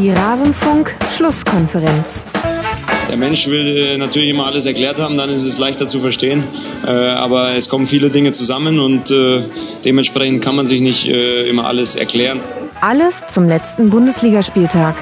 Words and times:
Die 0.00 0.10
Rasenfunk-Schlusskonferenz. 0.10 2.24
Der 3.10 3.18
Mensch 3.18 3.46
will 3.48 3.76
äh, 3.76 3.98
natürlich 3.98 4.30
immer 4.30 4.46
alles 4.46 4.64
erklärt 4.64 4.98
haben, 4.98 5.18
dann 5.18 5.28
ist 5.28 5.44
es 5.44 5.58
leichter 5.58 5.86
zu 5.88 6.00
verstehen. 6.00 6.44
Äh, 6.86 6.90
aber 6.90 7.52
es 7.52 7.68
kommen 7.68 7.84
viele 7.84 8.08
Dinge 8.08 8.32
zusammen 8.32 8.80
und 8.80 9.10
äh, 9.10 9.42
dementsprechend 9.84 10.42
kann 10.42 10.56
man 10.56 10.66
sich 10.66 10.80
nicht 10.80 11.06
immer 11.06 11.66
alles 11.66 11.96
erklären. 11.96 12.40
Alles 12.80 13.24
zum 13.28 13.46
letzten 13.46 13.90
Bundesligaspieltag. 13.90 14.94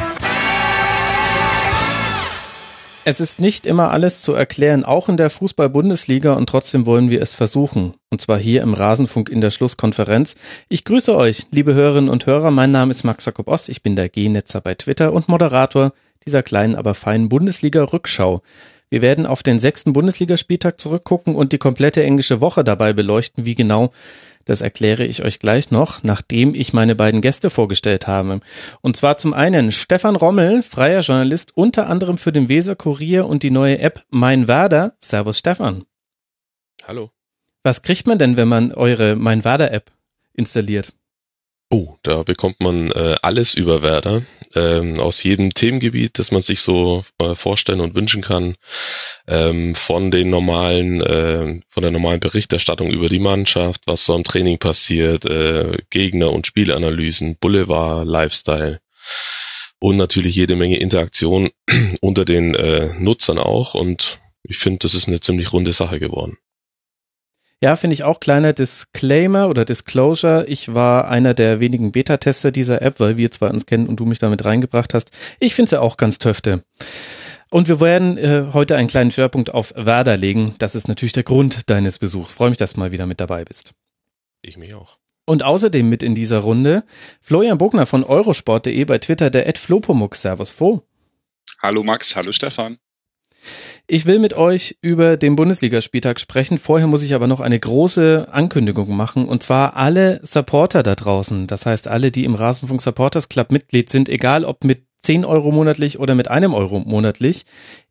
Es 3.10 3.20
ist 3.20 3.40
nicht 3.40 3.64
immer 3.64 3.90
alles 3.90 4.20
zu 4.20 4.34
erklären, 4.34 4.84
auch 4.84 5.08
in 5.08 5.16
der 5.16 5.30
Fußball-Bundesliga 5.30 6.34
und 6.34 6.46
trotzdem 6.46 6.84
wollen 6.84 7.08
wir 7.08 7.22
es 7.22 7.34
versuchen. 7.34 7.94
Und 8.10 8.20
zwar 8.20 8.36
hier 8.36 8.60
im 8.60 8.74
Rasenfunk 8.74 9.30
in 9.30 9.40
der 9.40 9.50
Schlusskonferenz. 9.50 10.34
Ich 10.68 10.84
grüße 10.84 11.16
euch, 11.16 11.46
liebe 11.50 11.72
Hörerinnen 11.72 12.10
und 12.10 12.26
Hörer. 12.26 12.50
Mein 12.50 12.70
Name 12.70 12.90
ist 12.90 13.04
Max 13.04 13.24
Jakob 13.24 13.48
Ost. 13.48 13.70
Ich 13.70 13.82
bin 13.82 13.96
der 13.96 14.10
G-Netzer 14.10 14.60
bei 14.60 14.74
Twitter 14.74 15.14
und 15.14 15.26
Moderator 15.26 15.94
dieser 16.26 16.42
kleinen, 16.42 16.76
aber 16.76 16.92
feinen 16.92 17.30
Bundesliga-Rückschau. 17.30 18.42
Wir 18.90 19.00
werden 19.00 19.24
auf 19.24 19.42
den 19.42 19.58
sechsten 19.58 19.94
Bundesligaspieltag 19.94 20.78
zurückgucken 20.78 21.34
und 21.34 21.52
die 21.52 21.58
komplette 21.58 22.02
englische 22.02 22.42
Woche 22.42 22.62
dabei 22.62 22.92
beleuchten. 22.92 23.46
Wie 23.46 23.54
genau, 23.54 23.90
das 24.48 24.62
erkläre 24.62 25.04
ich 25.04 25.22
euch 25.22 25.38
gleich 25.38 25.70
noch, 25.70 26.02
nachdem 26.02 26.54
ich 26.54 26.72
meine 26.72 26.94
beiden 26.94 27.20
Gäste 27.20 27.50
vorgestellt 27.50 28.06
habe. 28.06 28.40
Und 28.80 28.96
zwar 28.96 29.18
zum 29.18 29.34
einen 29.34 29.72
Stefan 29.72 30.16
Rommel, 30.16 30.62
freier 30.62 31.00
Journalist, 31.00 31.54
unter 31.54 31.86
anderem 31.86 32.16
für 32.16 32.32
den 32.32 32.48
Weser 32.48 32.74
Kurier 32.74 33.26
und 33.26 33.42
die 33.42 33.50
neue 33.50 33.78
App 33.78 34.04
Mein 34.08 34.48
Werder. 34.48 34.94
Servus 35.00 35.38
Stefan. 35.38 35.84
Hallo. 36.82 37.10
Was 37.62 37.82
kriegt 37.82 38.06
man 38.06 38.18
denn, 38.18 38.38
wenn 38.38 38.48
man 38.48 38.72
eure 38.72 39.16
Mein 39.16 39.44
Werder 39.44 39.70
App 39.70 39.92
installiert? 40.32 40.94
Oh, 41.68 41.96
da 42.02 42.22
bekommt 42.22 42.60
man 42.60 42.90
äh, 42.92 43.16
alles 43.20 43.52
über 43.52 43.82
Werder, 43.82 44.22
ähm, 44.58 45.00
aus 45.00 45.22
jedem 45.22 45.54
Themengebiet, 45.54 46.18
das 46.18 46.32
man 46.32 46.42
sich 46.42 46.60
so 46.60 47.04
äh, 47.18 47.34
vorstellen 47.34 47.80
und 47.80 47.94
wünschen 47.94 48.22
kann, 48.22 48.56
ähm, 49.26 49.74
von 49.74 50.10
den 50.10 50.30
normalen, 50.30 51.00
äh, 51.00 51.60
von 51.68 51.82
der 51.82 51.92
normalen 51.92 52.20
Berichterstattung 52.20 52.90
über 52.90 53.08
die 53.08 53.20
Mannschaft, 53.20 53.82
was 53.86 54.04
so 54.04 54.14
im 54.16 54.24
Training 54.24 54.58
passiert, 54.58 55.24
äh, 55.26 55.78
Gegner- 55.90 56.32
und 56.32 56.46
Spielanalysen, 56.46 57.36
Boulevard, 57.40 58.06
Lifestyle 58.06 58.80
und 59.80 59.96
natürlich 59.96 60.34
jede 60.34 60.56
Menge 60.56 60.78
Interaktion 60.78 61.50
unter 62.00 62.24
den 62.24 62.54
äh, 62.54 62.94
Nutzern 62.98 63.38
auch 63.38 63.74
und 63.74 64.18
ich 64.42 64.58
finde, 64.58 64.80
das 64.80 64.94
ist 64.94 65.08
eine 65.08 65.20
ziemlich 65.20 65.52
runde 65.52 65.72
Sache 65.72 66.00
geworden. 66.00 66.38
Ja, 67.60 67.74
finde 67.74 67.94
ich 67.94 68.04
auch 68.04 68.20
kleiner 68.20 68.52
Disclaimer 68.52 69.48
oder 69.48 69.64
Disclosure. 69.64 70.44
Ich 70.46 70.74
war 70.74 71.08
einer 71.08 71.34
der 71.34 71.58
wenigen 71.58 71.90
Beta-Tester 71.90 72.52
dieser 72.52 72.82
App, 72.82 73.00
weil 73.00 73.16
wir 73.16 73.32
zwar 73.32 73.50
uns 73.50 73.66
kennen 73.66 73.88
und 73.88 73.96
du 73.96 74.04
mich 74.04 74.20
damit 74.20 74.44
reingebracht 74.44 74.94
hast. 74.94 75.10
Ich 75.40 75.56
finde 75.56 75.70
sie 75.70 75.80
auch 75.80 75.96
ganz 75.96 76.20
töfte. 76.20 76.62
Und 77.50 77.66
wir 77.66 77.80
werden 77.80 78.16
äh, 78.16 78.48
heute 78.52 78.76
einen 78.76 78.86
kleinen 78.86 79.10
Schwerpunkt 79.10 79.52
auf 79.52 79.72
Werder 79.74 80.16
legen. 80.16 80.54
Das 80.58 80.76
ist 80.76 80.86
natürlich 80.86 81.14
der 81.14 81.24
Grund 81.24 81.68
deines 81.68 81.98
Besuchs. 81.98 82.32
Freue 82.32 82.50
mich, 82.50 82.58
dass 82.58 82.74
du 82.74 82.80
mal 82.80 82.92
wieder 82.92 83.06
mit 83.06 83.20
dabei 83.20 83.44
bist. 83.44 83.72
Ich 84.40 84.56
mich 84.56 84.74
auch. 84.74 84.98
Und 85.26 85.42
außerdem 85.42 85.88
mit 85.88 86.04
in 86.04 86.14
dieser 86.14 86.38
Runde 86.38 86.84
Florian 87.20 87.58
Bogner 87.58 87.86
von 87.86 88.04
eurosport.de 88.04 88.84
bei 88.84 88.98
Twitter, 88.98 89.30
der 89.30 89.48
Ed 89.48 89.58
Flopomuk. 89.58 90.14
Servus 90.14 90.50
Flo. 90.50 90.84
Hallo 91.60 91.82
Max, 91.82 92.14
hallo 92.14 92.30
Stefan. 92.30 92.78
Ich 93.90 94.04
will 94.04 94.18
mit 94.18 94.34
euch 94.34 94.76
über 94.82 95.16
den 95.16 95.34
Bundesligaspieltag 95.34 96.20
sprechen. 96.20 96.58
Vorher 96.58 96.86
muss 96.86 97.02
ich 97.02 97.14
aber 97.14 97.26
noch 97.26 97.40
eine 97.40 97.58
große 97.58 98.28
Ankündigung 98.30 98.94
machen. 98.94 99.26
Und 99.26 99.42
zwar 99.42 99.76
alle 99.76 100.20
Supporter 100.22 100.82
da 100.82 100.94
draußen. 100.94 101.46
Das 101.46 101.64
heißt, 101.64 101.88
alle, 101.88 102.10
die 102.10 102.24
im 102.24 102.34
Rasenfunk 102.34 102.82
Supporters 102.82 103.30
Club 103.30 103.50
Mitglied 103.50 103.88
sind, 103.88 104.10
egal 104.10 104.44
ob 104.44 104.62
mit 104.62 104.82
10 105.00 105.24
Euro 105.24 105.52
monatlich 105.52 105.98
oder 105.98 106.14
mit 106.14 106.28
einem 106.28 106.52
Euro 106.52 106.80
monatlich. 106.80 107.46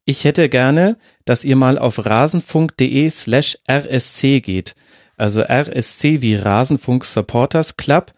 Ich 0.05 0.23
hätte 0.23 0.49
gerne, 0.49 0.97
dass 1.25 1.43
ihr 1.43 1.55
mal 1.55 1.79
auf 1.79 2.05
rasenfunk.de 2.05 3.09
slash 3.09 3.57
rsc 3.67 4.41
geht. 4.41 4.75
Also 5.17 5.41
RSC 5.41 6.21
wie 6.21 6.35
Rasenfunk 6.35 7.05
Supporters 7.05 7.75
Club. 7.75 8.13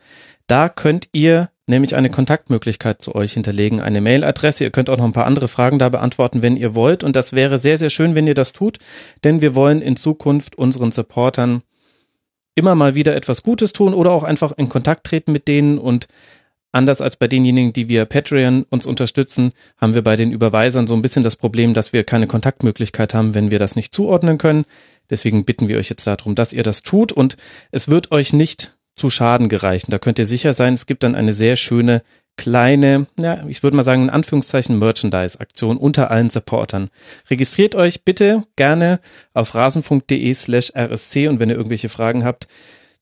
Da 0.48 0.68
könnt 0.68 1.08
ihr 1.14 1.50
nämlich 1.70 1.96
eine 1.96 2.10
Kontaktmöglichkeit 2.10 3.02
zu 3.02 3.16
euch 3.16 3.34
hinterlegen, 3.34 3.80
eine 3.80 4.02
Mailadresse. 4.02 4.66
Ihr 4.66 4.72
könnt 4.72 4.90
auch 4.90 4.98
noch 4.98 5.06
ein 5.06 5.14
paar 5.14 5.26
andere 5.26 5.48
Fragen 5.48 5.80
da 5.80 5.90
beantworten, 5.90 6.42
wenn 6.42 6.58
ihr 6.58 6.76
wollt. 6.76 7.04
Und 7.04 7.16
das 7.16 7.34
wäre 7.34 7.60
sehr, 7.60 7.78
sehr 7.78 7.90
schön, 7.90 8.16
wenn 8.16 8.28
ihr 8.28 8.34
das 8.34 8.54
tut, 8.54 8.80
denn 9.24 9.42
wir 9.42 9.56
wollen 9.56 9.82
in 9.82 9.96
Zukunft 9.96 10.58
unseren 10.58 10.92
Supportern 10.92 11.62
immer 12.56 12.76
mal 12.76 12.96
wieder 12.96 13.16
etwas 13.16 13.44
Gutes 13.44 13.72
tun 13.72 13.94
oder 13.94 14.12
auch 14.12 14.24
einfach 14.24 14.52
in 14.58 14.68
Kontakt 14.68 15.06
treten 15.06 15.32
mit 15.32 15.48
denen 15.48 15.78
und 15.78 16.08
Anders 16.72 17.02
als 17.02 17.18
bei 17.18 17.28
denjenigen, 17.28 17.74
die 17.74 17.90
via 17.90 18.06
Patreon 18.06 18.64
uns 18.70 18.86
unterstützen, 18.86 19.54
haben 19.78 19.96
wir 19.96 20.04
bei 20.04 20.16
den 20.16 20.32
Überweisern 20.32 20.86
so 20.86 20.94
ein 20.94 21.02
bisschen 21.02 21.24
das 21.24 21.36
Problem, 21.36 21.74
dass 21.74 21.94
wir 21.94 22.04
keine 22.04 22.28
Kontaktmöglichkeit 22.28 23.16
haben, 23.16 23.34
wenn 23.34 23.50
wir 23.50 23.58
das 23.58 23.76
nicht 23.76 23.92
zuordnen 23.94 24.38
können. 24.38 24.66
Deswegen 25.10 25.46
bitten 25.46 25.68
wir 25.68 25.80
euch 25.80 25.90
jetzt 25.90 26.06
darum, 26.06 26.36
dass 26.36 26.54
ihr 26.54 26.62
das 26.62 26.84
tut 26.84 27.12
und 27.12 27.38
es 27.72 27.88
wird 27.88 28.12
euch 28.12 28.34
nicht 28.34 28.78
zu 29.00 29.10
Schaden 29.10 29.50
gereichen. 29.50 29.92
Da 29.92 29.98
könnt 29.98 30.20
ihr 30.20 30.26
sicher 30.26 30.54
sein, 30.54 30.74
es 30.74 30.86
gibt 30.86 31.04
dann 31.04 31.16
eine 31.16 31.34
sehr 31.34 31.56
schöne 31.56 32.04
kleine, 32.38 33.08
ja, 33.20 33.46
ich 33.48 33.64
würde 33.64 33.76
mal 33.76 33.84
sagen, 33.84 34.04
in 34.04 34.10
Anführungszeichen 34.10 34.80
Merchandise-Aktion 34.80 35.78
unter 35.78 36.10
allen 36.10 36.30
Supportern. 36.30 36.90
Registriert 37.30 37.76
euch 37.76 38.06
bitte 38.06 38.44
gerne 38.56 39.00
auf 39.34 39.56
rasenfunk.de 39.56 40.34
slash 40.34 40.72
rsc 40.74 41.28
und 41.28 41.40
wenn 41.40 41.50
ihr 41.50 41.56
irgendwelche 41.56 41.90
Fragen 41.90 42.24
habt, 42.24 42.48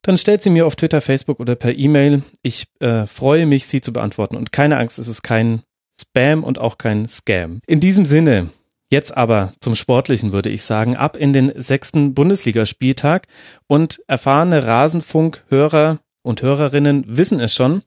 dann 0.02 0.18
stellt 0.18 0.42
sie 0.42 0.50
mir 0.50 0.66
auf 0.66 0.76
Twitter, 0.76 1.02
Facebook 1.02 1.40
oder 1.40 1.56
per 1.56 1.78
E-Mail. 1.78 2.24
Ich 2.42 2.68
äh, 2.80 3.06
freue 3.06 3.46
mich, 3.46 3.68
sie 3.68 3.82
zu 3.82 3.94
beantworten. 3.94 4.38
Und 4.38 4.52
keine 4.52 4.78
Angst, 4.78 5.00
es 5.00 5.08
ist 5.08 5.22
kein 5.22 5.64
Spam 6.00 6.44
und 6.44 6.60
auch 6.60 6.78
kein 6.78 7.08
Scam. 7.08 7.60
In 7.68 7.80
diesem 7.80 8.06
Sinne, 8.06 8.50
Jetzt 8.90 9.18
aber 9.18 9.54
zum 9.60 9.76
Sportlichen 9.76 10.32
würde 10.32 10.50
ich 10.50 10.64
sagen, 10.64 10.96
ab 10.96 11.18
in 11.18 11.34
den 11.34 11.52
sechsten 11.56 12.14
Bundesligaspieltag 12.14 13.28
und 13.68 14.02
erfahrene 14.08 14.66
Rasenfunk-Hörer 14.66 16.00
und 16.22 16.42
Hörerinnen 16.42 17.04
wissen 17.08 17.40
es 17.42 17.54
schon. 17.54 17.82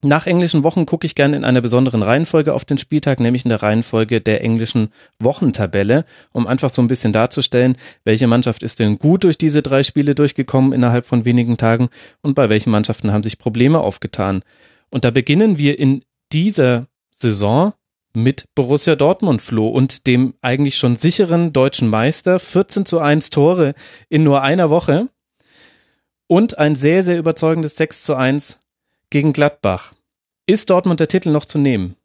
Nach 0.00 0.28
englischen 0.28 0.62
Wochen 0.62 0.86
gucke 0.86 1.06
ich 1.06 1.16
gerne 1.16 1.36
in 1.36 1.44
einer 1.44 1.60
besonderen 1.60 2.04
Reihenfolge 2.04 2.54
auf 2.54 2.64
den 2.64 2.78
Spieltag, 2.78 3.18
nämlich 3.18 3.44
in 3.44 3.48
der 3.48 3.64
Reihenfolge 3.64 4.20
der 4.20 4.44
englischen 4.44 4.92
Wochentabelle, 5.18 6.04
um 6.30 6.46
einfach 6.46 6.70
so 6.70 6.80
ein 6.80 6.86
bisschen 6.86 7.12
darzustellen, 7.12 7.76
welche 8.04 8.28
Mannschaft 8.28 8.62
ist 8.62 8.78
denn 8.78 9.00
gut 9.00 9.24
durch 9.24 9.38
diese 9.38 9.60
drei 9.60 9.82
Spiele 9.82 10.14
durchgekommen 10.14 10.72
innerhalb 10.72 11.04
von 11.04 11.24
wenigen 11.24 11.56
Tagen 11.56 11.88
und 12.22 12.34
bei 12.34 12.48
welchen 12.48 12.70
Mannschaften 12.70 13.12
haben 13.12 13.24
sich 13.24 13.38
Probleme 13.38 13.80
aufgetan. 13.80 14.44
Und 14.88 15.04
da 15.04 15.10
beginnen 15.10 15.58
wir 15.58 15.80
in 15.80 16.04
dieser 16.32 16.86
Saison 17.10 17.72
mit 18.14 18.46
Borussia 18.54 18.96
Dortmund 18.96 19.42
floh 19.42 19.68
und 19.68 20.06
dem 20.06 20.34
eigentlich 20.42 20.76
schon 20.76 20.96
sicheren 20.96 21.52
deutschen 21.52 21.88
Meister 21.88 22.38
14 22.38 22.86
zu 22.86 23.00
1 23.00 23.30
Tore 23.30 23.74
in 24.08 24.22
nur 24.22 24.42
einer 24.42 24.70
Woche 24.70 25.08
und 26.26 26.58
ein 26.58 26.76
sehr, 26.76 27.02
sehr 27.02 27.18
überzeugendes 27.18 27.76
6 27.76 28.02
zu 28.02 28.14
1 28.14 28.60
gegen 29.10 29.32
Gladbach. 29.32 29.94
Ist 30.46 30.70
Dortmund 30.70 31.00
der 31.00 31.08
Titel 31.08 31.30
noch 31.30 31.44
zu 31.44 31.58
nehmen? 31.58 31.96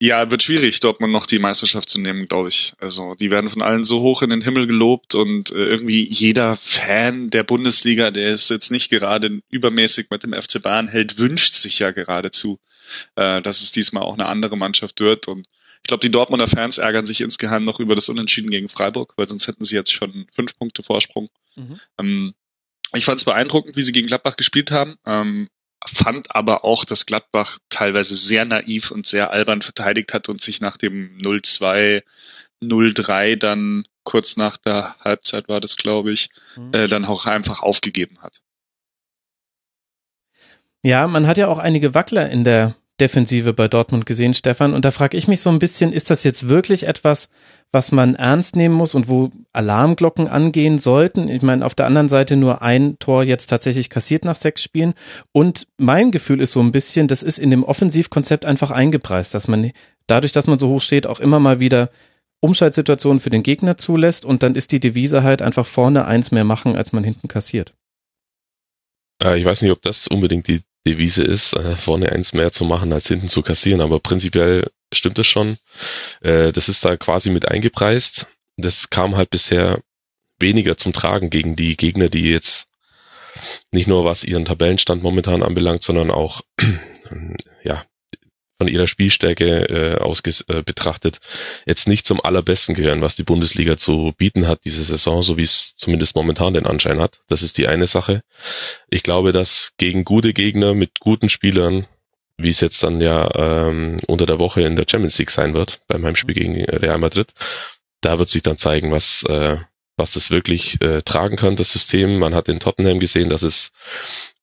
Ja, 0.00 0.30
wird 0.30 0.44
schwierig, 0.44 0.78
Dortmund 0.78 1.12
noch 1.12 1.26
die 1.26 1.40
Meisterschaft 1.40 1.88
zu 1.88 2.00
nehmen, 2.00 2.28
glaube 2.28 2.50
ich. 2.50 2.72
Also 2.78 3.16
die 3.16 3.32
werden 3.32 3.50
von 3.50 3.62
allen 3.62 3.82
so 3.82 4.00
hoch 4.00 4.22
in 4.22 4.30
den 4.30 4.42
Himmel 4.42 4.68
gelobt 4.68 5.16
und 5.16 5.50
äh, 5.50 5.56
irgendwie 5.56 6.08
jeder 6.08 6.54
Fan 6.54 7.30
der 7.30 7.42
Bundesliga, 7.42 8.12
der 8.12 8.32
es 8.32 8.48
jetzt 8.48 8.70
nicht 8.70 8.90
gerade 8.90 9.40
übermäßig 9.50 10.06
mit 10.10 10.22
dem 10.22 10.34
FC 10.40 10.62
Bayern 10.62 10.86
hält, 10.86 11.18
wünscht 11.18 11.54
sich 11.54 11.80
ja 11.80 11.90
geradezu, 11.90 12.60
äh, 13.16 13.42
dass 13.42 13.62
es 13.62 13.72
diesmal 13.72 14.02
auch 14.02 14.14
eine 14.14 14.26
andere 14.26 14.56
Mannschaft 14.56 15.00
wird. 15.00 15.28
Und 15.28 15.46
ich 15.82 15.88
glaube, 15.88 16.00
die 16.00 16.10
Dortmunder 16.10 16.48
Fans 16.48 16.78
ärgern 16.78 17.04
sich 17.04 17.20
insgeheim 17.20 17.64
noch 17.64 17.80
über 17.80 17.94
das 17.94 18.08
Unentschieden 18.08 18.50
gegen 18.50 18.68
Freiburg, 18.68 19.14
weil 19.16 19.26
sonst 19.26 19.46
hätten 19.46 19.64
sie 19.64 19.74
jetzt 19.74 19.92
schon 19.92 20.26
fünf 20.32 20.56
Punkte 20.58 20.82
Vorsprung. 20.82 21.28
Mhm. 21.56 21.80
Ähm, 21.98 22.34
ich 22.94 23.04
fand 23.04 23.20
es 23.20 23.24
beeindruckend, 23.24 23.76
wie 23.76 23.82
sie 23.82 23.92
gegen 23.92 24.06
Gladbach 24.06 24.36
gespielt 24.36 24.70
haben. 24.70 24.96
Ähm, 25.06 25.48
fand 25.86 26.34
aber 26.34 26.64
auch, 26.64 26.84
dass 26.84 27.06
Gladbach 27.06 27.58
teilweise 27.68 28.16
sehr 28.16 28.44
naiv 28.44 28.90
und 28.90 29.06
sehr 29.06 29.30
albern 29.30 29.62
verteidigt 29.62 30.12
hat 30.12 30.28
und 30.28 30.40
sich 30.40 30.60
nach 30.60 30.76
dem 30.76 31.18
0-2, 31.18 32.02
0-3 32.62 33.36
dann 33.36 33.84
kurz 34.04 34.36
nach 34.36 34.56
der 34.56 34.96
Halbzeit 35.00 35.48
war 35.48 35.60
das, 35.60 35.76
glaube 35.76 36.12
ich, 36.12 36.30
mhm. 36.56 36.72
äh, 36.72 36.88
dann 36.88 37.04
auch 37.04 37.26
einfach 37.26 37.62
aufgegeben 37.62 38.18
hat. 38.22 38.40
Ja, 40.84 41.06
man 41.06 41.26
hat 41.26 41.38
ja 41.38 41.48
auch 41.48 41.58
einige 41.58 41.94
Wackler 41.94 42.30
in 42.30 42.44
der 42.44 42.74
Defensive 43.00 43.52
bei 43.52 43.68
Dortmund 43.68 44.06
gesehen, 44.06 44.34
Stefan. 44.34 44.74
Und 44.74 44.84
da 44.84 44.90
frage 44.90 45.16
ich 45.16 45.28
mich 45.28 45.40
so 45.40 45.50
ein 45.50 45.60
bisschen, 45.60 45.92
ist 45.92 46.10
das 46.10 46.24
jetzt 46.24 46.48
wirklich 46.48 46.86
etwas, 46.86 47.30
was 47.70 47.92
man 47.92 48.16
ernst 48.16 48.56
nehmen 48.56 48.74
muss 48.74 48.94
und 48.94 49.08
wo 49.08 49.30
Alarmglocken 49.52 50.26
angehen 50.26 50.78
sollten? 50.78 51.28
Ich 51.28 51.42
meine, 51.42 51.64
auf 51.64 51.74
der 51.74 51.86
anderen 51.86 52.08
Seite 52.08 52.36
nur 52.36 52.62
ein 52.62 52.98
Tor 52.98 53.22
jetzt 53.22 53.46
tatsächlich 53.46 53.88
kassiert 53.88 54.24
nach 54.24 54.34
sechs 54.34 54.62
Spielen. 54.62 54.94
Und 55.32 55.68
mein 55.76 56.10
Gefühl 56.10 56.40
ist 56.40 56.52
so 56.52 56.60
ein 56.60 56.72
bisschen, 56.72 57.06
das 57.06 57.22
ist 57.22 57.38
in 57.38 57.50
dem 57.50 57.62
Offensivkonzept 57.62 58.44
einfach 58.44 58.72
eingepreist, 58.72 59.34
dass 59.34 59.46
man 59.46 59.70
dadurch, 60.08 60.32
dass 60.32 60.48
man 60.48 60.58
so 60.58 60.68
hoch 60.68 60.82
steht, 60.82 61.06
auch 61.06 61.20
immer 61.20 61.38
mal 61.38 61.60
wieder 61.60 61.90
Umschaltsituationen 62.40 63.20
für 63.20 63.30
den 63.30 63.42
Gegner 63.42 63.76
zulässt 63.78 64.24
und 64.24 64.42
dann 64.42 64.54
ist 64.54 64.72
die 64.72 64.80
Devise 64.80 65.22
halt 65.22 65.42
einfach 65.42 65.66
vorne 65.66 66.06
eins 66.06 66.30
mehr 66.30 66.44
machen, 66.44 66.76
als 66.76 66.92
man 66.92 67.04
hinten 67.04 67.28
kassiert. 67.28 67.74
Äh, 69.22 69.38
ich 69.38 69.44
weiß 69.44 69.62
nicht, 69.62 69.72
ob 69.72 69.82
das 69.82 70.08
unbedingt 70.08 70.48
die 70.48 70.62
Devise 70.88 71.22
ist, 71.22 71.54
äh, 71.54 71.76
vorne 71.76 72.10
eins 72.10 72.32
mehr 72.32 72.52
zu 72.52 72.64
machen 72.64 72.92
als 72.92 73.08
hinten 73.08 73.28
zu 73.28 73.42
kassieren. 73.42 73.80
Aber 73.80 74.00
prinzipiell 74.00 74.70
stimmt 74.92 75.18
das 75.18 75.26
schon. 75.26 75.58
Äh, 76.20 76.52
das 76.52 76.68
ist 76.68 76.84
da 76.84 76.96
quasi 76.96 77.30
mit 77.30 77.46
eingepreist. 77.48 78.26
Das 78.56 78.90
kam 78.90 79.16
halt 79.16 79.30
bisher 79.30 79.80
weniger 80.38 80.76
zum 80.76 80.92
Tragen 80.92 81.30
gegen 81.30 81.56
die 81.56 81.76
Gegner, 81.76 82.08
die 82.08 82.22
jetzt 82.22 82.68
nicht 83.70 83.86
nur 83.86 84.04
was 84.04 84.24
ihren 84.24 84.44
Tabellenstand 84.44 85.02
momentan 85.02 85.42
anbelangt, 85.42 85.82
sondern 85.82 86.10
auch 86.10 86.40
ja 87.64 87.84
von 88.58 88.68
ihrer 88.68 88.88
Spielstärke 88.88 89.68
äh, 89.68 89.98
aus 89.98 90.20
äh, 90.20 90.62
betrachtet 90.62 91.20
jetzt 91.64 91.86
nicht 91.86 92.06
zum 92.06 92.20
allerbesten 92.20 92.74
gehören, 92.74 93.00
was 93.00 93.14
die 93.14 93.22
Bundesliga 93.22 93.76
zu 93.76 94.12
bieten 94.18 94.48
hat 94.48 94.64
diese 94.64 94.82
Saison, 94.82 95.22
so 95.22 95.36
wie 95.36 95.42
es 95.42 95.76
zumindest 95.76 96.16
momentan 96.16 96.54
den 96.54 96.66
Anschein 96.66 97.00
hat. 97.00 97.20
Das 97.28 97.42
ist 97.42 97.56
die 97.58 97.68
eine 97.68 97.86
Sache. 97.86 98.22
Ich 98.90 99.04
glaube, 99.04 99.32
dass 99.32 99.72
gegen 99.78 100.04
gute 100.04 100.32
Gegner 100.32 100.74
mit 100.74 100.98
guten 100.98 101.28
Spielern, 101.28 101.86
wie 102.36 102.48
es 102.48 102.60
jetzt 102.60 102.82
dann 102.82 103.00
ja 103.00 103.28
ähm, 103.36 103.98
unter 104.08 104.26
der 104.26 104.40
Woche 104.40 104.62
in 104.62 104.74
der 104.74 104.86
Champions 104.88 105.18
League 105.18 105.30
sein 105.30 105.54
wird, 105.54 105.80
beim 105.86 106.04
Heimspiel 106.04 106.34
gegen 106.34 106.64
Real 106.64 106.98
Madrid, 106.98 107.32
da 108.00 108.18
wird 108.18 108.28
sich 108.28 108.42
dann 108.42 108.58
zeigen, 108.58 108.90
was 108.90 109.22
äh, 109.22 109.56
was 109.96 110.12
das 110.12 110.30
wirklich 110.30 110.80
äh, 110.80 111.02
tragen 111.02 111.36
kann, 111.36 111.56
das 111.56 111.72
System. 111.72 112.20
Man 112.20 112.34
hat 112.34 112.48
in 112.48 112.60
Tottenham 112.60 113.00
gesehen, 113.00 113.30
dass 113.30 113.42
es 113.42 113.72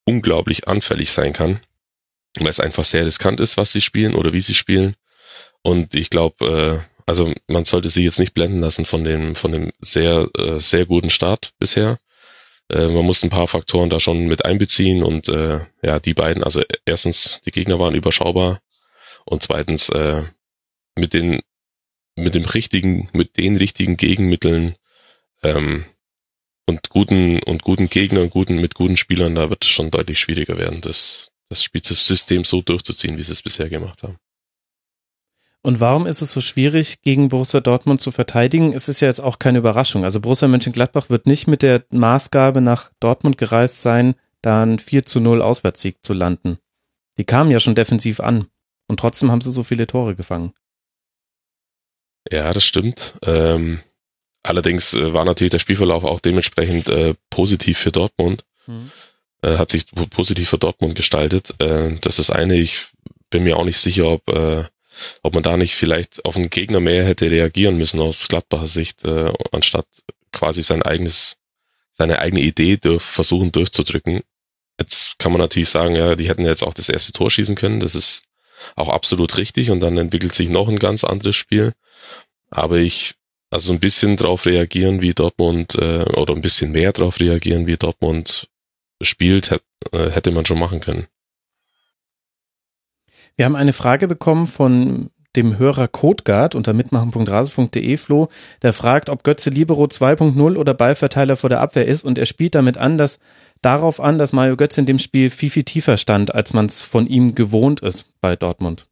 unglaublich 0.04 0.68
anfällig 0.68 1.12
sein 1.12 1.32
kann 1.32 1.62
weil 2.44 2.52
es 2.52 2.60
einfach 2.60 2.84
sehr 2.84 3.06
riskant 3.06 3.40
ist, 3.40 3.58
was 3.58 3.72
sie 3.72 3.82
spielen 3.82 4.16
oder 4.16 4.34
wie 4.34 4.42
sie 4.42 4.56
spielen. 4.56 4.96
Und 5.62 5.96
ich 5.96 6.10
glaube, 6.10 6.84
äh, 6.86 6.96
also 7.06 7.34
man 7.48 7.66
sollte 7.66 7.90
sie 7.90 8.04
jetzt 8.04 8.20
nicht 8.20 8.34
blenden 8.34 8.60
lassen 8.60 8.86
von 8.86 9.04
dem, 9.04 9.36
von 9.36 9.52
dem 9.52 9.72
sehr, 9.80 10.28
äh, 10.38 10.60
sehr 10.60 10.86
guten 10.86 11.10
Start 11.10 11.54
bisher. 11.60 12.00
Äh, 12.70 12.88
man 12.88 13.06
muss 13.06 13.24
ein 13.24 13.30
paar 13.30 13.48
Faktoren 13.48 13.90
da 13.90 14.00
schon 14.00 14.28
mit 14.28 14.46
einbeziehen 14.46 15.04
und 15.04 15.30
äh, 15.30 15.66
ja, 15.84 16.00
die 16.00 16.14
beiden, 16.14 16.44
also 16.44 16.64
erstens, 16.86 17.42
die 17.46 17.52
Gegner 17.52 17.80
waren 17.80 17.96
überschaubar 17.96 18.62
und 19.26 19.44
zweitens, 19.44 19.90
äh, 19.90 20.24
mit 20.98 21.14
den, 21.14 21.42
mit 22.16 22.36
dem 22.36 22.46
richtigen, 22.46 23.10
mit 23.14 23.38
den 23.38 23.58
richtigen 23.58 23.98
Gegenmitteln 23.98 24.76
ähm, 25.44 25.86
und 26.68 26.90
guten 26.90 27.44
und 27.44 27.62
guten 27.62 27.90
Gegnern, 27.90 28.30
guten 28.30 28.56
mit 28.60 28.74
guten 28.74 28.98
Spielern, 28.98 29.36
da 29.36 29.50
wird 29.50 29.64
es 29.64 29.70
schon 29.70 29.92
deutlich 29.92 30.20
schwieriger 30.20 30.58
werden. 30.58 30.82
Das, 30.82 31.32
das 31.50 31.64
Spielsystem 31.64 32.44
so 32.44 32.62
durchzuziehen, 32.62 33.18
wie 33.18 33.24
sie 33.24 33.32
es 33.32 33.42
bisher 33.42 33.70
gemacht 33.70 34.04
haben. 34.04 34.18
Und 35.62 35.80
warum 35.80 36.06
ist 36.06 36.22
es 36.22 36.32
so 36.32 36.42
schwierig, 36.42 37.02
gegen 37.02 37.30
Borussia 37.30 37.60
Dortmund 37.60 38.00
zu 38.00 38.12
verteidigen? 38.12 38.72
Es 38.72 38.88
ist 38.88 39.02
ja 39.02 39.08
jetzt 39.08 39.20
auch 39.20 39.40
keine 39.40 39.58
Überraschung. 39.58 40.04
Also 40.04 40.20
Borussia 40.20 40.48
Mönchengladbach 40.48 41.10
wird 41.10 41.26
nicht 41.26 41.48
mit 41.48 41.64
der 41.64 41.84
Maßgabe 41.90 42.62
nach 42.62 42.92
Dortmund 43.00 43.40
gereist 43.40 43.82
sein, 43.82 44.14
da 44.44 44.62
ein 44.62 44.78
4 44.78 45.08
zu 45.08 45.20
0 45.20 45.42
Auswärtssieg 45.42 45.98
zu 46.04 46.14
landen. 46.14 46.60
Die 47.18 47.24
kamen 47.24 47.50
ja 47.50 47.60
schon 47.60 47.74
defensiv 47.74 48.20
an. 48.20 48.46
Und 48.88 49.00
trotzdem 49.00 49.32
haben 49.32 49.42
sie 49.42 49.52
so 49.52 49.64
viele 49.64 49.88
Tore 49.88 50.16
gefangen. 50.16 50.54
Ja, 52.32 52.54
das 52.54 52.64
stimmt. 52.64 53.18
Ähm, 53.24 53.82
allerdings 54.44 54.94
äh, 54.94 55.14
war 55.14 55.26
natürlich 55.26 55.50
der 55.50 55.60
Spielverlauf 55.60 56.04
auch 56.04 56.20
dementsprechend 56.20 56.90
äh, 56.90 57.16
positiv 57.32 57.80
für 57.80 57.92
Dortmund. 57.92 58.46
Mhm 58.68 58.92
äh, 59.46 59.58
hat 59.58 59.70
sich 59.70 59.86
positiv 60.10 60.50
für 60.50 60.58
Dortmund 60.58 60.96
gestaltet. 60.96 61.54
Äh, 61.60 61.98
das 62.02 62.20
ist 62.20 62.32
eine. 62.32 62.56
Ich 62.56 62.88
bin 63.30 63.44
mir 63.44 63.58
auch 63.58 63.64
nicht 63.64 63.78
sicher, 63.78 64.08
ob, 64.08 64.28
äh, 64.30 64.64
ob 65.22 65.34
man 65.34 65.44
da 65.44 65.56
nicht 65.58 65.76
vielleicht 65.76 66.26
auf 66.26 66.36
einen 66.36 66.50
Gegner 66.50 66.80
mehr 66.80 67.06
hätte 67.06 67.30
reagieren 67.30 67.78
müssen 67.78 68.00
aus 68.00 68.28
Gladbacher 68.28 68.68
Sicht, 68.68 69.06
äh, 69.06 69.32
anstatt 69.52 69.86
quasi 70.32 70.64
sein 70.64 70.82
eigenes, 70.82 71.38
seine 71.94 72.20
eigene 72.20 72.42
Idee 72.42 72.78
durch, 72.78 73.04
versuchen 73.04 73.52
durchzudrücken. 73.52 74.22
Jetzt 74.80 75.20
kann 75.20 75.32
man 75.32 75.42
natürlich 75.42 75.70
sagen, 75.70 75.96
ja, 75.96 76.16
die 76.16 76.28
hätten 76.28 76.46
jetzt 76.46 76.64
auch 76.64 76.74
das 76.74 76.90
erste 76.90 77.14
Tor 77.14 77.30
schießen 77.30 77.56
können. 77.56 77.80
Das 77.80 77.96
ist 77.96 78.24
auch 78.76 78.90
absolut 78.90 79.38
richtig 79.38 79.70
und 79.70 79.80
dann 79.80 79.98
entwickelt 79.98 80.34
sich 80.34 80.50
noch 80.50 80.68
ein 80.68 80.80
ganz 80.80 81.04
anderes 81.04 81.36
Spiel. 81.36 81.74
Aber 82.50 82.78
ich, 82.78 83.14
also 83.50 83.74
ein 83.74 83.80
bisschen 83.80 84.18
drauf 84.18 84.46
reagieren, 84.46 85.02
wie 85.02 85.14
Dortmund, 85.14 85.76
äh, 85.76 86.04
oder 86.04 86.34
ein 86.34 86.42
bisschen 86.42 86.72
mehr 86.72 86.92
drauf 86.94 87.20
reagieren, 87.20 87.68
wie 87.68 87.78
Dortmund 87.78 88.50
spielt, 89.02 89.52
äh, 89.92 90.10
hätte 90.10 90.32
man 90.32 90.46
schon 90.46 90.60
machen 90.60 90.80
können. 90.80 91.08
Wir 93.36 93.46
haben 93.46 93.56
eine 93.56 93.74
Frage 93.74 94.08
bekommen 94.08 94.48
von 94.48 95.10
dem 95.36 95.58
Hörer 95.58 95.90
Codegard 95.90 96.56
unter 96.56 96.74
mitmachen.rasen.de 96.74 97.98
Flo, 97.98 98.30
der 98.62 98.72
fragt, 98.72 99.10
ob 99.10 99.24
Götze 99.24 99.50
Libero 99.50 99.84
2.0 99.84 100.56
oder 100.56 100.74
Ballverteiler 100.74 101.36
vor 101.36 101.50
der 101.50 101.60
Abwehr 101.60 101.86
ist 101.86 102.06
und 102.06 102.18
er 102.18 102.26
spielt 102.26 102.56
damit 102.56 102.78
an, 102.78 102.98
dass 102.98 103.20
darauf 103.62 104.00
an, 104.00 104.18
dass 104.18 104.32
Mario 104.32 104.56
Götze 104.56 104.80
in 104.80 104.86
dem 104.86 105.00
Spiel 105.00 105.30
viel, 105.30 105.50
viel 105.50 105.64
tiefer 105.64 105.98
stand, 105.98 106.34
als 106.34 106.54
man 106.54 106.68
es 106.68 106.82
von 106.82 107.08
ihm 107.08 107.36
gewohnt 107.36 107.82
ist 107.82 108.10
bei 108.22 108.38
Dortmund. 108.38 108.88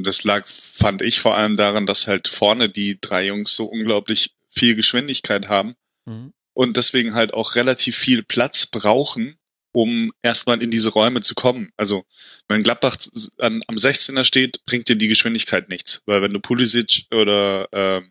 Das 0.00 0.24
lag, 0.24 0.46
fand 0.46 1.02
ich, 1.02 1.20
vor 1.20 1.36
allem 1.36 1.56
daran, 1.56 1.84
dass 1.84 2.06
halt 2.06 2.28
vorne 2.28 2.70
die 2.70 2.98
drei 3.00 3.26
Jungs 3.26 3.54
so 3.54 3.66
unglaublich 3.66 4.34
viel 4.48 4.74
Geschwindigkeit 4.74 5.48
haben. 5.48 5.74
Mhm 6.06 6.32
und 6.58 6.76
deswegen 6.76 7.14
halt 7.14 7.34
auch 7.34 7.54
relativ 7.54 7.96
viel 7.96 8.24
Platz 8.24 8.66
brauchen, 8.66 9.36
um 9.70 10.12
erstmal 10.22 10.60
in 10.60 10.72
diese 10.72 10.88
Räume 10.88 11.20
zu 11.20 11.36
kommen. 11.36 11.70
Also 11.76 12.04
wenn 12.48 12.64
Gladbach 12.64 12.96
an, 13.38 13.62
am 13.68 13.76
16er 13.76 14.24
steht, 14.24 14.64
bringt 14.64 14.88
dir 14.88 14.96
die 14.96 15.06
Geschwindigkeit 15.06 15.68
nichts, 15.68 16.02
weil 16.06 16.20
wenn 16.20 16.32
du 16.32 16.40
Pulisic 16.40 17.04
oder 17.12 17.72
äh, 17.72 18.02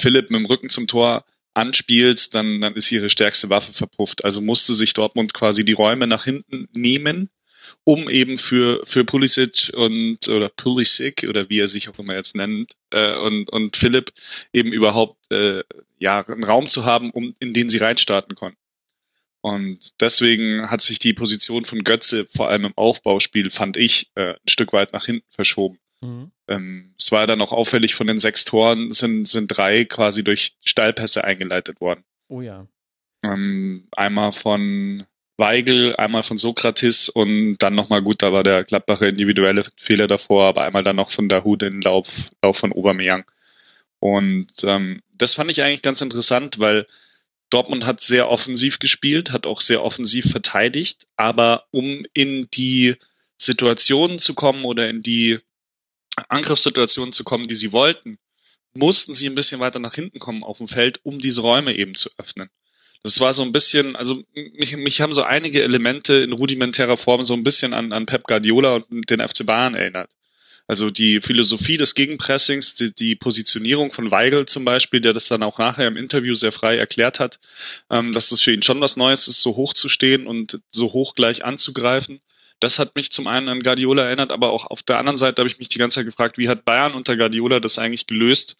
Philipp 0.00 0.30
mit 0.30 0.38
dem 0.38 0.46
Rücken 0.46 0.70
zum 0.70 0.86
Tor 0.86 1.26
anspielst, 1.52 2.34
dann, 2.34 2.62
dann 2.62 2.72
ist 2.72 2.90
ihre 2.90 3.10
stärkste 3.10 3.50
Waffe 3.50 3.74
verpufft. 3.74 4.24
Also 4.24 4.40
musste 4.40 4.72
sich 4.72 4.94
Dortmund 4.94 5.34
quasi 5.34 5.62
die 5.62 5.74
Räume 5.74 6.06
nach 6.06 6.24
hinten 6.24 6.70
nehmen, 6.72 7.28
um 7.84 8.08
eben 8.08 8.38
für, 8.38 8.82
für 8.86 9.04
Pulisic 9.04 9.72
und 9.74 10.26
oder 10.26 10.48
Pulisic 10.48 11.26
oder 11.28 11.50
wie 11.50 11.60
er 11.60 11.68
sich 11.68 11.90
auch 11.90 11.98
immer 11.98 12.14
jetzt 12.14 12.34
nennt 12.34 12.76
äh, 12.92 13.14
und, 13.18 13.50
und 13.50 13.76
Philipp 13.76 14.10
eben 14.54 14.72
überhaupt 14.72 15.30
äh, 15.30 15.62
ja, 16.04 16.20
einen 16.28 16.44
Raum 16.44 16.68
zu 16.68 16.84
haben, 16.84 17.10
um, 17.10 17.34
in 17.40 17.54
den 17.54 17.70
sie 17.70 17.78
reinstarten 17.78 18.36
konnten. 18.36 18.58
Und 19.40 20.00
deswegen 20.00 20.70
hat 20.70 20.82
sich 20.82 20.98
die 20.98 21.14
Position 21.14 21.64
von 21.64 21.82
Götze 21.82 22.26
vor 22.26 22.48
allem 22.50 22.66
im 22.66 22.76
Aufbauspiel, 22.76 23.50
fand 23.50 23.78
ich, 23.78 24.10
äh, 24.14 24.34
ein 24.34 24.48
Stück 24.48 24.74
weit 24.74 24.92
nach 24.92 25.06
hinten 25.06 25.26
verschoben. 25.30 25.78
Mhm. 26.02 26.30
Ähm, 26.46 26.94
es 26.98 27.10
war 27.10 27.26
dann 27.26 27.40
auch 27.40 27.52
auffällig, 27.52 27.94
von 27.94 28.06
den 28.06 28.18
sechs 28.18 28.44
Toren 28.44 28.92
sind, 28.92 29.26
sind 29.26 29.48
drei 29.48 29.86
quasi 29.86 30.22
durch 30.22 30.56
Steilpässe 30.62 31.24
eingeleitet 31.24 31.80
worden. 31.80 32.04
Oh 32.28 32.42
ja. 32.42 32.66
Ähm, 33.22 33.88
einmal 33.92 34.32
von 34.32 35.06
Weigel, 35.38 35.96
einmal 35.96 36.22
von 36.22 36.36
Sokrates 36.36 37.08
und 37.08 37.56
dann 37.58 37.74
nochmal 37.74 38.02
gut, 38.02 38.22
da 38.22 38.30
war 38.32 38.42
der 38.42 38.64
Gladbacher 38.64 39.08
individuelle 39.08 39.64
Fehler 39.78 40.06
davor, 40.06 40.48
aber 40.48 40.64
einmal 40.64 40.84
dann 40.84 40.96
noch 40.96 41.10
von 41.10 41.30
Dahut 41.30 41.62
in 41.62 41.80
Lauf, 41.80 42.08
Lauf 42.42 42.58
von 42.58 42.72
Aubameyang. 42.72 43.24
Und 44.04 44.52
ähm, 44.64 45.00
das 45.14 45.32
fand 45.32 45.50
ich 45.50 45.62
eigentlich 45.62 45.80
ganz 45.80 46.02
interessant, 46.02 46.58
weil 46.58 46.86
Dortmund 47.48 47.86
hat 47.86 48.02
sehr 48.02 48.28
offensiv 48.28 48.78
gespielt, 48.78 49.32
hat 49.32 49.46
auch 49.46 49.62
sehr 49.62 49.82
offensiv 49.82 50.30
verteidigt, 50.30 51.06
aber 51.16 51.64
um 51.70 52.04
in 52.12 52.46
die 52.52 52.96
Situationen 53.38 54.18
zu 54.18 54.34
kommen 54.34 54.66
oder 54.66 54.90
in 54.90 55.00
die 55.00 55.38
Angriffssituationen 56.28 57.14
zu 57.14 57.24
kommen, 57.24 57.48
die 57.48 57.54
sie 57.54 57.72
wollten, 57.72 58.18
mussten 58.74 59.14
sie 59.14 59.26
ein 59.26 59.34
bisschen 59.34 59.60
weiter 59.60 59.78
nach 59.78 59.94
hinten 59.94 60.18
kommen 60.18 60.44
auf 60.44 60.58
dem 60.58 60.68
Feld, 60.68 61.00
um 61.02 61.18
diese 61.18 61.40
Räume 61.40 61.74
eben 61.74 61.94
zu 61.94 62.10
öffnen. 62.18 62.50
Das 63.02 63.20
war 63.20 63.32
so 63.32 63.42
ein 63.42 63.52
bisschen, 63.52 63.96
also 63.96 64.22
mich, 64.34 64.76
mich 64.76 65.00
haben 65.00 65.14
so 65.14 65.22
einige 65.22 65.62
Elemente 65.62 66.16
in 66.16 66.32
rudimentärer 66.32 66.98
Form 66.98 67.24
so 67.24 67.32
ein 67.32 67.42
bisschen 67.42 67.72
an, 67.72 67.90
an 67.94 68.04
Pep 68.04 68.24
Guardiola 68.24 68.74
und 68.74 69.08
den 69.08 69.26
FC 69.26 69.46
Bayern 69.46 69.74
erinnert. 69.74 70.10
Also 70.66 70.90
die 70.90 71.20
Philosophie 71.20 71.76
des 71.76 71.94
Gegenpressings, 71.94 72.74
die, 72.74 72.94
die 72.94 73.14
Positionierung 73.16 73.92
von 73.92 74.10
Weigel 74.10 74.46
zum 74.46 74.64
Beispiel, 74.64 75.00
der 75.00 75.12
das 75.12 75.28
dann 75.28 75.42
auch 75.42 75.58
nachher 75.58 75.86
im 75.86 75.96
Interview 75.96 76.34
sehr 76.34 76.52
frei 76.52 76.78
erklärt 76.78 77.20
hat, 77.20 77.38
ähm, 77.90 78.12
dass 78.12 78.30
das 78.30 78.40
für 78.40 78.52
ihn 78.52 78.62
schon 78.62 78.80
was 78.80 78.96
Neues 78.96 79.28
ist, 79.28 79.42
so 79.42 79.56
hoch 79.56 79.74
zu 79.74 79.88
stehen 79.88 80.26
und 80.26 80.60
so 80.70 80.92
hoch 80.92 81.14
gleich 81.14 81.44
anzugreifen. 81.44 82.20
Das 82.60 82.78
hat 82.78 82.96
mich 82.96 83.10
zum 83.12 83.26
einen 83.26 83.48
an 83.48 83.60
Guardiola 83.62 84.04
erinnert, 84.04 84.32
aber 84.32 84.50
auch 84.50 84.64
auf 84.66 84.82
der 84.82 84.98
anderen 84.98 85.18
Seite 85.18 85.42
habe 85.42 85.50
ich 85.50 85.58
mich 85.58 85.68
die 85.68 85.78
ganze 85.78 85.96
Zeit 85.96 86.06
gefragt, 86.06 86.38
wie 86.38 86.48
hat 86.48 86.64
Bayern 86.64 86.94
unter 86.94 87.16
Guardiola 87.16 87.60
das 87.60 87.78
eigentlich 87.78 88.06
gelöst, 88.06 88.56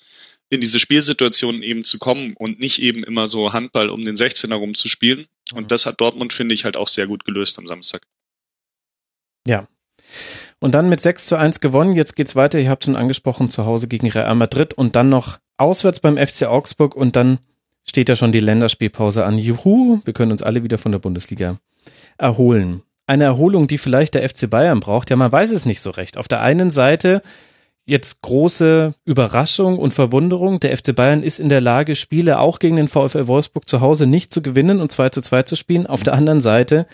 in 0.50 0.60
diese 0.60 0.78
Spielsituationen 0.78 1.62
eben 1.62 1.84
zu 1.84 1.98
kommen 1.98 2.34
und 2.36 2.60
nicht 2.60 2.82
eben 2.82 3.02
immer 3.02 3.28
so 3.28 3.54
Handball 3.54 3.88
um 3.88 4.04
den 4.04 4.16
16er 4.16 4.56
rum 4.56 4.74
zu 4.74 4.88
spielen. 4.88 5.26
Und 5.54 5.64
mhm. 5.64 5.68
das 5.68 5.86
hat 5.86 6.00
Dortmund, 6.02 6.34
finde 6.34 6.54
ich, 6.54 6.64
halt 6.64 6.76
auch 6.76 6.88
sehr 6.88 7.06
gut 7.06 7.24
gelöst 7.24 7.58
am 7.58 7.66
Samstag. 7.66 8.02
Ja. 9.46 9.68
Und 10.64 10.72
dann 10.72 10.88
mit 10.88 10.98
6 10.98 11.26
zu 11.26 11.36
1 11.36 11.60
gewonnen. 11.60 11.94
Jetzt 11.94 12.16
geht's 12.16 12.36
weiter. 12.36 12.58
Ihr 12.58 12.70
habt 12.70 12.84
schon 12.84 12.96
angesprochen, 12.96 13.50
zu 13.50 13.66
Hause 13.66 13.86
gegen 13.86 14.08
Real 14.08 14.34
Madrid 14.34 14.72
und 14.72 14.96
dann 14.96 15.10
noch 15.10 15.36
auswärts 15.58 16.00
beim 16.00 16.16
FC 16.16 16.44
Augsburg 16.44 16.96
und 16.96 17.16
dann 17.16 17.38
steht 17.86 18.08
ja 18.08 18.16
schon 18.16 18.32
die 18.32 18.40
Länderspielpause 18.40 19.26
an. 19.26 19.36
Juhu, 19.36 20.00
wir 20.06 20.14
können 20.14 20.32
uns 20.32 20.42
alle 20.42 20.64
wieder 20.64 20.78
von 20.78 20.90
der 20.90 21.00
Bundesliga 21.00 21.58
erholen. 22.16 22.82
Eine 23.06 23.24
Erholung, 23.24 23.66
die 23.66 23.76
vielleicht 23.76 24.14
der 24.14 24.26
FC 24.26 24.48
Bayern 24.48 24.80
braucht. 24.80 25.10
Ja, 25.10 25.16
man 25.16 25.30
weiß 25.30 25.50
es 25.50 25.66
nicht 25.66 25.82
so 25.82 25.90
recht. 25.90 26.16
Auf 26.16 26.28
der 26.28 26.40
einen 26.40 26.70
Seite 26.70 27.20
jetzt 27.84 28.22
große 28.22 28.94
Überraschung 29.04 29.78
und 29.78 29.92
Verwunderung. 29.92 30.60
Der 30.60 30.74
FC 30.74 30.96
Bayern 30.96 31.22
ist 31.22 31.40
in 31.40 31.50
der 31.50 31.60
Lage, 31.60 31.94
Spiele 31.94 32.38
auch 32.38 32.58
gegen 32.58 32.76
den 32.76 32.88
VfL 32.88 33.26
Wolfsburg 33.26 33.68
zu 33.68 33.82
Hause 33.82 34.06
nicht 34.06 34.32
zu 34.32 34.40
gewinnen 34.40 34.80
und 34.80 34.90
2 34.90 35.10
zu 35.10 35.20
2 35.20 35.42
zu 35.42 35.56
spielen. 35.56 35.86
Auf 35.86 36.04
der 36.04 36.14
anderen 36.14 36.40
Seite 36.40 36.86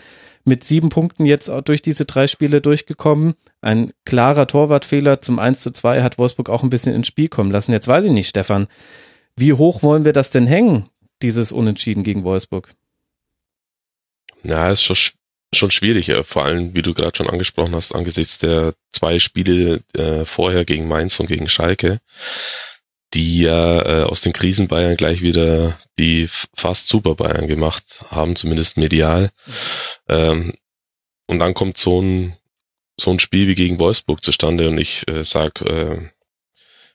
mit 0.43 0.63
sieben 0.63 0.89
Punkten 0.89 1.25
jetzt 1.25 1.51
durch 1.65 1.81
diese 1.81 2.05
drei 2.05 2.27
Spiele 2.27 2.61
durchgekommen. 2.61 3.35
Ein 3.61 3.93
klarer 4.05 4.47
Torwartfehler 4.47 5.21
zum 5.21 5.39
1 5.39 5.61
zu 5.61 5.71
2 5.71 6.01
hat 6.01 6.17
Wolfsburg 6.17 6.49
auch 6.49 6.63
ein 6.63 6.69
bisschen 6.69 6.95
ins 6.95 7.07
Spiel 7.07 7.29
kommen 7.29 7.51
lassen. 7.51 7.71
Jetzt 7.71 7.87
weiß 7.87 8.05
ich 8.05 8.11
nicht, 8.11 8.29
Stefan, 8.29 8.67
wie 9.35 9.53
hoch 9.53 9.83
wollen 9.83 10.05
wir 10.05 10.13
das 10.13 10.29
denn 10.29 10.47
hängen, 10.47 10.89
dieses 11.21 11.51
Unentschieden 11.51 12.03
gegen 12.03 12.23
Wolfsburg? 12.23 12.73
Ja, 14.43 14.71
ist 14.71 14.83
schon, 14.83 14.97
schon 15.53 15.71
schwierig, 15.71 16.11
vor 16.23 16.45
allem, 16.45 16.73
wie 16.73 16.81
du 16.81 16.93
gerade 16.93 17.15
schon 17.15 17.29
angesprochen 17.29 17.75
hast, 17.75 17.93
angesichts 17.93 18.39
der 18.39 18.73
zwei 18.91 19.19
Spiele 19.19 19.81
äh, 19.93 20.25
vorher 20.25 20.65
gegen 20.65 20.87
Mainz 20.87 21.19
und 21.19 21.27
gegen 21.27 21.47
Schalke 21.47 22.01
die 23.13 23.41
ja 23.41 23.81
äh, 23.81 24.03
aus 24.03 24.21
den 24.21 24.33
Krisen 24.33 24.67
Bayern 24.67 24.97
gleich 24.97 25.21
wieder 25.21 25.77
die 25.99 26.29
fast 26.55 26.87
Super 26.87 27.15
Bayern 27.15 27.47
gemacht 27.47 28.05
haben, 28.09 28.35
zumindest 28.35 28.77
medial. 28.77 29.31
Ähm, 30.07 30.53
und 31.27 31.39
dann 31.39 31.53
kommt 31.53 31.77
so 31.77 32.01
ein 32.01 32.37
so 32.99 33.11
ein 33.11 33.19
Spiel 33.19 33.47
wie 33.47 33.55
gegen 33.55 33.79
Wolfsburg 33.79 34.23
zustande 34.23 34.67
und 34.69 34.77
ich 34.77 35.07
äh, 35.07 35.23
sag 35.23 35.61
äh, 35.61 36.09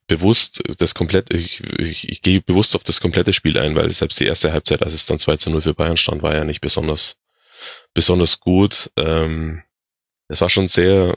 bewusst 0.06 0.62
das 0.78 0.94
komplette, 0.94 1.37
ich, 1.37 1.64
ich, 1.64 2.08
ich 2.08 2.23
gehe 2.23 2.40
bewusst 2.40 2.76
auf 2.76 2.85
das 2.85 3.00
komplette 3.00 3.32
Spiel 3.32 3.58
ein, 3.58 3.75
weil 3.75 3.90
selbst 3.90 4.20
die 4.20 4.26
erste 4.26 4.52
Halbzeit, 4.52 4.82
als 4.82 4.94
es 4.94 5.06
dann 5.06 5.18
2 5.18 5.37
zu 5.37 5.50
0 5.50 5.62
für 5.62 5.75
Bayern 5.75 5.96
stand, 5.96 6.23
war 6.23 6.35
ja 6.35 6.44
nicht 6.44 6.61
besonders 6.61 7.18
besonders 7.94 8.40
gut. 8.40 8.90
Ähm, 8.96 9.62
es 10.28 10.40
war 10.40 10.50
schon 10.50 10.68
sehr 10.68 11.16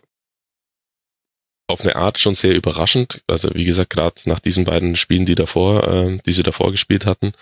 auf 1.69 1.81
eine 1.81 1.95
Art 1.95 2.17
schon 2.17 2.33
sehr 2.33 2.55
überraschend. 2.55 3.21
Also 3.27 3.51
wie 3.53 3.65
gesagt, 3.65 3.91
gerade 3.91 4.15
nach 4.25 4.39
diesen 4.39 4.65
beiden 4.65 4.95
Spielen, 4.95 5.25
die 5.25 5.35
davor, 5.35 5.87
äh, 5.87 6.17
die 6.25 6.31
sie 6.31 6.43
davor 6.43 6.71
gespielt 6.71 7.05
hatten. 7.05 7.33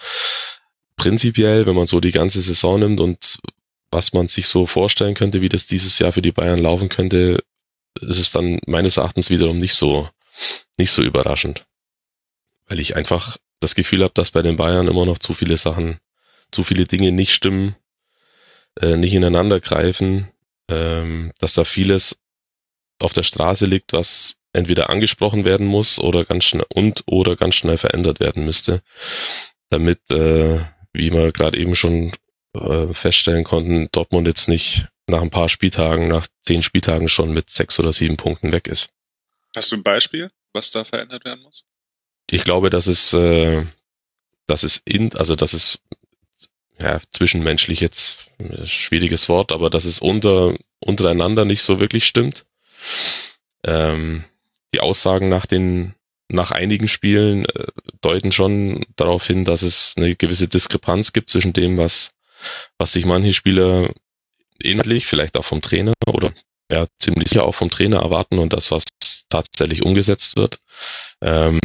Prinzipiell, 0.98 1.66
wenn 1.66 1.76
man 1.76 1.88
so 1.88 2.00
die 2.00 2.12
ganze 2.12 2.42
Saison 2.42 2.80
nimmt 2.80 3.00
und 3.00 3.40
was 3.90 4.12
man 4.14 4.28
sich 4.28 4.48
so 4.48 4.66
vorstellen 4.66 5.16
könnte, 5.16 5.42
wie 5.42 5.50
das 5.50 5.66
dieses 5.66 5.98
Jahr 6.00 6.12
für 6.12 6.22
die 6.22 6.34
Bayern 6.34 6.60
laufen 6.60 6.90
könnte, 6.90 7.44
ist 8.02 8.20
es 8.20 8.32
dann 8.32 8.60
meines 8.68 8.98
Erachtens 8.98 9.30
wiederum 9.30 9.60
nicht 9.60 9.76
so, 9.76 10.10
nicht 10.78 10.92
so 10.92 11.02
überraschend. 11.04 11.66
Weil 12.68 12.82
ich 12.82 12.98
einfach 12.98 13.38
das 13.62 13.76
Gefühl 13.76 14.04
habe, 14.04 14.14
dass 14.14 14.32
bei 14.32 14.42
den 14.42 14.58
Bayern 14.58 14.90
immer 14.90 15.06
noch 15.06 15.20
zu 15.20 15.34
viele 15.34 15.56
Sachen, 15.56 16.00
zu 16.52 16.64
viele 16.64 16.86
Dinge 16.86 17.14
nicht 17.14 17.32
stimmen, 17.32 17.76
äh, 18.80 18.98
nicht 18.98 19.14
ineinander 19.14 19.62
greifen, 19.62 20.32
ähm, 20.70 21.32
dass 21.40 21.54
da 21.54 21.64
vieles 21.64 22.20
auf 23.00 23.14
der 23.14 23.24
Straße 23.24 23.66
liegt, 23.66 23.94
was 23.94 24.38
entweder 24.54 24.90
angesprochen 24.90 25.46
werden 25.46 25.68
muss 25.68 26.00
oder 26.00 26.26
ganz 26.26 26.46
schnell 26.46 26.66
und 26.70 27.04
oder 27.06 27.36
ganz 27.36 27.56
schnell 27.56 27.78
verändert 27.78 28.20
werden 28.20 28.46
müsste, 28.46 28.82
damit, 29.70 30.10
äh, 30.12 30.66
wie 30.94 31.12
wir 31.12 31.32
gerade 31.32 31.60
eben 31.60 31.76
schon 31.76 32.14
äh, 32.54 32.94
feststellen 32.94 33.44
konnten, 33.44 33.90
Dortmund 33.92 34.28
jetzt 34.28 34.48
nicht 34.48 34.88
nach 35.08 35.22
ein 35.22 35.30
paar 35.30 35.50
Spieltagen, 35.50 36.08
nach 36.08 36.28
zehn 36.46 36.64
Spieltagen 36.64 37.08
schon 37.08 37.34
mit 37.34 37.50
sechs 37.50 37.80
oder 37.80 37.94
sieben 37.94 38.18
Punkten 38.18 38.52
weg 38.52 38.68
ist. 38.68 38.92
Hast 39.56 39.72
du 39.72 39.76
ein 39.76 39.84
Beispiel, 39.84 40.32
was 40.54 40.72
da 40.72 40.84
verändert 40.84 41.24
werden 41.26 41.44
muss? 41.44 41.64
Ich 42.30 42.44
glaube, 42.44 42.70
dass 42.70 42.88
es, 42.88 43.14
äh, 43.14 43.66
dass 44.48 44.64
es 44.64 44.82
in, 44.86 45.16
also 45.16 45.36
dass 45.36 45.54
es 45.54 45.80
ja, 46.80 47.00
zwischenmenschlich 47.12 47.80
jetzt 47.80 48.30
ein 48.40 48.68
schwieriges 48.68 49.30
Wort, 49.30 49.52
aber 49.52 49.70
dass 49.70 49.86
es 49.86 50.00
unter 50.00 50.56
untereinander 50.80 51.46
nicht 51.46 51.64
so 51.64 51.80
wirklich 51.80 52.06
stimmt. 52.06 52.46
Ähm, 53.64 54.26
die 54.74 54.80
Aussagen 54.80 55.30
nach 55.30 55.46
den 55.46 55.94
nach 56.30 56.52
einigen 56.52 56.88
Spielen 56.88 57.46
äh, 57.46 57.68
deuten 58.02 58.32
schon 58.32 58.86
darauf 58.96 59.26
hin, 59.26 59.46
dass 59.46 59.62
es 59.62 59.94
eine 59.98 60.16
gewisse 60.16 60.48
Diskrepanz 60.48 61.14
gibt 61.14 61.30
zwischen 61.30 61.54
dem, 61.54 61.78
was 61.78 62.12
was 62.78 62.92
sich 62.94 63.06
manche 63.06 63.34
Spieler 63.34 63.94
inhaltlich, 64.60 65.08
vielleicht 65.08 65.38
auch 65.38 65.46
vom 65.46 65.62
Trainer 65.62 65.94
oder 66.06 66.32
ja 66.72 66.88
ziemlich 67.00 67.30
sicher 67.30 67.46
auch 67.46 67.56
vom 67.56 67.70
Trainer 67.70 68.02
erwarten 68.02 68.40
und 68.40 68.54
das, 68.54 68.72
was 68.72 68.84
tatsächlich 69.30 69.84
umgesetzt 69.84 70.36
wird. 70.36 70.60
Ähm, 71.22 71.60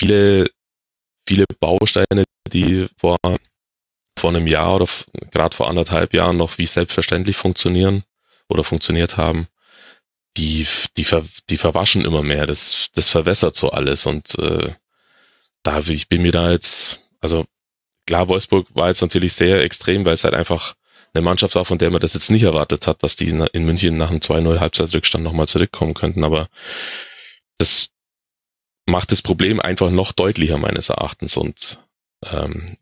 viele 0.00 0.50
viele 1.28 1.44
Bausteine, 1.60 2.24
die 2.52 2.88
vor 2.98 3.18
vor 4.18 4.30
einem 4.30 4.46
Jahr 4.46 4.76
oder 4.76 4.88
gerade 5.30 5.56
vor 5.56 5.68
anderthalb 5.68 6.14
Jahren 6.14 6.36
noch 6.36 6.58
wie 6.58 6.66
selbstverständlich 6.66 7.36
funktionieren, 7.36 8.04
oder 8.52 8.64
funktioniert 8.64 9.16
haben, 9.16 9.48
die, 10.36 10.66
die, 10.96 11.04
ver, 11.04 11.24
die 11.50 11.58
verwaschen 11.58 12.04
immer 12.04 12.22
mehr. 12.22 12.46
Das, 12.46 12.88
das 12.94 13.08
verwässert 13.08 13.54
so 13.54 13.70
alles. 13.70 14.06
Und 14.06 14.38
äh, 14.38 14.74
da 15.62 15.80
ich 15.80 16.08
bin 16.08 16.22
mir 16.22 16.32
da 16.32 16.50
jetzt, 16.50 17.00
also 17.20 17.46
klar, 18.06 18.28
Wolfsburg 18.28 18.74
war 18.74 18.88
jetzt 18.88 19.02
natürlich 19.02 19.34
sehr 19.34 19.62
extrem, 19.62 20.04
weil 20.04 20.14
es 20.14 20.24
halt 20.24 20.34
einfach 20.34 20.74
eine 21.14 21.22
Mannschaft 21.22 21.54
war, 21.54 21.64
von 21.64 21.78
der 21.78 21.90
man 21.90 22.00
das 22.00 22.14
jetzt 22.14 22.30
nicht 22.30 22.44
erwartet 22.44 22.86
hat, 22.86 23.02
dass 23.02 23.16
die 23.16 23.28
in 23.28 23.64
München 23.64 23.98
nach 23.98 24.10
einem 24.10 24.20
2-0 24.20 24.60
Halbzeitrückstand 24.60 25.22
nochmal 25.22 25.48
zurückkommen 25.48 25.94
könnten. 25.94 26.24
Aber 26.24 26.48
das 27.58 27.90
macht 28.86 29.12
das 29.12 29.22
Problem 29.22 29.60
einfach 29.60 29.90
noch 29.90 30.12
deutlicher 30.12 30.56
meines 30.56 30.88
Erachtens. 30.88 31.36
Und 31.36 31.80
ähm, 32.24 32.78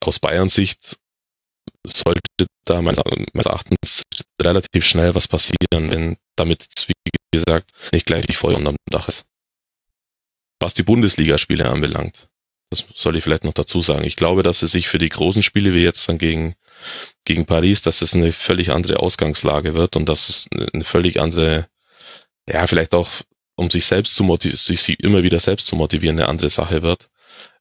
aus 0.00 0.18
Bayerns 0.18 0.54
Sicht 0.54 0.98
sollte 1.86 2.20
da 2.64 2.80
meines, 2.82 3.02
Erachtens 3.34 4.02
relativ 4.40 4.84
schnell 4.84 5.14
was 5.14 5.28
passieren, 5.28 5.90
wenn 5.90 6.16
damit, 6.36 6.66
wie 6.86 7.10
gesagt, 7.30 7.70
nicht 7.92 8.06
gleich 8.06 8.26
die 8.26 8.34
Feuer 8.34 8.56
unterm 8.56 8.76
Dach 8.90 9.08
ist. 9.08 9.24
Was 10.60 10.74
die 10.74 10.82
Bundesligaspiele 10.82 11.68
anbelangt, 11.68 12.28
das 12.70 12.86
soll 12.94 13.16
ich 13.16 13.24
vielleicht 13.24 13.44
noch 13.44 13.52
dazu 13.52 13.82
sagen. 13.82 14.04
Ich 14.04 14.16
glaube, 14.16 14.42
dass 14.42 14.62
es 14.62 14.72
sich 14.72 14.88
für 14.88 14.98
die 14.98 15.08
großen 15.08 15.42
Spiele 15.42 15.74
wie 15.74 15.82
jetzt 15.82 16.08
dann 16.08 16.18
gegen, 16.18 16.54
gegen 17.24 17.46
Paris, 17.46 17.82
dass 17.82 18.02
es 18.02 18.14
eine 18.14 18.32
völlig 18.32 18.70
andere 18.70 19.00
Ausgangslage 19.00 19.74
wird 19.74 19.96
und 19.96 20.08
dass 20.08 20.28
es 20.28 20.48
eine 20.52 20.84
völlig 20.84 21.20
andere, 21.20 21.68
ja, 22.48 22.66
vielleicht 22.66 22.94
auch 22.94 23.10
um 23.56 23.70
sich 23.70 23.84
selbst 23.84 24.16
zu 24.16 24.24
motivieren, 24.24 24.58
sich 24.58 24.98
immer 25.00 25.22
wieder 25.22 25.38
selbst 25.38 25.66
zu 25.66 25.76
motivieren, 25.76 26.18
eine 26.18 26.28
andere 26.28 26.50
Sache 26.50 26.82
wird 26.82 27.10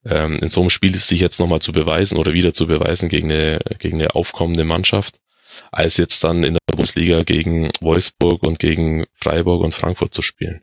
ähm, 0.06 0.38
in 0.42 0.50
so 0.50 0.62
einem 0.62 0.70
Spiel 0.70 0.96
sich 0.96 1.20
jetzt 1.20 1.40
nochmal 1.40 1.62
zu 1.62 1.72
beweisen 1.72 2.18
oder 2.18 2.34
wieder 2.34 2.54
zu 2.54 2.68
beweisen 2.68 3.10
gegen 3.10 3.32
eine, 3.32 3.60
gegen 3.80 4.00
eine 4.00 4.16
aufkommende 4.16 4.64
Mannschaft, 4.64 5.20
als 5.72 5.98
jetzt 5.98 6.24
dann 6.24 6.44
in 6.44 6.54
der 6.54 6.60
Bundesliga 6.76 7.22
gegen 7.22 7.72
Wolfsburg 7.82 8.44
und 8.44 8.60
gegen 8.60 9.06
Freiburg 9.14 9.64
und 9.64 9.74
Frankfurt 9.74 10.14
zu 10.14 10.22
spielen. 10.22 10.62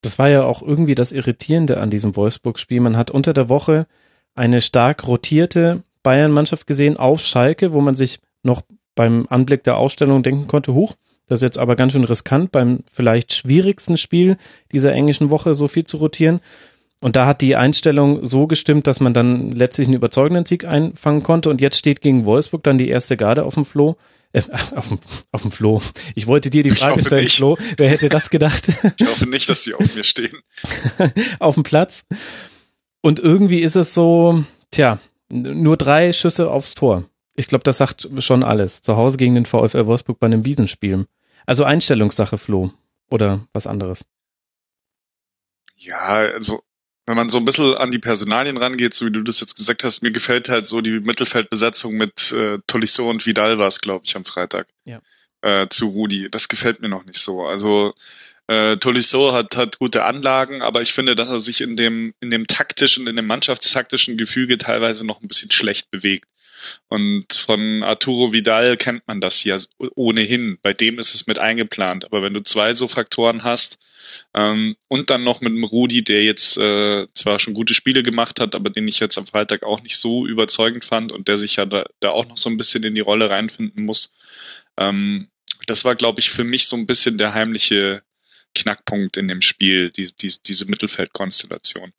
Das 0.00 0.18
war 0.18 0.28
ja 0.28 0.44
auch 0.44 0.62
irgendwie 0.62 0.94
das 0.94 1.12
Irritierende 1.12 1.80
an 1.80 1.90
diesem 1.90 2.14
Wolfsburg-Spiel. 2.14 2.80
Man 2.80 2.96
hat 2.96 3.10
unter 3.10 3.32
der 3.32 3.48
Woche 3.48 3.86
eine 4.34 4.60
stark 4.60 5.06
rotierte 5.06 5.82
Bayern-Mannschaft 6.02 6.66
gesehen 6.66 6.96
auf 6.96 7.20
Schalke, 7.20 7.72
wo 7.72 7.80
man 7.80 7.94
sich 7.94 8.20
noch 8.42 8.62
beim 8.94 9.26
Anblick 9.28 9.64
der 9.64 9.76
Ausstellung 9.76 10.22
denken 10.22 10.46
konnte, 10.46 10.74
huch, 10.74 10.94
das 11.26 11.38
ist 11.40 11.42
jetzt 11.42 11.58
aber 11.58 11.76
ganz 11.76 11.92
schön 11.92 12.04
riskant, 12.04 12.52
beim 12.52 12.80
vielleicht 12.90 13.32
schwierigsten 13.34 13.96
Spiel 13.96 14.38
dieser 14.72 14.92
englischen 14.92 15.30
Woche 15.30 15.54
so 15.54 15.68
viel 15.68 15.84
zu 15.84 15.98
rotieren. 15.98 16.40
Und 17.00 17.14
da 17.14 17.26
hat 17.26 17.42
die 17.42 17.54
Einstellung 17.54 18.26
so 18.26 18.46
gestimmt, 18.46 18.86
dass 18.86 18.98
man 18.98 19.14
dann 19.14 19.52
letztlich 19.52 19.86
einen 19.86 19.96
überzeugenden 19.96 20.44
Sieg 20.46 20.64
einfangen 20.64 21.22
konnte. 21.22 21.48
Und 21.48 21.60
jetzt 21.60 21.78
steht 21.78 22.00
gegen 22.00 22.24
Wolfsburg 22.24 22.64
dann 22.64 22.78
die 22.78 22.88
erste 22.88 23.16
Garde 23.16 23.44
auf 23.44 23.54
dem 23.54 23.64
Floh. 23.64 23.96
Äh, 24.32 24.42
auf, 24.74 24.88
dem, 24.88 24.98
auf 25.32 25.42
dem 25.42 25.52
Floh. 25.52 25.80
Ich 26.14 26.26
wollte 26.26 26.50
dir 26.50 26.62
die 26.62 26.70
Frage 26.70 27.00
stellen, 27.00 27.24
nicht. 27.24 27.36
Flo. 27.36 27.56
Wer 27.76 27.88
hätte 27.88 28.08
das 28.08 28.30
gedacht? 28.30 28.68
Ich 28.98 29.06
hoffe 29.06 29.26
nicht, 29.26 29.48
dass 29.48 29.62
die 29.62 29.74
auf 29.74 29.94
mir 29.94 30.04
stehen. 30.04 30.42
auf 31.38 31.54
dem 31.54 31.62
Platz. 31.62 32.04
Und 33.00 33.20
irgendwie 33.20 33.60
ist 33.60 33.76
es 33.76 33.94
so, 33.94 34.44
tja, 34.70 34.98
nur 35.30 35.76
drei 35.76 36.12
Schüsse 36.12 36.50
aufs 36.50 36.74
Tor. 36.74 37.04
Ich 37.36 37.46
glaube, 37.46 37.64
das 37.64 37.78
sagt 37.78 38.08
schon 38.18 38.42
alles. 38.42 38.82
Zu 38.82 38.96
Hause 38.96 39.16
gegen 39.16 39.36
den 39.36 39.46
VfL 39.46 39.86
Wolfsburg 39.86 40.18
bei 40.18 40.26
einem 40.26 40.44
Wiesenspiel. 40.44 41.06
Also 41.46 41.64
Einstellungssache, 41.64 42.36
Flo. 42.36 42.72
Oder 43.10 43.46
was 43.52 43.66
anderes. 43.66 44.04
Ja, 45.76 46.08
also 46.08 46.60
wenn 47.08 47.16
man 47.16 47.30
so 47.30 47.38
ein 47.38 47.46
bisschen 47.46 47.74
an 47.74 47.90
die 47.90 47.98
Personalien 47.98 48.58
rangeht, 48.58 48.92
so 48.92 49.06
wie 49.06 49.10
du 49.10 49.22
das 49.22 49.40
jetzt 49.40 49.56
gesagt 49.56 49.82
hast, 49.82 50.02
mir 50.02 50.10
gefällt 50.10 50.50
halt 50.50 50.66
so 50.66 50.82
die 50.82 51.00
Mittelfeldbesetzung 51.00 51.94
mit 51.94 52.32
äh, 52.32 52.58
Tolisso 52.66 53.08
und 53.08 53.24
Vidal 53.24 53.58
war 53.58 53.66
es, 53.66 53.80
glaube 53.80 54.04
ich, 54.04 54.14
am 54.14 54.26
Freitag. 54.26 54.68
Ja. 54.84 55.00
Äh, 55.40 55.68
zu 55.70 55.88
Rudi. 55.88 56.28
Das 56.30 56.48
gefällt 56.48 56.82
mir 56.82 56.90
noch 56.90 57.06
nicht 57.06 57.18
so. 57.18 57.46
Also 57.46 57.94
äh, 58.46 58.76
Tolisso 58.76 59.32
hat, 59.32 59.56
hat 59.56 59.78
gute 59.78 60.04
Anlagen, 60.04 60.60
aber 60.60 60.82
ich 60.82 60.92
finde, 60.92 61.14
dass 61.14 61.28
er 61.28 61.40
sich 61.40 61.62
in 61.62 61.76
dem, 61.76 62.12
in 62.20 62.30
dem 62.30 62.46
taktischen, 62.46 63.06
in 63.06 63.16
dem 63.16 63.26
mannschaftstaktischen 63.26 64.18
Gefüge 64.18 64.58
teilweise 64.58 65.06
noch 65.06 65.22
ein 65.22 65.28
bisschen 65.28 65.50
schlecht 65.50 65.90
bewegt. 65.90 66.28
Und 66.88 67.32
von 67.32 67.82
Arturo 67.82 68.32
Vidal 68.32 68.76
kennt 68.76 69.06
man 69.06 69.20
das 69.20 69.44
ja 69.44 69.56
ohnehin. 69.94 70.58
Bei 70.62 70.72
dem 70.72 70.98
ist 70.98 71.14
es 71.14 71.26
mit 71.26 71.38
eingeplant. 71.38 72.04
Aber 72.06 72.22
wenn 72.22 72.34
du 72.34 72.42
zwei 72.42 72.74
so 72.74 72.88
Faktoren 72.88 73.44
hast, 73.44 73.78
ähm, 74.34 74.76
und 74.88 75.10
dann 75.10 75.24
noch 75.24 75.40
mit 75.40 75.52
dem 75.52 75.64
Rudi, 75.64 76.02
der 76.02 76.24
jetzt 76.24 76.56
äh, 76.58 77.06
zwar 77.14 77.38
schon 77.38 77.54
gute 77.54 77.74
Spiele 77.74 78.02
gemacht 78.02 78.40
hat, 78.40 78.54
aber 78.54 78.70
den 78.70 78.88
ich 78.88 79.00
jetzt 79.00 79.18
am 79.18 79.26
Freitag 79.26 79.62
auch 79.62 79.82
nicht 79.82 79.96
so 79.96 80.26
überzeugend 80.26 80.84
fand 80.84 81.12
und 81.12 81.28
der 81.28 81.38
sich 81.38 81.56
ja 81.56 81.66
da, 81.66 81.84
da 82.00 82.10
auch 82.10 82.26
noch 82.26 82.38
so 82.38 82.48
ein 82.48 82.56
bisschen 82.56 82.84
in 82.84 82.94
die 82.94 83.00
Rolle 83.00 83.30
reinfinden 83.30 83.84
muss. 83.84 84.14
Ähm, 84.76 85.28
das 85.66 85.84
war, 85.84 85.94
glaube 85.94 86.20
ich, 86.20 86.30
für 86.30 86.44
mich 86.44 86.66
so 86.66 86.76
ein 86.76 86.86
bisschen 86.86 87.18
der 87.18 87.34
heimliche 87.34 88.02
Knackpunkt 88.54 89.16
in 89.16 89.28
dem 89.28 89.42
Spiel, 89.42 89.90
die, 89.90 90.10
die, 90.14 90.32
diese 90.46 90.66
Mittelfeldkonstellation. 90.66 91.92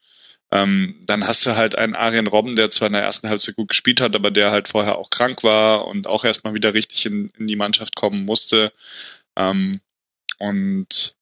Ähm, 0.51 0.96
dann 1.06 1.27
hast 1.27 1.46
du 1.46 1.56
halt 1.56 1.75
einen 1.75 1.96
Arjen 1.96 2.27
Robben, 2.27 2.56
der 2.56 2.70
zwar 2.72 2.88
in 2.88 2.94
der 2.94 3.03
ersten 3.03 3.29
Halbzeit 3.29 3.56
gut 3.56 3.70
gespielt 3.70 4.01
hat, 4.01 4.15
aber 4.15 4.32
der 4.32 4.51
halt 4.51 4.68
vorher 4.68 4.98
auch 4.98 5.10
krank 5.10 5.44
war 5.44 5.86
und 5.88 6.08
auch 6.08 6.25
erstmal 6.25 6.56
wieder 6.56 6.74
richtig 6.74 7.06
in, 7.06 7.32
in 7.38 7.48
die 7.48 7.56
Mannschaft 7.56 7.96
kommen 7.96 8.25
musste. 8.25 8.74
Ähm, 9.36 9.82
und 10.39 11.15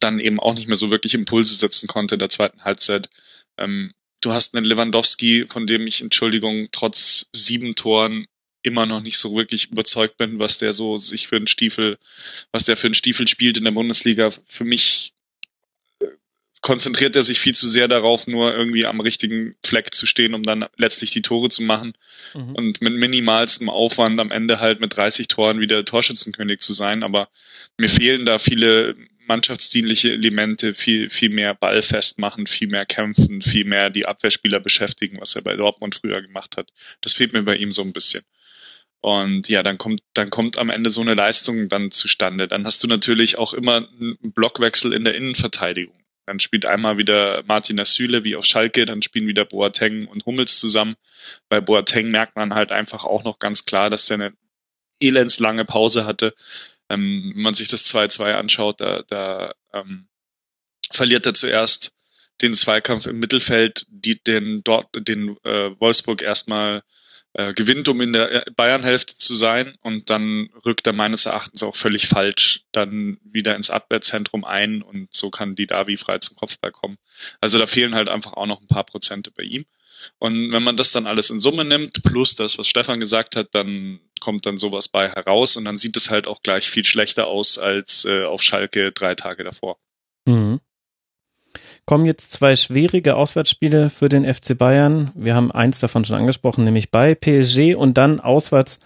dann 0.00 0.20
eben 0.20 0.40
auch 0.40 0.54
nicht 0.54 0.66
mehr 0.66 0.76
so 0.76 0.90
wirklich 0.90 1.14
Impulse 1.14 1.54
setzen 1.54 1.86
konnte 1.86 2.16
in 2.16 2.18
der 2.18 2.28
zweiten 2.28 2.64
Halbzeit. 2.64 3.08
Ähm, 3.56 3.94
du 4.20 4.32
hast 4.32 4.54
einen 4.54 4.66
Lewandowski, 4.66 5.46
von 5.48 5.66
dem 5.66 5.86
ich, 5.86 6.02
Entschuldigung, 6.02 6.68
trotz 6.72 7.30
sieben 7.32 7.74
Toren 7.74 8.26
immer 8.62 8.86
noch 8.86 9.00
nicht 9.00 9.18
so 9.18 9.34
wirklich 9.34 9.70
überzeugt 9.70 10.16
bin, 10.18 10.38
was 10.38 10.58
der 10.58 10.72
so 10.72 10.98
sich 10.98 11.28
für 11.28 11.36
einen 11.36 11.46
Stiefel, 11.46 11.98
was 12.50 12.64
der 12.64 12.76
für 12.76 12.88
einen 12.88 12.94
Stiefel 12.94 13.28
spielt 13.28 13.56
in 13.56 13.64
der 13.64 13.70
Bundesliga. 13.70 14.30
Für 14.46 14.64
mich 14.64 15.13
konzentriert 16.64 17.14
er 17.14 17.22
sich 17.22 17.40
viel 17.40 17.54
zu 17.54 17.68
sehr 17.68 17.88
darauf, 17.88 18.26
nur 18.26 18.56
irgendwie 18.56 18.86
am 18.86 19.00
richtigen 19.00 19.54
Fleck 19.62 19.94
zu 19.94 20.06
stehen, 20.06 20.32
um 20.32 20.42
dann 20.42 20.64
letztlich 20.78 21.10
die 21.10 21.20
Tore 21.20 21.50
zu 21.50 21.62
machen 21.62 21.92
mhm. 22.32 22.54
und 22.54 22.80
mit 22.80 22.94
minimalstem 22.94 23.68
Aufwand 23.68 24.18
am 24.18 24.30
Ende 24.30 24.60
halt 24.60 24.80
mit 24.80 24.96
30 24.96 25.28
Toren 25.28 25.60
wieder 25.60 25.84
Torschützenkönig 25.84 26.60
zu 26.60 26.72
sein. 26.72 27.02
Aber 27.02 27.28
mir 27.78 27.90
fehlen 27.90 28.24
da 28.24 28.38
viele 28.38 28.96
mannschaftsdienliche 29.26 30.12
Elemente, 30.12 30.72
viel, 30.72 31.10
viel 31.10 31.28
mehr 31.28 31.54
Ball 31.54 31.82
festmachen, 31.82 32.46
viel 32.46 32.68
mehr 32.68 32.86
kämpfen, 32.86 33.42
viel 33.42 33.66
mehr 33.66 33.90
die 33.90 34.06
Abwehrspieler 34.06 34.58
beschäftigen, 34.58 35.20
was 35.20 35.36
er 35.36 35.42
bei 35.42 35.56
Dortmund 35.56 35.96
früher 35.96 36.22
gemacht 36.22 36.56
hat. 36.56 36.70
Das 37.02 37.12
fehlt 37.12 37.34
mir 37.34 37.42
bei 37.42 37.56
ihm 37.56 37.72
so 37.72 37.82
ein 37.82 37.92
bisschen. 37.92 38.22
Und 39.02 39.50
ja, 39.50 39.62
dann 39.62 39.76
kommt, 39.76 40.00
dann 40.14 40.30
kommt 40.30 40.56
am 40.56 40.70
Ende 40.70 40.88
so 40.88 41.02
eine 41.02 41.12
Leistung 41.12 41.68
dann 41.68 41.90
zustande. 41.90 42.48
Dann 42.48 42.64
hast 42.64 42.82
du 42.82 42.88
natürlich 42.88 43.36
auch 43.36 43.52
immer 43.52 43.86
einen 44.00 44.16
Blockwechsel 44.32 44.94
in 44.94 45.04
der 45.04 45.14
Innenverteidigung. 45.14 46.03
Dann 46.26 46.40
spielt 46.40 46.66
einmal 46.66 46.98
wieder 46.98 47.42
Martin 47.46 47.78
Asyle 47.78 48.24
wie 48.24 48.36
auf 48.36 48.44
Schalke, 48.44 48.86
dann 48.86 49.02
spielen 49.02 49.26
wieder 49.26 49.44
Boateng 49.44 50.06
und 50.06 50.24
Hummels 50.26 50.58
zusammen. 50.58 50.96
Bei 51.48 51.60
Boateng 51.60 52.10
merkt 52.10 52.36
man 52.36 52.54
halt 52.54 52.72
einfach 52.72 53.04
auch 53.04 53.24
noch 53.24 53.38
ganz 53.38 53.64
klar, 53.64 53.90
dass 53.90 54.06
der 54.06 54.14
eine 54.14 54.32
elendslange 55.00 55.64
Pause 55.64 56.06
hatte. 56.06 56.34
Ähm, 56.88 57.32
wenn 57.34 57.42
man 57.42 57.54
sich 57.54 57.68
das 57.68 57.92
2-2 57.92 58.34
anschaut, 58.34 58.80
da, 58.80 59.02
da 59.08 59.54
ähm, 59.72 60.08
verliert 60.90 61.26
er 61.26 61.34
zuerst 61.34 61.94
den 62.42 62.54
Zweikampf 62.54 63.06
im 63.06 63.18
Mittelfeld, 63.18 63.86
die 63.88 64.22
den 64.22 64.62
dort 64.64 64.88
den 64.94 65.36
äh, 65.44 65.70
Wolfsburg 65.78 66.22
erstmal 66.22 66.82
äh, 67.34 67.52
gewinnt, 67.52 67.88
um 67.88 68.00
in 68.00 68.12
der 68.12 68.44
Bayern-Hälfte 68.54 69.16
zu 69.18 69.34
sein 69.34 69.76
und 69.82 70.08
dann 70.08 70.50
rückt 70.64 70.86
er 70.86 70.92
meines 70.92 71.26
Erachtens 71.26 71.62
auch 71.64 71.74
völlig 71.74 72.06
falsch 72.06 72.62
dann 72.70 73.18
wieder 73.24 73.56
ins 73.56 73.70
Abwehrzentrum 73.70 74.44
ein 74.44 74.82
und 74.82 75.12
so 75.12 75.30
kann 75.30 75.56
die 75.56 75.66
Davi 75.66 75.96
frei 75.96 76.18
zum 76.18 76.36
Kopfball 76.36 76.70
kommen. 76.70 76.96
Also 77.40 77.58
da 77.58 77.66
fehlen 77.66 77.96
halt 77.96 78.08
einfach 78.08 78.34
auch 78.34 78.46
noch 78.46 78.60
ein 78.60 78.68
paar 78.68 78.84
Prozente 78.84 79.32
bei 79.32 79.42
ihm. 79.42 79.66
Und 80.18 80.52
wenn 80.52 80.62
man 80.62 80.76
das 80.76 80.92
dann 80.92 81.06
alles 81.08 81.30
in 81.30 81.40
Summe 81.40 81.64
nimmt, 81.64 82.02
plus 82.04 82.36
das, 82.36 82.56
was 82.56 82.68
Stefan 82.68 83.00
gesagt 83.00 83.36
hat, 83.36 83.48
dann 83.52 84.00
kommt 84.20 84.46
dann 84.46 84.56
sowas 84.56 84.86
bei 84.86 85.08
heraus 85.08 85.56
und 85.56 85.64
dann 85.64 85.76
sieht 85.76 85.96
es 85.96 86.10
halt 86.10 86.26
auch 86.26 86.42
gleich 86.42 86.70
viel 86.70 86.84
schlechter 86.84 87.26
aus 87.26 87.58
als 87.58 88.04
äh, 88.04 88.24
auf 88.24 88.42
Schalke 88.42 88.92
drei 88.92 89.14
Tage 89.14 89.44
davor. 89.44 89.78
Mhm 90.26 90.60
kommen 91.86 92.06
jetzt 92.06 92.32
zwei 92.32 92.56
schwierige 92.56 93.16
Auswärtsspiele 93.16 93.90
für 93.90 94.08
den 94.08 94.24
FC 94.32 94.56
Bayern. 94.56 95.12
Wir 95.14 95.34
haben 95.34 95.52
eins 95.52 95.80
davon 95.80 96.04
schon 96.04 96.16
angesprochen, 96.16 96.64
nämlich 96.64 96.90
bei 96.90 97.14
PSG 97.14 97.74
und 97.74 97.98
dann 97.98 98.20
auswärts 98.20 98.80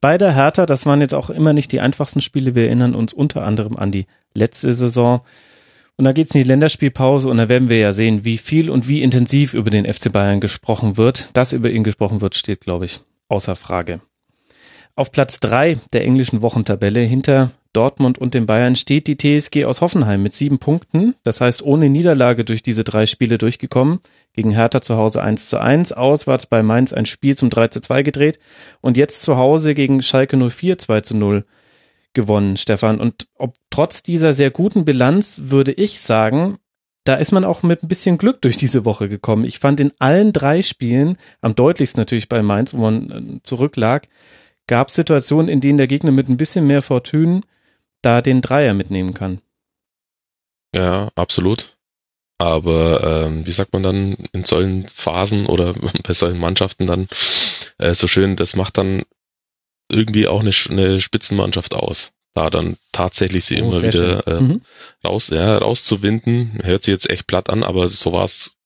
bei 0.00 0.18
der 0.18 0.34
Hertha. 0.34 0.66
Das 0.66 0.84
waren 0.84 1.00
jetzt 1.00 1.14
auch 1.14 1.30
immer 1.30 1.52
nicht 1.52 1.72
die 1.72 1.80
einfachsten 1.80 2.20
Spiele. 2.20 2.54
Wir 2.54 2.66
erinnern 2.66 2.94
uns 2.94 3.12
unter 3.12 3.44
anderem 3.44 3.76
an 3.76 3.90
die 3.90 4.06
letzte 4.34 4.72
Saison. 4.72 5.22
Und 5.96 6.04
da 6.04 6.12
geht's 6.12 6.34
in 6.34 6.42
die 6.42 6.48
Länderspielpause 6.48 7.28
und 7.28 7.36
da 7.36 7.48
werden 7.48 7.68
wir 7.68 7.78
ja 7.78 7.92
sehen, 7.92 8.24
wie 8.24 8.38
viel 8.38 8.70
und 8.70 8.88
wie 8.88 9.02
intensiv 9.02 9.54
über 9.54 9.70
den 9.70 9.90
FC 9.90 10.12
Bayern 10.12 10.40
gesprochen 10.40 10.96
wird. 10.96 11.30
Dass 11.34 11.52
über 11.52 11.70
ihn 11.70 11.84
gesprochen 11.84 12.20
wird, 12.20 12.34
steht, 12.34 12.62
glaube 12.62 12.86
ich, 12.86 13.00
außer 13.28 13.56
Frage. 13.56 14.00
Auf 14.94 15.12
Platz 15.12 15.40
drei 15.40 15.78
der 15.92 16.04
englischen 16.04 16.42
Wochentabelle 16.42 17.00
hinter 17.00 17.50
Dortmund 17.72 18.18
und 18.18 18.34
den 18.34 18.46
Bayern 18.46 18.76
steht 18.76 19.06
die 19.06 19.16
TSG 19.16 19.64
aus 19.64 19.80
Hoffenheim 19.80 20.22
mit 20.22 20.32
sieben 20.32 20.58
Punkten. 20.58 21.14
Das 21.24 21.40
heißt, 21.40 21.62
ohne 21.62 21.88
Niederlage 21.88 22.44
durch 22.44 22.62
diese 22.62 22.84
drei 22.84 23.06
Spiele 23.06 23.38
durchgekommen. 23.38 24.00
Gegen 24.34 24.50
Hertha 24.50 24.82
zu 24.82 24.96
Hause 24.96 25.22
1 25.22 25.48
zu 25.48 25.60
1, 25.60 25.92
auswärts 25.92 26.46
bei 26.46 26.62
Mainz 26.62 26.92
ein 26.92 27.06
Spiel 27.06 27.36
zum 27.36 27.50
3 27.50 27.68
zu 27.68 27.80
2 27.80 28.02
gedreht 28.02 28.38
und 28.80 28.96
jetzt 28.96 29.22
zu 29.22 29.36
Hause 29.36 29.74
gegen 29.74 30.02
Schalke 30.02 30.36
04 30.36 30.78
2 30.78 31.00
zu 31.00 31.16
0 31.16 31.44
gewonnen, 32.14 32.56
Stefan. 32.56 33.00
Und 33.00 33.28
ob 33.36 33.54
trotz 33.70 34.02
dieser 34.02 34.34
sehr 34.34 34.50
guten 34.50 34.84
Bilanz 34.84 35.42
würde 35.44 35.72
ich 35.72 36.00
sagen, 36.00 36.58
da 37.04 37.14
ist 37.14 37.32
man 37.32 37.44
auch 37.44 37.62
mit 37.62 37.82
ein 37.82 37.88
bisschen 37.88 38.18
Glück 38.18 38.42
durch 38.42 38.56
diese 38.56 38.84
Woche 38.84 39.08
gekommen. 39.08 39.44
Ich 39.44 39.58
fand 39.58 39.80
in 39.80 39.92
allen 39.98 40.32
drei 40.32 40.62
Spielen, 40.62 41.16
am 41.40 41.54
deutlichsten 41.54 42.00
natürlich 42.00 42.28
bei 42.28 42.42
Mainz, 42.42 42.74
wo 42.74 42.82
man 42.82 43.10
äh, 43.10 43.42
zurücklag, 43.42 44.08
gab 44.66 44.88
es 44.88 44.94
Situationen, 44.94 45.48
in 45.48 45.60
denen 45.60 45.78
der 45.78 45.88
Gegner 45.88 46.12
mit 46.12 46.28
ein 46.28 46.36
bisschen 46.36 46.66
mehr 46.66 46.82
Fortune 46.82 47.40
da 48.02 48.20
den 48.20 48.40
Dreier 48.40 48.74
mitnehmen 48.74 49.14
kann. 49.14 49.40
Ja, 50.74 51.10
absolut. 51.14 51.76
Aber 52.38 53.26
ähm, 53.26 53.46
wie 53.46 53.52
sagt 53.52 53.72
man 53.72 53.82
dann 53.82 54.14
in 54.32 54.44
solchen 54.44 54.88
Phasen 54.88 55.46
oder 55.46 55.74
bei 56.02 56.12
solchen 56.12 56.40
Mannschaften 56.40 56.86
dann 56.86 57.08
äh, 57.78 57.94
so 57.94 58.08
schön, 58.08 58.36
das 58.36 58.56
macht 58.56 58.78
dann 58.78 59.04
irgendwie 59.88 60.26
auch 60.26 60.40
eine, 60.40 60.52
eine 60.70 61.00
Spitzenmannschaft 61.00 61.74
aus. 61.74 62.12
Da 62.34 62.48
dann 62.48 62.78
tatsächlich 62.92 63.44
sie 63.44 63.60
oh, 63.60 63.66
immer 63.66 63.82
wieder 63.82 64.26
äh, 64.26 64.40
mhm. 64.40 64.62
raus, 65.04 65.28
ja, 65.28 65.58
rauszuwinden, 65.58 66.60
hört 66.62 66.82
sich 66.82 66.92
jetzt 66.92 67.10
echt 67.10 67.26
platt 67.26 67.50
an, 67.50 67.62
aber 67.62 67.88
so 67.88 68.12
war 68.12 68.24
es 68.24 68.56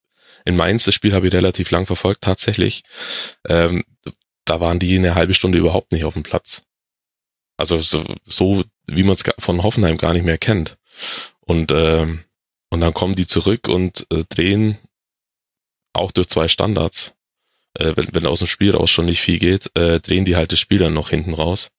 in 0.45 0.55
Mainz, 0.55 0.85
das 0.85 0.95
Spiel 0.95 1.13
habe 1.13 1.27
ich 1.27 1.35
relativ 1.35 1.73
lang 1.73 1.85
verfolgt, 1.87 2.23
tatsächlich. 2.23 2.85
Ähm, 3.45 3.85
da 4.45 4.61
waren 4.61 4.79
die 4.79 4.97
eine 4.97 5.17
halbe 5.17 5.35
Stunde 5.35 5.59
überhaupt 5.59 5.91
nicht 5.91 6.05
auf 6.05 6.15
dem 6.15 6.23
Platz. 6.23 6.63
Also 7.57 7.79
so, 7.79 8.05
so 8.25 8.63
wie 8.87 9.03
man 9.03 9.15
es 9.15 9.25
von 9.39 9.63
Hoffenheim 9.63 9.99
gar 9.99 10.13
nicht 10.13 10.25
mehr 10.25 10.39
kennt. 10.39 10.77
Und, 11.41 11.71
äh, 11.71 12.07
und 12.71 12.81
dann 12.81 12.95
kommen 12.95 13.15
die 13.15 13.27
zurück 13.27 13.69
und 13.69 14.07
äh, 14.11 14.25
drehen 14.29 14.79
auch 15.93 16.13
durch 16.13 16.29
zwei 16.29 16.49
Standards. 16.49 17.15
Äh, 17.75 17.95
wenn, 17.97 18.09
wenn 18.13 18.27
aus 18.27 18.41
dem 18.41 18.49
Spiel 18.49 18.73
raus 18.73 18.91
schon 18.91 19.07
nicht 19.07 19.21
viel 19.21 19.39
geht, 19.39 19.71
äh, 19.77 20.01
drehen 20.01 20.25
die 20.25 20.37
halt 20.37 20.53
das 20.53 20.59
Spiel 20.59 20.79
dann 20.79 20.95
noch 20.95 21.11
hinten 21.11 21.35
raus. 21.35 21.71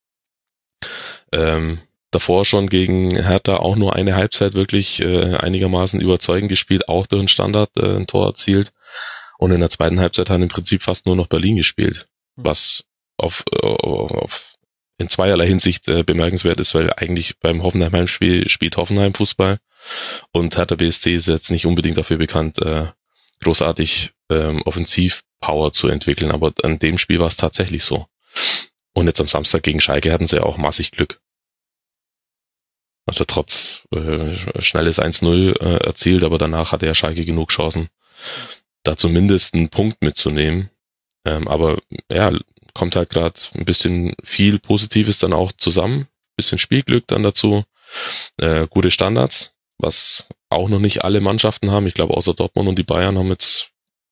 Ähm, 1.32 1.80
davor 2.12 2.46
schon 2.46 2.70
gegen 2.70 3.12
Hertha 3.12 3.58
auch 3.58 3.76
nur 3.76 3.96
eine 3.96 4.16
Halbzeit 4.16 4.54
wirklich 4.54 5.02
äh, 5.02 5.36
einigermaßen 5.36 6.00
überzeugend 6.00 6.50
gespielt, 6.50 6.88
auch 6.88 7.08
durch 7.08 7.20
einen 7.20 7.28
Standard 7.28 7.72
äh, 7.78 7.96
ein 7.96 8.08
Tor 8.08 8.28
erzielt. 8.28 8.74
Und 9.38 9.52
in 9.52 9.60
der 9.60 9.70
zweiten 9.70 10.00
Halbzeit 10.00 10.30
haben 10.30 10.44
im 10.44 10.50
Prinzip 10.50 10.82
fast 10.82 11.06
nur 11.06 11.16
noch 11.16 11.28
Berlin 11.28 11.58
gespielt, 11.58 12.08
hm. 12.36 12.46
was 12.46 12.86
auf, 13.18 13.44
äh, 13.52 13.66
auf 13.66 14.57
in 14.98 15.10
zweierlei 15.10 15.48
Hinsicht 15.48 15.88
äh, 15.88 16.04
bemerkenswert 16.04 16.60
ist, 16.60 16.74
weil 16.74 16.92
eigentlich 16.94 17.40
beim 17.40 17.64
Hoffenheim 17.64 17.94
Heimspiel 17.94 18.48
spielt 18.50 18.78
Hoffenheim 18.78 19.14
Fußball 19.14 19.60
und 20.32 20.58
Hertha 20.58 20.76
BSC 20.76 21.14
ist 21.16 21.28
jetzt 21.28 21.52
nicht 21.52 21.66
unbedingt 21.66 21.98
dafür 21.98 22.18
bekannt, 22.18 22.60
äh, 22.62 22.88
großartig 23.42 24.14
ähm, 24.30 24.62
Offensivpower 24.64 25.72
zu 25.72 25.88
entwickeln, 25.88 26.32
aber 26.32 26.54
an 26.64 26.80
dem 26.80 26.98
Spiel 26.98 27.20
war 27.20 27.28
es 27.28 27.38
tatsächlich 27.38 27.84
so. 27.84 28.08
Und 28.94 29.06
jetzt 29.06 29.22
am 29.22 29.28
Samstag 29.28 29.64
gegen 29.64 29.80
Schalke 29.80 30.12
hatten 30.12 30.28
sie 30.28 30.42
auch 30.42 30.58
massig 30.58 30.92
Glück. 30.92 31.22
Also 33.06 33.24
trotz 33.24 33.88
äh, 33.94 34.34
schnelles 34.60 35.00
1-0 35.00 35.60
äh, 35.60 35.86
erzielt, 35.86 36.24
aber 36.24 36.38
danach 36.38 36.72
hatte 36.72 36.88
ja 36.88 36.96
Schalke 36.96 37.24
genug 37.24 37.52
Chancen, 37.52 37.90
da 38.84 38.98
zumindest 38.98 39.54
einen 39.54 39.70
Punkt 39.70 40.02
mitzunehmen. 40.02 40.72
Ähm, 41.26 41.48
aber 41.48 41.80
ja, 42.12 42.38
kommt 42.78 42.96
halt 42.96 43.10
gerade 43.10 43.40
ein 43.56 43.66
bisschen 43.66 44.16
viel 44.24 44.60
Positives 44.60 45.18
dann 45.18 45.34
auch 45.34 45.52
zusammen, 45.52 46.08
bisschen 46.36 46.60
Spielglück 46.60 47.08
dann 47.08 47.24
dazu, 47.24 47.64
äh, 48.38 48.68
gute 48.68 48.92
Standards, 48.92 49.52
was 49.80 50.28
auch 50.50 50.70
noch 50.70 50.80
nicht 50.80 51.04
alle 51.04 51.20
Mannschaften 51.20 51.72
haben. 51.72 51.88
Ich 51.88 51.96
glaube, 51.96 52.16
außer 52.16 52.36
Dortmund 52.36 52.70
und 52.70 52.78
die 52.78 52.84
Bayern 52.84 53.18
haben 53.18 53.30
jetzt, 53.30 53.72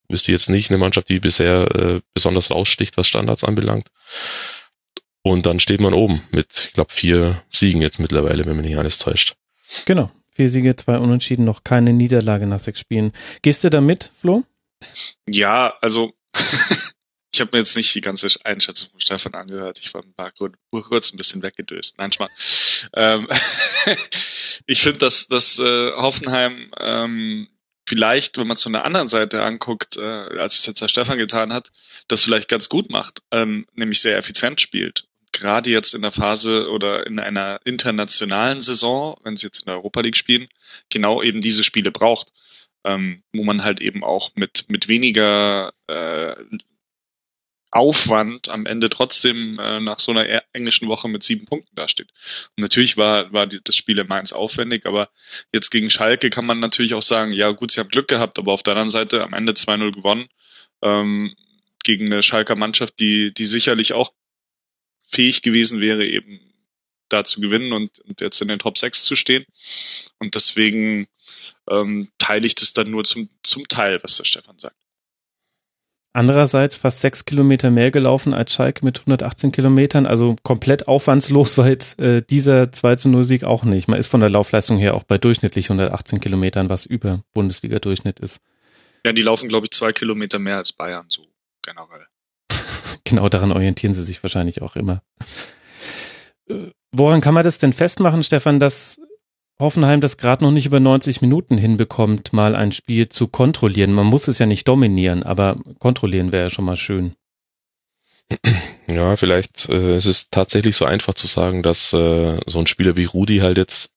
wisst 0.10 0.28
ihr 0.28 0.34
jetzt 0.34 0.50
nicht, 0.50 0.72
eine 0.72 0.80
Mannschaft, 0.80 1.10
die 1.10 1.20
bisher 1.20 1.76
äh, 1.76 2.02
besonders 2.16 2.50
raussticht, 2.50 2.98
was 2.98 3.08
Standards 3.08 3.44
anbelangt. 3.44 3.88
Und 5.22 5.46
dann 5.46 5.60
steht 5.60 5.80
man 5.80 5.94
oben 5.94 6.24
mit, 6.32 6.66
ich 6.68 6.74
glaube, 6.74 6.92
vier 6.92 7.44
Siegen 7.52 7.84
jetzt 7.84 8.00
mittlerweile, 8.00 8.46
wenn 8.46 8.58
mich 8.58 8.66
nicht 8.66 8.78
alles 8.78 8.98
täuscht. 8.98 9.36
Genau. 9.86 10.12
Vier 10.32 10.50
Siege, 10.50 10.76
zwei 10.76 10.98
Unentschieden, 10.98 11.46
noch 11.46 11.64
keine 11.64 11.94
Niederlage 11.94 12.46
nach 12.46 12.60
sechs 12.60 12.80
Spielen. 12.80 13.14
Gehst 13.42 13.64
du 13.64 13.70
da 13.70 13.80
mit, 13.80 14.12
Flo? 14.20 14.44
Ja, 15.30 15.76
also 15.82 16.14
Ich 17.36 17.42
habe 17.42 17.50
mir 17.52 17.60
jetzt 17.60 17.76
nicht 17.76 17.94
die 17.94 18.00
ganze 18.00 18.30
Einschätzung 18.46 18.92
von 18.92 19.02
Stefan 19.02 19.34
angehört. 19.34 19.82
Ich 19.84 19.94
war 19.94 20.02
ein 20.02 20.14
paar 20.14 20.32
kurz 20.32 21.12
ein 21.12 21.18
bisschen 21.18 21.44
weggedöst. 21.44 21.98
Nein, 21.98 22.14
Schmarrn. 22.14 22.32
Ähm, 22.94 23.28
ich 24.68 24.82
finde, 24.82 25.00
dass, 25.00 25.28
dass 25.28 25.60
äh, 25.60 25.92
Hoffenheim 25.98 26.72
ähm, 26.80 27.50
vielleicht, 27.86 28.38
wenn 28.38 28.48
man 28.48 28.56
es 28.56 28.64
von 28.64 28.72
der 28.72 28.86
anderen 28.86 29.10
Seite 29.10 29.44
anguckt, 29.44 29.98
äh, 29.98 30.02
als 30.02 30.60
es 30.60 30.66
jetzt 30.66 30.82
der 30.82 30.88
Stefan 30.88 31.18
getan 31.18 31.52
hat, 31.52 31.74
das 32.08 32.24
vielleicht 32.24 32.48
ganz 32.48 32.70
gut 32.70 32.90
macht, 32.90 33.22
ähm, 33.32 33.66
nämlich 33.74 34.00
sehr 34.00 34.18
effizient 34.18 34.62
spielt. 34.62 35.06
Gerade 35.34 35.70
jetzt 35.70 35.94
in 35.94 36.04
der 36.04 36.14
Phase 36.14 36.70
oder 36.72 37.06
in 37.06 37.20
einer 37.20 37.60
internationalen 37.66 38.62
Saison, 38.62 39.20
wenn 39.26 39.36
sie 39.36 39.48
jetzt 39.48 39.60
in 39.60 39.66
der 39.66 39.76
Europa 39.76 40.00
League 40.00 40.16
spielen, 40.16 40.48
genau 40.90 41.22
eben 41.22 41.42
diese 41.42 41.66
Spiele 41.66 41.92
braucht. 41.92 42.32
ähm, 42.86 43.24
wo 43.34 43.44
man 43.44 43.64
halt 43.64 43.82
eben 43.82 44.04
auch 44.04 44.30
mit, 44.36 44.66
mit 44.70 44.88
weniger 44.88 45.74
äh, 45.88 46.36
Aufwand 47.76 48.48
am 48.48 48.66
Ende 48.66 48.90
trotzdem 48.90 49.60
äh, 49.60 49.82
nach 49.82 50.00
so 50.00 50.14
einer 50.14 50.44
englischen 50.54 50.88
Woche 50.88 51.10
mit 51.10 51.24
sieben 51.24 51.46
Punkten 51.46 51.76
dasteht. 51.76 52.10
Und 52.56 52.62
natürlich 52.62 52.96
war, 52.96 53.34
war 53.34 53.48
die, 53.48 53.60
das 53.62 53.76
Spiel 53.76 54.00
in 54.00 54.08
Mainz 54.08 54.32
aufwendig, 54.32 54.86
aber 54.86 55.10
jetzt 55.52 55.72
gegen 55.72 55.90
Schalke 55.90 56.30
kann 56.30 56.46
man 56.46 56.60
natürlich 56.60 56.94
auch 56.94 57.04
sagen, 57.04 57.32
ja 57.32 57.52
gut, 57.52 57.72
sie 57.72 57.82
haben 57.82 57.90
Glück 57.90 58.08
gehabt, 58.08 58.40
aber 58.40 58.54
auf 58.54 58.64
der 58.64 58.74
anderen 58.74 58.90
Seite 58.90 59.24
am 59.24 59.34
Ende 59.34 59.52
2-0 59.52 59.92
gewonnen. 59.92 60.30
Ähm, 60.82 61.36
gegen 61.84 62.06
eine 62.06 62.24
Schalker 62.24 62.56
Mannschaft, 62.56 62.98
die, 63.02 63.34
die 63.34 63.46
sicherlich 63.46 63.92
auch 63.92 64.14
fähig 65.04 65.42
gewesen 65.42 65.82
wäre, 65.82 66.06
eben 66.06 66.40
da 67.10 67.26
zu 67.26 67.42
gewinnen 67.42 67.74
und, 67.74 68.00
und 68.00 68.22
jetzt 68.22 68.42
in 68.42 68.48
den 68.48 68.60
Top 68.60 68.78
6 68.78 69.04
zu 69.04 69.18
stehen. 69.18 69.46
Und 70.18 70.36
deswegen 70.36 71.08
ähm, 71.70 72.10
teile 72.20 72.48
ich 72.48 72.56
das 72.56 72.72
dann 72.72 72.90
nur 72.90 73.04
zum, 73.04 73.30
zum 73.44 73.68
Teil, 73.68 74.00
was 74.02 74.16
der 74.16 74.24
Stefan 74.24 74.58
sagt. 74.60 74.78
Andererseits 76.16 76.78
fast 76.78 77.02
sechs 77.02 77.26
Kilometer 77.26 77.72
mehr 77.72 77.92
gelaufen 77.92 78.34
als 78.34 78.54
Schalke 78.54 78.86
mit 78.86 79.00
118 79.00 79.52
Kilometern. 79.52 80.06
Also 80.06 80.38
komplett 80.44 80.88
aufwandslos 80.88 81.58
war 81.58 81.68
jetzt 81.68 82.00
äh, 82.00 82.22
dieser 82.22 82.72
2 82.72 82.96
zu 82.96 83.10
0 83.10 83.26
Sieg 83.26 83.44
auch 83.44 83.66
nicht. 83.66 83.90
Man 83.90 84.00
ist 84.00 84.08
von 84.08 84.22
der 84.22 84.30
Laufleistung 84.30 84.78
her 84.78 84.94
auch 84.94 85.04
bei 85.04 85.18
durchschnittlich 85.18 85.66
118 85.66 86.22
Kilometern, 86.22 86.70
was 86.70 86.86
über 86.86 87.22
Bundesliga-Durchschnitt 87.34 88.22
ist. 88.22 88.40
Ja, 89.06 89.12
die 89.12 89.24
laufen, 89.24 89.50
glaube 89.50 89.66
ich, 89.66 89.72
zwei 89.72 89.92
Kilometer 89.92 90.40
mehr 90.40 90.56
als 90.56 90.72
Bayern, 90.72 91.08
so 91.10 91.26
generell. 91.62 92.06
genau 93.04 93.28
daran 93.28 93.52
orientieren 93.52 93.94
sie 93.94 94.04
sich 94.04 94.24
wahrscheinlich 94.24 94.62
auch 94.62 94.78
immer. 94.78 95.02
Äh, 96.48 96.72
woran 96.94 97.20
kann 97.20 97.34
man 97.34 97.44
das 97.44 97.58
denn 97.58 97.74
festmachen, 97.74 98.24
Stefan, 98.24 98.62
dass 98.62 99.02
Hoffenheim 99.60 100.02
das 100.02 100.18
gerade 100.18 100.44
noch 100.44 100.52
nicht 100.52 100.66
über 100.66 100.80
90 100.80 101.22
Minuten 101.22 101.58
hinbekommt, 101.58 102.34
mal 102.34 102.56
ein 102.56 102.72
Spiel 102.72 103.08
zu 103.08 103.28
kontrollieren. 103.28 103.94
Man 103.94 104.06
muss 104.06 104.28
es 104.28 104.40
ja 104.40 104.46
nicht 104.46 104.68
dominieren, 104.68 105.24
aber 105.24 105.58
kontrollieren 105.80 106.32
wäre 106.32 106.46
ja 106.46 106.50
schon 106.50 106.66
mal 106.66 106.76
schön. 106.76 107.16
Ja, 108.88 109.16
vielleicht 109.16 109.70
äh, 109.70 109.98
ist 109.98 110.06
es 110.06 110.30
tatsächlich 110.30 110.76
so 110.76 110.86
einfach 110.86 111.14
zu 111.14 111.28
sagen, 111.28 111.64
dass 111.64 111.94
äh, 111.94 112.40
so 112.46 112.60
ein 112.60 112.68
Spieler 112.68 112.98
wie 112.98 113.06
Rudi 113.06 113.38
halt 113.38 113.58
jetzt 113.58 113.92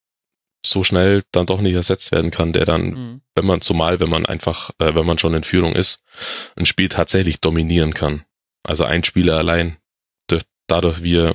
so 0.65 0.85
schnell 0.85 1.25
dann 1.33 1.47
doch 1.47 1.61
nicht 1.61 1.75
ersetzt 1.75 2.13
werden 2.13 2.31
kann, 2.31 2.53
der 2.53 2.65
dann, 2.65 2.83
mhm. 2.83 3.21
wenn 3.35 3.47
man 3.47 3.61
zumal, 3.61 4.01
wenn 4.01 4.11
man 4.11 4.27
einfach, 4.27 4.71
äh, 4.79 4.95
wenn 4.95 5.07
man 5.07 5.19
schon 5.19 5.35
in 5.35 5.45
Führung 5.45 5.75
ist, 5.75 6.03
ein 6.57 6.67
Spiel 6.67 6.89
tatsächlich 6.89 7.41
dominieren 7.41 7.95
kann. 7.95 8.25
Also 8.63 8.85
ein 8.85 9.05
Spieler 9.05 9.37
allein, 9.37 9.77
dadurch 10.67 11.03
wie 11.03 11.17
er 11.17 11.31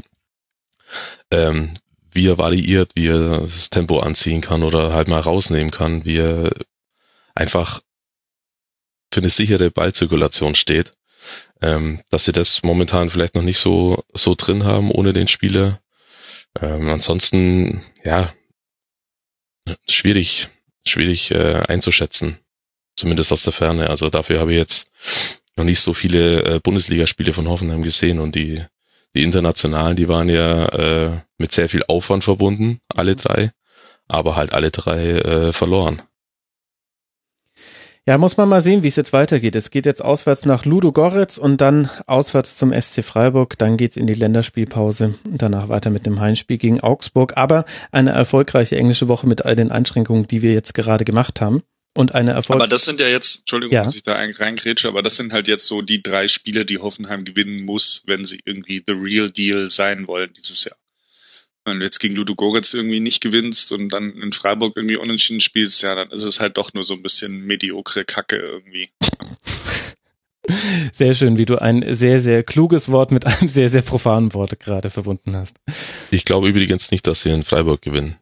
ähm, 1.31 1.77
wie 2.15 2.27
er 2.27 2.37
variiert, 2.37 2.91
wie 2.95 3.07
er 3.07 3.41
das 3.41 3.69
Tempo 3.69 3.99
anziehen 3.99 4.41
kann 4.41 4.63
oder 4.63 4.93
halt 4.93 5.07
mal 5.07 5.19
rausnehmen 5.19 5.71
kann, 5.71 6.05
wie 6.05 6.17
er 6.17 6.51
einfach 7.35 7.81
für 9.11 9.21
eine 9.21 9.29
sichere 9.29 9.71
Ballzirkulation 9.71 10.55
steht. 10.55 10.91
Ähm, 11.61 12.03
dass 12.09 12.25
sie 12.25 12.33
das 12.33 12.63
momentan 12.63 13.09
vielleicht 13.09 13.35
noch 13.35 13.41
nicht 13.41 13.59
so, 13.59 14.03
so 14.13 14.35
drin 14.35 14.65
haben 14.65 14.91
ohne 14.91 15.13
den 15.13 15.29
Spieler. 15.29 15.79
Ähm, 16.59 16.89
ansonsten, 16.89 17.85
ja, 18.03 18.33
schwierig, 19.87 20.49
schwierig 20.85 21.31
äh, 21.31 21.61
einzuschätzen. 21.67 22.39
Zumindest 22.95 23.31
aus 23.31 23.43
der 23.43 23.53
Ferne. 23.53 23.89
Also 23.89 24.09
dafür 24.09 24.39
habe 24.39 24.51
ich 24.51 24.57
jetzt 24.57 24.91
noch 25.55 25.63
nicht 25.63 25.79
so 25.79 25.93
viele 25.93 26.43
äh, 26.43 26.59
Bundesligaspiele 26.59 27.33
von 27.33 27.47
Hoffenheim 27.47 27.83
gesehen 27.83 28.19
und 28.19 28.35
die 28.35 28.63
die 29.15 29.23
internationalen, 29.23 29.95
die 29.95 30.07
waren 30.07 30.29
ja 30.29 30.65
äh, 30.67 31.21
mit 31.37 31.51
sehr 31.51 31.69
viel 31.69 31.83
Aufwand 31.87 32.23
verbunden, 32.23 32.79
alle 32.93 33.15
drei, 33.15 33.51
aber 34.07 34.35
halt 34.35 34.53
alle 34.53 34.71
drei 34.71 35.09
äh, 35.09 35.53
verloren. 35.53 36.01
Ja, 38.05 38.17
muss 38.17 38.35
man 38.35 38.49
mal 38.49 38.61
sehen, 38.61 38.83
wie 38.83 38.89
es 38.89 38.97
jetzt 38.97 39.13
weitergeht. 39.13 39.55
Es 39.55 39.71
geht 39.71 39.85
jetzt 39.85 40.03
auswärts 40.03 40.45
nach 40.45 40.65
Ludo 40.65 40.91
Goretz 40.91 41.37
und 41.37 41.61
dann 41.61 41.89
auswärts 42.05 42.57
zum 42.57 42.73
SC 42.73 43.01
Freiburg. 43.01 43.57
Dann 43.57 43.77
geht's 43.77 43.95
in 43.95 44.07
die 44.07 44.13
Länderspielpause 44.13 45.13
und 45.23 45.41
danach 45.41 45.69
weiter 45.69 45.89
mit 45.89 46.05
dem 46.05 46.19
Heimspiel 46.19 46.57
gegen 46.57 46.81
Augsburg. 46.81 47.37
Aber 47.37 47.63
eine 47.93 48.11
erfolgreiche 48.11 48.75
englische 48.75 49.07
Woche 49.07 49.25
mit 49.25 49.45
all 49.45 49.55
den 49.55 49.71
Einschränkungen, 49.71 50.27
die 50.27 50.41
wir 50.41 50.51
jetzt 50.51 50.73
gerade 50.73 51.05
gemacht 51.05 51.39
haben 51.39 51.63
und 51.93 52.15
eine 52.15 52.31
Erfolg. 52.31 52.59
Aber 52.59 52.67
das 52.67 52.85
sind 52.85 52.99
ja 52.99 53.07
jetzt, 53.07 53.39
Entschuldigung, 53.39 53.73
ja. 53.73 53.83
dass 53.83 53.95
ich 53.95 54.03
da 54.03 54.13
reingrätsche, 54.13 54.87
aber 54.87 55.01
das 55.01 55.15
sind 55.15 55.31
halt 55.31 55.47
jetzt 55.47 55.67
so 55.67 55.81
die 55.81 56.01
drei 56.01 56.27
Spiele, 56.27 56.65
die 56.65 56.79
Hoffenheim 56.79 57.23
gewinnen 57.23 57.63
muss, 57.63 58.03
wenn 58.05 58.23
sie 58.23 58.39
irgendwie 58.45 58.83
the 58.85 58.93
real 58.93 59.29
deal 59.29 59.69
sein 59.69 60.07
wollen 60.07 60.31
dieses 60.35 60.63
Jahr. 60.63 60.75
Wenn 61.65 61.79
du 61.79 61.85
jetzt 61.85 61.99
gegen 61.99 62.15
Ludo 62.15 62.35
Goretz 62.35 62.73
irgendwie 62.73 62.99
nicht 62.99 63.21
gewinnst 63.21 63.71
und 63.71 63.89
dann 63.89 64.11
in 64.21 64.33
Freiburg 64.33 64.73
irgendwie 64.75 64.97
unentschieden 64.97 65.39
spielst, 65.39 65.81
ja, 65.81 65.95
dann 65.95 66.09
ist 66.11 66.23
es 66.23 66.39
halt 66.39 66.57
doch 66.57 66.73
nur 66.73 66.83
so 66.83 66.93
ein 66.93 67.03
bisschen 67.03 67.45
mediokre 67.45 68.03
Kacke 68.03 68.35
irgendwie. 68.35 68.89
Sehr 70.91 71.13
schön, 71.13 71.37
wie 71.37 71.45
du 71.45 71.61
ein 71.61 71.95
sehr, 71.95 72.19
sehr 72.19 72.43
kluges 72.43 72.91
Wort 72.91 73.11
mit 73.11 73.25
einem 73.25 73.47
sehr, 73.47 73.69
sehr 73.69 73.81
profanen 73.81 74.33
Wort 74.33 74.59
gerade 74.59 74.89
verbunden 74.89 75.37
hast. 75.37 75.61
Ich 76.11 76.25
glaube 76.25 76.49
übrigens 76.49 76.91
nicht, 76.91 77.07
dass 77.07 77.21
sie 77.21 77.29
in 77.29 77.45
Freiburg 77.45 77.81
gewinnen. 77.81 78.17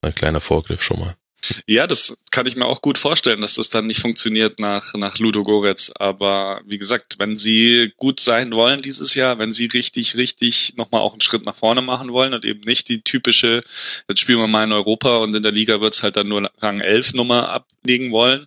Ein 0.00 0.14
kleiner 0.14 0.40
Vorgriff 0.40 0.82
schon 0.82 0.98
mal. 0.98 1.16
Ja, 1.66 1.86
das 1.86 2.16
kann 2.30 2.46
ich 2.46 2.56
mir 2.56 2.66
auch 2.66 2.82
gut 2.82 2.98
vorstellen, 2.98 3.40
dass 3.40 3.54
das 3.54 3.68
dann 3.68 3.86
nicht 3.86 4.00
funktioniert 4.00 4.60
nach, 4.60 4.94
nach 4.94 5.18
Ludo 5.18 5.42
Goretz. 5.42 5.92
Aber 5.96 6.60
wie 6.64 6.78
gesagt, 6.78 7.16
wenn 7.18 7.36
sie 7.36 7.92
gut 7.96 8.20
sein 8.20 8.52
wollen 8.52 8.80
dieses 8.80 9.14
Jahr, 9.14 9.38
wenn 9.38 9.52
sie 9.52 9.66
richtig, 9.66 10.16
richtig 10.16 10.74
nochmal 10.76 11.00
auch 11.00 11.12
einen 11.12 11.20
Schritt 11.20 11.44
nach 11.44 11.56
vorne 11.56 11.82
machen 11.82 12.12
wollen 12.12 12.34
und 12.34 12.44
eben 12.44 12.60
nicht 12.60 12.88
die 12.88 13.02
typische, 13.02 13.62
jetzt 14.08 14.20
spielen 14.20 14.38
wir 14.38 14.46
mal 14.46 14.64
in 14.64 14.72
Europa 14.72 15.18
und 15.18 15.34
in 15.34 15.42
der 15.42 15.52
Liga 15.52 15.80
wird's 15.80 16.02
halt 16.02 16.16
dann 16.16 16.28
nur 16.28 16.50
Rang 16.58 16.80
11 16.80 17.14
Nummer 17.14 17.48
ablegen 17.48 18.12
wollen, 18.12 18.46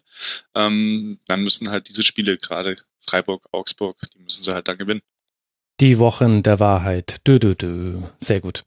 ähm, 0.54 1.20
dann 1.28 1.42
müssen 1.44 1.70
halt 1.70 1.90
diese 1.90 2.04
Spiele, 2.04 2.38
gerade 2.38 2.78
Freiburg, 3.08 3.48
Augsburg, 3.52 3.98
die 4.16 4.24
müssen 4.24 4.44
sie 4.44 4.54
halt 4.54 4.68
dann 4.68 4.78
gewinnen. 4.78 5.02
Die 5.82 6.00
Wochen 6.00 6.42
der 6.42 6.62
Wahrheit. 6.62 7.20
Dö, 7.28 7.38
dö, 7.38 7.54
dö. 7.54 8.00
Sehr 8.20 8.40
gut. 8.40 8.64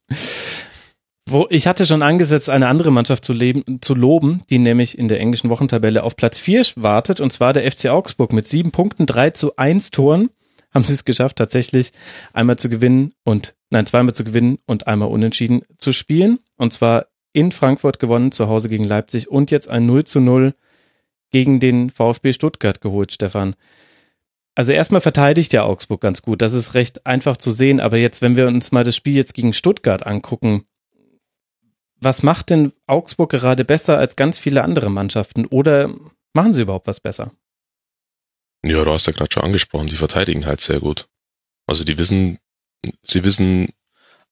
Wo, 1.30 1.46
ich 1.50 1.66
hatte 1.66 1.84
schon 1.84 2.00
angesetzt, 2.00 2.48
eine 2.48 2.68
andere 2.68 2.90
Mannschaft 2.90 3.22
zu, 3.22 3.34
leben, 3.34 3.82
zu 3.82 3.94
loben, 3.94 4.40
die 4.48 4.58
nämlich 4.58 4.96
in 4.96 5.08
der 5.08 5.20
englischen 5.20 5.50
Wochentabelle 5.50 6.02
auf 6.02 6.16
Platz 6.16 6.38
4 6.38 6.64
wartet, 6.76 7.20
und 7.20 7.30
zwar 7.30 7.52
der 7.52 7.70
FC 7.70 7.86
Augsburg 7.90 8.32
mit 8.32 8.46
sieben 8.46 8.70
Punkten, 8.70 9.04
drei 9.04 9.28
zu 9.28 9.54
eins 9.56 9.90
Toren. 9.90 10.30
Haben 10.74 10.84
sie 10.84 10.94
es 10.94 11.04
geschafft, 11.04 11.36
tatsächlich 11.36 11.92
einmal 12.32 12.56
zu 12.56 12.70
gewinnen 12.70 13.10
und, 13.24 13.54
nein, 13.68 13.84
zweimal 13.84 14.14
zu 14.14 14.24
gewinnen 14.24 14.58
und 14.64 14.86
einmal 14.86 15.08
unentschieden 15.08 15.62
zu 15.76 15.92
spielen. 15.92 16.38
Und 16.56 16.72
zwar 16.72 17.06
in 17.34 17.52
Frankfurt 17.52 17.98
gewonnen, 17.98 18.32
zu 18.32 18.48
Hause 18.48 18.70
gegen 18.70 18.84
Leipzig 18.84 19.28
und 19.28 19.50
jetzt 19.50 19.68
ein 19.68 19.84
0 19.84 20.04
zu 20.04 20.20
0 20.20 20.54
gegen 21.30 21.60
den 21.60 21.90
VfB 21.90 22.32
Stuttgart 22.32 22.80
geholt, 22.80 23.12
Stefan. 23.12 23.54
Also 24.54 24.72
erstmal 24.72 25.02
verteidigt 25.02 25.52
ja 25.52 25.64
Augsburg 25.64 26.00
ganz 26.00 26.22
gut. 26.22 26.40
Das 26.40 26.54
ist 26.54 26.72
recht 26.72 27.06
einfach 27.06 27.36
zu 27.36 27.50
sehen. 27.50 27.80
Aber 27.80 27.98
jetzt, 27.98 28.22
wenn 28.22 28.34
wir 28.34 28.46
uns 28.46 28.72
mal 28.72 28.84
das 28.84 28.96
Spiel 28.96 29.14
jetzt 29.14 29.34
gegen 29.34 29.52
Stuttgart 29.52 30.06
angucken, 30.06 30.64
was 32.00 32.22
macht 32.22 32.50
denn 32.50 32.72
Augsburg 32.86 33.30
gerade 33.30 33.64
besser 33.64 33.98
als 33.98 34.16
ganz 34.16 34.38
viele 34.38 34.62
andere 34.62 34.90
Mannschaften? 34.90 35.46
Oder 35.46 35.90
machen 36.32 36.54
sie 36.54 36.62
überhaupt 36.62 36.86
was 36.86 37.00
besser? 37.00 37.32
Ja, 38.64 38.84
du 38.84 38.90
hast 38.90 39.06
ja 39.06 39.12
gerade 39.12 39.32
schon 39.32 39.44
angesprochen, 39.44 39.86
die 39.86 39.96
verteidigen 39.96 40.46
halt 40.46 40.60
sehr 40.60 40.80
gut. 40.80 41.08
Also 41.66 41.84
die 41.84 41.98
wissen, 41.98 42.38
sie 43.02 43.24
wissen 43.24 43.72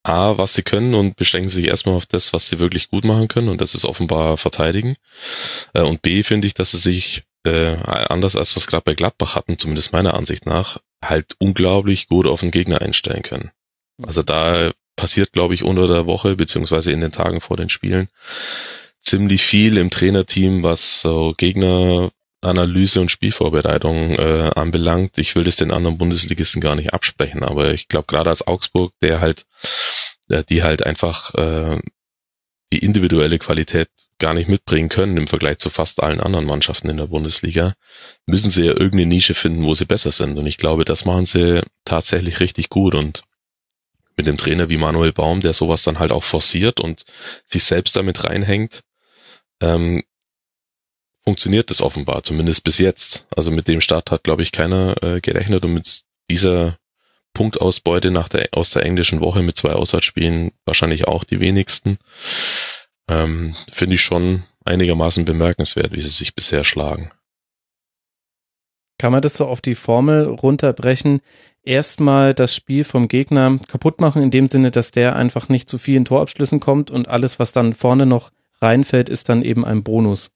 A, 0.02 0.38
was 0.38 0.54
sie 0.54 0.62
können 0.62 0.94
und 0.94 1.16
beschränken 1.16 1.50
sich 1.50 1.66
erstmal 1.66 1.96
auf 1.96 2.06
das, 2.06 2.32
was 2.32 2.48
sie 2.48 2.58
wirklich 2.58 2.90
gut 2.90 3.04
machen 3.04 3.28
können 3.28 3.48
und 3.48 3.60
das 3.60 3.74
ist 3.74 3.84
offenbar 3.84 4.36
verteidigen. 4.36 4.96
Äh, 5.74 5.82
und 5.82 6.02
B 6.02 6.22
finde 6.22 6.46
ich, 6.46 6.54
dass 6.54 6.70
sie 6.70 6.78
sich 6.78 7.24
äh, 7.44 7.76
anders 7.76 8.36
als 8.36 8.56
was 8.56 8.66
gerade 8.66 8.84
bei 8.84 8.94
Gladbach 8.94 9.34
hatten, 9.34 9.58
zumindest 9.58 9.92
meiner 9.92 10.14
Ansicht 10.14 10.46
nach, 10.46 10.80
halt 11.04 11.34
unglaublich 11.38 12.08
gut 12.08 12.26
auf 12.26 12.40
den 12.40 12.52
Gegner 12.52 12.82
einstellen 12.82 13.22
können. 13.22 13.50
Also 14.00 14.22
da 14.22 14.72
passiert, 14.96 15.32
glaube 15.32 15.54
ich, 15.54 15.62
unter 15.62 15.86
der 15.86 16.06
Woche, 16.06 16.36
beziehungsweise 16.36 16.92
in 16.92 17.00
den 17.00 17.12
Tagen 17.12 17.40
vor 17.40 17.56
den 17.56 17.68
Spielen, 17.68 18.08
ziemlich 19.02 19.42
viel 19.42 19.76
im 19.76 19.90
Trainerteam, 19.90 20.62
was 20.62 21.00
so 21.00 21.34
Gegneranalyse 21.36 23.00
und 23.00 23.10
Spielvorbereitung 23.10 24.14
äh, 24.14 24.50
anbelangt. 24.54 25.18
Ich 25.18 25.36
will 25.36 25.44
das 25.44 25.56
den 25.56 25.70
anderen 25.70 25.98
Bundesligisten 25.98 26.60
gar 26.60 26.74
nicht 26.74 26.92
absprechen, 26.92 27.44
aber 27.44 27.72
ich 27.72 27.88
glaube 27.88 28.06
gerade 28.08 28.30
als 28.30 28.46
Augsburg, 28.46 28.92
der 29.02 29.20
halt, 29.20 29.46
äh, 30.30 30.42
die 30.44 30.62
halt 30.62 30.84
einfach 30.84 31.34
äh, 31.34 31.80
die 32.72 32.78
individuelle 32.80 33.38
Qualität 33.38 33.88
gar 34.18 34.34
nicht 34.34 34.48
mitbringen 34.48 34.88
können 34.88 35.16
im 35.16 35.26
Vergleich 35.26 35.58
zu 35.58 35.70
fast 35.70 36.02
allen 36.02 36.20
anderen 36.20 36.46
Mannschaften 36.46 36.88
in 36.88 36.96
der 36.96 37.06
Bundesliga, 37.06 37.74
müssen 38.26 38.50
sie 38.50 38.64
ja 38.64 38.72
irgendeine 38.72 39.06
Nische 39.06 39.34
finden, 39.34 39.64
wo 39.64 39.74
sie 39.74 39.84
besser 39.84 40.10
sind. 40.10 40.38
Und 40.38 40.46
ich 40.46 40.56
glaube, 40.56 40.84
das 40.84 41.04
machen 41.04 41.26
sie 41.26 41.62
tatsächlich 41.84 42.40
richtig 42.40 42.70
gut. 42.70 42.94
Und 42.94 43.24
mit 44.16 44.26
dem 44.26 44.36
Trainer 44.38 44.68
wie 44.68 44.76
Manuel 44.76 45.12
Baum, 45.12 45.40
der 45.40 45.52
sowas 45.52 45.82
dann 45.82 45.98
halt 45.98 46.10
auch 46.10 46.24
forciert 46.24 46.80
und 46.80 47.04
sich 47.44 47.64
selbst 47.64 47.96
damit 47.96 48.24
reinhängt, 48.24 48.82
ähm, 49.60 50.02
funktioniert 51.24 51.70
das 51.70 51.82
offenbar, 51.82 52.22
zumindest 52.22 52.64
bis 52.64 52.78
jetzt. 52.78 53.26
Also 53.36 53.50
mit 53.50 53.68
dem 53.68 53.80
Start 53.80 54.10
hat, 54.10 54.24
glaube 54.24 54.42
ich, 54.42 54.52
keiner 54.52 55.02
äh, 55.02 55.20
gerechnet 55.20 55.64
und 55.64 55.74
mit 55.74 56.02
dieser 56.30 56.78
Punktausbeute 57.34 58.10
nach 58.10 58.28
der, 58.28 58.48
aus 58.52 58.70
der 58.70 58.84
englischen 58.84 59.20
Woche 59.20 59.42
mit 59.42 59.56
zwei 59.56 59.72
Auswärtsspielen 59.72 60.52
wahrscheinlich 60.64 61.06
auch 61.06 61.24
die 61.24 61.40
wenigsten. 61.40 61.98
ähm, 63.08 63.54
finde 63.70 63.94
ich 63.96 64.00
schon 64.00 64.44
einigermaßen 64.64 65.24
bemerkenswert, 65.24 65.92
wie 65.92 66.00
sie 66.00 66.08
sich 66.08 66.34
bisher 66.34 66.64
schlagen. 66.64 67.10
Kann 68.98 69.12
man 69.12 69.22
das 69.22 69.36
so 69.36 69.46
auf 69.46 69.60
die 69.60 69.74
Formel 69.74 70.24
runterbrechen? 70.24 71.20
Erstmal 71.66 72.32
das 72.32 72.54
Spiel 72.54 72.84
vom 72.84 73.08
Gegner 73.08 73.58
kaputt 73.68 74.00
machen, 74.00 74.22
in 74.22 74.30
dem 74.30 74.46
Sinne, 74.46 74.70
dass 74.70 74.92
der 74.92 75.16
einfach 75.16 75.48
nicht 75.48 75.68
zu 75.68 75.78
vielen 75.78 76.04
Torabschlüssen 76.04 76.60
kommt 76.60 76.92
und 76.92 77.08
alles, 77.08 77.38
was 77.40 77.50
dann 77.50 77.74
vorne 77.74 78.06
noch 78.06 78.30
reinfällt, 78.62 79.08
ist 79.08 79.28
dann 79.28 79.42
eben 79.42 79.64
ein 79.64 79.82
Bonus. 79.82 80.30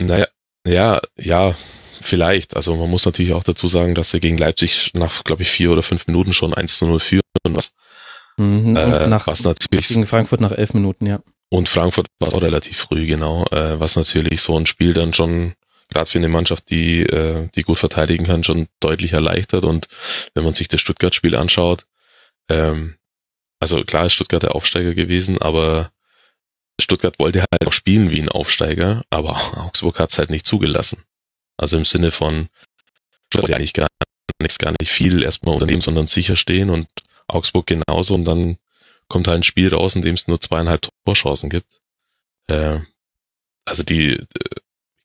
Naja, 0.00 0.28
ja, 0.64 1.00
ja, 1.16 1.56
vielleicht. 2.00 2.54
Also 2.54 2.76
man 2.76 2.88
muss 2.88 3.04
natürlich 3.04 3.32
auch 3.32 3.42
dazu 3.42 3.66
sagen, 3.66 3.94
dass 3.96 4.14
er 4.14 4.20
gegen 4.20 4.38
Leipzig 4.38 4.92
nach, 4.94 5.24
glaube 5.24 5.42
ich, 5.42 5.50
vier 5.50 5.72
oder 5.72 5.82
fünf 5.82 6.06
Minuten 6.06 6.32
schon 6.32 6.54
1 6.54 6.78
zu 6.78 6.86
0 6.86 7.00
führen 7.00 7.22
und 7.42 7.56
was. 7.56 7.72
Mhm, 8.36 8.76
äh, 8.76 9.08
nach, 9.08 9.26
was 9.26 9.42
natürlich 9.42 9.88
gegen 9.88 10.06
Frankfurt 10.06 10.40
nach 10.40 10.52
elf 10.52 10.74
Minuten, 10.74 11.06
ja. 11.06 11.20
Und 11.48 11.68
Frankfurt 11.68 12.06
war 12.20 12.32
auch 12.32 12.40
relativ 12.40 12.76
früh, 12.76 13.06
genau, 13.06 13.44
äh, 13.50 13.80
was 13.80 13.96
natürlich 13.96 14.40
so 14.40 14.56
ein 14.56 14.66
Spiel 14.66 14.94
dann 14.94 15.12
schon 15.12 15.54
gerade 15.90 16.10
für 16.10 16.18
eine 16.18 16.28
Mannschaft, 16.28 16.70
die, 16.70 17.02
äh, 17.02 17.48
die 17.54 17.62
gut 17.62 17.78
verteidigen 17.78 18.26
kann, 18.26 18.44
schon 18.44 18.68
deutlich 18.80 19.12
erleichtert. 19.12 19.64
Und 19.64 19.88
wenn 20.34 20.44
man 20.44 20.54
sich 20.54 20.68
das 20.68 20.80
Stuttgart-Spiel 20.80 21.36
anschaut, 21.36 21.86
ähm, 22.48 22.96
also 23.60 23.84
klar 23.84 24.06
ist 24.06 24.14
Stuttgart 24.14 24.42
der 24.42 24.54
Aufsteiger 24.54 24.94
gewesen, 24.94 25.40
aber 25.40 25.92
Stuttgart 26.80 27.18
wollte 27.18 27.40
halt 27.40 27.66
auch 27.66 27.72
spielen 27.72 28.10
wie 28.10 28.20
ein 28.20 28.30
Aufsteiger, 28.30 29.04
aber 29.10 29.36
Augsburg 29.58 29.98
hat 30.00 30.10
es 30.10 30.18
halt 30.18 30.30
nicht 30.30 30.46
zugelassen. 30.46 31.04
Also 31.56 31.76
im 31.76 31.84
Sinne 31.84 32.10
von, 32.10 32.48
wollte 33.34 33.54
eigentlich 33.54 33.74
gar 33.74 33.88
nichts, 34.40 34.58
gar 34.58 34.74
nicht 34.80 34.90
viel 34.90 35.22
erstmal 35.22 35.54
unternehmen, 35.54 35.82
sondern 35.82 36.06
sicher 36.06 36.36
stehen 36.36 36.70
und 36.70 36.88
Augsburg 37.28 37.66
genauso 37.66 38.14
und 38.14 38.24
dann 38.24 38.58
kommt 39.08 39.28
halt 39.28 39.40
ein 39.40 39.44
Spiel 39.44 39.72
raus, 39.72 39.94
in 39.94 40.02
dem 40.02 40.14
es 40.14 40.26
nur 40.26 40.40
zweieinhalb 40.40 40.88
Torchancen 41.04 41.50
gibt. 41.50 41.66
Äh, 42.46 42.80
also 43.66 43.82
die, 43.82 44.24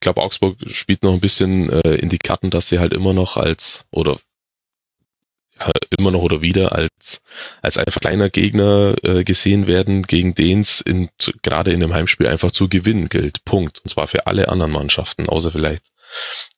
glaube, 0.06 0.22
Augsburg 0.22 0.56
spielt 0.68 1.02
noch 1.02 1.12
ein 1.12 1.20
bisschen 1.20 1.68
äh, 1.68 1.96
in 1.96 2.08
die 2.08 2.18
Karten, 2.18 2.50
dass 2.50 2.68
sie 2.68 2.78
halt 2.78 2.94
immer 2.94 3.12
noch 3.12 3.36
als 3.36 3.84
oder 3.90 4.20
ja, 5.58 5.68
immer 5.98 6.12
noch 6.12 6.22
oder 6.22 6.42
wieder 6.42 6.72
als 6.72 7.22
als 7.60 7.76
ein 7.76 7.86
kleiner 7.86 8.30
Gegner 8.30 8.94
äh, 9.02 9.24
gesehen 9.24 9.66
werden, 9.66 10.04
gegen 10.04 10.36
den 10.36 10.60
es 10.60 10.80
in, 10.80 11.08
gerade 11.42 11.72
in 11.72 11.80
dem 11.80 11.92
Heimspiel 11.92 12.28
einfach 12.28 12.52
zu 12.52 12.68
gewinnen 12.68 13.08
gilt. 13.08 13.44
Punkt. 13.44 13.80
Und 13.80 13.90
zwar 13.90 14.06
für 14.06 14.28
alle 14.28 14.48
anderen 14.48 14.70
Mannschaften, 14.70 15.28
außer 15.28 15.50
vielleicht 15.50 15.82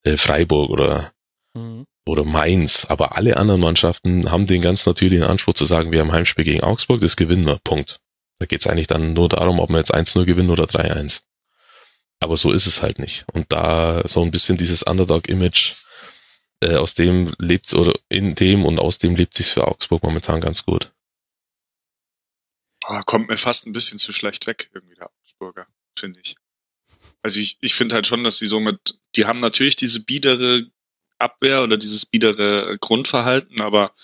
äh, 0.02 0.18
Freiburg 0.18 0.68
oder 0.68 1.12
mhm. 1.54 1.86
oder 2.06 2.24
Mainz. 2.24 2.84
Aber 2.90 3.16
alle 3.16 3.38
anderen 3.38 3.62
Mannschaften 3.62 4.30
haben 4.30 4.44
den 4.44 4.60
ganz 4.60 4.84
natürlichen 4.84 5.24
Anspruch 5.24 5.54
zu 5.54 5.64
sagen, 5.64 5.90
wir 5.90 6.00
haben 6.00 6.12
Heimspiel 6.12 6.44
gegen 6.44 6.64
Augsburg, 6.64 7.00
das 7.00 7.16
gewinnen 7.16 7.46
wir. 7.46 7.60
Punkt. 7.64 7.98
Da 8.40 8.46
geht 8.46 8.60
es 8.60 8.66
eigentlich 8.66 8.88
dann 8.88 9.14
nur 9.14 9.30
darum, 9.30 9.58
ob 9.58 9.70
wir 9.70 9.78
jetzt 9.78 9.94
1-0 9.94 10.26
gewinnen 10.26 10.50
oder 10.50 10.64
3-1. 10.64 11.22
Aber 12.20 12.36
so 12.36 12.52
ist 12.52 12.66
es 12.66 12.82
halt 12.82 12.98
nicht. 12.98 13.24
Und 13.32 13.52
da 13.52 14.02
so 14.06 14.22
ein 14.22 14.30
bisschen 14.30 14.56
dieses 14.56 14.82
Underdog-Image, 14.82 15.74
äh, 16.60 16.76
aus 16.76 16.94
dem 16.94 17.34
lebt's 17.38 17.74
oder 17.74 17.94
in 18.08 18.34
dem 18.34 18.64
und 18.64 18.78
aus 18.78 18.98
dem 18.98 19.14
lebt 19.14 19.34
sich's 19.34 19.52
für 19.52 19.68
Augsburg 19.68 20.02
momentan 20.02 20.40
ganz 20.40 20.64
gut. 20.64 20.90
Oh, 22.86 23.00
kommt 23.06 23.28
mir 23.28 23.36
fast 23.36 23.66
ein 23.66 23.72
bisschen 23.72 23.98
zu 23.98 24.12
schlecht 24.12 24.46
weg, 24.46 24.70
irgendwie 24.74 24.94
der 24.94 25.10
Augsburger, 25.10 25.66
finde 25.98 26.20
ich. 26.22 26.36
Also 27.22 27.40
ich, 27.40 27.58
ich 27.60 27.74
finde 27.74 27.94
halt 27.94 28.06
schon, 28.06 28.24
dass 28.24 28.38
sie 28.38 28.46
somit, 28.46 28.98
die 29.16 29.26
haben 29.26 29.38
natürlich 29.38 29.76
diese 29.76 30.04
biedere 30.04 30.66
Abwehr 31.18 31.62
oder 31.62 31.76
dieses 31.76 32.06
biedere 32.06 32.78
Grundverhalten, 32.78 33.60
aber 33.60 33.94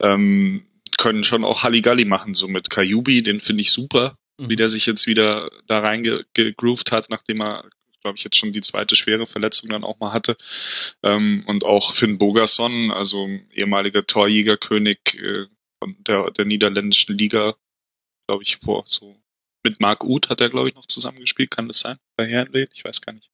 ähm, 0.00 0.66
können 0.96 1.24
schon 1.24 1.44
auch 1.44 1.62
Halligalli 1.62 2.04
machen, 2.04 2.34
so 2.34 2.48
mit 2.48 2.70
Kajubi, 2.70 3.22
den 3.22 3.40
finde 3.40 3.62
ich 3.62 3.72
super, 3.72 4.16
mhm. 4.38 4.48
wie 4.48 4.56
der 4.56 4.68
sich 4.68 4.86
jetzt 4.86 5.06
wieder 5.06 5.50
da 5.66 5.80
reingegroovt 5.80 6.92
hat, 6.92 7.10
nachdem 7.10 7.40
er, 7.40 7.64
glaube 8.02 8.18
ich, 8.18 8.24
jetzt 8.24 8.36
schon 8.36 8.52
die 8.52 8.60
zweite 8.60 8.96
schwere 8.96 9.26
Verletzung 9.26 9.70
dann 9.70 9.84
auch 9.84 9.98
mal 10.00 10.12
hatte. 10.12 10.36
Ähm, 11.02 11.44
und 11.46 11.64
auch 11.64 11.94
Finn 11.94 12.18
Bogerson, 12.18 12.90
also 12.90 13.28
ehemaliger 13.54 14.06
Torjägerkönig 14.06 14.98
äh, 15.14 15.46
von 15.78 15.96
der, 16.00 16.30
der 16.30 16.44
niederländischen 16.44 17.16
Liga, 17.16 17.54
glaube 18.26 18.42
ich, 18.42 18.58
vor 18.58 18.84
so 18.86 19.16
mit 19.64 19.80
Marc 19.80 20.04
Uth 20.04 20.28
hat 20.28 20.40
er, 20.40 20.50
glaube 20.50 20.68
ich, 20.68 20.74
noch 20.74 20.86
zusammengespielt, 20.86 21.50
kann 21.50 21.68
das 21.68 21.80
sein? 21.80 21.98
Bei 22.16 22.26
Herrenlehn? 22.26 22.68
Ich 22.72 22.84
weiß 22.84 23.00
gar 23.00 23.12
nicht. 23.12 23.30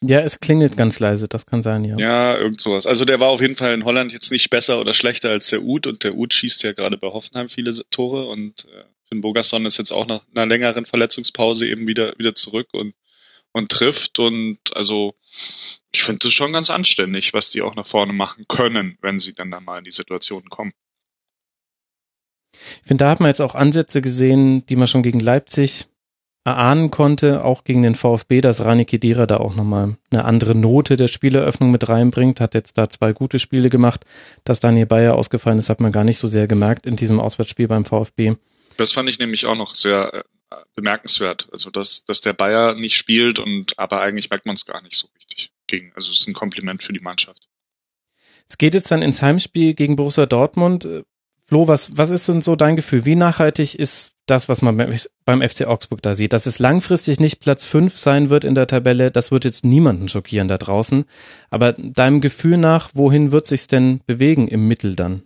Ja, 0.00 0.20
es 0.20 0.38
klingelt 0.38 0.76
ganz 0.76 1.00
leise, 1.00 1.26
das 1.26 1.44
kann 1.44 1.62
sein, 1.62 1.84
ja. 1.84 1.96
Ja, 1.98 2.38
irgend 2.38 2.60
sowas. 2.60 2.86
Also 2.86 3.04
der 3.04 3.18
war 3.18 3.28
auf 3.28 3.40
jeden 3.40 3.56
Fall 3.56 3.74
in 3.74 3.84
Holland 3.84 4.12
jetzt 4.12 4.30
nicht 4.30 4.48
besser 4.48 4.80
oder 4.80 4.94
schlechter 4.94 5.30
als 5.30 5.50
der 5.50 5.62
Uth 5.62 5.88
und 5.88 6.04
der 6.04 6.14
Uth 6.14 6.34
schießt 6.34 6.62
ja 6.62 6.72
gerade 6.72 6.96
bei 6.96 7.08
Hoffenheim 7.08 7.48
viele 7.48 7.72
Tore 7.90 8.26
und 8.26 8.66
äh, 8.66 8.84
Finn 9.08 9.20
Bogerson 9.20 9.66
ist 9.66 9.78
jetzt 9.78 9.92
auch 9.92 10.06
nach 10.06 10.22
einer 10.34 10.46
längeren 10.46 10.86
Verletzungspause 10.86 11.66
eben 11.66 11.86
wieder, 11.86 12.14
wieder 12.18 12.34
zurück 12.34 12.68
und, 12.72 12.94
und 13.52 13.70
trifft. 13.70 14.18
Und 14.18 14.58
also 14.74 15.14
ich 15.92 16.02
finde 16.02 16.20
das 16.24 16.32
schon 16.32 16.52
ganz 16.52 16.70
anständig, 16.70 17.32
was 17.32 17.50
die 17.50 17.62
auch 17.62 17.74
nach 17.74 17.86
vorne 17.86 18.12
machen 18.12 18.44
können, 18.48 18.98
wenn 19.00 19.18
sie 19.18 19.34
dann, 19.34 19.50
dann 19.50 19.64
mal 19.64 19.78
in 19.78 19.84
die 19.84 19.90
Situation 19.90 20.48
kommen. 20.50 20.72
Ich 22.54 22.88
finde, 22.88 23.04
da 23.04 23.10
hat 23.10 23.20
man 23.20 23.28
jetzt 23.28 23.40
auch 23.40 23.54
Ansätze 23.54 24.02
gesehen, 24.02 24.66
die 24.66 24.76
man 24.76 24.88
schon 24.88 25.02
gegen 25.02 25.20
Leipzig 25.20 25.86
erahnen 26.44 26.90
konnte, 26.90 27.44
auch 27.44 27.62
gegen 27.64 27.82
den 27.82 27.94
VfB, 27.94 28.40
dass 28.40 28.64
Rani 28.64 28.86
Kedira 28.86 29.26
da 29.26 29.36
auch 29.36 29.54
nochmal 29.54 29.96
eine 30.10 30.24
andere 30.24 30.54
Note 30.54 30.96
der 30.96 31.08
Spieleröffnung 31.08 31.70
mit 31.70 31.88
reinbringt, 31.88 32.40
hat 32.40 32.54
jetzt 32.54 32.78
da 32.78 32.88
zwei 32.88 33.12
gute 33.12 33.38
Spiele 33.38 33.68
gemacht. 33.68 34.06
Dass 34.44 34.60
Daniel 34.60 34.86
Bayer 34.86 35.14
ausgefallen 35.14 35.58
ist, 35.58 35.68
hat 35.68 35.80
man 35.80 35.92
gar 35.92 36.04
nicht 36.04 36.18
so 36.18 36.26
sehr 36.26 36.46
gemerkt 36.46 36.86
in 36.86 36.96
diesem 36.96 37.20
Auswärtsspiel 37.20 37.68
beim 37.68 37.84
VfB. 37.84 38.36
Das 38.78 38.92
fand 38.92 39.08
ich 39.08 39.18
nämlich 39.18 39.44
auch 39.44 39.56
noch 39.56 39.74
sehr 39.74 40.24
äh, 40.50 40.56
bemerkenswert. 40.74 41.48
Also, 41.52 41.70
dass, 41.70 42.04
dass 42.04 42.20
der 42.20 42.32
Bayer 42.32 42.74
nicht 42.74 42.96
spielt 42.96 43.38
und 43.38 43.78
aber 43.78 44.00
eigentlich 44.00 44.30
merkt 44.30 44.46
man 44.46 44.54
es 44.54 44.64
gar 44.64 44.80
nicht 44.80 44.96
so 44.96 45.08
richtig 45.16 45.50
gegen. 45.66 45.92
Also, 45.94 46.10
es 46.12 46.20
ist 46.20 46.28
ein 46.28 46.34
Kompliment 46.34 46.82
für 46.82 46.92
die 46.92 47.00
Mannschaft. 47.00 47.48
Es 48.48 48.56
geht 48.56 48.74
jetzt 48.74 48.90
dann 48.90 49.02
ins 49.02 49.20
Heimspiel 49.20 49.74
gegen 49.74 49.96
Borussia 49.96 50.26
Dortmund. 50.26 50.88
Flo, 51.46 51.66
was, 51.66 51.96
was 51.96 52.10
ist 52.10 52.28
denn 52.28 52.40
so 52.40 52.56
dein 52.56 52.76
Gefühl? 52.76 53.04
Wie 53.04 53.16
nachhaltig 53.16 53.74
ist 53.74 54.12
das, 54.26 54.48
was 54.48 54.62
man 54.62 54.76
beim 55.24 55.42
FC 55.42 55.66
Augsburg 55.66 56.00
da 56.02 56.14
sieht? 56.14 56.32
Dass 56.32 56.46
es 56.46 56.58
langfristig 56.58 57.20
nicht 57.20 57.40
Platz 57.40 57.64
fünf 57.64 57.98
sein 57.98 58.30
wird 58.30 58.44
in 58.44 58.54
der 58.54 58.66
Tabelle, 58.66 59.10
das 59.10 59.30
wird 59.30 59.44
jetzt 59.44 59.64
niemanden 59.64 60.08
schockieren 60.08 60.46
da 60.46 60.56
draußen. 60.56 61.04
Aber 61.50 61.72
deinem 61.72 62.20
Gefühl 62.20 62.58
nach, 62.58 62.90
wohin 62.94 63.32
wird 63.32 63.46
sich's 63.46 63.66
denn 63.66 64.00
bewegen 64.06 64.46
im 64.46 64.68
Mittel 64.68 64.94
dann? 64.94 65.24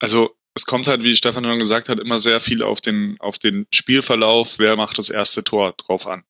Also 0.00 0.30
es 0.54 0.66
kommt 0.66 0.88
halt, 0.88 1.02
wie 1.02 1.14
Stefan 1.14 1.44
schon 1.44 1.58
gesagt 1.58 1.88
hat, 1.88 2.00
immer 2.00 2.18
sehr 2.18 2.40
viel 2.40 2.62
auf 2.62 2.80
den, 2.80 3.16
auf 3.20 3.38
den 3.38 3.66
Spielverlauf, 3.72 4.58
wer 4.58 4.76
macht 4.76 4.98
das 4.98 5.10
erste 5.10 5.44
Tor 5.44 5.74
drauf 5.76 6.06
an. 6.06 6.24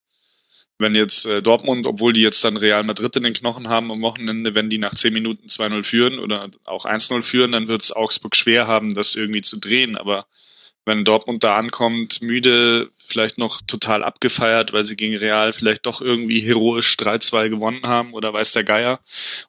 Wenn 0.79 0.95
jetzt 0.95 1.27
äh, 1.27 1.43
Dortmund, 1.43 1.87
obwohl 1.87 2.13
die 2.13 2.23
jetzt 2.23 2.43
dann 2.43 2.57
Real 2.57 2.83
Madrid 2.85 3.15
in 3.17 3.23
den 3.23 3.35
Knochen 3.35 3.69
haben 3.69 3.93
am 3.93 4.01
Wochenende, 4.01 4.55
wenn 4.55 4.71
die 4.71 4.79
nach 4.79 4.95
10 4.95 5.13
Minuten 5.13 5.47
2-0 5.47 5.85
führen 5.85 6.19
oder 6.19 6.51
auch 6.65 6.87
1-0 6.87 7.23
führen, 7.23 7.53
dann 7.53 7.69
wird 7.69 7.83
es 7.83 7.93
Augsburg 7.93 8.35
schwer 8.35 8.67
haben, 8.67 8.95
das 8.95 9.15
irgendwie 9.15 9.43
zu 9.43 9.59
drehen. 9.59 9.97
Aber 9.97 10.27
wenn 10.87 11.05
Dortmund 11.05 11.45
da 11.45 11.57
ankommt, 11.57 12.23
müde, 12.23 12.91
vielleicht 13.07 13.37
noch 13.37 13.61
total 13.67 14.03
abgefeiert, 14.03 14.73
weil 14.73 14.87
sie 14.87 14.97
gegen 14.97 15.17
Real 15.17 15.53
vielleicht 15.53 15.85
doch 15.85 16.01
irgendwie 16.01 16.41
heroisch 16.41 16.97
3-2 16.99 17.51
gewonnen 17.51 17.83
haben 17.85 18.15
oder 18.15 18.33
weiß 18.33 18.53
der 18.53 18.65
Geier. 18.65 19.01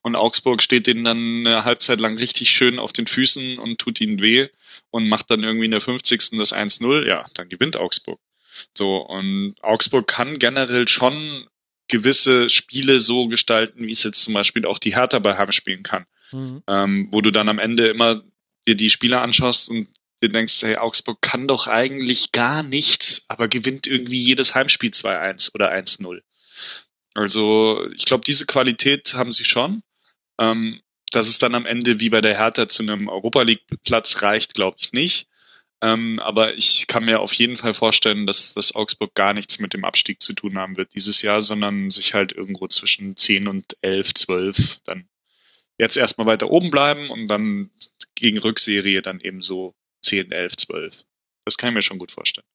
Und 0.01 0.17
Augsburg 0.17 0.62
steht 0.62 0.88
denen 0.88 1.05
dann 1.05 1.47
eine 1.47 1.63
Halbzeit 1.63 2.01
lang 2.01 2.17
richtig 2.17 2.51
schön 2.51 2.77
auf 2.77 2.91
den 2.91 3.07
Füßen 3.07 3.57
und 3.57 3.79
tut 3.79 4.01
ihnen 4.01 4.21
weh 4.21 4.49
und 4.91 5.08
macht 5.10 5.32
dann 5.32 5.43
irgendwie 5.43 5.65
in 5.65 5.71
der 5.71 5.82
50. 5.82 6.38
das 6.38 6.54
1-0. 6.54 7.08
Ja, 7.08 7.25
dann 7.34 7.49
gewinnt 7.49 7.77
Augsburg. 7.77 8.19
So, 8.73 8.97
und 8.97 9.56
Augsburg 9.62 10.08
kann 10.08 10.38
generell 10.38 10.88
schon 10.88 11.47
gewisse 11.88 12.49
Spiele 12.49 12.99
so 12.99 13.27
gestalten, 13.27 13.88
wie 13.88 13.91
es 13.91 14.04
jetzt 14.04 14.23
zum 14.23 14.34
Beispiel 14.34 14.65
auch 14.65 14.80
die 14.80 14.95
Hertha 14.95 15.19
bei 15.19 15.38
Heim 15.38 15.51
spielen 15.51 15.84
kann. 15.84 16.06
Mhm. 16.32 16.63
Ähm, 16.67 17.08
wo 17.12 17.21
du 17.21 17.32
dann 17.32 17.49
am 17.49 17.60
Ende 17.60 17.88
immer 17.88 18.23
dir 18.67 18.75
die 18.75 18.89
Spieler 18.89 19.21
anschaust 19.21 19.69
und 19.69 19.88
dir 20.21 20.30
denkst, 20.30 20.62
hey, 20.62 20.77
Augsburg 20.77 21.21
kann 21.21 21.47
doch 21.47 21.67
eigentlich 21.67 22.32
gar 22.32 22.63
nichts, 22.63 23.25
aber 23.27 23.47
gewinnt 23.47 23.88
irgendwie 23.88 24.21
jedes 24.21 24.54
Heimspiel 24.54 24.91
2-1 24.91 25.54
oder 25.56 25.71
1-0. 25.71 26.21
Also 27.13 27.86
ich 27.93 28.06
glaube, 28.06 28.23
diese 28.25 28.45
Qualität 28.45 29.13
haben 29.13 29.32
sie 29.32 29.45
schon. 29.45 29.84
Ähm, 30.39 30.82
dass 31.12 31.28
es 31.28 31.38
dann 31.38 31.56
am 31.56 31.65
Ende 31.65 32.00
wie 32.00 32.10
bei 32.10 32.21
der 32.21 32.38
Hertha 32.38 32.67
zu 32.67 32.84
einem 32.84 33.08
Europa 33.08 33.41
League 33.43 33.63
Platz 33.84 34.21
reicht, 34.21 34.54
glaube 34.54 34.78
ich 34.80 34.93
nicht. 34.93 35.28
Ähm, 35.82 36.19
aber 36.19 36.56
ich 36.56 36.86
kann 36.88 37.06
mir 37.06 37.19
auf 37.19 37.34
jeden 37.34 37.58
Fall 37.58 37.74
vorstellen, 37.74 38.28
dass 38.28 38.54
das 38.54 38.76
Augsburg 38.76 39.15
gar 39.15 39.34
nichts 39.34 39.60
mit 39.60 39.74
dem 39.74 39.84
Abstieg 39.84 40.21
zu 40.21 40.34
tun 40.34 40.58
haben 40.58 40.78
wird 40.78 40.93
dieses 40.93 41.21
Jahr, 41.24 41.41
sondern 41.41 41.89
sich 41.89 42.13
halt 42.13 42.32
irgendwo 42.32 42.67
zwischen 42.67 43.17
10 43.17 43.47
und 43.47 43.78
11, 43.82 44.13
12 44.13 44.80
dann 44.86 45.10
jetzt 45.80 45.97
erstmal 45.97 46.28
weiter 46.28 46.52
oben 46.52 46.69
bleiben 46.69 47.10
und 47.10 47.28
dann 47.28 47.71
gegen 48.13 48.38
Rückserie 48.38 49.02
dann 49.02 49.19
eben 49.19 49.41
so 49.41 49.74
10, 50.02 50.32
11, 50.32 50.56
12. 50.58 51.04
Das 51.45 51.58
kann 51.58 51.69
ich 51.69 51.74
mir 51.76 51.82
schon 51.82 51.97
gut 51.97 52.12
vorstellen. 52.12 52.47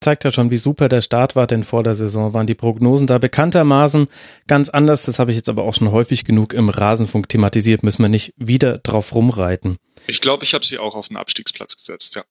Zeigt 0.00 0.24
ja 0.24 0.30
schon, 0.30 0.50
wie 0.50 0.58
super 0.58 0.88
der 0.88 1.00
Start 1.00 1.34
war, 1.34 1.46
denn 1.46 1.64
vor 1.64 1.82
der 1.82 1.94
Saison 1.94 2.32
waren 2.32 2.46
die 2.46 2.54
Prognosen 2.54 3.06
da 3.06 3.18
bekanntermaßen 3.18 4.06
ganz 4.46 4.68
anders. 4.68 5.04
Das 5.06 5.18
habe 5.18 5.32
ich 5.32 5.36
jetzt 5.36 5.48
aber 5.48 5.64
auch 5.64 5.74
schon 5.74 5.90
häufig 5.90 6.24
genug 6.24 6.52
im 6.54 6.68
Rasenfunk 6.68 7.28
thematisiert, 7.28 7.82
müssen 7.82 8.02
wir 8.02 8.08
nicht 8.08 8.32
wieder 8.36 8.78
drauf 8.78 9.14
rumreiten. 9.14 9.76
Ich 10.06 10.20
glaube, 10.20 10.44
ich 10.44 10.54
habe 10.54 10.64
sie 10.64 10.78
auch 10.78 10.94
auf 10.94 11.08
den 11.08 11.16
Abstiegsplatz 11.16 11.76
gesetzt, 11.76 12.14
ja. 12.14 12.22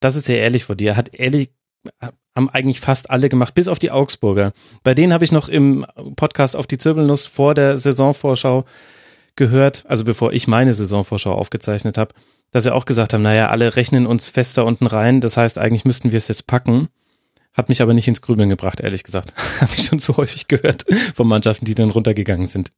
Das 0.00 0.16
ist 0.16 0.28
ja 0.28 0.36
ehrlich 0.36 0.64
von 0.64 0.78
dir. 0.78 0.96
Hat 0.96 1.12
ehrlich 1.12 1.50
haben 2.34 2.50
eigentlich 2.50 2.80
fast 2.80 3.10
alle 3.10 3.28
gemacht, 3.28 3.54
bis 3.54 3.68
auf 3.68 3.78
die 3.78 3.90
Augsburger. 3.90 4.52
Bei 4.82 4.94
denen 4.94 5.12
habe 5.12 5.24
ich 5.24 5.32
noch 5.32 5.48
im 5.48 5.86
Podcast 6.16 6.56
auf 6.56 6.66
die 6.66 6.78
Zirbelnuss 6.78 7.26
vor 7.26 7.54
der 7.54 7.76
Saisonvorschau 7.76 8.64
gehört, 9.36 9.84
also 9.88 10.04
bevor 10.04 10.32
ich 10.32 10.48
meine 10.48 10.74
Saisonvorschau 10.74 11.32
aufgezeichnet 11.32 11.98
habe, 11.98 12.14
dass 12.50 12.64
sie 12.64 12.74
auch 12.74 12.84
gesagt 12.84 13.14
haben, 13.14 13.22
naja, 13.22 13.48
alle 13.48 13.76
rechnen 13.76 14.06
uns 14.06 14.28
fester 14.28 14.64
unten 14.64 14.86
rein, 14.86 15.20
das 15.20 15.36
heißt, 15.36 15.58
eigentlich 15.58 15.84
müssten 15.84 16.12
wir 16.12 16.16
es 16.18 16.28
jetzt 16.28 16.46
packen. 16.46 16.88
Hat 17.52 17.68
mich 17.68 17.82
aber 17.82 17.94
nicht 17.94 18.08
ins 18.08 18.22
Grübeln 18.22 18.48
gebracht, 18.48 18.80
ehrlich 18.80 19.02
gesagt. 19.02 19.34
habe 19.60 19.72
ich 19.76 19.84
schon 19.84 19.98
zu 19.98 20.16
häufig 20.16 20.48
gehört 20.48 20.84
von 21.14 21.26
Mannschaften, 21.26 21.64
die 21.64 21.74
dann 21.74 21.90
runtergegangen 21.90 22.46
sind. 22.46 22.70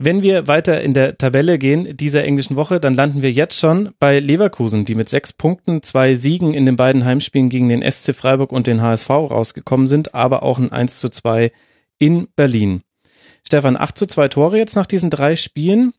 Wenn 0.00 0.22
wir 0.22 0.46
weiter 0.46 0.80
in 0.80 0.94
der 0.94 1.18
Tabelle 1.18 1.58
gehen 1.58 1.96
dieser 1.96 2.22
englischen 2.22 2.54
Woche, 2.54 2.78
dann 2.78 2.94
landen 2.94 3.20
wir 3.20 3.32
jetzt 3.32 3.58
schon 3.58 3.90
bei 3.98 4.20
Leverkusen, 4.20 4.84
die 4.84 4.94
mit 4.94 5.08
sechs 5.08 5.32
Punkten, 5.32 5.82
zwei 5.82 6.14
Siegen 6.14 6.54
in 6.54 6.66
den 6.66 6.76
beiden 6.76 7.04
Heimspielen 7.04 7.48
gegen 7.48 7.68
den 7.68 7.82
SC 7.82 8.14
Freiburg 8.14 8.52
und 8.52 8.68
den 8.68 8.80
HSV 8.80 9.10
rausgekommen 9.10 9.88
sind, 9.88 10.14
aber 10.14 10.44
auch 10.44 10.58
ein 10.58 10.70
1 10.70 11.00
zu 11.00 11.10
2 11.10 11.50
in 11.98 12.28
Berlin. 12.36 12.82
Stefan, 13.44 13.76
8 13.76 13.98
zu 13.98 14.06
2 14.06 14.28
Tore 14.28 14.58
jetzt 14.58 14.76
nach 14.76 14.86
diesen 14.86 15.10
drei 15.10 15.34
Spielen. 15.34 15.92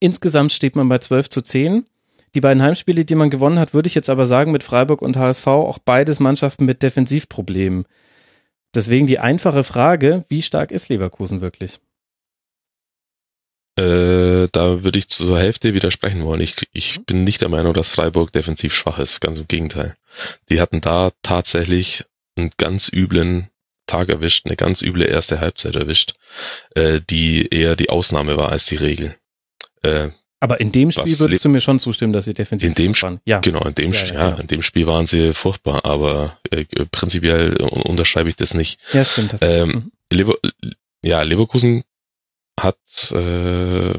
Insgesamt 0.00 0.50
steht 0.50 0.74
man 0.74 0.88
bei 0.88 0.98
12 0.98 1.28
zu 1.28 1.42
10. 1.42 1.86
Die 2.34 2.40
beiden 2.40 2.62
Heimspiele, 2.62 3.04
die 3.04 3.14
man 3.14 3.30
gewonnen 3.30 3.58
hat, 3.58 3.74
würde 3.74 3.88
ich 3.88 3.94
jetzt 3.94 4.10
aber 4.10 4.26
sagen, 4.26 4.52
mit 4.52 4.62
Freiburg 4.62 5.02
und 5.02 5.16
HSV 5.16 5.46
auch 5.46 5.78
beides 5.78 6.20
Mannschaften 6.20 6.64
mit 6.64 6.82
Defensivproblemen. 6.82 7.86
Deswegen 8.74 9.06
die 9.06 9.18
einfache 9.18 9.64
Frage, 9.64 10.24
wie 10.28 10.42
stark 10.42 10.70
ist 10.70 10.88
Leverkusen 10.88 11.40
wirklich? 11.40 11.80
Äh, 13.76 14.48
da 14.52 14.84
würde 14.84 14.98
ich 14.98 15.08
zur 15.08 15.38
Hälfte 15.38 15.74
widersprechen 15.74 16.24
wollen. 16.24 16.40
Ich, 16.40 16.56
ich 16.72 17.04
bin 17.04 17.24
nicht 17.24 17.40
der 17.40 17.48
Meinung, 17.48 17.74
dass 17.74 17.90
Freiburg 17.90 18.32
defensiv 18.32 18.74
schwach 18.74 18.98
ist. 18.98 19.20
Ganz 19.20 19.38
im 19.38 19.48
Gegenteil. 19.48 19.96
Die 20.50 20.60
hatten 20.60 20.80
da 20.80 21.10
tatsächlich 21.22 22.04
einen 22.36 22.50
ganz 22.56 22.90
üblen 22.92 23.50
Tag 23.86 24.08
erwischt, 24.08 24.46
eine 24.46 24.56
ganz 24.56 24.82
üble 24.82 25.04
erste 25.04 25.40
Halbzeit 25.40 25.74
erwischt, 25.74 26.14
äh, 26.76 27.00
die 27.10 27.48
eher 27.48 27.74
die 27.74 27.90
Ausnahme 27.90 28.36
war 28.36 28.50
als 28.50 28.66
die 28.66 28.76
Regel. 28.76 29.16
Äh, 29.82 30.10
aber 30.40 30.60
in 30.60 30.72
dem 30.72 30.90
Spiel 30.90 31.18
würdest 31.18 31.44
du 31.44 31.50
mir 31.50 31.60
schon 31.60 31.78
zustimmen, 31.78 32.14
dass 32.14 32.24
sie 32.24 32.34
defensiv 32.34 32.70
in 32.70 32.74
dem 32.74 32.94
waren. 33.02 33.20
Ja. 33.26 33.40
Genau, 33.40 33.62
in 33.64 33.74
dem, 33.74 33.92
ja, 33.92 34.00
ja, 34.00 34.14
ja, 34.14 34.26
genau. 34.30 34.40
in 34.40 34.46
dem 34.46 34.62
Spiel 34.62 34.86
waren 34.86 35.04
sie 35.04 35.34
furchtbar, 35.34 35.84
aber 35.84 36.38
äh, 36.50 36.64
prinzipiell 36.90 37.56
unterschreibe 37.58 38.30
ich 38.30 38.36
das 38.36 38.54
nicht. 38.54 38.80
Ja, 38.92 39.04
stimmt. 39.04 39.34
Das 39.34 39.42
ähm, 39.42 39.68
mhm. 39.68 39.92
Lever 40.10 40.36
ja, 41.02 41.22
Leverkusen 41.22 41.84
hat, 42.58 42.78
äh, 43.10 43.94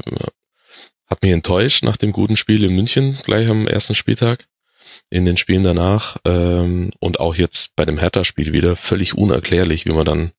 hat 1.06 1.22
mich 1.22 1.32
enttäuscht 1.32 1.84
nach 1.84 1.96
dem 1.96 2.12
guten 2.12 2.36
Spiel 2.36 2.64
in 2.64 2.74
München 2.74 3.18
gleich 3.24 3.48
am 3.48 3.66
ersten 3.66 3.94
Spieltag. 3.94 4.46
In 5.10 5.24
den 5.24 5.36
Spielen 5.36 5.62
danach 5.62 6.16
ähm, 6.26 6.90
und 6.98 7.20
auch 7.20 7.34
jetzt 7.34 7.76
bei 7.76 7.84
dem 7.84 7.98
Hertha-Spiel 7.98 8.52
wieder 8.52 8.76
völlig 8.76 9.14
unerklärlich, 9.14 9.86
wie 9.86 9.92
man 9.92 10.04
dann 10.04 10.32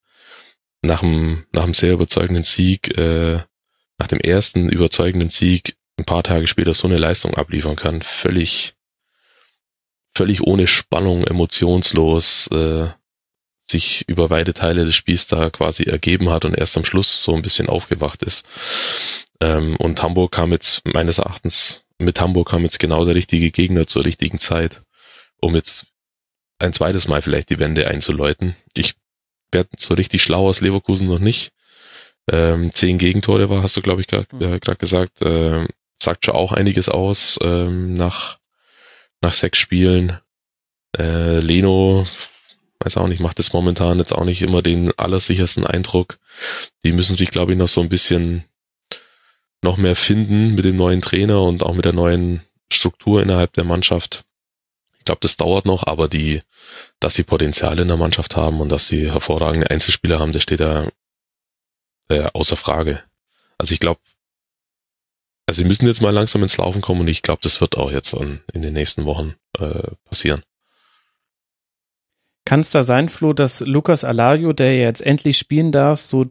nach 0.82 1.00
dem, 1.00 1.46
nach 1.52 1.63
dem 1.63 1.74
sehr 1.74 1.94
überzeugenden 1.94 2.44
Sieg, 2.44 2.96
äh, 2.98 3.39
nach 3.98 4.08
dem 4.08 4.20
ersten 4.20 4.70
überzeugenden 4.70 5.30
Sieg 5.30 5.76
ein 6.04 6.06
paar 6.06 6.24
Tage 6.24 6.48
später 6.48 6.74
so 6.74 6.88
eine 6.88 6.98
Leistung 6.98 7.34
abliefern 7.36 7.78
kann. 7.78 8.02
Völlig, 8.02 8.76
völlig 10.13 10.42
ohne 10.42 10.68
Spannung, 10.68 11.24
emotionslos, 11.26 12.48
äh, 12.48 12.89
sich 13.66 14.04
über 14.10 14.30
weite 14.30 14.54
Teile 14.54 14.84
des 14.84 14.96
Spiels 14.96 15.28
da 15.28 15.50
quasi 15.50 15.84
ergeben 15.84 16.30
hat 16.30 16.44
und 16.44 16.54
erst 16.54 16.78
am 16.78 16.84
Schluss 16.84 17.24
so 17.24 17.34
ein 17.34 17.42
bisschen 17.42 17.70
aufgewacht 17.70 18.22
ist. 18.22 18.46
Ähm, 19.42 19.78
und 19.78 20.04
Hamburg 20.04 20.34
kam 20.34 20.52
jetzt 20.52 20.82
meines 20.86 21.20
Erachtens, 21.20 21.84
mit 21.98 22.20
Hamburg 22.20 22.50
kam 22.50 22.63
jetzt 22.63 22.80
genau 22.80 23.06
der 23.06 23.16
richtige 23.16 23.52
Gegner 23.52 23.88
zur 23.88 24.04
richtigen 24.04 24.39
Zeit, 24.39 24.82
um 25.39 25.56
jetzt 25.56 25.88
ein 26.60 26.74
zweites 26.74 27.08
Mal 27.08 27.22
vielleicht 27.22 27.50
die 27.50 27.60
Wende 27.60 27.88
einzuläuten. 27.88 28.58
Ich 28.76 28.96
werde 29.52 29.70
so 29.78 29.94
richtig 29.94 30.22
schlau 30.22 30.48
aus 30.50 30.60
Leverkusen 30.60 31.08
noch 31.08 31.20
nicht. 31.20 31.54
Ähm, 32.30 32.72
zehn 32.74 32.98
Gegentore 32.98 33.50
war, 33.50 33.63
hast 33.63 33.78
du, 33.78 33.82
glaube 33.82 34.02
ich, 34.02 34.08
gerade 34.08 34.28
mhm. 34.34 34.54
äh, 34.54 34.60
gesagt. 34.60 35.22
Äh, 35.22 35.68
sagt 36.04 36.26
schon 36.26 36.36
auch 36.36 36.52
einiges 36.52 36.89
aus 36.89 37.39
ähm, 37.42 37.94
nach, 37.94 38.39
nach 39.22 39.34
sechs 39.34 39.58
Spielen. 39.58 40.20
Äh, 40.98 41.39
Leno 41.39 42.06
weiß 42.80 42.98
auch 42.98 43.08
nicht, 43.08 43.20
macht 43.20 43.39
es 43.39 43.54
momentan 43.54 44.00
jetzt 44.00 44.13
auch 44.13 44.26
nicht 44.26 44.42
immer 44.42 44.62
den 44.62 44.92
allersichersten 44.98 45.66
Eindruck. 45.66 46.18
Die 46.84 46.92
müssen 46.92 47.16
sich, 47.16 47.30
glaube 47.30 47.54
ich, 47.54 47.58
noch 47.58 47.68
so 47.68 47.82
ein 47.82 47.89
bisschen 47.89 48.46
noch 49.62 49.78
mehr 49.78 49.96
finden 49.96 50.56
mit 50.56 50.66
dem 50.66 50.76
neuen 50.76 51.02
Trainer 51.02 51.42
und 51.42 51.63
auch 51.63 51.74
mit 51.74 51.86
der 51.86 51.94
neuen 51.94 52.44
Struktur 52.72 53.22
innerhalb 53.22 53.54
der 53.54 53.63
Mannschaft. 53.63 54.24
Ich 55.00 55.06
glaube, 55.06 55.20
das 55.22 55.38
dauert 55.38 55.66
noch, 55.66 55.88
aber 55.88 56.08
die, 56.08 56.42
dass 57.00 57.16
sie 57.16 57.24
Potenziale 57.24 57.82
in 57.82 57.88
der 57.88 57.98
Mannschaft 57.98 58.36
haben 58.36 58.62
und 58.62 58.70
dass 58.70 58.88
sie 58.88 59.12
hervorragende 59.12 59.70
Einzelspieler 59.70 60.20
haben, 60.20 60.34
das 60.34 60.44
steht 60.44 60.60
da 60.60 60.89
äh, 62.10 62.30
außer 62.34 62.58
Frage. 62.58 63.04
Also 63.58 63.74
ich 63.74 63.80
glaube, 63.80 64.00
also 65.54 65.62
sie 65.62 65.68
müssen 65.68 65.86
jetzt 65.86 66.02
mal 66.02 66.10
langsam 66.10 66.42
ins 66.42 66.58
Laufen 66.58 66.82
kommen 66.82 67.02
und 67.02 67.08
ich 67.08 67.22
glaube, 67.22 67.42
das 67.44 67.62
wird 67.62 67.78
auch 67.78 67.92
jetzt 67.92 68.12
in, 68.13 68.42
in 68.54 68.63
den 68.63 68.74
nächsten 68.74 69.06
Wochen 69.06 69.36
äh, 69.60 69.92
passieren. 70.04 70.42
Kann 72.44 72.62
es 72.62 72.72
da 72.72 72.82
sein, 72.82 73.08
Flo, 73.08 73.34
dass 73.34 73.60
Lukas 73.60 74.04
Alario, 74.04 74.54
der 74.54 74.76
jetzt 74.76 75.02
endlich 75.02 75.38
spielen 75.38 75.72
darf, 75.72 76.02
so 76.02 76.26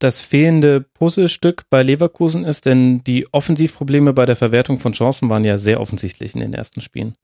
das 0.00 0.20
fehlende 0.20 0.80
Puzzlestück 0.80 1.62
bei 1.70 1.84
Leverkusen 1.84 2.44
ist? 2.44 2.66
Denn 2.66 3.04
die 3.04 3.32
Offensivprobleme 3.32 4.12
bei 4.12 4.26
der 4.26 4.34
Verwertung 4.34 4.80
von 4.80 4.94
Chancen 4.94 5.30
waren 5.30 5.44
ja 5.44 5.58
sehr 5.58 5.80
offensichtlich 5.80 6.34
in 6.34 6.40
den 6.40 6.52
ersten 6.52 6.80
Spielen. 6.80 7.14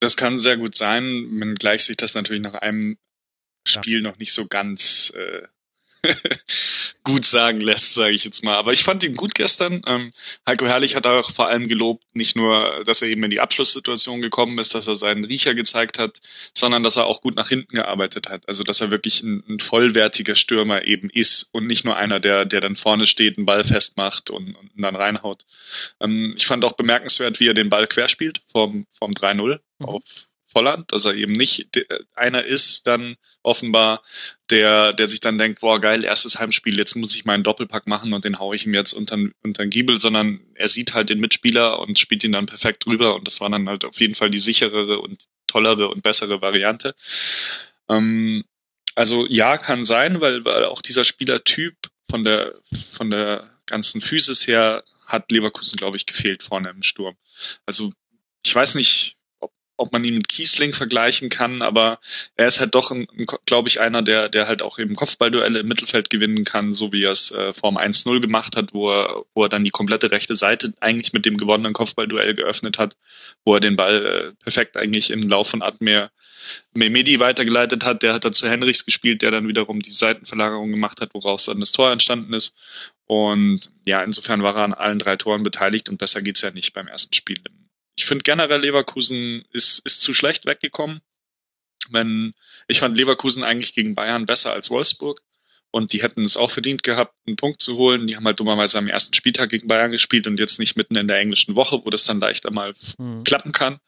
Das 0.00 0.16
kann 0.16 0.40
sehr 0.40 0.56
gut 0.56 0.76
sein, 0.76 1.28
wenngleich 1.30 1.84
sich 1.84 1.96
das 1.96 2.16
natürlich 2.16 2.42
nach 2.42 2.54
einem 2.54 2.98
Spiel 3.64 4.02
ja. 4.02 4.10
noch 4.10 4.18
nicht 4.18 4.32
so 4.32 4.48
ganz 4.48 5.12
äh, 5.14 5.46
gut 7.04 7.24
sagen 7.24 7.60
lässt, 7.60 7.94
sage 7.94 8.12
ich 8.12 8.24
jetzt 8.24 8.44
mal. 8.44 8.56
Aber 8.56 8.72
ich 8.72 8.84
fand 8.84 9.02
ihn 9.02 9.14
gut 9.14 9.34
gestern. 9.34 9.82
Ähm, 9.86 10.12
Heiko 10.46 10.66
Herrlich 10.66 10.96
hat 10.96 11.06
auch 11.06 11.32
vor 11.32 11.48
allem 11.48 11.68
gelobt, 11.68 12.04
nicht 12.14 12.36
nur, 12.36 12.82
dass 12.84 13.02
er 13.02 13.08
eben 13.08 13.22
in 13.24 13.30
die 13.30 13.40
Abschlusssituation 13.40 14.22
gekommen 14.22 14.58
ist, 14.58 14.74
dass 14.74 14.86
er 14.86 14.96
seinen 14.96 15.24
Riecher 15.24 15.54
gezeigt 15.54 15.98
hat, 15.98 16.20
sondern 16.54 16.82
dass 16.82 16.96
er 16.96 17.06
auch 17.06 17.20
gut 17.20 17.36
nach 17.36 17.48
hinten 17.48 17.74
gearbeitet 17.74 18.28
hat. 18.28 18.48
Also 18.48 18.62
dass 18.62 18.80
er 18.80 18.90
wirklich 18.90 19.22
ein, 19.22 19.42
ein 19.48 19.60
vollwertiger 19.60 20.34
Stürmer 20.34 20.84
eben 20.84 21.10
ist 21.10 21.48
und 21.52 21.66
nicht 21.66 21.84
nur 21.84 21.96
einer, 21.96 22.20
der, 22.20 22.44
der 22.44 22.60
dann 22.60 22.76
vorne 22.76 23.06
steht, 23.06 23.36
einen 23.36 23.46
Ball 23.46 23.64
festmacht 23.64 24.30
und, 24.30 24.54
und 24.54 24.70
dann 24.76 24.96
reinhaut. 24.96 25.44
Ähm, 26.00 26.34
ich 26.36 26.46
fand 26.46 26.64
auch 26.64 26.74
bemerkenswert, 26.74 27.40
wie 27.40 27.48
er 27.48 27.54
den 27.54 27.70
Ball 27.70 27.86
querspielt 27.86 28.42
vom, 28.50 28.86
vom 28.98 29.12
3-0 29.12 29.60
mhm. 29.78 29.86
auf 29.86 30.02
Volland, 30.56 30.90
dass 30.90 31.04
er 31.04 31.14
eben 31.14 31.32
nicht 31.32 31.68
einer 32.14 32.42
ist, 32.42 32.86
dann 32.86 33.16
offenbar, 33.42 34.02
der, 34.48 34.94
der 34.94 35.06
sich 35.06 35.20
dann 35.20 35.36
denkt, 35.36 35.60
boah, 35.60 35.78
geil, 35.78 36.02
erstes 36.02 36.38
Heimspiel, 36.38 36.78
jetzt 36.78 36.96
muss 36.96 37.14
ich 37.14 37.26
meinen 37.26 37.44
Doppelpack 37.44 37.86
machen 37.86 38.14
und 38.14 38.24
den 38.24 38.38
haue 38.38 38.56
ich 38.56 38.64
ihm 38.64 38.72
jetzt 38.72 38.94
unter, 38.94 39.18
den 39.18 39.70
Giebel, 39.70 39.98
sondern 39.98 40.40
er 40.54 40.68
sieht 40.68 40.94
halt 40.94 41.10
den 41.10 41.20
Mitspieler 41.20 41.78
und 41.80 41.98
spielt 41.98 42.24
ihn 42.24 42.32
dann 42.32 42.46
perfekt 42.46 42.86
drüber 42.86 43.14
und 43.16 43.26
das 43.26 43.42
war 43.42 43.50
dann 43.50 43.68
halt 43.68 43.84
auf 43.84 44.00
jeden 44.00 44.14
Fall 44.14 44.30
die 44.30 44.38
sicherere 44.38 44.98
und 45.00 45.24
tollere 45.46 45.88
und 45.88 46.02
bessere 46.02 46.40
Variante. 46.40 46.94
Ähm, 47.90 48.44
also 48.94 49.26
ja, 49.26 49.58
kann 49.58 49.84
sein, 49.84 50.22
weil, 50.22 50.42
weil 50.46 50.64
auch 50.64 50.80
dieser 50.80 51.04
Spielertyp 51.04 51.76
von 52.08 52.24
der, 52.24 52.54
von 52.94 53.10
der 53.10 53.50
ganzen 53.66 54.00
Physis 54.00 54.46
her 54.46 54.84
hat 55.04 55.30
Leverkusen, 55.30 55.76
glaube 55.76 55.98
ich, 55.98 56.06
gefehlt 56.06 56.42
vorne 56.42 56.70
im 56.70 56.82
Sturm. 56.82 57.16
Also 57.66 57.92
ich 58.42 58.54
weiß 58.54 58.74
nicht, 58.76 59.18
ob 59.76 59.92
man 59.92 60.04
ihn 60.04 60.14
mit 60.14 60.28
Kiesling 60.28 60.72
vergleichen 60.72 61.28
kann, 61.28 61.62
aber 61.62 61.98
er 62.34 62.46
ist 62.46 62.60
halt 62.60 62.74
doch, 62.74 62.94
glaube 63.44 63.68
ich, 63.68 63.80
einer, 63.80 64.02
der, 64.02 64.28
der 64.28 64.46
halt 64.46 64.62
auch 64.62 64.78
eben 64.78 64.96
Kopfballduelle 64.96 65.60
im 65.60 65.68
Mittelfeld 65.68 66.10
gewinnen 66.10 66.44
kann, 66.44 66.74
so 66.74 66.92
wie 66.92 67.04
er 67.04 67.10
es 67.10 67.30
äh, 67.30 67.52
Form 67.52 67.76
1-0 67.76 68.20
gemacht 68.20 68.56
hat, 68.56 68.72
wo 68.72 68.90
er, 68.90 69.24
wo 69.34 69.44
er 69.44 69.48
dann 69.48 69.64
die 69.64 69.70
komplette 69.70 70.10
rechte 70.10 70.36
Seite 70.36 70.72
eigentlich 70.80 71.12
mit 71.12 71.26
dem 71.26 71.36
gewonnenen 71.36 71.72
Kopfballduell 71.72 72.34
geöffnet 72.34 72.78
hat, 72.78 72.96
wo 73.44 73.54
er 73.54 73.60
den 73.60 73.76
Ball 73.76 74.06
äh, 74.06 74.42
perfekt 74.42 74.76
eigentlich 74.76 75.10
im 75.10 75.22
Lauf 75.22 75.48
von 75.48 75.62
Admir 75.62 76.10
Mehmedi 76.74 77.18
weitergeleitet 77.18 77.84
hat, 77.84 78.02
der 78.02 78.14
hat 78.14 78.24
dann 78.24 78.32
zu 78.32 78.48
Henrichs 78.48 78.84
gespielt, 78.84 79.22
der 79.22 79.32
dann 79.32 79.48
wiederum 79.48 79.80
die 79.80 79.90
Seitenverlagerung 79.90 80.70
gemacht 80.70 81.00
hat, 81.00 81.12
woraus 81.14 81.46
dann 81.46 81.60
das 81.60 81.72
Tor 81.72 81.90
entstanden 81.90 82.32
ist. 82.34 82.54
Und 83.06 83.70
ja, 83.84 84.02
insofern 84.02 84.42
war 84.42 84.56
er 84.56 84.64
an 84.64 84.74
allen 84.74 84.98
drei 84.98 85.16
Toren 85.16 85.42
beteiligt 85.42 85.88
und 85.88 85.98
besser 85.98 86.22
geht's 86.22 86.42
ja 86.42 86.50
nicht 86.50 86.72
beim 86.72 86.88
ersten 86.88 87.14
Spiel 87.14 87.40
ich 87.96 88.06
finde 88.06 88.22
generell 88.22 88.60
Leverkusen 88.60 89.42
ist, 89.52 89.80
ist 89.84 90.02
zu 90.02 90.14
schlecht 90.14 90.46
weggekommen. 90.46 91.00
Wenn, 91.90 92.34
ich 92.68 92.78
fand 92.78 92.96
Leverkusen 92.96 93.42
eigentlich 93.42 93.74
gegen 93.74 93.94
Bayern 93.94 94.26
besser 94.26 94.52
als 94.52 94.70
Wolfsburg. 94.70 95.20
Und 95.72 95.92
die 95.92 96.02
hätten 96.02 96.24
es 96.24 96.36
auch 96.36 96.50
verdient 96.50 96.82
gehabt, 96.82 97.14
einen 97.26 97.36
Punkt 97.36 97.60
zu 97.60 97.76
holen. 97.76 98.06
Die 98.06 98.16
haben 98.16 98.24
halt 98.24 98.40
dummerweise 98.40 98.78
am 98.78 98.88
ersten 98.88 99.14
Spieltag 99.14 99.50
gegen 99.50 99.68
Bayern 99.68 99.90
gespielt 99.90 100.26
und 100.26 100.38
jetzt 100.38 100.58
nicht 100.58 100.76
mitten 100.76 100.96
in 100.96 101.08
der 101.08 101.18
englischen 101.18 101.54
Woche, 101.54 101.82
wo 101.84 101.90
das 101.90 102.04
dann 102.04 102.20
leicht 102.20 102.46
einmal 102.46 102.74
mhm. 102.98 103.24
klappen 103.24 103.52
kann. 103.52 103.80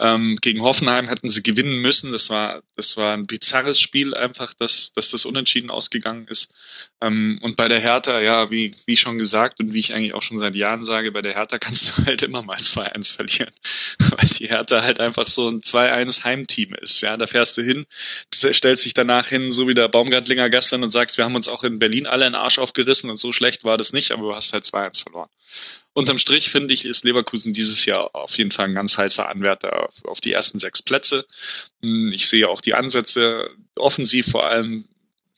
Ähm, 0.00 0.38
gegen 0.40 0.62
Hoffenheim 0.62 1.08
hätten 1.08 1.30
sie 1.30 1.42
gewinnen 1.42 1.78
müssen. 1.78 2.10
Das 2.10 2.28
war, 2.28 2.62
das 2.74 2.96
war 2.96 3.14
ein 3.14 3.26
bizarres 3.26 3.78
Spiel 3.78 4.12
einfach, 4.14 4.52
dass, 4.52 4.92
dass 4.92 5.10
das 5.10 5.24
unentschieden 5.24 5.70
ausgegangen 5.70 6.26
ist. 6.26 6.52
Ähm, 7.00 7.38
und 7.42 7.56
bei 7.56 7.68
der 7.68 7.78
Hertha, 7.78 8.20
ja, 8.20 8.50
wie, 8.50 8.74
wie 8.86 8.96
schon 8.96 9.18
gesagt 9.18 9.60
und 9.60 9.72
wie 9.72 9.78
ich 9.78 9.94
eigentlich 9.94 10.14
auch 10.14 10.22
schon 10.22 10.40
seit 10.40 10.56
Jahren 10.56 10.84
sage, 10.84 11.12
bei 11.12 11.22
der 11.22 11.34
Hertha 11.34 11.58
kannst 11.58 11.88
du 11.88 12.02
halt 12.06 12.22
immer 12.22 12.42
mal 12.42 12.58
2-1 12.58 13.14
verlieren. 13.14 13.54
Weil 13.98 14.28
die 14.30 14.48
Hertha 14.48 14.82
halt 14.82 14.98
einfach 14.98 15.26
so 15.26 15.48
ein 15.48 15.60
2-1 15.60 16.24
Heimteam 16.24 16.74
ist. 16.74 17.00
Ja, 17.00 17.16
da 17.16 17.28
fährst 17.28 17.56
du 17.56 17.62
hin, 17.62 17.86
stellst 18.34 18.84
dich 18.84 18.94
danach 18.94 19.28
hin, 19.28 19.52
so 19.52 19.68
wie 19.68 19.74
der 19.74 19.88
Baumgartlinger 19.88 20.50
gestern 20.50 20.82
und 20.82 20.90
sagst, 20.90 21.18
wir 21.18 21.24
haben 21.24 21.36
uns 21.36 21.46
auch 21.46 21.62
in 21.62 21.78
Berlin 21.78 22.06
alle 22.06 22.26
einen 22.26 22.34
Arsch 22.34 22.58
aufgerissen 22.58 23.10
und 23.10 23.16
so 23.16 23.32
schlecht 23.32 23.62
war 23.62 23.78
das 23.78 23.92
nicht, 23.92 24.10
aber 24.10 24.22
du 24.22 24.34
hast 24.34 24.52
halt 24.52 24.64
2-1 24.64 25.04
verloren 25.04 25.30
unterm 25.94 26.18
Strich 26.18 26.50
finde 26.50 26.74
ich, 26.74 26.84
ist 26.84 27.04
Leverkusen 27.04 27.52
dieses 27.52 27.86
Jahr 27.86 28.14
auf 28.14 28.36
jeden 28.36 28.50
Fall 28.50 28.66
ein 28.66 28.74
ganz 28.74 28.98
heißer 28.98 29.28
Anwärter 29.28 29.88
auf, 30.04 30.20
die 30.20 30.32
ersten 30.32 30.58
sechs 30.58 30.82
Plätze. 30.82 31.26
Hm, 31.82 32.12
ich 32.12 32.28
sehe 32.28 32.48
auch 32.48 32.60
die 32.60 32.74
Ansätze, 32.74 33.48
offensiv 33.76 34.30
vor 34.30 34.46
allem 34.46 34.86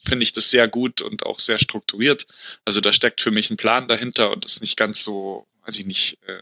finde 0.04 0.22
ich 0.22 0.32
das 0.32 0.50
sehr 0.50 0.68
gut 0.68 1.00
und 1.00 1.24
auch 1.24 1.38
sehr 1.38 1.58
strukturiert. 1.58 2.26
Also 2.64 2.80
da 2.80 2.92
steckt 2.92 3.20
für 3.20 3.30
mich 3.30 3.50
ein 3.50 3.56
Plan 3.56 3.88
dahinter 3.88 4.30
und 4.30 4.44
ist 4.44 4.60
nicht 4.60 4.76
ganz 4.76 5.02
so, 5.02 5.46
weiß 5.64 5.78
ich 5.78 5.86
nicht, 5.86 6.18
äh, 6.26 6.40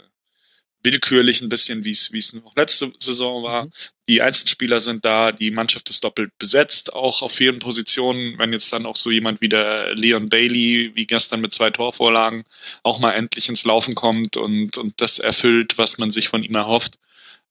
willkürlich 0.85 1.41
ein 1.41 1.49
bisschen, 1.49 1.85
wie 1.85 1.91
es 1.91 2.12
wie 2.12 2.18
es 2.18 2.32
noch 2.32 2.55
letzte 2.55 2.93
Saison 2.99 3.43
war. 3.43 3.64
Mhm. 3.66 3.72
Die 4.09 4.20
Einzelspieler 4.20 4.80
sind 4.80 5.05
da, 5.05 5.32
die 5.32 5.51
Mannschaft 5.51 5.89
ist 5.89 6.05
doppelt 6.05 6.30
besetzt, 6.39 6.93
auch 6.93 7.22
auf 7.22 7.32
vielen 7.32 7.59
Positionen. 7.59 8.39
Wenn 8.39 8.53
jetzt 8.53 8.72
dann 8.72 8.87
auch 8.87 8.97
so 8.97 9.11
jemand 9.11 9.41
wie 9.41 9.49
der 9.49 9.95
Leon 9.95 10.28
Bailey, 10.28 10.93
wie 10.95 11.07
gestern 11.07 11.41
mit 11.41 11.55
zwei 11.55 11.70
Torvorlagen, 11.70 12.45
auch 12.82 12.99
mal 12.99 13.12
endlich 13.12 13.49
ins 13.49 13.64
Laufen 13.64 13.95
kommt 13.95 14.37
und, 14.37 14.76
und 14.76 15.01
das 15.01 15.18
erfüllt, 15.18 15.78
was 15.78 15.99
man 15.99 16.11
sich 16.11 16.28
von 16.28 16.43
ihm 16.43 16.55
erhofft, 16.55 16.99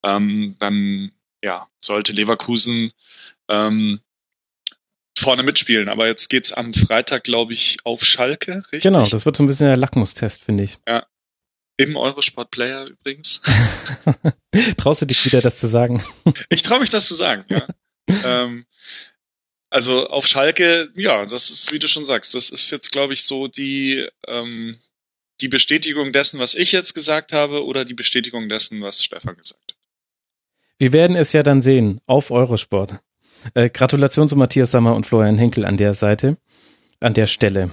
ähm, 0.03 0.55
dann 0.59 1.11
ja, 1.43 1.67
sollte 1.79 2.13
Leverkusen 2.13 2.91
ähm, 3.49 3.99
vorne 5.17 5.43
mitspielen. 5.43 5.89
Aber 5.89 6.07
jetzt 6.07 6.29
geht's 6.29 6.53
am 6.53 6.73
Freitag, 6.73 7.23
glaube 7.23 7.53
ich, 7.53 7.77
auf 7.84 8.03
Schalke, 8.03 8.57
richtig? 8.71 8.84
Genau, 8.84 9.07
das 9.07 9.25
wird 9.25 9.36
so 9.36 9.43
ein 9.43 9.47
bisschen 9.47 9.67
der 9.67 9.77
Lackmustest, 9.77 10.43
finde 10.43 10.63
ich. 10.63 10.77
Ja, 10.88 11.05
im 11.84 11.95
Eurosport 11.95 12.51
Player 12.51 12.88
übrigens. 12.88 13.41
Traust 14.77 15.01
du 15.01 15.05
dich 15.05 15.25
wieder, 15.25 15.41
das 15.41 15.57
zu 15.57 15.67
sagen? 15.67 16.03
ich 16.49 16.61
traue 16.61 16.79
mich, 16.79 16.89
das 16.89 17.07
zu 17.07 17.15
sagen, 17.15 17.45
ja. 17.49 17.67
ähm, 18.25 18.65
also 19.69 20.07
auf 20.07 20.27
Schalke, 20.27 20.89
ja, 20.95 21.25
das 21.25 21.49
ist, 21.49 21.71
wie 21.71 21.79
du 21.79 21.88
schon 21.88 22.05
sagst, 22.05 22.36
das 22.36 22.49
ist 22.49 22.69
jetzt, 22.69 22.91
glaube 22.91 23.13
ich, 23.13 23.23
so 23.23 23.47
die, 23.47 24.07
ähm, 24.27 24.77
die 25.41 25.47
Bestätigung 25.47 26.13
dessen, 26.13 26.39
was 26.39 26.53
ich 26.53 26.71
jetzt 26.71 26.93
gesagt 26.93 27.34
habe, 27.34 27.65
oder 27.65 27.84
die 27.84 27.95
Bestätigung 27.95 28.49
dessen, 28.49 28.81
was 28.81 29.03
Stefan 29.03 29.36
gesagt 29.36 29.71
hat. 29.71 29.77
Wir 30.77 30.93
werden 30.93 31.15
es 31.15 31.34
ja 31.34 31.43
dann 31.43 31.61
sehen 31.61 32.01
auf 32.05 32.29
Eurosport. 32.29 32.99
Äh, 33.53 33.69
Gratulation 33.69 34.27
zu 34.27 34.36
Matthias 34.36 34.71
Sammer 34.71 34.95
und 34.95 35.05
Florian 35.05 35.38
Henkel 35.38 35.65
an 35.65 35.77
der 35.77 35.93
Seite, 35.93 36.38
an 36.99 37.13
der 37.13 37.27
Stelle. 37.27 37.71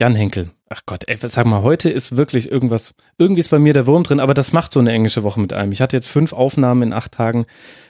Jan 0.00 0.14
Henkel, 0.14 0.50
ach 0.70 0.82
Gott, 0.86 1.04
ey, 1.08 1.16
sag 1.20 1.44
mal, 1.44 1.62
heute 1.62 1.90
ist 1.90 2.16
wirklich 2.16 2.50
irgendwas, 2.50 2.94
irgendwie 3.18 3.40
ist 3.40 3.50
bei 3.50 3.58
mir 3.58 3.74
der 3.74 3.86
Wurm 3.86 4.02
drin, 4.02 4.18
aber 4.18 4.32
das 4.32 4.52
macht 4.52 4.72
so 4.72 4.80
eine 4.80 4.92
englische 4.92 5.22
Woche 5.22 5.38
mit 5.38 5.52
einem. 5.52 5.72
Ich 5.72 5.82
hatte 5.82 5.94
jetzt 5.94 6.08
fünf 6.08 6.32
Aufnahmen 6.32 6.82
in 6.82 6.92
acht 6.94 7.12
Tagen. 7.12 7.46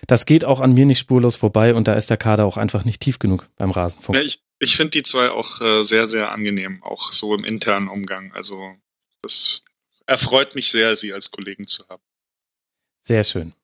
Das 0.08 0.26
geht 0.26 0.44
auch 0.44 0.60
an 0.60 0.74
mir 0.74 0.86
nicht 0.86 0.98
spurlos 0.98 1.36
vorbei 1.36 1.72
und 1.74 1.86
da 1.86 1.94
ist 1.94 2.10
der 2.10 2.16
Kader 2.16 2.46
auch 2.46 2.56
einfach 2.56 2.84
nicht 2.84 3.00
tief 3.00 3.20
genug 3.20 3.48
beim 3.56 3.70
Rasenfunk. 3.70 4.18
Ja, 4.18 4.24
ich 4.24 4.42
ich 4.60 4.76
finde 4.76 4.90
die 4.90 5.02
zwei 5.02 5.30
auch 5.30 5.60
äh, 5.60 5.82
sehr, 5.82 6.04
sehr 6.04 6.30
angenehm, 6.30 6.82
auch 6.82 7.12
so 7.12 7.34
im 7.34 7.44
internen 7.44 7.88
Umgang. 7.88 8.32
Also 8.32 8.74
das 9.22 9.62
erfreut 10.06 10.54
mich 10.54 10.70
sehr, 10.70 10.96
sie 10.96 11.12
als 11.14 11.30
Kollegen 11.30 11.66
zu 11.66 11.88
haben. 11.88 12.02
Sehr 13.00 13.24
schön. 13.24 13.54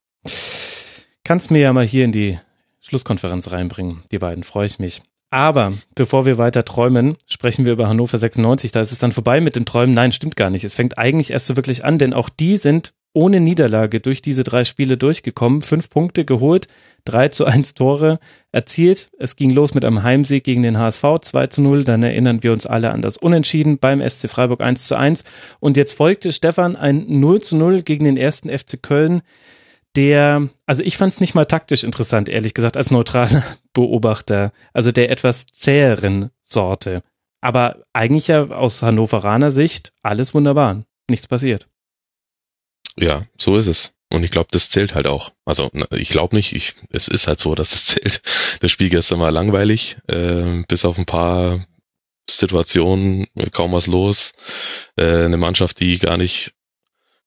Kannst 1.22 1.50
mir 1.50 1.60
ja 1.60 1.72
mal 1.72 1.86
hier 1.86 2.04
in 2.04 2.12
die 2.12 2.38
Schlusskonferenz 2.80 3.50
reinbringen, 3.50 4.04
die 4.10 4.18
beiden, 4.18 4.42
freue 4.42 4.66
ich 4.66 4.78
mich. 4.78 5.02
Aber 5.36 5.74
bevor 5.94 6.24
wir 6.24 6.38
weiter 6.38 6.64
träumen, 6.64 7.18
sprechen 7.26 7.66
wir 7.66 7.74
über 7.74 7.90
Hannover 7.90 8.16
96. 8.16 8.72
Da 8.72 8.80
ist 8.80 8.90
es 8.90 8.96
dann 8.96 9.12
vorbei 9.12 9.42
mit 9.42 9.54
dem 9.54 9.66
Träumen. 9.66 9.94
Nein, 9.94 10.12
stimmt 10.12 10.34
gar 10.34 10.48
nicht. 10.48 10.64
Es 10.64 10.72
fängt 10.72 10.96
eigentlich 10.96 11.30
erst 11.30 11.44
so 11.44 11.56
wirklich 11.56 11.84
an, 11.84 11.98
denn 11.98 12.14
auch 12.14 12.30
die 12.30 12.56
sind 12.56 12.94
ohne 13.12 13.40
Niederlage 13.40 14.00
durch 14.00 14.22
diese 14.22 14.44
drei 14.44 14.64
Spiele 14.64 14.96
durchgekommen. 14.96 15.60
Fünf 15.60 15.90
Punkte 15.90 16.24
geholt, 16.24 16.68
drei 17.04 17.28
zu 17.28 17.44
eins 17.44 17.74
Tore 17.74 18.18
erzielt. 18.50 19.10
Es 19.18 19.36
ging 19.36 19.50
los 19.50 19.74
mit 19.74 19.84
einem 19.84 20.02
Heimsieg 20.02 20.42
gegen 20.42 20.62
den 20.62 20.78
HSV 20.78 21.04
2 21.20 21.48
zu 21.48 21.60
0. 21.60 21.84
Dann 21.84 22.02
erinnern 22.02 22.42
wir 22.42 22.54
uns 22.54 22.64
alle 22.64 22.92
an 22.92 23.02
das 23.02 23.18
Unentschieden 23.18 23.76
beim 23.76 24.00
SC 24.00 24.30
Freiburg 24.30 24.62
1 24.62 24.88
zu 24.88 24.96
1. 24.96 25.24
Und 25.60 25.76
jetzt 25.76 25.92
folgte 25.92 26.32
Stefan 26.32 26.76
ein 26.76 27.04
0 27.08 27.42
zu 27.42 27.58
0 27.58 27.82
gegen 27.82 28.06
den 28.06 28.16
ersten 28.16 28.48
FC 28.48 28.82
Köln 28.82 29.20
der, 29.96 30.48
also 30.66 30.82
ich 30.82 30.96
fand 30.96 31.12
es 31.12 31.20
nicht 31.20 31.34
mal 31.34 31.46
taktisch 31.46 31.82
interessant, 31.82 32.28
ehrlich 32.28 32.54
gesagt, 32.54 32.76
als 32.76 32.90
neutraler 32.90 33.42
Beobachter, 33.72 34.52
also 34.72 34.92
der 34.92 35.10
etwas 35.10 35.46
zäheren 35.46 36.30
Sorte. 36.40 37.02
Aber 37.40 37.84
eigentlich 37.92 38.28
ja 38.28 38.46
aus 38.48 38.82
Hannoveraner 38.82 39.50
Sicht 39.50 39.92
alles 40.02 40.34
wunderbar, 40.34 40.84
nichts 41.08 41.28
passiert. 41.28 41.68
Ja, 42.96 43.26
so 43.38 43.56
ist 43.56 43.66
es. 43.66 43.92
Und 44.10 44.22
ich 44.22 44.30
glaube, 44.30 44.48
das 44.52 44.70
zählt 44.70 44.94
halt 44.94 45.06
auch. 45.06 45.32
Also 45.44 45.70
ich 45.90 46.08
glaube 46.10 46.36
nicht, 46.36 46.54
ich, 46.54 46.74
es 46.90 47.08
ist 47.08 47.26
halt 47.26 47.40
so, 47.40 47.54
dass 47.54 47.70
das 47.70 47.84
zählt. 47.86 48.22
Das 48.60 48.70
Spiel 48.70 48.88
gestern 48.88 49.20
war 49.20 49.30
langweilig, 49.30 49.98
äh, 50.06 50.62
bis 50.68 50.84
auf 50.84 50.98
ein 50.98 51.06
paar 51.06 51.66
Situationen, 52.28 53.26
kaum 53.52 53.72
was 53.72 53.86
los. 53.86 54.32
Äh, 54.96 55.24
eine 55.24 55.36
Mannschaft, 55.36 55.80
die 55.80 55.98
gar 55.98 56.16
nicht 56.16 56.54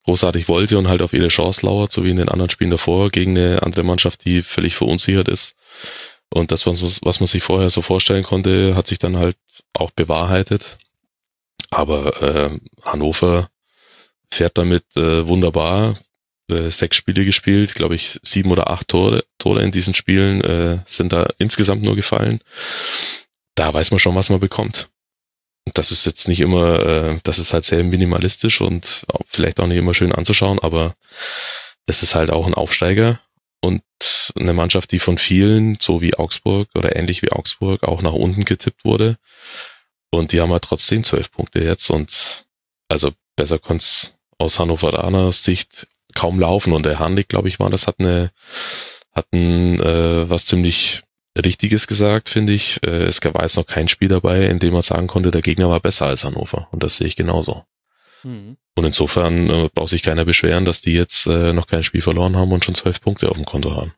großartig 0.10 0.48
wollte 0.48 0.80
und 0.80 0.88
halt 0.88 1.04
auf 1.04 1.14
ihre 1.14 1.28
Chance 1.28 1.68
lauert, 1.68 1.92
so 1.92 2.04
wie 2.04 2.10
in 2.10 2.18
den 2.18 2.30
anderen 2.30 2.50
Spielen 2.50 2.72
davor, 2.72 3.12
gegen 3.12 3.38
eine 3.38 3.62
andere 3.62 3.84
Mannschaft, 3.84 4.26
die 4.26 4.42
völlig 4.42 4.76
verunsichert 4.76 5.28
ist. 5.28 5.56
Und 6.34 6.52
das, 6.52 6.66
was, 6.66 6.82
was 7.04 7.20
man 7.20 7.28
sich 7.28 7.44
vorher 7.44 7.70
so 7.70 7.84
vorstellen 7.84 8.24
konnte, 8.24 8.76
hat 8.76 8.88
sich 8.88 8.98
dann 8.98 9.18
halt 9.18 9.38
auch 9.74 9.92
bewahrheitet. 9.92 10.80
Aber 11.70 12.24
äh, 12.24 12.60
Hannover 12.84 13.52
fährt 14.32 14.58
damit 14.58 14.84
äh, 14.96 15.28
wunderbar. 15.28 16.00
Äh, 16.48 16.72
sechs 16.72 16.98
Spiele 16.98 17.24
gespielt, 17.24 17.76
glaube 17.76 17.94
ich, 17.94 18.20
sieben 18.24 18.52
oder 18.52 18.72
acht 18.72 18.88
Tore, 18.88 19.24
Tore 19.38 19.62
in 19.62 19.72
diesen 19.72 19.94
Spielen 19.94 20.42
äh, 20.42 20.80
sind 20.88 21.14
da 21.14 21.28
insgesamt 21.38 21.84
nur 21.84 21.96
gefallen. 21.96 22.42
Da 23.54 23.72
weiß 23.72 23.92
man 23.92 24.00
schon, 24.00 24.16
was 24.16 24.32
man 24.32 24.40
bekommt 24.40 24.90
das 25.74 25.92
ist 25.92 26.06
jetzt 26.06 26.28
nicht 26.28 26.40
immer, 26.40 26.80
äh, 26.80 27.20
das 27.24 27.40
ist 27.40 27.54
halt 27.54 27.66
sehr 27.66 27.84
minimalistisch 27.84 28.62
und 28.62 29.06
vielleicht 29.28 29.60
auch 29.60 29.68
nicht 29.68 29.78
immer 29.78 29.94
schön 29.94 30.12
anzuschauen, 30.12 30.60
aber 30.60 30.96
das 31.86 32.04
ist 32.04 32.16
halt 32.16 32.30
auch 32.30 32.46
ein 32.46 32.54
Aufsteiger 32.54 33.20
und 33.62 33.84
eine 34.36 34.54
Mannschaft, 34.54 34.92
die 34.92 35.00
von 35.00 35.18
vielen, 35.18 35.78
so 35.80 36.02
wie 36.02 36.16
Augsburg 36.16 36.70
oder 36.76 36.96
ähnlich 36.96 37.22
wie 37.22 37.32
Augsburg, 37.32 37.84
auch 37.84 38.02
nach 38.02 38.14
unten 38.14 38.46
getippt 38.46 38.86
wurde. 38.86 39.18
Und 40.12 40.32
die 40.32 40.42
haben 40.42 40.52
halt 40.52 40.64
trotzdem 40.64 41.04
zwölf 41.04 41.32
Punkte 41.32 41.64
jetzt 41.64 41.90
und 41.90 42.46
also 42.88 43.12
besser 43.36 43.60
konnte 43.60 43.84
es 43.84 44.14
aus 44.38 44.60
Hannoveraner 44.60 45.32
Sicht 45.32 45.88
kaum 46.16 46.40
laufen. 46.40 46.74
Und 46.74 46.86
der 46.86 47.00
Handik, 47.00 47.28
glaube 47.30 47.48
ich, 47.48 47.60
war, 47.60 47.70
das 47.70 47.88
hat 47.88 48.00
eine, 48.00 48.32
hat 49.14 49.28
ein, 49.34 49.80
äh, 49.80 50.30
was 50.30 50.46
ziemlich 50.46 51.04
Richtiges 51.40 51.88
gesagt, 51.88 52.30
finde 52.30 52.54
ich. 52.54 52.80
Äh, 52.84 53.06
es 53.06 53.24
war 53.24 53.42
jetzt 53.42 53.58
noch 53.58 53.66
kein 53.66 53.88
Spiel 53.88 54.08
dabei, 54.08 54.46
in 54.46 54.60
dem 54.60 54.74
man 54.74 54.82
sagen 54.82 55.08
konnte, 55.08 55.32
der 55.32 55.42
Gegner 55.42 55.70
war 55.70 55.80
besser 55.80 56.08
als 56.08 56.24
Hannover. 56.24 56.68
Und 56.72 56.84
das 56.84 56.98
sehe 56.98 57.08
ich 57.08 57.16
genauso. 57.16 57.64
Mhm. 58.24 58.58
Und 58.76 58.86
insofern 58.86 59.50
äh, 59.50 59.70
braucht 59.74 59.90
sich 59.90 60.04
keiner 60.04 60.26
beschweren, 60.26 60.66
dass 60.66 60.82
die 60.82 60.94
jetzt 60.94 61.28
äh, 61.28 61.54
noch 61.54 61.68
kein 61.68 61.84
Spiel 61.84 62.02
verloren 62.02 62.36
haben 62.36 62.52
und 62.52 62.66
schon 62.66 62.76
zwölf 62.76 63.02
Punkte 63.02 63.30
auf 63.30 63.36
dem 63.36 63.46
Konto 63.46 63.76
haben. 63.76 63.94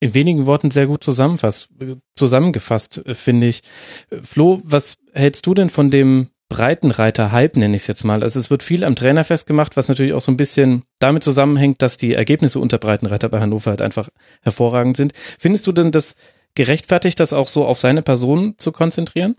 In 0.00 0.12
wenigen 0.12 0.44
Worten 0.44 0.70
sehr 0.70 0.86
gut 0.86 1.02
zusammenfasst, 1.02 1.68
zusammengefasst, 2.14 3.06
äh, 3.06 3.14
finde 3.14 3.46
ich. 3.48 3.62
Äh, 4.10 4.18
Flo, 4.22 4.60
was 4.64 4.96
hältst 5.12 5.46
du 5.46 5.54
denn 5.54 5.70
von 5.70 5.90
dem 5.90 6.30
Breitenreiter-Hype, 6.48 7.56
nenne 7.56 7.76
ich 7.76 7.82
es 7.82 7.88
jetzt 7.88 8.04
mal. 8.04 8.22
Also 8.22 8.38
es 8.38 8.50
wird 8.50 8.62
viel 8.62 8.84
am 8.84 8.96
Trainer 8.96 9.24
festgemacht, 9.24 9.76
was 9.76 9.88
natürlich 9.88 10.12
auch 10.12 10.20
so 10.20 10.30
ein 10.30 10.36
bisschen 10.36 10.84
damit 10.98 11.24
zusammenhängt, 11.24 11.82
dass 11.82 11.96
die 11.96 12.14
Ergebnisse 12.14 12.60
unter 12.60 12.78
Breitenreiter 12.78 13.28
bei 13.28 13.40
Hannover 13.40 13.70
halt 13.70 13.82
einfach 13.82 14.08
hervorragend 14.42 14.96
sind. 14.96 15.12
Findest 15.38 15.66
du 15.66 15.72
denn 15.72 15.90
das 15.90 16.14
gerechtfertigt, 16.54 17.18
das 17.18 17.32
auch 17.32 17.48
so 17.48 17.64
auf 17.64 17.80
seine 17.80 18.02
Person 18.02 18.54
zu 18.58 18.72
konzentrieren? 18.72 19.36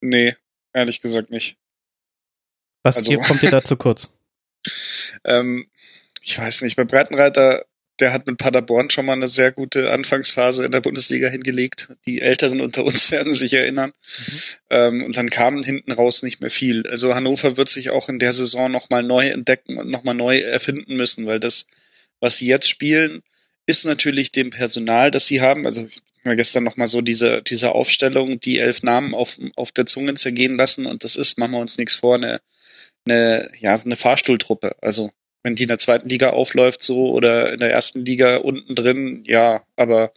Nee, 0.00 0.36
ehrlich 0.72 1.00
gesagt 1.00 1.30
nicht. 1.30 1.56
Was 2.82 2.98
also, 2.98 3.18
kommt 3.20 3.42
dir 3.42 3.50
da 3.50 3.64
zu 3.64 3.76
kurz? 3.76 4.12
ähm, 5.24 5.68
ich 6.20 6.38
weiß 6.38 6.62
nicht, 6.62 6.76
bei 6.76 6.84
Breitenreiter 6.84 7.64
der 8.00 8.12
hat 8.12 8.26
mit 8.26 8.36
Paderborn 8.38 8.90
schon 8.90 9.06
mal 9.06 9.14
eine 9.14 9.28
sehr 9.28 9.52
gute 9.52 9.90
Anfangsphase 9.90 10.64
in 10.64 10.72
der 10.72 10.80
Bundesliga 10.80 11.28
hingelegt. 11.28 11.88
Die 12.06 12.20
Älteren 12.20 12.60
unter 12.60 12.84
uns 12.84 13.10
werden 13.10 13.32
sich 13.32 13.54
erinnern. 13.54 13.92
Mhm. 14.18 14.40
Ähm, 14.70 15.04
und 15.04 15.16
dann 15.16 15.30
kam 15.30 15.62
hinten 15.62 15.92
raus 15.92 16.22
nicht 16.22 16.40
mehr 16.40 16.50
viel. 16.50 16.86
Also 16.86 17.14
Hannover 17.14 17.56
wird 17.56 17.68
sich 17.68 17.90
auch 17.90 18.08
in 18.08 18.18
der 18.18 18.32
Saison 18.32 18.70
nochmal 18.70 19.02
neu 19.02 19.28
entdecken 19.28 19.78
und 19.78 19.90
nochmal 19.90 20.14
neu 20.14 20.38
erfinden 20.38 20.96
müssen, 20.96 21.26
weil 21.26 21.40
das, 21.40 21.66
was 22.20 22.36
sie 22.36 22.46
jetzt 22.46 22.68
spielen, 22.68 23.22
ist 23.66 23.84
natürlich 23.84 24.30
dem 24.30 24.50
Personal, 24.50 25.10
das 25.10 25.26
sie 25.26 25.40
haben. 25.40 25.66
Also 25.66 25.84
ich 25.84 25.96
habe 26.20 26.30
mir 26.30 26.36
gestern 26.36 26.64
nochmal 26.64 26.86
so 26.86 27.00
diese, 27.00 27.42
diese 27.42 27.72
Aufstellung, 27.72 28.38
die 28.40 28.58
elf 28.58 28.82
Namen 28.82 29.14
auf, 29.14 29.38
auf 29.56 29.72
der 29.72 29.86
Zunge 29.86 30.14
zergehen 30.14 30.56
lassen 30.56 30.86
und 30.86 31.02
das 31.02 31.16
ist, 31.16 31.38
machen 31.38 31.52
wir 31.52 31.58
uns 31.58 31.78
nichts 31.78 31.96
vor, 31.96 32.14
eine, 32.14 32.40
eine, 33.06 33.50
ja, 33.58 33.74
eine 33.74 33.96
Fahrstuhltruppe. 33.96 34.76
Also 34.82 35.10
wenn 35.42 35.54
die 35.54 35.64
in 35.64 35.68
der 35.68 35.78
zweiten 35.78 36.08
Liga 36.08 36.30
aufläuft 36.30 36.82
so 36.82 37.10
oder 37.12 37.52
in 37.52 37.60
der 37.60 37.70
ersten 37.70 38.04
Liga 38.04 38.38
unten 38.38 38.74
drin, 38.74 39.24
ja, 39.26 39.62
aber 39.76 40.12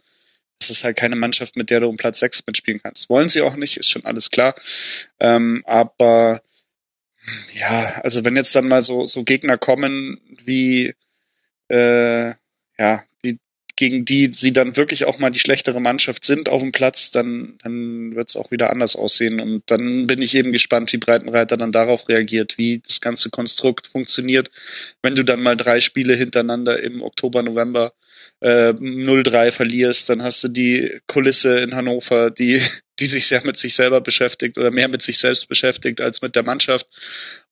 es 0.60 0.70
ist 0.70 0.84
halt 0.84 0.96
keine 0.96 1.16
Mannschaft, 1.16 1.56
mit 1.56 1.70
der 1.70 1.80
du 1.80 1.88
um 1.88 1.96
Platz 1.96 2.18
6 2.18 2.46
mitspielen 2.46 2.80
kannst. 2.82 3.08
Wollen 3.08 3.28
sie 3.28 3.42
auch 3.42 3.56
nicht, 3.56 3.78
ist 3.78 3.90
schon 3.90 4.04
alles 4.04 4.30
klar. 4.30 4.54
Ähm, 5.18 5.62
aber 5.66 6.42
ja, 7.54 8.00
also 8.02 8.24
wenn 8.24 8.36
jetzt 8.36 8.54
dann 8.54 8.68
mal 8.68 8.80
so, 8.80 9.06
so 9.06 9.24
Gegner 9.24 9.58
kommen 9.58 10.20
wie 10.44 10.94
äh, 11.68 12.34
ja, 12.78 13.04
die, 13.24 13.38
gegen 13.80 14.04
die 14.04 14.30
sie 14.30 14.52
dann 14.52 14.76
wirklich 14.76 15.06
auch 15.06 15.18
mal 15.18 15.30
die 15.30 15.38
schlechtere 15.38 15.80
Mannschaft 15.80 16.26
sind 16.26 16.50
auf 16.50 16.60
dem 16.60 16.70
Platz, 16.70 17.12
dann, 17.12 17.54
dann 17.62 18.14
wird 18.14 18.28
es 18.28 18.36
auch 18.36 18.50
wieder 18.50 18.68
anders 18.68 18.94
aussehen. 18.94 19.40
Und 19.40 19.62
dann 19.70 20.06
bin 20.06 20.20
ich 20.20 20.34
eben 20.34 20.52
gespannt, 20.52 20.92
wie 20.92 20.98
Breitenreiter 20.98 21.56
dann 21.56 21.72
darauf 21.72 22.06
reagiert, 22.06 22.58
wie 22.58 22.80
das 22.86 23.00
ganze 23.00 23.30
Konstrukt 23.30 23.86
funktioniert, 23.86 24.50
wenn 25.00 25.14
du 25.14 25.24
dann 25.24 25.42
mal 25.42 25.56
drei 25.56 25.80
Spiele 25.80 26.14
hintereinander 26.14 26.82
im 26.82 27.00
Oktober, 27.00 27.42
November 27.42 27.94
äh, 28.40 28.74
0-3 28.74 29.50
verlierst, 29.50 30.10
dann 30.10 30.22
hast 30.22 30.44
du 30.44 30.48
die 30.48 31.00
Kulisse 31.06 31.60
in 31.60 31.74
Hannover, 31.74 32.30
die, 32.30 32.60
die 33.00 33.06
sich 33.06 33.26
sehr 33.26 33.44
mit 33.44 33.56
sich 33.56 33.74
selber 33.74 34.00
beschäftigt 34.00 34.58
oder 34.58 34.70
mehr 34.70 34.88
mit 34.88 35.02
sich 35.02 35.18
selbst 35.18 35.48
beschäftigt 35.48 36.00
als 36.00 36.22
mit 36.22 36.36
der 36.36 36.42
Mannschaft. 36.42 36.86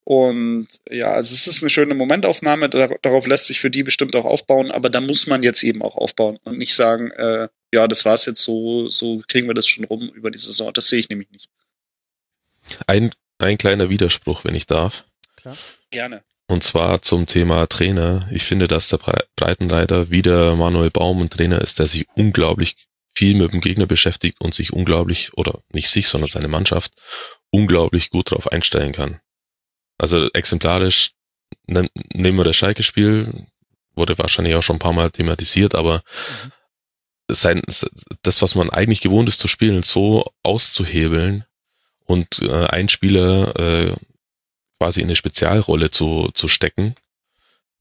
Und 0.03 0.67
ja, 0.89 1.11
also 1.11 1.33
es 1.33 1.47
ist 1.47 1.61
eine 1.61 1.69
schöne 1.69 1.93
Momentaufnahme, 1.93 2.69
darauf 2.69 3.27
lässt 3.27 3.47
sich 3.47 3.59
für 3.59 3.69
die 3.69 3.83
bestimmt 3.83 4.15
auch 4.15 4.25
aufbauen, 4.25 4.71
aber 4.71 4.89
da 4.89 5.01
muss 5.01 5.27
man 5.27 5.43
jetzt 5.43 5.63
eben 5.63 5.81
auch 5.81 5.95
aufbauen 5.95 6.39
und 6.43 6.57
nicht 6.57 6.73
sagen, 6.73 7.11
äh, 7.11 7.49
ja, 7.71 7.87
das 7.87 8.05
war's 8.05 8.25
jetzt 8.25 8.41
so, 8.41 8.89
so 8.89 9.21
kriegen 9.27 9.47
wir 9.47 9.53
das 9.53 9.67
schon 9.67 9.85
rum 9.85 10.09
über 10.09 10.31
die 10.31 10.37
Saison. 10.37 10.73
Das 10.73 10.87
sehe 10.87 10.99
ich 10.99 11.09
nämlich 11.09 11.29
nicht. 11.31 11.49
Ein, 12.87 13.11
ein 13.37 13.57
kleiner 13.57 13.89
Widerspruch, 13.89 14.43
wenn 14.45 14.55
ich 14.55 14.67
darf. 14.67 15.05
Klar. 15.35 15.57
Gerne. 15.91 16.23
Und 16.47 16.63
zwar 16.63 17.03
zum 17.03 17.27
Thema 17.27 17.67
Trainer. 17.67 18.27
Ich 18.31 18.43
finde, 18.43 18.67
dass 18.67 18.89
der 18.89 18.99
Breitenreiter 19.35 20.09
wieder 20.09 20.55
Manuel 20.55 20.89
Baum 20.89 21.21
ein 21.21 21.29
Trainer 21.29 21.61
ist, 21.61 21.77
der 21.77 21.85
sich 21.85 22.07
unglaublich 22.15 22.75
viel 23.19 23.35
mit 23.35 23.51
dem 23.51 23.59
Gegner 23.59 23.85
beschäftigt 23.85 24.39
und 24.39 24.53
sich 24.53 24.71
unglaublich, 24.71 25.33
oder 25.33 25.61
nicht 25.73 25.89
sich, 25.89 26.07
sondern 26.07 26.29
seine 26.29 26.47
Mannschaft, 26.47 26.93
unglaublich 27.49 28.11
gut 28.11 28.31
darauf 28.31 28.49
einstellen 28.49 28.93
kann. 28.93 29.19
Also 29.97 30.29
exemplarisch 30.31 31.11
nehmen 31.65 32.37
wir 32.37 32.45
das 32.45 32.55
Schalke-Spiel, 32.55 33.45
wurde 33.93 34.17
wahrscheinlich 34.17 34.55
auch 34.55 34.63
schon 34.63 34.77
ein 34.77 34.85
paar 34.87 34.93
Mal 34.93 35.11
thematisiert, 35.11 35.75
aber 35.75 36.01
mhm. 37.27 37.33
sein, 37.33 37.61
das, 38.21 38.41
was 38.41 38.55
man 38.55 38.69
eigentlich 38.69 39.01
gewohnt 39.01 39.27
ist 39.27 39.39
zu 39.39 39.49
spielen, 39.49 39.83
so 39.83 40.31
auszuhebeln 40.41 41.43
und 42.05 42.41
äh, 42.41 42.67
einen 42.67 42.87
Spieler 42.87 43.53
äh, 43.59 43.97
quasi 44.77 45.01
in 45.01 45.07
eine 45.07 45.17
Spezialrolle 45.17 45.89
zu, 45.89 46.29
zu 46.33 46.47
stecken, 46.47 46.95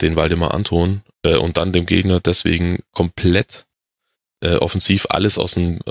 den 0.00 0.16
Waldemar 0.16 0.52
Anton, 0.52 1.04
äh, 1.22 1.36
und 1.36 1.58
dann 1.58 1.72
dem 1.72 1.86
Gegner 1.86 2.18
deswegen 2.18 2.82
komplett 2.90 3.67
äh, 4.40 4.56
offensiv 4.56 5.06
alles 5.10 5.38
aus 5.38 5.54
dem, 5.54 5.80
äh, 5.86 5.90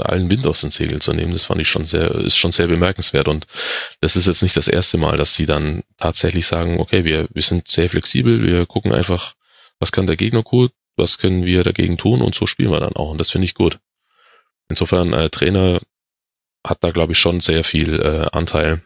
allen 0.00 0.30
Wind 0.30 0.46
aus 0.46 0.60
den 0.60 0.70
Segeln 0.70 1.00
zu 1.00 1.12
nehmen, 1.12 1.32
das 1.32 1.44
fand 1.44 1.60
ich 1.60 1.68
schon 1.68 1.84
sehr, 1.84 2.14
ist 2.14 2.36
schon 2.36 2.52
sehr 2.52 2.68
bemerkenswert. 2.68 3.28
Und 3.28 3.46
das 4.00 4.16
ist 4.16 4.26
jetzt 4.26 4.42
nicht 4.42 4.56
das 4.56 4.68
erste 4.68 4.98
Mal, 4.98 5.16
dass 5.16 5.34
sie 5.34 5.46
dann 5.46 5.82
tatsächlich 5.96 6.46
sagen, 6.46 6.80
okay, 6.80 7.04
wir, 7.04 7.28
wir 7.32 7.42
sind 7.42 7.68
sehr 7.68 7.90
flexibel, 7.90 8.42
wir 8.42 8.66
gucken 8.66 8.92
einfach, 8.92 9.34
was 9.78 9.92
kann 9.92 10.06
der 10.06 10.16
Gegner 10.16 10.42
gut, 10.42 10.72
was 10.96 11.18
können 11.18 11.44
wir 11.44 11.64
dagegen 11.64 11.96
tun 11.96 12.22
und 12.22 12.34
so 12.34 12.46
spielen 12.46 12.70
wir 12.70 12.80
dann 12.80 12.96
auch. 12.96 13.10
Und 13.10 13.18
das 13.18 13.30
finde 13.30 13.46
ich 13.46 13.54
gut. 13.54 13.78
Insofern, 14.68 15.12
äh, 15.12 15.30
Trainer 15.30 15.80
hat 16.64 16.78
da, 16.82 16.90
glaube 16.90 17.12
ich, 17.12 17.18
schon 17.18 17.40
sehr 17.40 17.64
viel 17.64 18.00
äh, 18.00 18.28
Anteil 18.32 18.82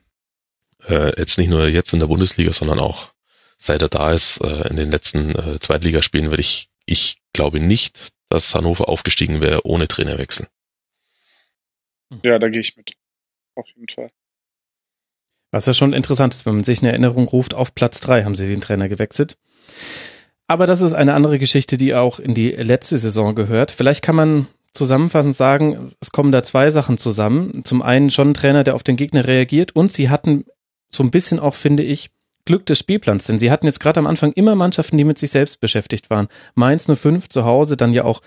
äh, 0.88 1.18
jetzt 1.18 1.38
nicht 1.38 1.48
nur 1.48 1.68
jetzt 1.68 1.92
in 1.92 2.00
der 2.00 2.06
Bundesliga, 2.06 2.52
sondern 2.52 2.78
auch 2.78 3.12
seit 3.58 3.82
er 3.82 3.88
da 3.88 4.12
ist, 4.12 4.38
äh, 4.38 4.68
in 4.68 4.76
den 4.76 4.90
letzten 4.90 5.34
äh, 5.34 5.58
Zweitligaspielen 5.60 6.30
würde 6.30 6.40
ich, 6.40 6.68
ich 6.84 7.18
glaube 7.32 7.60
nicht, 7.60 8.12
dass 8.32 8.54
Hannover 8.54 8.88
aufgestiegen 8.88 9.40
wäre 9.40 9.66
ohne 9.66 9.88
Trainerwechsel. 9.88 10.48
Ja, 12.24 12.38
da 12.38 12.48
gehe 12.48 12.60
ich 12.60 12.76
mit. 12.76 12.94
Auf 13.54 13.68
jeden 13.68 13.88
Fall. 13.88 14.10
Was 15.50 15.66
ja 15.66 15.74
schon 15.74 15.92
interessant 15.92 16.32
ist, 16.32 16.46
wenn 16.46 16.54
man 16.54 16.64
sich 16.64 16.80
in 16.80 16.88
Erinnerung 16.88 17.28
ruft, 17.28 17.52
auf 17.52 17.74
Platz 17.74 18.00
drei 18.00 18.24
haben 18.24 18.34
sie 18.34 18.48
den 18.48 18.62
Trainer 18.62 18.88
gewechselt. 18.88 19.36
Aber 20.46 20.66
das 20.66 20.80
ist 20.80 20.94
eine 20.94 21.14
andere 21.14 21.38
Geschichte, 21.38 21.76
die 21.76 21.94
auch 21.94 22.18
in 22.18 22.34
die 22.34 22.50
letzte 22.50 22.96
Saison 22.96 23.34
gehört. 23.34 23.70
Vielleicht 23.70 24.02
kann 24.02 24.16
man 24.16 24.46
zusammenfassend 24.72 25.36
sagen, 25.36 25.92
es 26.00 26.10
kommen 26.10 26.32
da 26.32 26.42
zwei 26.42 26.70
Sachen 26.70 26.96
zusammen. 26.96 27.64
Zum 27.64 27.82
einen 27.82 28.10
schon 28.10 28.30
ein 28.30 28.34
Trainer, 28.34 28.64
der 28.64 28.74
auf 28.74 28.82
den 28.82 28.96
Gegner 28.96 29.26
reagiert 29.26 29.76
und 29.76 29.92
sie 29.92 30.08
hatten 30.08 30.46
so 30.88 31.02
ein 31.02 31.10
bisschen 31.10 31.38
auch, 31.38 31.54
finde 31.54 31.82
ich, 31.82 32.10
Glück 32.44 32.66
des 32.66 32.78
Spielplans, 32.78 33.26
denn 33.26 33.38
sie 33.38 33.50
hatten 33.50 33.66
jetzt 33.66 33.80
gerade 33.80 34.00
am 34.00 34.06
Anfang 34.06 34.32
immer 34.32 34.54
Mannschaften, 34.54 34.98
die 34.98 35.04
mit 35.04 35.18
sich 35.18 35.30
selbst 35.30 35.60
beschäftigt 35.60 36.10
waren. 36.10 36.28
Mainz 36.54 36.86
05 36.86 37.28
zu 37.28 37.44
Hause, 37.44 37.76
dann 37.76 37.92
ja 37.92 38.04
auch 38.04 38.20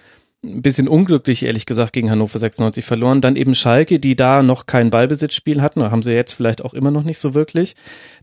ein 0.46 0.62
bisschen 0.62 0.88
unglücklich, 0.88 1.44
ehrlich 1.44 1.66
gesagt, 1.66 1.94
gegen 1.94 2.10
Hannover 2.10 2.38
96 2.38 2.86
verloren. 2.86 3.22
Dann 3.22 3.36
eben 3.36 3.56
Schalke, 3.56 4.00
die 4.00 4.16
da 4.16 4.44
noch 4.44 4.66
kein 4.66 4.90
Ballbesitzspiel 4.90 5.62
hatten, 5.62 5.82
oder 5.82 5.92
haben 5.92 6.04
sie 6.04 6.14
jetzt 6.14 6.34
vielleicht 6.34 6.64
auch 6.64 6.74
immer 6.74 6.92
noch 6.92 7.04
nicht 7.04 7.20
so 7.20 7.34
wirklich. 7.34 7.76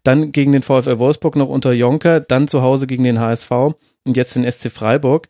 Dann 0.03 0.33
gegen 0.33 0.53
den 0.53 0.63
VfL 0.63 0.99
Wolfsburg 0.99 1.37
noch 1.37 1.49
unter 1.49 1.73
Jonker, 1.73 2.21
dann 2.21 2.49
zu 2.49 2.63
Hause 2.63 2.87
gegen 2.87 3.05
den 3.05 3.21
HSV 3.21 3.51
und 3.51 4.17
jetzt 4.17 4.37
den 4.37 4.51
SC 4.51 4.71
Freiburg. 4.71 5.29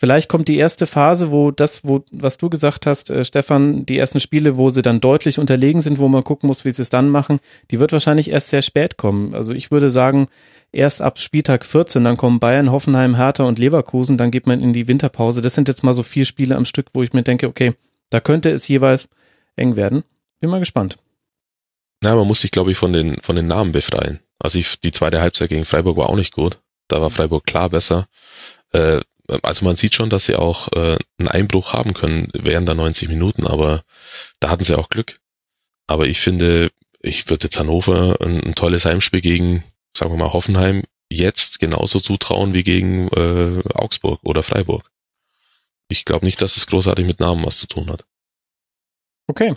Vielleicht 0.00 0.30
kommt 0.30 0.48
die 0.48 0.56
erste 0.56 0.86
Phase, 0.86 1.30
wo 1.30 1.50
das, 1.50 1.84
wo, 1.84 2.02
was 2.10 2.38
du 2.38 2.48
gesagt 2.48 2.86
hast, 2.86 3.10
äh, 3.10 3.22
Stefan, 3.22 3.84
die 3.84 3.98
ersten 3.98 4.18
Spiele, 4.18 4.56
wo 4.56 4.70
sie 4.70 4.80
dann 4.80 5.02
deutlich 5.02 5.38
unterlegen 5.38 5.82
sind, 5.82 5.98
wo 5.98 6.08
man 6.08 6.24
gucken 6.24 6.46
muss, 6.46 6.64
wie 6.64 6.70
sie 6.70 6.80
es 6.80 6.88
dann 6.88 7.10
machen, 7.10 7.38
die 7.70 7.80
wird 7.80 7.92
wahrscheinlich 7.92 8.30
erst 8.30 8.48
sehr 8.48 8.62
spät 8.62 8.96
kommen. 8.96 9.34
Also 9.34 9.52
ich 9.52 9.70
würde 9.70 9.90
sagen, 9.90 10.28
erst 10.72 11.02
ab 11.02 11.18
Spieltag 11.18 11.66
14, 11.66 12.02
dann 12.02 12.16
kommen 12.16 12.40
Bayern, 12.40 12.72
Hoffenheim, 12.72 13.14
Hertha 13.14 13.44
und 13.44 13.58
Leverkusen, 13.58 14.16
dann 14.16 14.30
geht 14.30 14.46
man 14.46 14.62
in 14.62 14.72
die 14.72 14.88
Winterpause. 14.88 15.42
Das 15.42 15.54
sind 15.54 15.68
jetzt 15.68 15.84
mal 15.84 15.92
so 15.92 16.02
vier 16.02 16.24
Spiele 16.24 16.56
am 16.56 16.64
Stück, 16.64 16.86
wo 16.94 17.02
ich 17.02 17.12
mir 17.12 17.22
denke, 17.22 17.46
okay, 17.46 17.74
da 18.08 18.20
könnte 18.20 18.48
es 18.48 18.66
jeweils 18.68 19.06
eng 19.54 19.76
werden. 19.76 20.04
Bin 20.40 20.48
mal 20.48 20.60
gespannt. 20.60 20.96
Na, 22.00 22.16
man 22.16 22.26
muss 22.26 22.40
sich, 22.40 22.52
glaube 22.52 22.70
ich, 22.70 22.78
von 22.78 22.94
den, 22.94 23.20
von 23.20 23.36
den 23.36 23.48
Namen 23.48 23.72
befreien. 23.72 24.20
Also 24.38 24.58
ich, 24.58 24.80
die 24.80 24.92
zweite 24.92 25.20
Halbzeit 25.20 25.50
gegen 25.50 25.66
Freiburg 25.66 25.98
war 25.98 26.08
auch 26.08 26.16
nicht 26.16 26.32
gut. 26.32 26.58
Da 26.88 27.02
war 27.02 27.10
Freiburg 27.10 27.44
klar 27.44 27.68
besser. 27.68 28.08
Äh, 28.72 29.02
also 29.42 29.64
man 29.64 29.76
sieht 29.76 29.94
schon, 29.94 30.10
dass 30.10 30.24
sie 30.24 30.36
auch 30.36 30.68
äh, 30.72 30.98
einen 31.18 31.28
Einbruch 31.28 31.72
haben 31.72 31.94
können 31.94 32.30
während 32.34 32.68
der 32.68 32.74
90 32.74 33.08
Minuten, 33.08 33.46
aber 33.46 33.84
da 34.40 34.50
hatten 34.50 34.64
sie 34.64 34.76
auch 34.76 34.88
Glück. 34.88 35.20
Aber 35.86 36.06
ich 36.06 36.20
finde, 36.20 36.70
ich 37.00 37.28
würde 37.28 37.44
jetzt 37.44 37.58
Hannover 37.58 38.18
ein, 38.20 38.42
ein, 38.42 38.54
tolles 38.54 38.84
Heimspiel 38.84 39.20
gegen, 39.20 39.64
sagen 39.96 40.12
wir 40.12 40.18
mal, 40.18 40.32
Hoffenheim 40.32 40.84
jetzt 41.08 41.58
genauso 41.58 41.98
zutrauen 42.00 42.54
wie 42.54 42.62
gegen 42.62 43.08
äh, 43.08 43.62
Augsburg 43.74 44.20
oder 44.22 44.42
Freiburg. 44.42 44.90
Ich 45.88 46.04
glaube 46.04 46.24
nicht, 46.24 46.40
dass 46.40 46.56
es 46.56 46.66
großartig 46.66 47.04
mit 47.04 47.18
Namen 47.18 47.44
was 47.44 47.58
zu 47.58 47.66
tun 47.66 47.90
hat. 47.90 48.04
Okay. 49.26 49.56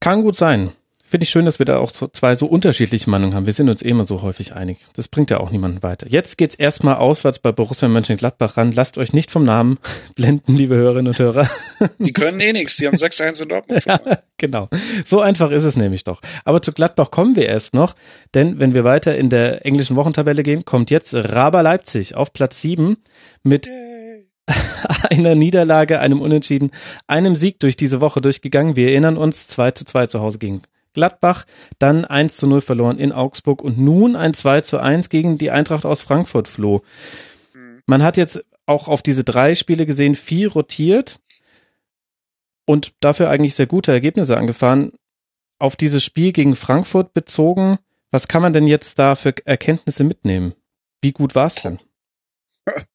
Kann 0.00 0.22
gut 0.22 0.36
sein. 0.36 0.72
Finde 1.08 1.22
ich 1.22 1.30
schön, 1.30 1.44
dass 1.44 1.60
wir 1.60 1.66
da 1.66 1.78
auch 1.78 1.90
so 1.90 2.08
zwei 2.08 2.34
so 2.34 2.46
unterschiedliche 2.46 3.08
Meinungen 3.08 3.34
haben. 3.34 3.46
Wir 3.46 3.52
sind 3.52 3.68
uns 3.68 3.80
eh 3.80 3.90
immer 3.90 4.04
so 4.04 4.22
häufig 4.22 4.54
einig. 4.54 4.78
Das 4.94 5.06
bringt 5.06 5.30
ja 5.30 5.38
auch 5.38 5.52
niemanden 5.52 5.84
weiter. 5.84 6.08
Jetzt 6.08 6.36
geht's 6.36 6.56
erstmal 6.56 6.96
auswärts 6.96 7.38
bei 7.38 7.52
Borussia 7.52 7.86
Mönchengladbach 7.86 8.56
ran. 8.56 8.72
Lasst 8.72 8.98
euch 8.98 9.12
nicht 9.12 9.30
vom 9.30 9.44
Namen 9.44 9.78
blenden, 10.16 10.56
liebe 10.56 10.74
Hörerinnen 10.74 11.06
und 11.06 11.18
Hörer. 11.20 11.48
Die 11.98 12.12
können 12.12 12.40
eh 12.40 12.52
nichts. 12.52 12.76
Die 12.78 12.88
haben 12.88 12.96
6-1 12.96 13.42
in 13.42 13.48
Dortmund. 13.48 13.84
Ja, 13.86 14.00
genau. 14.36 14.68
So 15.04 15.20
einfach 15.20 15.52
ist 15.52 15.62
es 15.62 15.76
nämlich 15.76 16.02
doch. 16.02 16.20
Aber 16.44 16.60
zu 16.60 16.72
Gladbach 16.72 17.12
kommen 17.12 17.36
wir 17.36 17.46
erst 17.46 17.72
noch. 17.72 17.94
Denn 18.34 18.58
wenn 18.58 18.74
wir 18.74 18.82
weiter 18.82 19.16
in 19.16 19.30
der 19.30 19.64
englischen 19.64 19.94
Wochentabelle 19.94 20.42
gehen, 20.42 20.64
kommt 20.64 20.90
jetzt 20.90 21.14
Raber 21.14 21.62
Leipzig 21.62 22.16
auf 22.16 22.32
Platz 22.32 22.60
7 22.62 22.96
mit 23.44 23.68
einer 25.10 25.36
Niederlage, 25.36 26.00
einem 26.00 26.20
Unentschieden, 26.20 26.72
einem 27.06 27.36
Sieg 27.36 27.60
durch 27.60 27.76
diese 27.76 28.00
Woche 28.00 28.20
durchgegangen. 28.20 28.74
Wir 28.74 28.88
erinnern 28.88 29.16
uns 29.16 29.46
2 29.46 29.70
zu 29.70 29.84
2 29.84 30.06
zu 30.06 30.20
Hause 30.20 30.38
gegen 30.38 30.62
Gladbach, 30.96 31.44
dann 31.78 32.04
1 32.04 32.36
zu 32.36 32.46
0 32.46 32.62
verloren 32.62 32.98
in 32.98 33.12
Augsburg 33.12 33.62
und 33.62 33.78
nun 33.78 34.16
ein 34.16 34.34
2 34.34 34.62
zu 34.62 34.80
1 34.80 35.10
gegen 35.10 35.38
die 35.38 35.50
Eintracht 35.50 35.84
aus 35.84 36.00
Frankfurt 36.00 36.48
floh. 36.48 36.82
Mhm. 37.54 37.82
Man 37.86 38.02
hat 38.02 38.16
jetzt 38.16 38.44
auch 38.64 38.88
auf 38.88 39.02
diese 39.02 39.22
drei 39.22 39.54
Spiele 39.54 39.84
gesehen, 39.86 40.16
viel 40.16 40.48
rotiert 40.48 41.20
und 42.64 42.94
dafür 43.00 43.28
eigentlich 43.28 43.54
sehr 43.54 43.66
gute 43.66 43.92
Ergebnisse 43.92 44.36
angefahren. 44.36 44.92
Auf 45.58 45.76
dieses 45.76 46.02
Spiel 46.02 46.32
gegen 46.32 46.56
Frankfurt 46.56 47.14
bezogen, 47.14 47.78
was 48.10 48.26
kann 48.26 48.42
man 48.42 48.52
denn 48.52 48.66
jetzt 48.66 48.98
da 48.98 49.14
für 49.14 49.34
Erkenntnisse 49.44 50.02
mitnehmen? 50.02 50.54
Wie 51.02 51.12
gut 51.12 51.34
war 51.34 51.46
es 51.46 51.56
denn? 51.56 51.78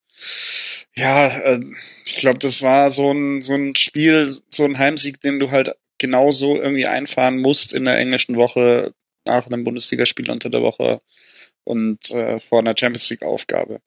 Ja, 0.94 1.28
äh, 1.28 1.62
ich 2.06 2.18
glaube, 2.18 2.40
das 2.40 2.62
war 2.62 2.90
so 2.90 3.12
ein, 3.12 3.42
so 3.42 3.54
ein 3.54 3.76
Spiel, 3.76 4.30
so 4.50 4.64
ein 4.66 4.78
Heimsieg, 4.78 5.22
den 5.22 5.40
du 5.40 5.50
halt 5.50 5.76
genauso 6.02 6.62
irgendwie 6.62 6.88
einfahren 6.88 7.40
musst 7.40 7.74
in 7.74 7.86
der 7.86 7.98
englischen 7.98 8.36
Woche 8.36 8.94
nach 9.26 9.48
einem 9.48 9.64
Bundesligaspiel 9.64 10.30
unter 10.30 10.50
der 10.50 10.62
Woche 10.62 11.00
und 11.64 12.12
äh, 12.12 12.40
vor 12.40 12.60
einer 12.60 12.76
Champions 12.78 13.10
League 13.10 13.24
Aufgabe. 13.24 13.80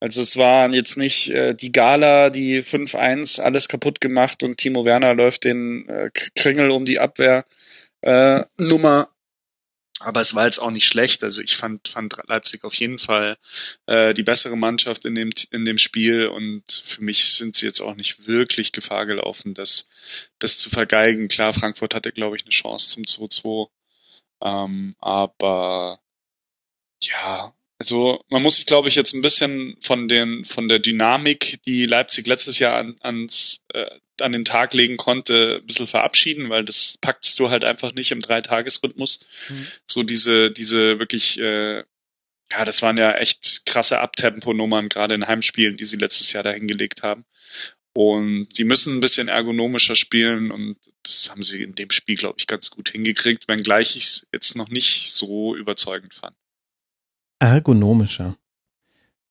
Also 0.00 0.20
es 0.20 0.36
war 0.36 0.68
jetzt 0.70 0.98
nicht 0.98 1.30
äh, 1.30 1.54
die 1.54 1.70
Gala, 1.70 2.28
die 2.28 2.62
5-1 2.62 3.40
alles 3.40 3.68
kaputt 3.68 4.00
gemacht 4.00 4.42
und 4.42 4.56
Timo 4.56 4.84
Werner 4.84 5.14
läuft 5.14 5.44
den 5.44 5.88
äh, 5.88 6.10
Kringel 6.34 6.72
um 6.72 6.84
die 6.84 6.98
Abwehr 6.98 7.46
äh, 8.00 8.42
Nummer, 8.58 9.08
Aber 10.04 10.20
es 10.20 10.34
war 10.34 10.46
jetzt 10.46 10.58
auch 10.58 10.70
nicht 10.70 10.86
schlecht. 10.86 11.22
Also 11.24 11.42
ich 11.42 11.56
fand, 11.56 11.88
fand 11.88 12.16
Leipzig 12.26 12.64
auf 12.64 12.74
jeden 12.74 12.98
Fall 12.98 13.36
äh, 13.86 14.14
die 14.14 14.22
bessere 14.22 14.56
Mannschaft 14.56 15.04
in 15.04 15.14
dem, 15.14 15.30
in 15.50 15.64
dem 15.64 15.78
Spiel 15.78 16.26
und 16.28 16.82
für 16.84 17.02
mich 17.02 17.34
sind 17.34 17.56
sie 17.56 17.66
jetzt 17.66 17.80
auch 17.80 17.94
nicht 17.94 18.26
wirklich 18.26 18.72
Gefahr 18.72 19.06
gelaufen, 19.06 19.54
das, 19.54 19.88
das 20.38 20.58
zu 20.58 20.70
vergeigen. 20.70 21.28
Klar, 21.28 21.52
Frankfurt 21.52 21.94
hatte, 21.94 22.12
glaube 22.12 22.36
ich, 22.36 22.42
eine 22.42 22.50
Chance 22.50 22.90
zum 22.90 23.04
2-2. 23.04 23.68
Ähm, 24.42 24.96
aber 24.98 26.00
ja, 27.02 27.54
also 27.82 28.24
man 28.28 28.42
muss 28.42 28.56
sich, 28.56 28.66
glaube 28.66 28.86
ich, 28.86 28.94
jetzt 28.94 29.12
ein 29.12 29.22
bisschen 29.22 29.76
von 29.80 30.06
den 30.06 30.44
von 30.44 30.68
der 30.68 30.78
Dynamik, 30.78 31.58
die 31.66 31.84
Leipzig 31.84 32.28
letztes 32.28 32.60
Jahr 32.60 32.76
an, 32.76 32.94
ans, 33.00 33.64
äh, 33.74 33.90
an 34.20 34.30
den 34.30 34.44
Tag 34.44 34.72
legen 34.72 34.96
konnte, 34.96 35.58
ein 35.60 35.66
bisschen 35.66 35.88
verabschieden, 35.88 36.48
weil 36.48 36.64
das 36.64 36.96
packst 37.00 37.36
du 37.40 37.50
halt 37.50 37.64
einfach 37.64 37.92
nicht 37.92 38.12
im 38.12 38.20
Dreitagesrhythmus. 38.20 39.26
Mhm. 39.48 39.66
So 39.84 40.04
diese 40.04 40.52
diese 40.52 41.00
wirklich 41.00 41.40
äh, 41.40 41.82
ja, 42.52 42.64
das 42.64 42.82
waren 42.82 42.98
ja 42.98 43.14
echt 43.14 43.66
krasse 43.66 43.98
Abtempo-Nummern, 43.98 44.88
gerade 44.88 45.16
in 45.16 45.26
Heimspielen, 45.26 45.76
die 45.76 45.86
sie 45.86 45.96
letztes 45.96 46.32
Jahr 46.32 46.44
da 46.44 46.52
hingelegt 46.52 47.02
haben. 47.02 47.24
Und 47.94 48.48
die 48.58 48.64
müssen 48.64 48.96
ein 48.96 49.00
bisschen 49.00 49.26
ergonomischer 49.26 49.96
spielen 49.96 50.52
und 50.52 50.76
das 51.02 51.30
haben 51.30 51.42
sie 51.42 51.62
in 51.64 51.74
dem 51.74 51.90
Spiel, 51.90 52.16
glaube 52.16 52.36
ich, 52.38 52.46
ganz 52.46 52.70
gut 52.70 52.90
hingekriegt, 52.90 53.48
wenngleich 53.48 53.96
ich 53.96 54.04
es 54.04 54.28
jetzt 54.32 54.54
noch 54.54 54.68
nicht 54.68 55.12
so 55.12 55.56
überzeugend 55.56 56.14
fand 56.14 56.36
ergonomischer. 57.42 58.36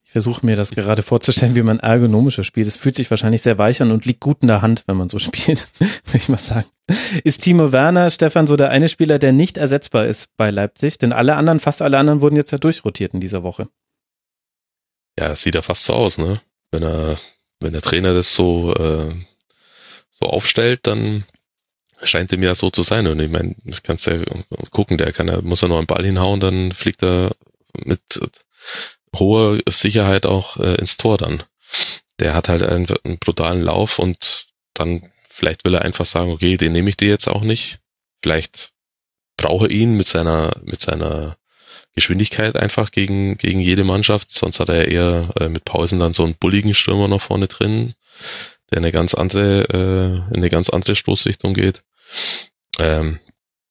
Ich 0.03 0.11
versuche 0.11 0.45
mir 0.45 0.57
das 0.57 0.71
gerade 0.71 1.03
vorzustellen, 1.03 1.55
wie 1.55 1.61
man 1.61 1.79
ergonomischer 1.79 2.43
spielt. 2.43 2.67
Es 2.67 2.75
fühlt 2.75 2.95
sich 2.95 3.09
wahrscheinlich 3.09 3.41
sehr 3.41 3.57
weich 3.57 3.81
an 3.81 3.91
und 3.91 4.05
liegt 4.05 4.19
gut 4.19 4.41
in 4.41 4.49
der 4.49 4.61
Hand, 4.61 4.83
wenn 4.87 4.97
man 4.97 5.07
so 5.07 5.19
spielt, 5.19 5.69
würde 5.79 6.17
ich 6.17 6.27
mal 6.27 6.37
sagen. 6.37 6.67
Ist 7.23 7.43
Timo 7.43 7.71
Werner, 7.71 8.09
Stefan, 8.11 8.47
so 8.47 8.57
der 8.57 8.69
eine 8.69 8.89
Spieler, 8.89 9.19
der 9.19 9.31
nicht 9.31 9.57
ersetzbar 9.57 10.05
ist 10.05 10.35
bei 10.35 10.51
Leipzig? 10.51 10.97
Denn 10.97 11.13
alle 11.13 11.37
anderen, 11.37 11.61
fast 11.61 11.81
alle 11.81 11.97
anderen 11.97 12.19
wurden 12.19 12.35
jetzt 12.35 12.51
ja 12.51 12.57
durchrotiert 12.57 13.13
in 13.13 13.21
dieser 13.21 13.43
Woche. 13.43 13.69
Ja, 15.17 15.29
das 15.29 15.43
sieht 15.43 15.55
ja 15.55 15.61
fast 15.61 15.85
so 15.85 15.93
aus, 15.93 16.17
ne? 16.17 16.41
Wenn 16.71 16.83
er, 16.83 17.17
wenn 17.61 17.71
der 17.71 17.81
Trainer 17.81 18.13
das 18.13 18.35
so, 18.35 18.73
äh, 18.75 19.15
so 20.09 20.25
aufstellt, 20.25 20.87
dann 20.87 21.23
scheint 22.03 22.33
dem 22.33 22.43
ja 22.43 22.55
so 22.55 22.69
zu 22.69 22.81
sein. 22.83 23.07
Und 23.07 23.21
ich 23.21 23.31
meine, 23.31 23.55
das 23.63 23.83
kannst 23.83 24.07
du 24.07 24.11
ja 24.11 24.25
gucken, 24.71 24.97
der 24.97 25.13
kann 25.13 25.29
ja, 25.29 25.41
muss 25.41 25.61
er 25.61 25.69
nur 25.69 25.77
einen 25.77 25.87
Ball 25.87 26.03
hinhauen, 26.03 26.41
dann 26.41 26.73
fliegt 26.73 27.03
er 27.03 27.31
mit 27.77 28.19
hoher 29.15 29.59
Sicherheit 29.69 30.25
auch 30.25 30.57
äh, 30.57 30.75
ins 30.75 30.97
Tor 30.97 31.17
dann. 31.17 31.43
Der 32.19 32.33
hat 32.33 32.49
halt 32.49 32.63
einen, 32.63 32.87
einen 33.03 33.19
brutalen 33.19 33.61
Lauf 33.61 33.99
und 33.99 34.47
dann 34.73 35.11
vielleicht 35.29 35.65
will 35.65 35.75
er 35.75 35.81
einfach 35.81 36.05
sagen, 36.05 36.31
okay, 36.31 36.57
den 36.57 36.71
nehme 36.71 36.89
ich 36.89 36.97
dir 36.97 37.07
jetzt 37.07 37.27
auch 37.27 37.41
nicht. 37.41 37.79
Vielleicht 38.21 38.73
brauche 39.37 39.67
ihn 39.67 39.95
mit 39.95 40.07
seiner 40.07 40.55
mit 40.63 40.81
seiner 40.81 41.37
Geschwindigkeit 41.93 42.55
einfach 42.55 42.91
gegen 42.91 43.37
gegen 43.37 43.59
jede 43.59 43.83
Mannschaft. 43.83 44.31
Sonst 44.31 44.59
hat 44.59 44.69
er 44.69 44.87
eher 44.87 45.33
äh, 45.39 45.49
mit 45.49 45.65
Pausen 45.65 45.99
dann 45.99 46.13
so 46.13 46.23
einen 46.23 46.35
bulligen 46.35 46.73
Stürmer 46.73 47.07
noch 47.07 47.21
vorne 47.21 47.47
drin, 47.47 47.95
der 48.69 48.77
eine 48.77 48.91
ganz 48.91 49.13
andere 49.13 49.63
äh, 49.69 50.33
in 50.33 50.37
eine 50.37 50.49
ganz 50.49 50.69
andere 50.69 50.95
Stoßrichtung 50.95 51.53
geht. 51.53 51.83
Ähm, 52.79 53.19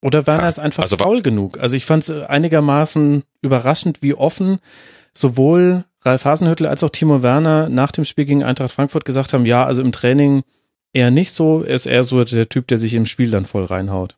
oder 0.03 0.26
Werner 0.26 0.44
ja, 0.44 0.48
ist 0.48 0.59
einfach 0.59 0.82
also, 0.82 0.96
faul 0.96 1.22
genug. 1.22 1.59
Also 1.59 1.76
ich 1.76 1.84
fand 1.84 2.03
es 2.03 2.11
einigermaßen 2.11 3.24
überraschend, 3.42 4.03
wie 4.03 4.14
offen 4.14 4.59
sowohl 5.12 5.84
Ralf 6.03 6.24
Hasenhüttl 6.24 6.66
als 6.66 6.82
auch 6.82 6.90
Timo 6.90 7.22
Werner 7.22 7.68
nach 7.68 7.92
dem 7.92 8.05
Spiel 8.05 8.24
gegen 8.24 8.42
Eintracht 8.42 8.72
Frankfurt 8.72 9.05
gesagt 9.05 9.32
haben, 9.32 9.44
ja, 9.44 9.64
also 9.64 9.82
im 9.82 9.92
Training 9.92 10.42
eher 10.92 11.11
nicht 11.11 11.32
so, 11.32 11.62
er 11.62 11.74
ist 11.74 11.86
eher 11.86 12.03
so 12.03 12.24
der 12.24 12.48
Typ, 12.48 12.66
der 12.68 12.78
sich 12.78 12.94
im 12.94 13.07
Spiel 13.07 13.30
dann 13.30 13.44
voll 13.44 13.64
reinhaut. 13.64 14.16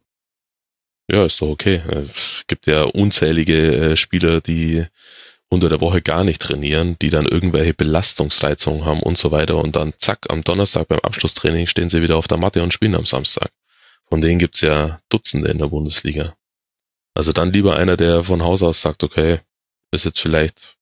Ja, 1.10 1.24
ist 1.24 1.40
doch 1.40 1.48
okay. 1.48 1.82
Es 2.10 2.44
gibt 2.46 2.66
ja 2.66 2.84
unzählige 2.84 3.76
äh, 3.76 3.96
Spieler, 3.96 4.40
die 4.40 4.86
unter 5.48 5.68
der 5.68 5.80
Woche 5.80 6.00
gar 6.00 6.24
nicht 6.24 6.40
trainieren, 6.40 6.96
die 7.02 7.10
dann 7.10 7.26
irgendwelche 7.26 7.74
Belastungsreizungen 7.74 8.86
haben 8.86 9.00
und 9.00 9.18
so 9.18 9.30
weiter 9.30 9.56
und 9.56 9.76
dann 9.76 9.92
zack, 9.98 10.26
am 10.30 10.42
Donnerstag 10.42 10.88
beim 10.88 11.00
Abschlusstraining 11.00 11.66
stehen 11.66 11.90
sie 11.90 12.00
wieder 12.00 12.16
auf 12.16 12.28
der 12.28 12.38
Matte 12.38 12.62
und 12.62 12.72
spielen 12.72 12.94
am 12.94 13.04
Samstag. 13.04 13.50
Von 14.12 14.20
denen 14.20 14.38
gibt's 14.38 14.60
ja 14.60 15.00
Dutzende 15.08 15.48
in 15.48 15.56
der 15.56 15.68
Bundesliga. 15.68 16.36
Also 17.14 17.32
dann 17.32 17.50
lieber 17.50 17.76
einer, 17.76 17.96
der 17.96 18.24
von 18.24 18.42
Haus 18.42 18.62
aus 18.62 18.82
sagt, 18.82 19.04
okay, 19.04 19.40
ist 19.90 20.04
jetzt 20.04 20.20
vielleicht 20.20 20.76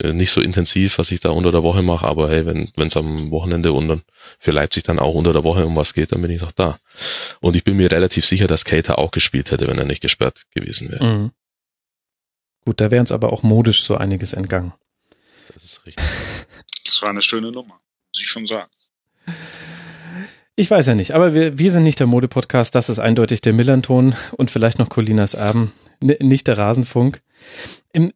äh, 0.00 0.12
nicht 0.12 0.32
so 0.32 0.42
intensiv, 0.42 0.98
was 0.98 1.10
ich 1.12 1.20
da 1.20 1.30
unter 1.30 1.50
der 1.50 1.62
Woche 1.62 1.80
mache, 1.80 2.06
aber 2.06 2.28
hey, 2.28 2.44
wenn 2.44 2.70
es 2.76 2.94
am 2.98 3.30
Wochenende 3.30 3.72
und 3.72 3.88
dann 3.88 4.02
für 4.38 4.50
Leipzig 4.50 4.84
dann 4.84 4.98
auch 4.98 5.14
unter 5.14 5.32
der 5.32 5.44
Woche 5.44 5.64
um 5.64 5.76
was 5.76 5.94
geht, 5.94 6.12
dann 6.12 6.20
bin 6.20 6.30
ich 6.30 6.40
doch 6.40 6.52
da. 6.52 6.78
Und 7.40 7.56
ich 7.56 7.64
bin 7.64 7.78
mir 7.78 7.90
relativ 7.90 8.26
sicher, 8.26 8.48
dass 8.48 8.66
Cater 8.66 8.98
auch 8.98 9.12
gespielt 9.12 9.50
hätte, 9.50 9.66
wenn 9.66 9.78
er 9.78 9.86
nicht 9.86 10.02
gesperrt 10.02 10.44
gewesen 10.50 10.90
wäre. 10.90 11.02
Mhm. 11.02 11.30
Gut, 12.66 12.82
da 12.82 12.90
wäre 12.90 13.00
uns 13.00 13.12
aber 13.12 13.32
auch 13.32 13.44
modisch 13.44 13.82
so 13.82 13.96
einiges 13.96 14.34
entgangen. 14.34 14.74
Das 15.54 15.64
ist 15.64 15.86
richtig. 15.86 16.04
Das 16.84 17.00
war 17.00 17.08
eine 17.08 17.22
schöne 17.22 17.50
Nummer, 17.50 17.80
muss 18.12 18.20
ich 18.20 18.28
schon 18.28 18.46
sagen. 18.46 18.70
Ich 20.58 20.70
weiß 20.70 20.86
ja 20.86 20.94
nicht, 20.94 21.12
aber 21.12 21.34
wir, 21.34 21.58
wir 21.58 21.70
sind 21.70 21.82
nicht 21.82 22.00
der 22.00 22.06
Mode-Podcast, 22.06 22.74
das 22.74 22.88
ist 22.88 22.98
eindeutig 22.98 23.42
der 23.42 23.52
Millanton 23.52 24.14
und 24.38 24.50
vielleicht 24.50 24.78
noch 24.78 24.88
Colinas 24.88 25.34
Erben, 25.34 25.70
nicht 26.00 26.46
der 26.46 26.56
Rasenfunk. 26.56 27.20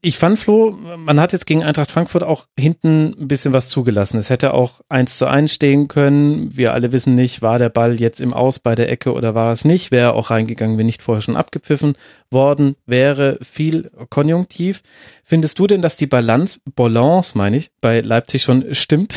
Ich 0.00 0.16
fand, 0.16 0.38
Flo, 0.38 0.70
man 0.70 1.20
hat 1.20 1.34
jetzt 1.34 1.46
gegen 1.46 1.62
Eintracht 1.62 1.90
Frankfurt 1.90 2.22
auch 2.22 2.46
hinten 2.58 3.14
ein 3.18 3.28
bisschen 3.28 3.52
was 3.52 3.68
zugelassen. 3.68 4.18
Es 4.18 4.30
hätte 4.30 4.54
auch 4.54 4.80
eins 4.88 5.18
zu 5.18 5.26
eins 5.26 5.52
stehen 5.52 5.88
können. 5.88 6.56
Wir 6.56 6.72
alle 6.72 6.92
wissen 6.92 7.14
nicht, 7.14 7.42
war 7.42 7.58
der 7.58 7.68
Ball 7.68 8.00
jetzt 8.00 8.22
im 8.22 8.32
Aus 8.32 8.58
bei 8.58 8.74
der 8.74 8.90
Ecke 8.90 9.12
oder 9.12 9.34
war 9.34 9.52
es 9.52 9.66
nicht. 9.66 9.90
Wäre 9.90 10.14
auch 10.14 10.30
reingegangen, 10.30 10.78
wenn 10.78 10.86
nicht 10.86 11.02
vorher 11.02 11.22
schon 11.22 11.36
abgepfiffen 11.36 11.94
worden 12.30 12.74
wäre. 12.86 13.38
Viel 13.42 13.90
konjunktiv. 14.08 14.82
Findest 15.24 15.58
du 15.58 15.66
denn, 15.66 15.82
dass 15.82 15.96
die 15.96 16.06
Balance, 16.06 16.60
Balance 16.74 17.36
meine 17.36 17.58
ich, 17.58 17.70
bei 17.82 18.00
Leipzig 18.00 18.42
schon 18.42 18.74
stimmt? 18.74 19.14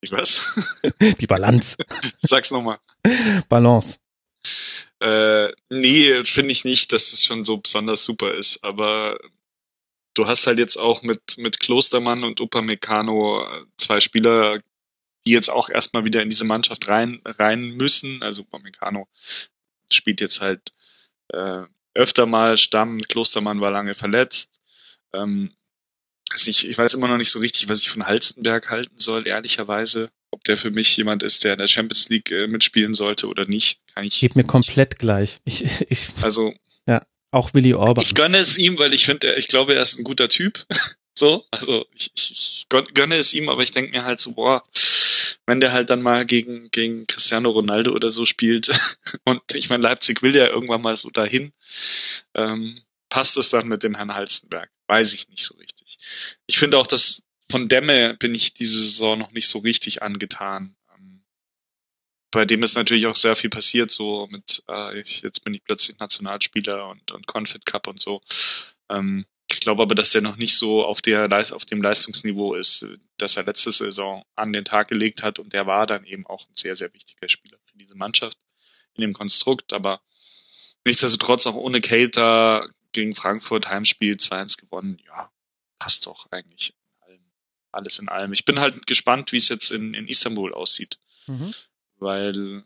Ich 0.00 0.12
was? 0.12 0.40
Die 1.20 1.26
Balance. 1.26 1.76
Sag's 2.20 2.50
nochmal. 2.50 2.78
Balance. 3.48 3.98
Äh, 5.00 5.48
nee, 5.68 6.24
finde 6.24 6.52
ich 6.52 6.64
nicht, 6.64 6.92
dass 6.92 7.10
das 7.10 7.24
schon 7.24 7.44
so 7.44 7.58
besonders 7.58 8.04
super 8.04 8.32
ist. 8.34 8.62
Aber 8.64 9.18
du 10.14 10.26
hast 10.26 10.46
halt 10.46 10.58
jetzt 10.58 10.76
auch 10.76 11.02
mit, 11.02 11.38
mit 11.38 11.60
Klostermann 11.60 12.24
und 12.24 12.40
Upamecano 12.40 13.46
zwei 13.76 14.00
Spieler, 14.00 14.60
die 15.26 15.32
jetzt 15.32 15.50
auch 15.50 15.68
erstmal 15.68 16.04
wieder 16.04 16.22
in 16.22 16.30
diese 16.30 16.44
Mannschaft 16.44 16.88
rein, 16.88 17.20
rein 17.24 17.70
müssen. 17.70 18.22
Also 18.22 18.42
Upamecano 18.42 19.08
spielt 19.90 20.20
jetzt 20.20 20.40
halt 20.40 20.72
äh, 21.28 21.64
öfter 21.94 22.26
mal 22.26 22.56
Stamm, 22.56 23.00
Klostermann 23.00 23.60
war 23.60 23.70
lange 23.70 23.94
verletzt. 23.94 24.60
Ähm, 25.12 25.52
also 26.30 26.50
ich, 26.50 26.66
ich 26.66 26.76
weiß 26.76 26.94
immer 26.94 27.08
noch 27.08 27.16
nicht 27.16 27.30
so 27.30 27.38
richtig, 27.38 27.68
was 27.68 27.82
ich 27.82 27.90
von 27.90 28.06
Halstenberg 28.06 28.70
halten 28.70 28.98
soll, 28.98 29.26
ehrlicherweise. 29.26 30.10
Ob 30.30 30.44
der 30.44 30.58
für 30.58 30.70
mich 30.70 30.94
jemand 30.96 31.22
ist, 31.22 31.42
der 31.42 31.54
in 31.54 31.58
der 31.58 31.68
Champions 31.68 32.08
League 32.10 32.30
äh, 32.30 32.46
mitspielen 32.46 32.92
sollte 32.92 33.28
oder 33.28 33.46
nicht, 33.46 33.80
kann 33.94 34.04
ich. 34.04 34.20
Geht 34.20 34.36
mir 34.36 34.42
nicht. 34.42 34.50
komplett 34.50 34.98
gleich. 34.98 35.40
Ich, 35.44 35.64
ich, 35.88 36.08
also. 36.20 36.52
Ja, 36.86 37.02
auch 37.30 37.54
Willi 37.54 37.74
Orban. 37.74 38.04
Ich 38.04 38.14
gönne 38.14 38.38
es 38.38 38.58
ihm, 38.58 38.78
weil 38.78 38.92
ich 38.92 39.06
finde, 39.06 39.34
ich 39.36 39.48
glaube, 39.48 39.74
er 39.74 39.82
ist 39.82 39.98
ein 39.98 40.04
guter 40.04 40.28
Typ. 40.28 40.66
so, 41.14 41.44
also 41.50 41.86
ich, 41.94 42.12
ich 42.14 42.66
gönne 42.68 43.16
es 43.16 43.32
ihm, 43.32 43.48
aber 43.48 43.62
ich 43.62 43.72
denke 43.72 43.90
mir 43.90 44.04
halt 44.04 44.20
so, 44.20 44.34
boah, 44.34 44.64
wenn 45.46 45.60
der 45.60 45.72
halt 45.72 45.88
dann 45.88 46.02
mal 46.02 46.26
gegen, 46.26 46.70
gegen 46.70 47.06
Cristiano 47.06 47.50
Ronaldo 47.50 47.92
oder 47.92 48.10
so 48.10 48.26
spielt, 48.26 48.70
und 49.24 49.40
ich 49.54 49.70
meine, 49.70 49.82
Leipzig 49.82 50.22
will 50.22 50.36
ja 50.36 50.46
irgendwann 50.46 50.82
mal 50.82 50.96
so 50.96 51.08
dahin, 51.08 51.52
ähm, 52.34 52.82
passt 53.08 53.38
es 53.38 53.48
dann 53.48 53.66
mit 53.66 53.82
dem 53.82 53.94
Herrn 53.94 54.14
Halstenberg? 54.14 54.70
Weiß 54.86 55.14
ich 55.14 55.28
nicht 55.28 55.44
so 55.44 55.54
richtig. 55.56 55.77
Ich 56.46 56.58
finde 56.58 56.78
auch, 56.78 56.86
dass 56.86 57.22
von 57.50 57.68
Demme 57.68 58.14
bin 58.14 58.34
ich 58.34 58.54
diese 58.54 58.78
Saison 58.78 59.18
noch 59.18 59.32
nicht 59.32 59.48
so 59.48 59.58
richtig 59.60 60.02
angetan. 60.02 60.76
Ähm, 60.94 61.24
bei 62.30 62.44
dem 62.44 62.62
ist 62.62 62.76
natürlich 62.76 63.06
auch 63.06 63.16
sehr 63.16 63.36
viel 63.36 63.50
passiert, 63.50 63.90
so 63.90 64.26
mit, 64.30 64.62
äh, 64.68 65.00
ich, 65.00 65.22
jetzt 65.22 65.44
bin 65.44 65.54
ich 65.54 65.64
plötzlich 65.64 65.98
Nationalspieler 65.98 66.88
und, 66.88 67.10
und 67.12 67.26
Confed 67.26 67.64
Cup 67.64 67.86
und 67.86 68.00
so. 68.00 68.22
Ähm, 68.90 69.24
ich 69.50 69.60
glaube 69.60 69.82
aber, 69.82 69.94
dass 69.94 70.14
er 70.14 70.20
noch 70.20 70.36
nicht 70.36 70.56
so 70.56 70.84
auf, 70.84 71.00
der, 71.00 71.26
auf 71.54 71.64
dem 71.64 71.80
Leistungsniveau 71.80 72.54
ist, 72.54 72.86
das 73.16 73.36
er 73.38 73.44
letzte 73.44 73.72
Saison 73.72 74.22
an 74.36 74.52
den 74.52 74.66
Tag 74.66 74.88
gelegt 74.88 75.22
hat. 75.22 75.38
Und 75.38 75.54
der 75.54 75.66
war 75.66 75.86
dann 75.86 76.04
eben 76.04 76.26
auch 76.26 76.46
ein 76.46 76.54
sehr, 76.54 76.76
sehr 76.76 76.92
wichtiger 76.92 77.30
Spieler 77.30 77.56
für 77.64 77.78
diese 77.78 77.94
Mannschaft 77.94 78.36
in 78.94 79.00
dem 79.00 79.14
Konstrukt. 79.14 79.72
Aber 79.72 80.02
nichtsdestotrotz 80.84 81.46
auch 81.46 81.54
ohne 81.54 81.80
Cater 81.80 82.68
gegen 82.92 83.14
Frankfurt 83.14 83.68
Heimspiel 83.70 84.16
2-1 84.16 84.60
gewonnen. 84.60 84.98
Ja, 85.06 85.30
passt 85.78 86.06
doch 86.06 86.30
eigentlich 86.30 86.70
in 86.70 87.02
allem, 87.08 87.32
alles 87.72 87.98
in 87.98 88.08
allem. 88.08 88.32
Ich 88.32 88.44
bin 88.44 88.60
halt 88.60 88.86
gespannt, 88.86 89.32
wie 89.32 89.36
es 89.36 89.48
jetzt 89.48 89.70
in, 89.70 89.94
in 89.94 90.08
Istanbul 90.08 90.52
aussieht. 90.54 90.98
Mhm. 91.26 91.54
Weil 91.96 92.64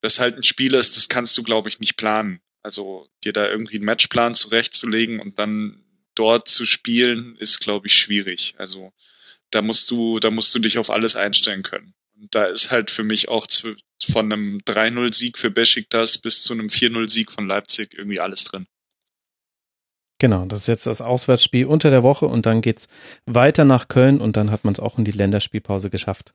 das 0.00 0.18
halt 0.18 0.36
ein 0.36 0.42
Spiel 0.42 0.74
ist, 0.74 0.96
das 0.96 1.08
kannst 1.08 1.36
du, 1.36 1.42
glaube 1.42 1.68
ich, 1.68 1.80
nicht 1.80 1.96
planen. 1.96 2.40
Also 2.62 3.08
dir 3.24 3.32
da 3.32 3.48
irgendwie 3.48 3.76
einen 3.76 3.84
Matchplan 3.84 4.34
zurechtzulegen 4.34 5.20
und 5.20 5.38
dann 5.38 5.84
dort 6.14 6.48
zu 6.48 6.66
spielen, 6.66 7.36
ist, 7.36 7.60
glaube 7.60 7.86
ich, 7.86 7.96
schwierig. 7.96 8.54
Also 8.58 8.92
da 9.50 9.62
musst 9.62 9.90
du, 9.90 10.18
da 10.20 10.30
musst 10.30 10.54
du 10.54 10.58
dich 10.58 10.78
auf 10.78 10.90
alles 10.90 11.16
einstellen 11.16 11.62
können. 11.62 11.94
Und 12.16 12.34
da 12.34 12.46
ist 12.46 12.70
halt 12.70 12.90
für 12.90 13.02
mich 13.02 13.28
auch 13.28 13.46
von 14.10 14.32
einem 14.32 14.58
3-0-Sieg 14.58 15.38
für 15.38 15.50
Besiktas 15.50 16.18
bis 16.18 16.42
zu 16.42 16.52
einem 16.52 16.68
4-0-Sieg 16.68 17.32
von 17.32 17.46
Leipzig 17.46 17.94
irgendwie 17.94 18.20
alles 18.20 18.44
drin. 18.44 18.66
Genau, 20.24 20.46
das 20.46 20.60
ist 20.60 20.68
jetzt 20.68 20.86
das 20.86 21.02
Auswärtsspiel 21.02 21.66
unter 21.66 21.90
der 21.90 22.02
Woche 22.02 22.24
und 22.24 22.46
dann 22.46 22.62
geht's 22.62 22.88
weiter 23.26 23.66
nach 23.66 23.88
Köln 23.88 24.22
und 24.22 24.38
dann 24.38 24.50
hat 24.50 24.64
man 24.64 24.72
es 24.72 24.80
auch 24.80 24.96
in 24.96 25.04
die 25.04 25.10
Länderspielpause 25.10 25.90
geschafft. 25.90 26.32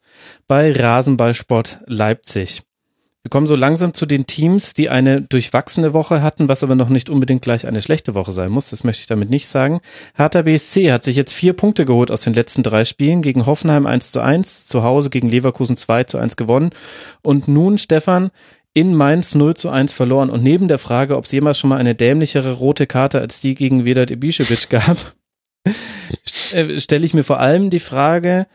Bei 0.47 0.71
Rasenballsport 0.71 1.79
Leipzig. 1.87 2.61
Wir 3.23 3.31
kommen 3.31 3.47
so 3.47 3.55
langsam 3.55 3.95
zu 3.95 4.05
den 4.05 4.27
Teams, 4.27 4.75
die 4.75 4.89
eine 4.89 5.23
durchwachsene 5.23 5.91
Woche 5.95 6.21
hatten, 6.21 6.47
was 6.47 6.63
aber 6.63 6.75
noch 6.75 6.89
nicht 6.89 7.09
unbedingt 7.09 7.41
gleich 7.41 7.65
eine 7.65 7.81
schlechte 7.81 8.13
Woche 8.13 8.31
sein 8.31 8.51
muss. 8.51 8.69
Das 8.69 8.83
möchte 8.83 9.01
ich 9.01 9.07
damit 9.07 9.31
nicht 9.31 9.47
sagen. 9.47 9.81
Hertha 10.13 10.43
BSC 10.43 10.91
hat 10.91 11.03
sich 11.03 11.15
jetzt 11.15 11.33
vier 11.33 11.53
Punkte 11.53 11.85
geholt 11.85 12.11
aus 12.11 12.21
den 12.21 12.35
letzten 12.35 12.61
drei 12.61 12.85
Spielen. 12.85 13.23
Gegen 13.23 13.47
Hoffenheim 13.47 13.87
1 13.87 14.11
zu 14.11 14.21
1, 14.21 14.67
zu 14.67 14.83
Hause 14.83 15.09
gegen 15.09 15.29
Leverkusen 15.29 15.75
2 15.75 16.03
zu 16.03 16.19
1 16.19 16.37
gewonnen. 16.37 16.69
Und 17.23 17.47
nun, 17.47 17.79
Stefan, 17.79 18.29
in 18.79 18.95
Mainz 18.95 19.35
0 19.35 19.55
zu 19.55 19.69
1 19.69 19.93
verloren. 19.93 20.29
Und 20.29 20.43
neben 20.43 20.67
der 20.67 20.79
Frage, 20.79 21.17
ob 21.17 21.25
es 21.25 21.31
jemals 21.31 21.59
schon 21.59 21.69
mal 21.69 21.77
eine 21.77 21.95
dämlichere 21.95 22.53
rote 22.53 22.87
Karte 22.87 23.19
als 23.19 23.41
die 23.41 23.55
gegen 23.55 23.85
Vedat 23.85 24.11
Ibišević 24.11 24.69
gab, 24.69 24.97
äh, 26.51 26.79
stelle 26.79 27.05
ich 27.05 27.13
mir 27.13 27.23
vor 27.23 27.39
allem 27.39 27.69
die 27.69 27.79
Frage, 27.79 28.47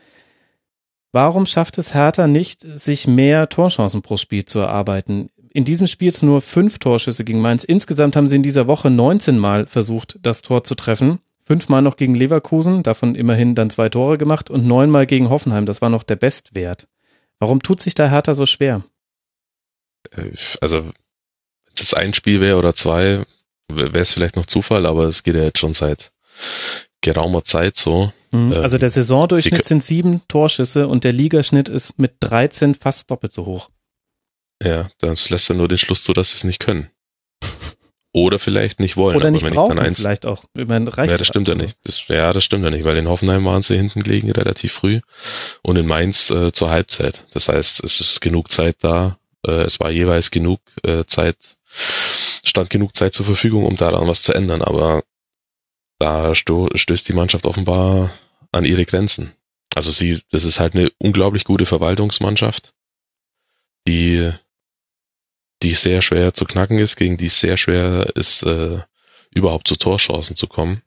Warum 1.15 1.45
schafft 1.45 1.77
es 1.77 1.93
Hertha 1.93 2.27
nicht, 2.27 2.59
sich 2.59 3.07
mehr 3.07 3.47
Torchancen 3.47 4.01
pro 4.01 4.17
Spiel 4.17 4.43
zu 4.43 4.59
erarbeiten? 4.59 5.29
In 5.53 5.63
diesem 5.63 5.87
Spiel 5.87 6.07
jetzt 6.07 6.23
nur 6.23 6.41
fünf 6.41 6.77
Torschüsse 6.77 7.23
gegen 7.23 7.39
Mainz. 7.39 7.63
Insgesamt 7.63 8.17
haben 8.17 8.27
sie 8.27 8.35
in 8.35 8.43
dieser 8.43 8.67
Woche 8.67 8.89
19 8.89 9.39
Mal 9.39 9.65
versucht, 9.65 10.19
das 10.21 10.41
Tor 10.41 10.65
zu 10.65 10.75
treffen. 10.75 11.19
Fünfmal 11.39 11.81
noch 11.81 11.95
gegen 11.95 12.15
Leverkusen, 12.15 12.83
davon 12.83 13.15
immerhin 13.15 13.55
dann 13.55 13.69
zwei 13.69 13.87
Tore 13.87 14.17
gemacht 14.17 14.49
und 14.49 14.67
neunmal 14.67 15.05
gegen 15.05 15.29
Hoffenheim. 15.29 15.65
Das 15.65 15.81
war 15.81 15.89
noch 15.89 16.03
der 16.03 16.17
Bestwert. 16.17 16.89
Warum 17.39 17.63
tut 17.63 17.79
sich 17.79 17.93
da 17.95 18.09
Hertha 18.09 18.33
so 18.33 18.45
schwer? 18.45 18.83
Äh, 20.11 20.31
also, 20.61 20.83
wenn 20.85 20.93
es 21.79 21.93
ein 21.93 22.13
Spiel 22.13 22.41
wäre 22.41 22.57
oder 22.57 22.73
zwei, 22.73 23.25
wäre 23.71 23.99
es 23.99 24.13
vielleicht 24.13 24.35
noch 24.35 24.45
Zufall, 24.45 24.85
aber 24.85 25.05
es 25.05 25.23
geht 25.23 25.35
ja 25.35 25.43
jetzt 25.43 25.59
schon 25.59 25.73
seit 25.73 26.11
geraumer 27.01 27.43
Zeit 27.43 27.77
so. 27.77 28.11
Mhm. 28.31 28.51
Ähm, 28.51 28.61
also 28.61 28.77
der 28.77 28.89
Saisondurchschnitt 28.89 29.65
sind 29.65 29.83
sieben 29.83 30.21
Torschüsse 30.27 30.87
und 30.87 31.03
der 31.03 31.13
Ligaschnitt 31.13 31.69
ist 31.69 31.99
mit 31.99 32.15
13 32.19 32.75
fast 32.75 33.11
doppelt 33.11 33.33
so 33.33 33.45
hoch. 33.45 33.69
Ja, 34.63 34.89
das 34.99 35.29
lässt 35.29 35.49
ja 35.49 35.55
nur 35.55 35.67
den 35.67 35.77
Schluss 35.77 36.03
zu, 36.03 36.13
dass 36.13 36.31
sie 36.31 36.37
es 36.37 36.43
nicht 36.43 36.59
können. 36.59 36.89
Oder 38.13 38.39
vielleicht 38.39 38.79
nicht 38.79 38.95
wollen. 38.95 39.17
Oder 39.17 39.29
nicht 39.29 39.45
brauchen, 39.45 39.77
eins, 39.77 39.99
vielleicht 39.99 40.25
auch. 40.25 40.45
Ich 40.57 40.67
meine, 40.67 40.97
reicht 40.97 41.11
ja, 41.11 41.17
das 41.17 41.27
stimmt 41.27 41.49
ja 41.49 41.55
nicht. 41.55 41.77
Das, 41.83 42.07
ja, 42.07 42.31
das 42.31 42.45
stimmt 42.45 42.63
ja 42.63 42.69
nicht, 42.69 42.85
weil 42.85 42.95
in 42.95 43.09
Hoffenheim 43.09 43.43
waren 43.43 43.61
sie 43.61 43.75
hinten 43.75 44.03
gelegen 44.03 44.31
relativ 44.31 44.71
früh 44.71 45.01
und 45.63 45.75
in 45.75 45.85
Mainz 45.85 46.29
äh, 46.29 46.53
zur 46.53 46.69
Halbzeit. 46.69 47.25
Das 47.33 47.49
heißt, 47.49 47.83
es 47.83 47.99
ist 47.99 48.21
genug 48.21 48.49
Zeit 48.49 48.77
da. 48.79 49.17
Äh, 49.45 49.63
es 49.63 49.79
war 49.79 49.91
jeweils 49.91 50.31
genug 50.31 50.59
äh, 50.83 51.05
Zeit, 51.05 51.37
stand 52.43 52.69
genug 52.69 52.95
Zeit 52.95 53.13
zur 53.13 53.25
Verfügung, 53.25 53.65
um 53.65 53.75
daran 53.75 54.07
was 54.07 54.23
zu 54.23 54.33
ändern. 54.33 54.61
Aber 54.61 55.03
da 55.99 56.35
sto 56.35 56.69
stößt 56.73 57.07
die 57.07 57.13
Mannschaft 57.13 57.45
offenbar 57.45 58.11
an 58.51 58.65
ihre 58.65 58.85
Grenzen. 58.85 59.33
Also 59.73 59.91
sie, 59.91 60.21
das 60.31 60.43
ist 60.43 60.59
halt 60.59 60.75
eine 60.75 60.91
unglaublich 60.97 61.43
gute 61.43 61.65
Verwaltungsmannschaft, 61.65 62.73
die, 63.87 64.31
die 65.61 65.73
sehr 65.73 66.01
schwer 66.01 66.33
zu 66.33 66.45
knacken 66.45 66.79
ist, 66.79 66.95
gegen 66.95 67.17
die 67.17 67.25
es 67.25 67.39
sehr 67.39 67.57
schwer 67.57 68.15
ist, 68.15 68.43
äh, 68.43 68.81
überhaupt 69.31 69.67
zu 69.67 69.75
Torchancen 69.75 70.35
zu 70.35 70.47
kommen. 70.47 70.81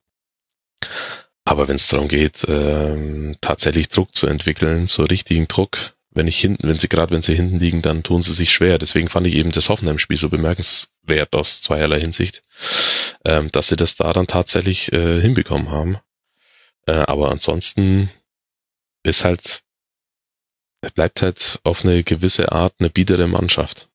Aber 1.45 1.69
wenn 1.69 1.77
es 1.77 1.89
darum 1.89 2.09
geht, 2.09 2.45
äh, 2.45 3.35
tatsächlich 3.41 3.89
Druck 3.89 4.15
zu 4.15 4.27
entwickeln, 4.27 4.87
so 4.87 5.05
richtigen 5.05 5.49
Druck, 5.49 5.95
wenn 6.11 6.27
ich 6.27 6.39
hinten, 6.39 6.69
wenn 6.69 6.79
sie 6.79 6.89
gerade 6.89 7.15
wenn 7.15 7.23
sie 7.23 7.35
hinten 7.35 7.59
liegen, 7.59 7.83
dann 7.83 8.03
tun 8.03 8.23
sie 8.23 8.33
sich 8.33 8.53
schwer. 8.53 8.79
Deswegen 8.79 9.09
fand 9.09 9.27
ich 9.27 9.35
eben 9.35 9.53
das 9.53 9.69
Hoffenheim-Spiel 9.69 10.17
so 10.17 10.29
bemerkenswert 10.29 11.35
aus 11.35 11.61
zweierlei 11.63 12.01
Hinsicht, 12.01 12.43
ähm, 13.25 13.51
dass 13.53 13.69
sie 13.69 13.77
das 13.77 13.97
da 13.97 14.13
dann 14.13 14.27
tatsächlich 14.27 14.93
äh, 14.93 15.21
hinbekommen 15.21 15.71
haben. 15.71 15.99
Äh, 16.87 16.93
aber 16.93 17.31
ansonsten 17.31 18.11
ist 19.03 19.25
halt, 19.25 19.63
bleibt 20.95 21.23
halt 21.23 21.61
auf 21.65 21.85
eine 21.85 22.03
gewisse 22.03 22.53
Art 22.53 22.75
eine 22.79 22.91
biedere 22.91 23.27
Mannschaft. 23.27 23.89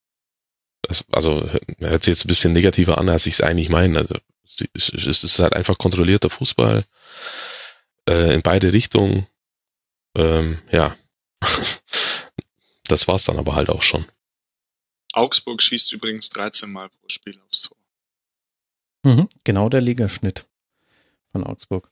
Also 1.12 1.50
hört 1.80 2.04
sich 2.04 2.12
jetzt 2.12 2.26
ein 2.26 2.28
bisschen 2.28 2.54
negativer 2.54 2.98
an, 2.98 3.10
als 3.10 3.26
ich 3.26 3.36
es 3.36 3.42
eigentlich 3.42 3.70
meine. 3.70 4.00
Also, 4.00 4.16
es 4.74 5.24
ist 5.24 5.40
halt 5.40 5.54
einfach 5.54 5.78
kontrollierter 5.78 6.30
Fußball 6.30 6.84
äh, 8.08 8.34
in 8.34 8.42
beide 8.42 8.74
Richtungen. 8.74 9.28
Ähm, 10.16 10.62
ja, 10.72 10.96
das 12.94 13.08
war's 13.08 13.26
dann 13.26 13.40
aber 13.40 13.56
halt 13.56 13.70
auch 13.70 13.82
schon. 13.82 14.06
Augsburg 15.14 15.62
schießt 15.62 15.92
übrigens 15.94 16.30
13 16.30 16.72
Mal 16.72 16.90
pro 16.90 17.08
Spiel 17.10 17.40
aufs 17.48 17.64
Tor. 17.64 17.78
Mhm, 19.04 19.28
genau 19.44 19.68
der 19.68 19.82
Ligaschnitt 19.82 20.46
von 21.32 21.44
Augsburg. 21.44 21.92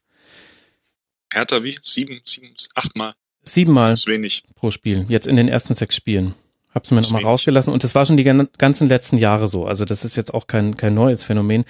Hertha 1.34 1.64
wie? 1.64 1.80
Sieben, 1.82 2.22
sieben, 2.26 2.54
acht 2.76 2.96
Mal. 2.96 3.16
Siebenmal 3.44 3.90
das 3.90 4.02
ist 4.02 4.08
wenig. 4.08 4.44
pro 4.56 4.70
Spiel. 4.70 5.06
Jetzt 5.10 5.28
in 5.28 5.36
den 5.36 5.48
ersten 5.48 5.74
sechs 5.74 5.96
Spielen. 5.96 6.36
Hab's 6.74 6.92
mir 6.92 7.02
nochmal 7.02 7.24
rausgelassen 7.24 7.74
und 7.74 7.84
das 7.84 7.96
war 7.96 8.06
schon 8.06 8.16
die 8.16 8.24
ganzen 8.24 8.88
letzten 8.88 9.18
Jahre 9.18 9.48
so. 9.48 9.66
Also 9.66 9.84
das 9.84 10.06
ist 10.06 10.16
jetzt 10.16 10.34
auch 10.34 10.48
kein, 10.48 10.76
kein 10.76 10.94
neues 10.94 11.24
Phänomen. 11.24 11.66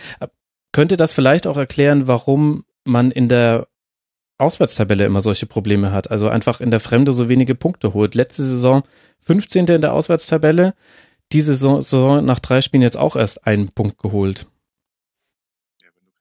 Könnte 0.73 0.95
das 0.97 1.13
vielleicht 1.13 1.47
auch 1.47 1.57
erklären, 1.57 2.07
warum 2.07 2.65
man 2.83 3.09
in 3.09 3.27
der 3.27 3.67
Auswärtstabelle 4.41 5.05
immer 5.05 5.21
solche 5.21 5.45
Probleme 5.45 5.91
hat. 5.91 6.11
Also 6.11 6.29
einfach 6.29 6.61
in 6.61 6.71
der 6.71 6.79
Fremde 6.79 7.13
so 7.13 7.29
wenige 7.29 7.55
Punkte 7.55 7.93
holt. 7.93 8.15
Letzte 8.15 8.43
Saison 8.43 8.83
15. 9.21 9.67
in 9.67 9.81
der 9.81 9.93
Auswärtstabelle. 9.93 10.73
Diese 11.31 11.55
Saison 11.55 12.25
nach 12.25 12.39
drei 12.39 12.61
Spielen 12.61 12.83
jetzt 12.83 12.97
auch 12.97 13.15
erst 13.15 13.47
einen 13.47 13.69
Punkt 13.69 13.99
geholt 13.99 14.45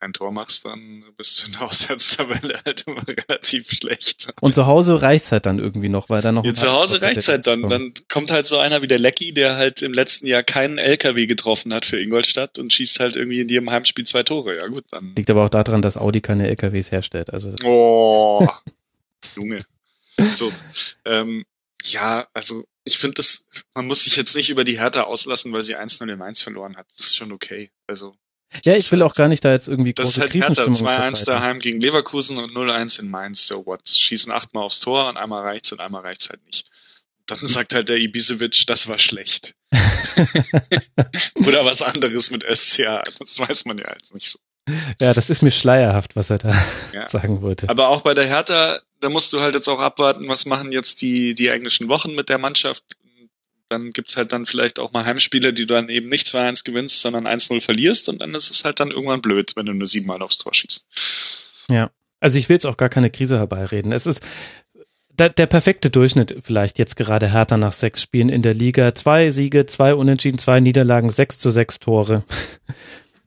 kein 0.00 0.12
Tor 0.12 0.32
machst, 0.32 0.64
dann 0.64 1.04
bist 1.16 1.40
du 1.40 1.46
in 1.46 1.52
der 1.52 1.62
Auswärtstabelle 1.68 2.60
halt 2.64 2.84
immer 2.86 3.02
relativ 3.06 3.70
schlecht. 3.70 4.28
Und 4.40 4.54
zu 4.54 4.66
Hause 4.66 5.02
reicht's 5.02 5.30
halt 5.30 5.46
dann 5.46 5.58
irgendwie 5.58 5.88
noch, 5.88 6.08
weil 6.08 6.22
dann 6.22 6.36
noch. 6.36 6.44
Ja, 6.44 6.54
zu 6.54 6.72
Hause 6.72 7.00
reicht's 7.02 7.28
halt 7.28 7.46
dann. 7.46 7.68
Dann 7.68 7.92
kommt 8.08 8.30
halt 8.30 8.46
so 8.46 8.58
einer 8.58 8.82
wie 8.82 8.86
der 8.86 8.98
Lecky, 8.98 9.32
der 9.32 9.56
halt 9.56 9.82
im 9.82 9.92
letzten 9.92 10.26
Jahr 10.26 10.42
keinen 10.42 10.78
LKW 10.78 11.26
getroffen 11.26 11.72
hat 11.74 11.86
für 11.86 12.00
Ingolstadt 12.00 12.58
und 12.58 12.72
schießt 12.72 13.00
halt 13.00 13.16
irgendwie 13.16 13.40
in 13.40 13.48
jedem 13.48 13.70
Heimspiel 13.70 14.04
zwei 14.04 14.22
Tore. 14.22 14.56
Ja 14.56 14.66
gut, 14.66 14.84
dann. 14.90 15.14
Liegt 15.16 15.30
aber 15.30 15.44
auch 15.44 15.50
daran, 15.50 15.82
dass 15.82 15.96
Audi 15.96 16.20
keine 16.20 16.48
LKWs 16.48 16.90
herstellt. 16.90 17.32
Also. 17.32 17.54
Oh, 17.64 18.46
Junge. 19.36 19.64
So, 20.18 20.52
ähm, 21.04 21.44
ja, 21.82 22.28
also 22.34 22.64
ich 22.84 22.98
finde 22.98 23.14
das, 23.14 23.46
man 23.74 23.86
muss 23.86 24.04
sich 24.04 24.16
jetzt 24.16 24.34
nicht 24.34 24.50
über 24.50 24.64
die 24.64 24.78
Härte 24.78 25.06
auslassen, 25.06 25.52
weil 25.52 25.62
sie 25.62 25.76
1-0 25.76 26.10
in 26.10 26.18
Mainz 26.18 26.42
verloren 26.42 26.76
hat. 26.76 26.86
Das 26.96 27.06
ist 27.06 27.16
schon 27.16 27.32
okay. 27.32 27.70
Also 27.86 28.16
ja, 28.64 28.74
ich 28.74 28.90
will 28.92 29.02
auch 29.02 29.14
gar 29.14 29.28
nicht 29.28 29.44
da 29.44 29.52
jetzt 29.52 29.68
irgendwie 29.68 29.94
große 29.94 30.06
das 30.06 30.16
ist 30.16 30.20
halt 30.20 30.32
Krisenstimmung 30.32 30.74
2-1 30.74 31.24
daheim 31.24 31.58
gegen 31.58 31.80
Leverkusen 31.80 32.38
und 32.38 32.52
0-1 32.52 33.00
in 33.00 33.10
Mainz. 33.10 33.46
So 33.46 33.64
what? 33.66 33.88
Schießen 33.88 34.32
achtmal 34.32 34.64
aufs 34.64 34.80
Tor 34.80 35.08
und 35.08 35.16
einmal 35.16 35.42
reicht's 35.42 35.72
und 35.72 35.80
einmal 35.80 36.02
reicht's 36.02 36.28
halt 36.30 36.44
nicht. 36.46 36.66
Dann 37.26 37.38
sagt 37.42 37.74
halt 37.74 37.88
der 37.88 37.96
Ibisevic, 37.96 38.66
das 38.66 38.88
war 38.88 38.98
schlecht. 38.98 39.54
Oder 41.46 41.64
was 41.64 41.82
anderes 41.82 42.30
mit 42.30 42.44
SCA. 42.52 43.02
Das 43.18 43.38
weiß 43.38 43.64
man 43.64 43.78
ja 43.78 43.92
jetzt 43.96 44.14
nicht 44.14 44.30
so. 44.30 44.38
Ja, 45.00 45.14
das 45.14 45.30
ist 45.30 45.42
mir 45.42 45.50
schleierhaft, 45.50 46.16
was 46.16 46.30
er 46.30 46.38
da 46.38 46.54
ja. 46.92 47.08
sagen 47.08 47.42
wollte. 47.42 47.68
Aber 47.68 47.88
auch 47.88 48.02
bei 48.02 48.14
der 48.14 48.26
Hertha, 48.26 48.80
da 49.00 49.08
musst 49.08 49.32
du 49.32 49.40
halt 49.40 49.54
jetzt 49.54 49.68
auch 49.68 49.80
abwarten, 49.80 50.28
was 50.28 50.46
machen 50.46 50.72
jetzt 50.72 51.02
die, 51.02 51.34
die 51.34 51.48
englischen 51.48 51.88
Wochen 51.88 52.14
mit 52.14 52.28
der 52.28 52.38
Mannschaft 52.38 52.84
dann 53.70 53.90
gibt's 53.90 54.16
halt 54.16 54.32
dann 54.32 54.46
vielleicht 54.46 54.78
auch 54.78 54.92
mal 54.92 55.04
Heimspiele, 55.04 55.52
die 55.52 55.66
du 55.66 55.74
dann 55.74 55.88
eben 55.88 56.08
nicht 56.08 56.26
2-1 56.26 56.64
gewinnst, 56.64 57.00
sondern 57.00 57.26
1-0 57.26 57.60
verlierst 57.60 58.08
und 58.08 58.20
dann 58.20 58.34
ist 58.34 58.50
es 58.50 58.64
halt 58.64 58.80
dann 58.80 58.90
irgendwann 58.90 59.22
blöd, 59.22 59.52
wenn 59.56 59.66
du 59.66 59.72
nur 59.72 59.86
siebenmal 59.86 60.22
aufs 60.22 60.38
Tor 60.38 60.52
schießt. 60.52 60.86
Ja, 61.70 61.90
also 62.20 62.38
ich 62.38 62.48
will 62.48 62.54
jetzt 62.54 62.66
auch 62.66 62.76
gar 62.76 62.88
keine 62.88 63.10
Krise 63.10 63.38
herbeireden. 63.38 63.92
Es 63.92 64.06
ist 64.06 64.22
der, 65.20 65.28
der 65.28 65.46
perfekte 65.46 65.90
Durchschnitt 65.90 66.38
vielleicht 66.42 66.78
jetzt 66.78 66.96
gerade 66.96 67.28
härter 67.28 67.56
nach 67.56 67.72
sechs 67.72 68.02
Spielen 68.02 68.28
in 68.28 68.42
der 68.42 68.54
Liga. 68.54 68.94
Zwei 68.94 69.30
Siege, 69.30 69.66
zwei 69.66 69.94
Unentschieden, 69.94 70.38
zwei 70.38 70.60
Niederlagen, 70.60 71.10
sechs 71.10 71.38
zu 71.38 71.50
sechs 71.50 71.78
Tore. 71.78 72.24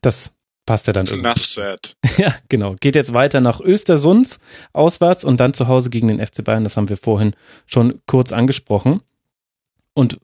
Das 0.01 0.33
passt 0.65 0.87
ja 0.87 0.93
dann 0.93 1.05
irgendwie. 1.05 1.27
Enough 1.27 1.45
said. 1.45 1.95
Ja, 2.17 2.35
genau. 2.49 2.75
Geht 2.79 2.95
jetzt 2.95 3.13
weiter 3.13 3.41
nach 3.41 3.59
Östersunds 3.59 4.39
auswärts 4.73 5.23
und 5.23 5.39
dann 5.39 5.53
zu 5.53 5.67
Hause 5.67 5.89
gegen 5.89 6.07
den 6.07 6.25
FC 6.25 6.43
Bayern. 6.43 6.63
Das 6.63 6.77
haben 6.77 6.89
wir 6.89 6.97
vorhin 6.97 7.35
schon 7.65 7.99
kurz 8.05 8.31
angesprochen. 8.31 9.01
Und 9.93 10.19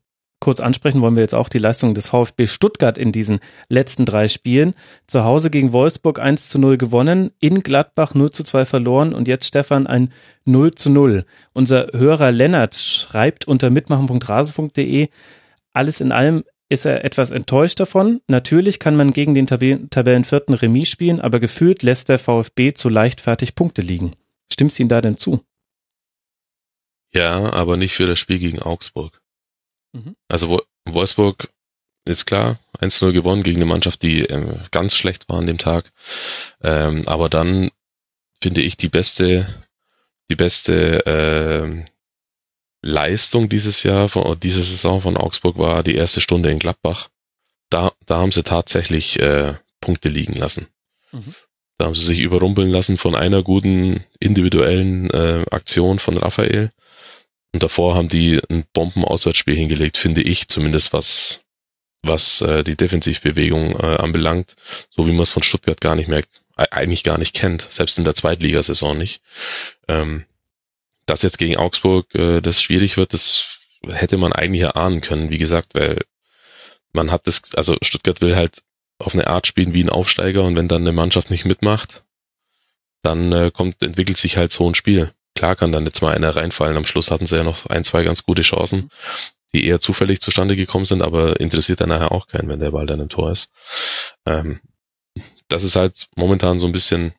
kurz 0.50 0.62
ansprechen 0.62 1.02
wollen 1.02 1.16
wir 1.16 1.22
jetzt 1.22 1.36
auch 1.36 1.48
die 1.48 1.60
Leistung 1.60 1.94
des 1.94 2.10
VfB 2.10 2.48
Stuttgart 2.48 2.98
in 2.98 3.12
diesen 3.12 3.40
letzten 3.68 4.08
drei 4.08 4.28
Spielen. 4.28 4.74
Zu 5.06 5.24
Hause 5.24 5.52
gegen 5.52 5.74
Wolfsburg 5.74 6.18
1 6.18 6.50
zu 6.50 6.58
0 6.58 6.80
gewonnen, 6.80 7.30
in 7.40 7.62
Gladbach 7.62 8.16
0 8.16 8.32
zu 8.32 8.44
2 8.44 8.66
verloren 8.66 9.14
und 9.14 9.28
jetzt 9.28 9.46
Stefan 9.46 9.86
ein 9.86 10.12
0 10.46 10.72
zu 10.72 10.90
0. 10.90 11.24
Unser 11.54 11.90
Hörer 11.94 12.32
Lennart 12.32 12.74
schreibt 12.74 13.48
unter 13.48 13.70
mitmachen.rasen.de, 13.70 15.10
alles 15.72 16.02
in 16.02 16.12
allem 16.12 16.44
ist 16.68 16.86
er 16.86 17.06
etwas 17.06 17.30
enttäuscht 17.30 17.80
davon. 17.80 18.20
Natürlich 18.28 18.80
kann 18.80 18.96
man 18.96 19.14
gegen 19.14 19.36
den 19.36 19.46
Tab 19.46 19.62
Tabellenvierten 19.92 20.56
Remis 20.56 20.90
spielen, 20.90 21.22
aber 21.22 21.40
gefühlt 21.40 21.84
lässt 21.84 22.10
der 22.10 22.18
VfB 22.18 22.74
zu 22.74 22.90
leichtfertig 22.90 23.54
Punkte 23.54 23.84
liegen. 23.84 24.14
Stimmst 24.52 24.80
du 24.80 24.84
ihm 24.84 24.90
da 24.90 25.00
denn 25.00 25.20
zu? 25.20 25.44
Ja, 27.14 27.54
aber 27.54 27.78
nicht 27.78 27.94
für 27.94 28.08
das 28.08 28.18
Spiel 28.18 28.40
gegen 28.40 28.60
Augsburg. 28.60 29.22
Mhm. 29.94 30.16
Also 30.28 30.62
Wolfsburg 30.86 31.50
ist 32.06 32.26
klar, 32.26 32.60
1-0 32.80 33.12
gewonnen 33.12 33.44
gegen 33.44 33.58
eine 33.58 33.66
Mannschaft, 33.66 34.02
die 34.04 34.22
äh, 34.22 34.58
ganz 34.72 34.96
schlecht 34.96 35.30
war 35.30 35.40
an 35.40 35.48
dem 35.48 35.58
Tag. 35.58 35.92
Ähm, 36.62 37.08
aber 37.08 37.30
dann 37.30 37.72
finde 38.42 38.62
ich 38.62 38.78
die 38.78 38.90
beste, 38.90 39.48
die 40.30 40.36
beste 40.36 41.06
äh, 41.06 41.86
Leistung 42.82 43.50
dieses 43.50 43.84
Jahr, 43.84 44.10
von, 44.10 44.40
diese 44.40 44.64
Saison 44.64 45.02
von 45.02 45.18
Augsburg 45.18 45.58
war 45.58 45.84
die 45.84 45.96
erste 45.96 46.22
Stunde 46.22 46.50
in 46.50 46.60
Gladbach. 46.60 47.10
Da, 47.70 47.92
da 48.06 48.18
haben 48.18 48.32
sie 48.32 48.44
tatsächlich 48.44 49.20
äh, 49.20 49.56
Punkte 49.82 50.10
liegen 50.10 50.34
lassen. 50.34 50.68
Mhm. 51.12 51.36
Da 51.78 51.86
haben 51.86 51.96
sie 51.96 52.06
sich 52.06 52.20
überrumpeln 52.20 52.70
lassen 52.70 52.98
von 52.98 53.16
einer 53.16 53.44
guten 53.44 54.04
individuellen 54.20 55.10
äh, 55.12 55.46
Aktion 55.52 56.00
von 56.00 56.18
Raphael. 56.18 56.72
Und 57.54 57.64
davor 57.64 57.96
haben 57.96 58.10
die 58.10 58.40
ein 58.50 58.66
Bombenauswärtsspiel 58.74 59.56
hingelegt, 59.56 59.98
finde 59.98 60.22
ich, 60.22 60.48
zumindest 60.48 60.94
was, 60.94 61.42
was 62.04 62.42
äh, 62.42 62.64
die 62.64 62.76
Defensivbewegung 62.76 63.76
äh, 63.80 63.98
anbelangt, 63.98 64.56
so 64.90 65.08
wie 65.08 65.12
man 65.12 65.22
es 65.22 65.32
von 65.32 65.44
Stuttgart 65.44 65.82
gar 65.82 65.96
nicht 65.96 66.08
mehr, 66.08 66.24
eigentlich 66.56 67.04
gar 67.04 67.18
nicht 67.18 67.34
kennt, 67.34 67.68
selbst 67.72 67.98
in 67.98 68.04
der 68.04 68.16
Zweitligasaison 68.16 68.98
nicht. 68.98 69.22
Ähm, 69.88 70.26
dass 71.06 71.24
jetzt 71.24 71.40
gegen 71.40 71.58
Augsburg 71.58 72.14
äh, 72.14 72.42
das 72.42 72.62
schwierig 72.62 72.98
wird, 72.98 73.14
das 73.14 73.60
hätte 73.88 74.18
man 74.18 74.34
eigentlich 74.34 74.62
erahnen 74.62 75.02
können, 75.02 75.32
wie 75.32 75.38
gesagt, 75.40 75.74
weil 75.74 76.02
man 76.94 77.12
hat 77.12 77.28
das, 77.28 77.56
also 77.56 77.78
Stuttgart 77.82 78.22
will 78.22 78.36
halt 78.36 78.64
auf 79.00 79.14
eine 79.14 79.28
Art 79.28 79.48
spielen 79.48 79.74
wie 79.74 79.84
ein 79.84 79.90
Aufsteiger 79.90 80.44
und 80.44 80.56
wenn 80.56 80.68
dann 80.68 80.82
eine 80.82 80.92
Mannschaft 80.92 81.32
nicht 81.32 81.46
mitmacht, 81.46 82.04
dann 83.02 83.32
äh, 83.32 83.52
kommt, 83.52 83.82
entwickelt 83.82 84.18
sich 84.18 84.38
halt 84.38 84.52
so 84.52 84.70
ein 84.70 84.76
Spiel. 84.76 85.12
Klar 85.40 85.56
kann 85.56 85.72
dann 85.72 85.86
jetzt 85.86 86.02
mal 86.02 86.14
einer 86.14 86.36
reinfallen. 86.36 86.76
Am 86.76 86.84
Schluss 86.84 87.12
hatten 87.12 87.26
sie 87.26 87.38
ja 87.38 87.44
noch 87.44 87.66
ein, 87.68 87.86
zwei 87.86 88.04
ganz 88.04 88.26
gute 88.26 88.42
Chancen, 88.42 88.92
die 89.54 89.66
eher 89.66 89.80
zufällig 89.80 90.20
zustande 90.20 90.58
gekommen 90.58 90.84
sind, 90.84 91.02
aber 91.02 91.40
interessiert 91.40 91.80
dann 91.80 91.88
nachher 91.88 92.12
auch 92.12 92.28
keinen, 92.28 92.50
wenn 92.50 92.60
der 92.60 92.72
Ball 92.72 92.86
dann 92.86 93.00
im 93.00 93.08
Tor 93.08 93.32
ist. 93.32 93.50
Ähm, 94.26 94.60
das 95.48 95.64
ist 95.64 95.78
halt 95.78 96.10
momentan 96.18 96.60
so 96.60 96.66
ein 96.66 96.74
bisschen 96.74 97.14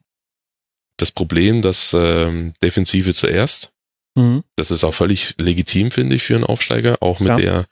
das 0.98 1.12
Problem, 1.12 1.62
dass 1.62 1.94
ähm, 1.94 2.52
Defensive 2.62 3.14
zuerst. 3.14 3.72
Mhm. 4.14 4.44
Das 4.54 4.70
ist 4.70 4.84
auch 4.84 4.92
völlig 4.92 5.36
legitim, 5.38 5.90
finde 5.90 6.14
ich, 6.14 6.24
für 6.24 6.34
einen 6.34 6.44
Aufsteiger, 6.44 6.98
auch 7.02 7.20
mit 7.20 7.28
Klar. 7.28 7.38
der, 7.38 7.66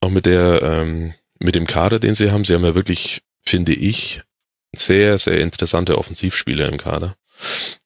auch 0.00 0.08
mit 0.08 0.24
der, 0.24 0.62
ähm, 0.62 1.12
mit 1.38 1.56
dem 1.56 1.66
Kader, 1.66 1.98
den 1.98 2.14
sie 2.14 2.30
haben. 2.30 2.46
Sie 2.46 2.54
haben 2.54 2.64
ja 2.64 2.74
wirklich, 2.74 3.20
finde 3.44 3.74
ich, 3.74 4.22
sehr, 4.74 5.18
sehr 5.18 5.42
interessante 5.42 5.98
Offensivspieler 5.98 6.70
im 6.70 6.78
Kader. 6.78 7.16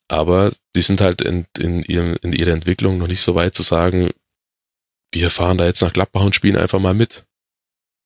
Aber 0.08 0.52
die 0.76 0.82
sind 0.82 1.00
halt 1.00 1.22
in, 1.22 1.46
in, 1.58 1.82
ihrem, 1.82 2.16
in 2.22 2.32
ihrer 2.32 2.52
Entwicklung 2.52 2.98
noch 2.98 3.06
nicht 3.06 3.22
so 3.22 3.34
weit 3.34 3.54
zu 3.54 3.62
sagen, 3.62 4.10
wir 5.12 5.30
fahren 5.30 5.58
da 5.58 5.64
jetzt 5.64 5.80
nach 5.80 5.92
Gladbach 5.92 6.22
und 6.22 6.34
spielen 6.34 6.56
einfach 6.56 6.80
mal 6.80 6.94
mit. 6.94 7.24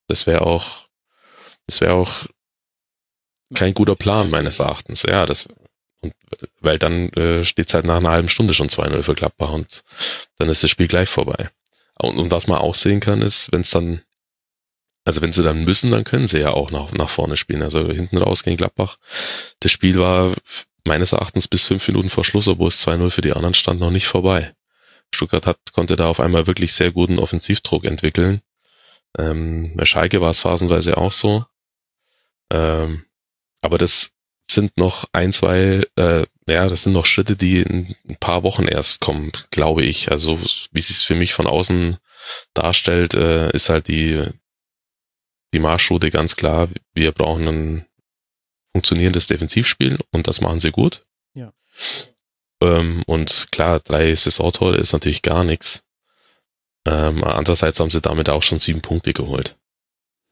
Das 0.06 0.26
wäre 0.26 0.42
auch, 0.42 0.86
das 1.66 1.80
wäre 1.80 1.94
auch 1.94 2.26
kein 3.54 3.74
guter 3.74 3.96
Plan 3.96 4.30
meines 4.30 4.58
Erachtens. 4.58 5.02
Ja, 5.02 5.26
das, 5.26 5.48
und, 6.00 6.14
weil 6.60 6.78
dann 6.78 7.10
äh, 7.14 7.44
steht 7.44 7.68
es 7.68 7.74
halt 7.74 7.84
nach 7.84 7.96
einer 7.96 8.10
halben 8.10 8.28
Stunde 8.28 8.54
schon 8.54 8.68
2-0 8.68 9.02
für 9.02 9.14
Gladbach 9.14 9.52
und 9.52 9.84
dann 10.36 10.48
ist 10.48 10.62
das 10.62 10.70
Spiel 10.70 10.88
gleich 10.88 11.08
vorbei. 11.08 11.50
Und, 11.98 12.18
und 12.18 12.30
was 12.30 12.46
man 12.46 12.58
auch 12.58 12.74
sehen 12.74 13.00
kann, 13.00 13.22
ist, 13.22 13.50
wenn 13.52 13.62
es 13.62 13.70
dann, 13.70 14.02
also 15.04 15.20
wenn 15.22 15.32
sie 15.32 15.42
dann 15.42 15.64
müssen, 15.64 15.90
dann 15.90 16.04
können 16.04 16.28
sie 16.28 16.40
ja 16.40 16.52
auch 16.52 16.70
nach, 16.70 16.92
nach 16.92 17.08
vorne 17.08 17.36
spielen. 17.36 17.62
Also 17.62 17.90
hinten 17.90 18.18
raus 18.18 18.44
gegen 18.44 18.56
Gladbach. 18.56 18.98
Das 19.60 19.72
Spiel 19.72 19.98
war 19.98 20.34
meines 20.88 21.12
Erachtens 21.12 21.46
bis 21.46 21.64
fünf 21.64 21.86
Minuten 21.86 22.08
vor 22.08 22.24
Schluss, 22.24 22.48
obwohl 22.48 22.68
es 22.68 22.84
2-0 22.84 23.10
für 23.10 23.20
die 23.20 23.32
anderen 23.32 23.54
stand, 23.54 23.78
noch 23.78 23.90
nicht 23.90 24.06
vorbei. 24.06 24.54
Stuttgart 25.14 25.46
hat, 25.46 25.58
konnte 25.72 25.96
da 25.96 26.08
auf 26.08 26.20
einmal 26.20 26.46
wirklich 26.46 26.72
sehr 26.72 26.90
guten 26.90 27.18
Offensivdruck 27.18 27.84
entwickeln. 27.84 28.42
Ähm, 29.16 29.74
bei 29.76 29.84
Schalke 29.84 30.20
war 30.20 30.30
es 30.30 30.40
phasenweise 30.40 30.96
auch 30.96 31.12
so. 31.12 31.44
Ähm, 32.50 33.04
aber 33.60 33.78
das 33.78 34.12
sind 34.50 34.76
noch 34.76 35.04
ein, 35.12 35.32
zwei, 35.32 35.86
äh, 35.96 36.26
ja, 36.46 36.68
das 36.68 36.82
sind 36.82 36.92
noch 36.92 37.06
Schritte, 37.06 37.36
die 37.36 37.60
in 37.60 37.94
ein 38.08 38.16
paar 38.16 38.42
Wochen 38.42 38.66
erst 38.66 39.00
kommen, 39.00 39.30
glaube 39.50 39.84
ich. 39.84 40.10
Also 40.10 40.40
wie 40.40 40.78
es 40.78 41.02
für 41.02 41.14
mich 41.14 41.34
von 41.34 41.46
außen 41.46 41.98
darstellt, 42.54 43.14
äh, 43.14 43.50
ist 43.52 43.68
halt 43.68 43.88
die, 43.88 44.24
die 45.52 45.58
Marschroute 45.58 46.10
ganz 46.10 46.36
klar. 46.36 46.68
Wir 46.94 47.12
brauchen 47.12 47.48
ein 47.48 47.86
funktionierendes 48.78 49.26
Defensivspiel 49.26 49.98
und 50.12 50.28
das 50.28 50.40
machen 50.40 50.60
sie 50.60 50.70
gut. 50.70 51.04
Ja. 51.34 51.52
Ähm, 52.62 53.02
und 53.06 53.48
klar, 53.50 53.80
drei 53.80 54.14
Saisontore 54.14 54.76
ist 54.76 54.92
natürlich 54.92 55.22
gar 55.22 55.42
nichts. 55.42 55.82
Ähm, 56.86 57.24
andererseits 57.24 57.80
haben 57.80 57.90
sie 57.90 58.00
damit 58.00 58.28
auch 58.28 58.44
schon 58.44 58.60
sieben 58.60 58.80
Punkte 58.80 59.12
geholt. 59.12 59.56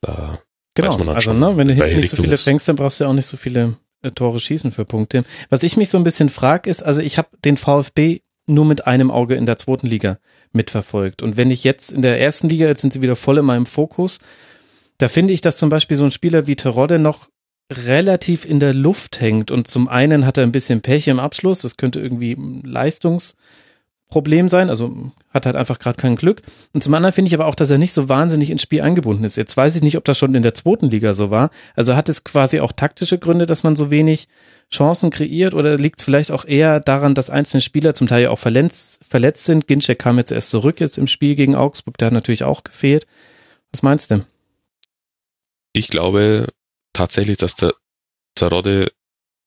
Da 0.00 0.40
genau, 0.74 0.96
also 1.12 1.32
ne, 1.32 1.56
wenn 1.56 1.68
du 1.68 1.74
hinten 1.74 1.96
nicht 1.96 2.10
so 2.10 2.22
viele 2.22 2.36
fängst, 2.36 2.68
dann 2.68 2.76
brauchst 2.76 3.00
du 3.00 3.04
ja 3.04 3.10
auch 3.10 3.14
nicht 3.14 3.26
so 3.26 3.36
viele 3.36 3.76
äh, 4.02 4.12
Tore 4.12 4.38
schießen 4.38 4.70
für 4.70 4.84
Punkte. 4.84 5.24
Was 5.50 5.64
ich 5.64 5.76
mich 5.76 5.90
so 5.90 5.98
ein 5.98 6.04
bisschen 6.04 6.28
frage, 6.28 6.70
ist, 6.70 6.84
also 6.84 7.02
ich 7.02 7.18
habe 7.18 7.28
den 7.44 7.56
VfB 7.56 8.20
nur 8.46 8.64
mit 8.64 8.86
einem 8.86 9.10
Auge 9.10 9.34
in 9.34 9.44
der 9.44 9.56
zweiten 9.56 9.88
Liga 9.88 10.18
mitverfolgt. 10.52 11.20
Und 11.20 11.36
wenn 11.36 11.50
ich 11.50 11.64
jetzt 11.64 11.90
in 11.90 12.02
der 12.02 12.20
ersten 12.20 12.48
Liga, 12.48 12.66
jetzt 12.66 12.80
sind 12.80 12.92
sie 12.92 13.02
wieder 13.02 13.16
voll 13.16 13.38
in 13.38 13.44
meinem 13.44 13.66
Fokus, 13.66 14.20
da 14.98 15.08
finde 15.08 15.34
ich, 15.34 15.40
dass 15.40 15.58
zum 15.58 15.68
Beispiel 15.68 15.96
so 15.96 16.04
ein 16.04 16.12
Spieler 16.12 16.46
wie 16.46 16.54
Terodde 16.54 17.00
noch 17.00 17.28
relativ 17.72 18.44
in 18.44 18.60
der 18.60 18.74
Luft 18.74 19.20
hängt. 19.20 19.50
Und 19.50 19.68
zum 19.68 19.88
einen 19.88 20.26
hat 20.26 20.38
er 20.38 20.44
ein 20.44 20.52
bisschen 20.52 20.82
Pech 20.82 21.08
im 21.08 21.20
Abschluss, 21.20 21.62
das 21.62 21.76
könnte 21.76 22.00
irgendwie 22.00 22.32
ein 22.32 22.62
Leistungsproblem 22.62 24.48
sein, 24.48 24.70
also 24.70 25.12
hat 25.30 25.46
halt 25.46 25.56
einfach 25.56 25.78
gerade 25.78 26.00
kein 26.00 26.16
Glück. 26.16 26.42
Und 26.72 26.84
zum 26.84 26.94
anderen 26.94 27.12
finde 27.12 27.28
ich 27.28 27.34
aber 27.34 27.46
auch, 27.46 27.56
dass 27.56 27.70
er 27.70 27.78
nicht 27.78 27.92
so 27.92 28.08
wahnsinnig 28.08 28.50
ins 28.50 28.62
Spiel 28.62 28.82
eingebunden 28.82 29.24
ist. 29.24 29.36
Jetzt 29.36 29.56
weiß 29.56 29.74
ich 29.76 29.82
nicht, 29.82 29.96
ob 29.96 30.04
das 30.04 30.16
schon 30.16 30.34
in 30.34 30.42
der 30.42 30.54
zweiten 30.54 30.90
Liga 30.90 31.14
so 31.14 31.30
war. 31.30 31.50
Also 31.74 31.96
hat 31.96 32.08
es 32.08 32.24
quasi 32.24 32.60
auch 32.60 32.72
taktische 32.72 33.18
Gründe, 33.18 33.46
dass 33.46 33.64
man 33.64 33.74
so 33.74 33.90
wenig 33.90 34.28
Chancen 34.72 35.10
kreiert 35.10 35.54
oder 35.54 35.76
liegt 35.76 35.98
es 35.98 36.04
vielleicht 36.04 36.30
auch 36.30 36.44
eher 36.44 36.80
daran, 36.80 37.14
dass 37.14 37.30
einzelne 37.30 37.60
Spieler 37.60 37.94
zum 37.94 38.06
Teil 38.06 38.24
ja 38.24 38.30
auch 38.30 38.38
verletzt, 38.38 39.00
verletzt 39.08 39.44
sind? 39.44 39.66
Ginczek 39.66 39.98
kam 39.98 40.18
jetzt 40.18 40.32
erst 40.32 40.50
zurück 40.50 40.80
jetzt 40.80 40.98
im 40.98 41.06
Spiel 41.06 41.34
gegen 41.34 41.56
Augsburg, 41.56 41.98
der 41.98 42.06
hat 42.06 42.12
natürlich 42.12 42.44
auch 42.44 42.64
gefehlt. 42.64 43.06
Was 43.72 43.82
meinst 43.82 44.10
du? 44.10 44.24
Ich 45.72 45.88
glaube, 45.88 46.46
tatsächlich, 46.96 47.36
dass 47.38 47.54
der 47.54 47.74
Zarodde 48.34 48.92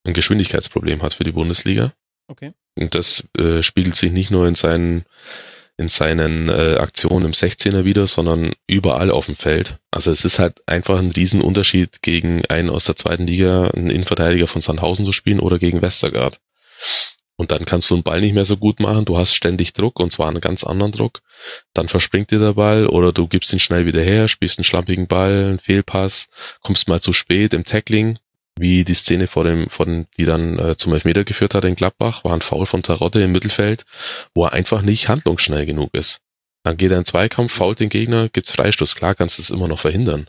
ein 0.04 0.14
Geschwindigkeitsproblem 0.14 1.02
hat 1.02 1.14
für 1.14 1.24
die 1.24 1.32
Bundesliga. 1.32 1.94
Okay. 2.28 2.54
Und 2.76 2.96
das 2.96 3.28
äh, 3.38 3.62
spiegelt 3.62 3.96
sich 3.96 4.12
nicht 4.12 4.32
nur 4.32 4.48
in 4.48 4.56
seinen 4.56 5.06
in 5.78 5.88
seinen 5.88 6.50
äh, 6.50 6.76
Aktionen 6.78 7.28
im 7.28 7.32
16er 7.32 7.86
wieder, 7.86 8.06
sondern 8.06 8.54
überall 8.68 9.12
auf 9.12 9.28
dem 9.28 9.38
Feld. 9.38 9.78
Also 9.92 10.12
es 10.12 10.26
ist 10.26 10.38
halt 10.38 10.62
einfach 10.68 11.00
ein 11.00 11.12
Riesenunterschied 11.12 12.02
gegen 12.02 12.46
einen 12.48 12.70
aus 12.70 12.84
der 12.84 12.98
zweiten 12.98 13.26
Liga, 13.26 13.70
einen 13.70 13.90
Innenverteidiger 13.90 14.48
von 14.48 14.62
Sandhausen 14.62 15.06
zu 15.06 15.14
spielen 15.14 15.40
oder 15.40 15.58
gegen 15.58 15.82
Westergaard. 15.82 16.42
Und 17.40 17.52
dann 17.52 17.64
kannst 17.64 17.90
du 17.90 17.94
einen 17.94 18.04
Ball 18.04 18.20
nicht 18.20 18.34
mehr 18.34 18.44
so 18.44 18.58
gut 18.58 18.82
machen, 18.82 19.06
du 19.06 19.18
hast 19.18 19.34
ständig 19.34 19.72
Druck 19.72 20.02
und 20.02 20.12
zwar 20.12 20.28
einen 20.28 20.42
ganz 20.42 20.66
anderen 20.66 20.92
Druck. 20.92 21.22
Dann 21.74 21.88
verspringt 21.88 22.32
dir 22.32 22.40
der 22.40 22.56
Ball 22.56 22.86
oder 22.86 23.14
du 23.14 23.30
gibst 23.30 23.54
ihn 23.54 23.62
schnell 23.62 23.86
wieder 23.86 24.04
her, 24.04 24.28
spielst 24.28 24.58
einen 24.58 24.66
schlampigen 24.66 25.08
Ball, 25.08 25.46
einen 25.46 25.60
Fehlpass, 25.60 26.28
kommst 26.60 26.90
mal 26.90 27.00
zu 27.00 27.14
spät 27.14 27.54
im 27.54 27.64
Tackling, 27.64 28.20
wie 28.58 28.84
die 28.84 28.94
Szene 28.94 29.28
vor 29.28 29.46
dem, 29.46 29.70
von, 29.70 30.08
die 30.18 30.26
dann 30.26 30.60
äh, 30.60 30.76
zum 30.76 30.92
Elfmeter 30.92 31.24
geführt 31.24 31.56
hat 31.56 31.64
in 31.64 31.76
Gladbach, 31.76 32.26
war 32.26 32.34
ein 32.34 32.42
Foul 32.42 32.66
von 32.66 32.84
Tarotte 32.84 33.22
im 33.22 33.32
Mittelfeld, 33.32 33.86
wo 34.34 34.44
er 34.44 34.52
einfach 34.52 34.82
nicht 34.82 35.08
handlungsschnell 35.08 35.66
genug 35.66 35.94
ist. 35.94 36.20
Dann 36.64 36.76
geht 36.76 36.92
er 36.92 36.98
in 36.98 37.06
Zweikampf, 37.06 37.54
fault 37.54 37.80
den 37.80 37.88
Gegner, 37.88 38.28
gibt's 38.28 38.52
Freistoß, 38.52 38.96
klar 38.96 39.16
kannst 39.16 39.38
du 39.38 39.44
es 39.44 39.50
immer 39.50 39.70
noch 39.70 39.80
verhindern. 39.80 40.28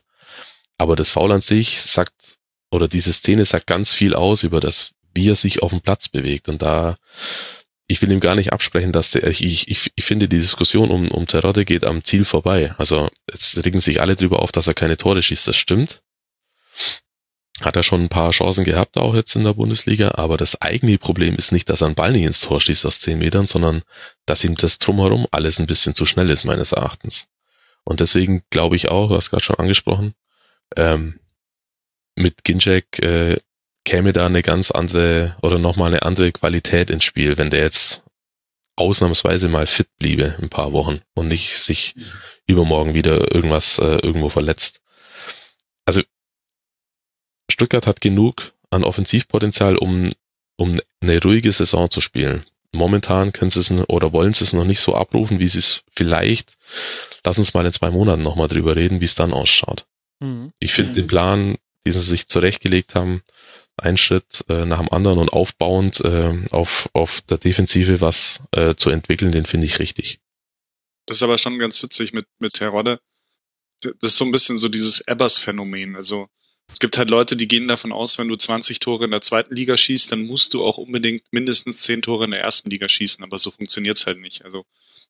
Aber 0.79 0.95
das 0.95 1.11
Foul 1.11 1.33
an 1.33 1.41
sich 1.41 1.81
sagt, 1.81 2.39
oder 2.71 2.87
diese 2.87 3.13
Szene 3.13 3.47
sagt 3.47 3.67
ganz 3.67 3.93
viel 3.93 4.15
aus 4.15 4.45
über 4.45 4.61
das, 4.61 4.93
wie 5.21 5.29
er 5.29 5.37
sich 5.37 5.63
auf 5.63 5.71
dem 5.71 5.83
Platz 5.83 6.09
bewegt. 6.09 6.49
Und 6.49 6.63
da, 6.63 6.97
ich 7.87 8.01
will 8.01 8.11
ihm 8.11 8.21
gar 8.21 8.35
nicht 8.35 8.55
absprechen, 8.55 8.91
dass 8.91 9.11
der, 9.11 9.27
ich, 9.27 9.69
ich, 9.69 9.93
ich 9.95 10.05
finde, 10.05 10.29
die 10.29 10.39
Diskussion 10.39 10.91
um, 10.91 11.11
um 11.11 11.27
Terodde 11.27 11.67
geht 11.67 11.85
am 11.85 12.03
Ziel 12.05 12.25
vorbei. 12.25 12.75
Also 12.79 13.11
jetzt 13.31 13.63
regen 13.65 13.81
sich 13.81 14.01
alle 14.01 14.17
drüber 14.17 14.41
auf, 14.41 14.51
dass 14.51 14.67
er 14.67 14.75
keine 14.75 14.97
Tore 14.97 15.21
schießt. 15.21 15.47
Das 15.47 15.57
stimmt. 15.57 16.03
Hat 17.61 17.77
er 17.77 17.83
schon 17.83 18.01
ein 18.01 18.09
paar 18.09 18.31
Chancen 18.31 18.65
gehabt, 18.65 18.97
auch 18.97 19.15
jetzt 19.15 19.37
in 19.37 19.45
der 19.45 19.53
Bundesliga, 19.53 20.13
aber 20.15 20.39
das 20.39 20.63
eigentliche 20.63 20.99
Problem 20.99 21.37
ist 21.37 21.53
nicht, 21.53 21.69
dass 21.69 21.83
er 21.83 21.89
einen 21.89 21.95
Ball 21.95 22.13
nicht 22.13 22.25
ins 22.25 22.41
Tor 22.41 22.59
schießt 22.59 22.87
aus 22.87 23.01
zehn 23.01 23.19
Metern, 23.19 23.45
sondern 23.45 23.83
dass 24.25 24.45
ihm 24.45 24.55
das 24.55 24.79
drumherum 24.79 25.27
alles 25.31 25.61
ein 25.61 25.67
bisschen 25.67 25.95
zu 25.95 26.07
schnell 26.07 26.31
ist, 26.31 26.47
meines 26.47 26.73
Erachtens. 26.73 27.29
Und 27.85 28.01
deswegen 28.01 28.45
glaube 28.49 28.77
ich 28.77 28.89
auch, 28.89 29.09
du 29.09 29.17
hast 29.17 29.29
gerade 29.29 29.45
schon 29.45 29.59
angesprochen, 29.59 30.15
ähm, 30.77 31.21
mit 32.15 32.45
Ginczek 32.45 32.99
äh, 33.01 33.41
käme 33.91 34.13
da 34.13 34.25
eine 34.25 34.43
ganz 34.43 34.71
andere 34.71 35.37
oder 35.43 35.59
nochmal 35.59 35.89
eine 35.89 36.03
andere 36.03 36.31
Qualität 36.31 36.91
ins 36.91 37.03
Spiel, 37.03 37.37
wenn 37.39 37.51
der 37.51 37.63
jetzt 37.63 38.05
ausnahmsweise 38.77 39.49
mal 39.49 39.67
fit 39.67 39.89
bliebe 39.99 40.37
ein 40.41 40.49
paar 40.49 40.73
Wochen 40.73 41.01
und 41.15 41.27
nicht 41.27 41.57
sich 41.57 41.97
übermorgen 42.47 42.95
wieder 42.95 43.35
irgendwas 43.35 43.81
äh, 43.81 43.99
irgendwo 43.99 44.29
verletzt. 44.29 44.81
Also 45.87 46.03
Stuttgart 47.51 47.89
hat 47.89 48.01
genug 48.01 48.53
an 48.71 48.85
Offensivpotenzial, 48.85 49.77
um, 49.77 50.13
um 50.57 50.81
eine 51.03 51.21
ruhige 51.21 51.51
Saison 51.51 51.91
zu 51.91 52.01
spielen. 52.01 52.43
Momentan 52.73 53.33
können 53.33 53.51
sie 53.51 53.59
es 53.59 53.73
oder 53.73 54.13
wollen 54.13 54.35
sie 54.35 54.45
es 54.45 54.53
noch 54.53 54.65
nicht 54.65 54.79
so 54.79 54.95
abrufen, 54.95 55.41
wie 55.41 55.49
sie 55.49 55.59
es 55.59 55.83
vielleicht, 55.97 56.57
lass 57.25 57.39
uns 57.39 57.55
mal 57.55 57.67
in 57.67 57.73
zwei 57.73 57.91
Monaten 57.91 58.23
nochmal 58.23 58.47
drüber 58.47 58.77
reden, 58.77 59.01
wie 59.01 59.07
es 59.07 59.17
dann 59.17 59.33
ausschaut. 59.33 59.85
Mhm. 60.21 60.53
Ich 60.61 60.75
finde 60.75 60.93
mhm. 60.93 60.95
den 60.95 61.07
Plan, 61.09 61.59
den 61.85 61.93
sie 61.93 62.01
sich 62.01 62.29
zurechtgelegt 62.29 62.95
haben, 62.95 63.25
ein 63.81 63.97
Schritt 63.97 64.45
äh, 64.49 64.65
nach 64.65 64.79
dem 64.79 64.91
anderen 64.91 65.19
und 65.19 65.33
aufbauend 65.33 66.01
äh, 66.01 66.47
auf, 66.51 66.89
auf 66.93 67.21
der 67.23 67.39
Defensive 67.39 68.01
was 68.01 68.43
äh, 68.53 68.75
zu 68.75 68.91
entwickeln, 68.91 69.33
den 69.33 69.47
finde 69.47 69.67
ich 69.67 69.79
richtig. 69.79 70.21
Das 71.07 71.17
ist 71.17 71.23
aber 71.23 71.39
schon 71.39 71.59
ganz 71.59 71.83
witzig 71.83 72.13
mit, 72.13 72.27
mit 72.39 72.55
Terodde. 72.55 73.01
Das 73.81 73.95
ist 74.13 74.17
so 74.17 74.25
ein 74.25 74.31
bisschen 74.31 74.57
so 74.57 74.69
dieses 74.69 75.01
Ebbers-Phänomen. 75.01 75.97
Also 75.97 76.29
es 76.73 76.79
gibt 76.79 76.99
halt 76.99 77.11
Leute, 77.11 77.37
die 77.37 77.49
gehen 77.49 77.67
davon 77.67 77.93
aus, 77.93 78.19
wenn 78.19 78.29
du 78.29 78.37
20 78.37 78.79
Tore 78.79 79.05
in 79.05 79.11
der 79.11 79.23
zweiten 79.23 79.55
Liga 79.55 79.77
schießt, 79.77 80.13
dann 80.13 80.23
musst 80.23 80.55
du 80.55 80.65
auch 80.65 80.79
unbedingt 80.79 81.25
mindestens 81.33 81.79
10 81.83 82.03
Tore 82.03 82.27
in 82.27 82.31
der 82.31 82.41
ersten 82.41 82.71
Liga 82.71 82.89
schießen, 82.89 83.25
aber 83.25 83.39
so 83.39 83.51
funktioniert's 83.51 84.07
halt 84.07 84.21
nicht. 84.21 84.45
Also 84.45 84.65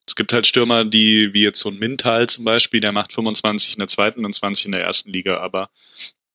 es 0.07 0.17
gibt 0.17 0.33
halt 0.33 0.47
Stürmer, 0.47 0.85
die, 0.85 1.35
wie 1.35 1.43
jetzt 1.43 1.61
so 1.61 1.69
ein 1.69 1.79
Mintal 1.79 2.29
zum 2.29 2.45
Beispiel, 2.45 2.81
der 2.81 2.93
macht 2.93 3.13
25 3.13 3.75
in 3.75 3.79
der 3.81 3.89
zweiten 3.89 4.25
und 4.25 4.35
20 4.35 4.67
in 4.67 4.73
der 4.73 4.83
ersten 4.83 5.13
Liga, 5.13 5.39
aber 5.39 5.71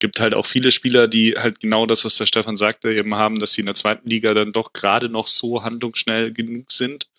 gibt 0.05 0.19
halt 0.19 0.35
auch 0.35 0.45
viele 0.45 0.71
Spieler, 0.71 1.07
die 1.07 1.33
halt 1.35 1.59
genau 1.59 1.87
das, 1.87 2.05
was 2.05 2.15
der 2.15 2.27
Stefan 2.27 2.55
sagte, 2.55 2.93
eben 2.93 3.15
haben, 3.15 3.39
dass 3.39 3.53
sie 3.53 3.61
in 3.61 3.65
der 3.65 3.73
zweiten 3.73 4.07
Liga 4.07 4.35
dann 4.35 4.53
doch 4.53 4.71
gerade 4.71 5.09
noch 5.09 5.25
so 5.25 5.63
handlungsschnell 5.63 6.31
genug 6.31 6.71
sind, 6.71 7.09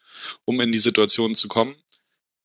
um 0.44 0.60
in 0.60 0.70
die 0.70 0.78
Situation 0.78 1.34
zu 1.34 1.48
kommen. 1.48 1.74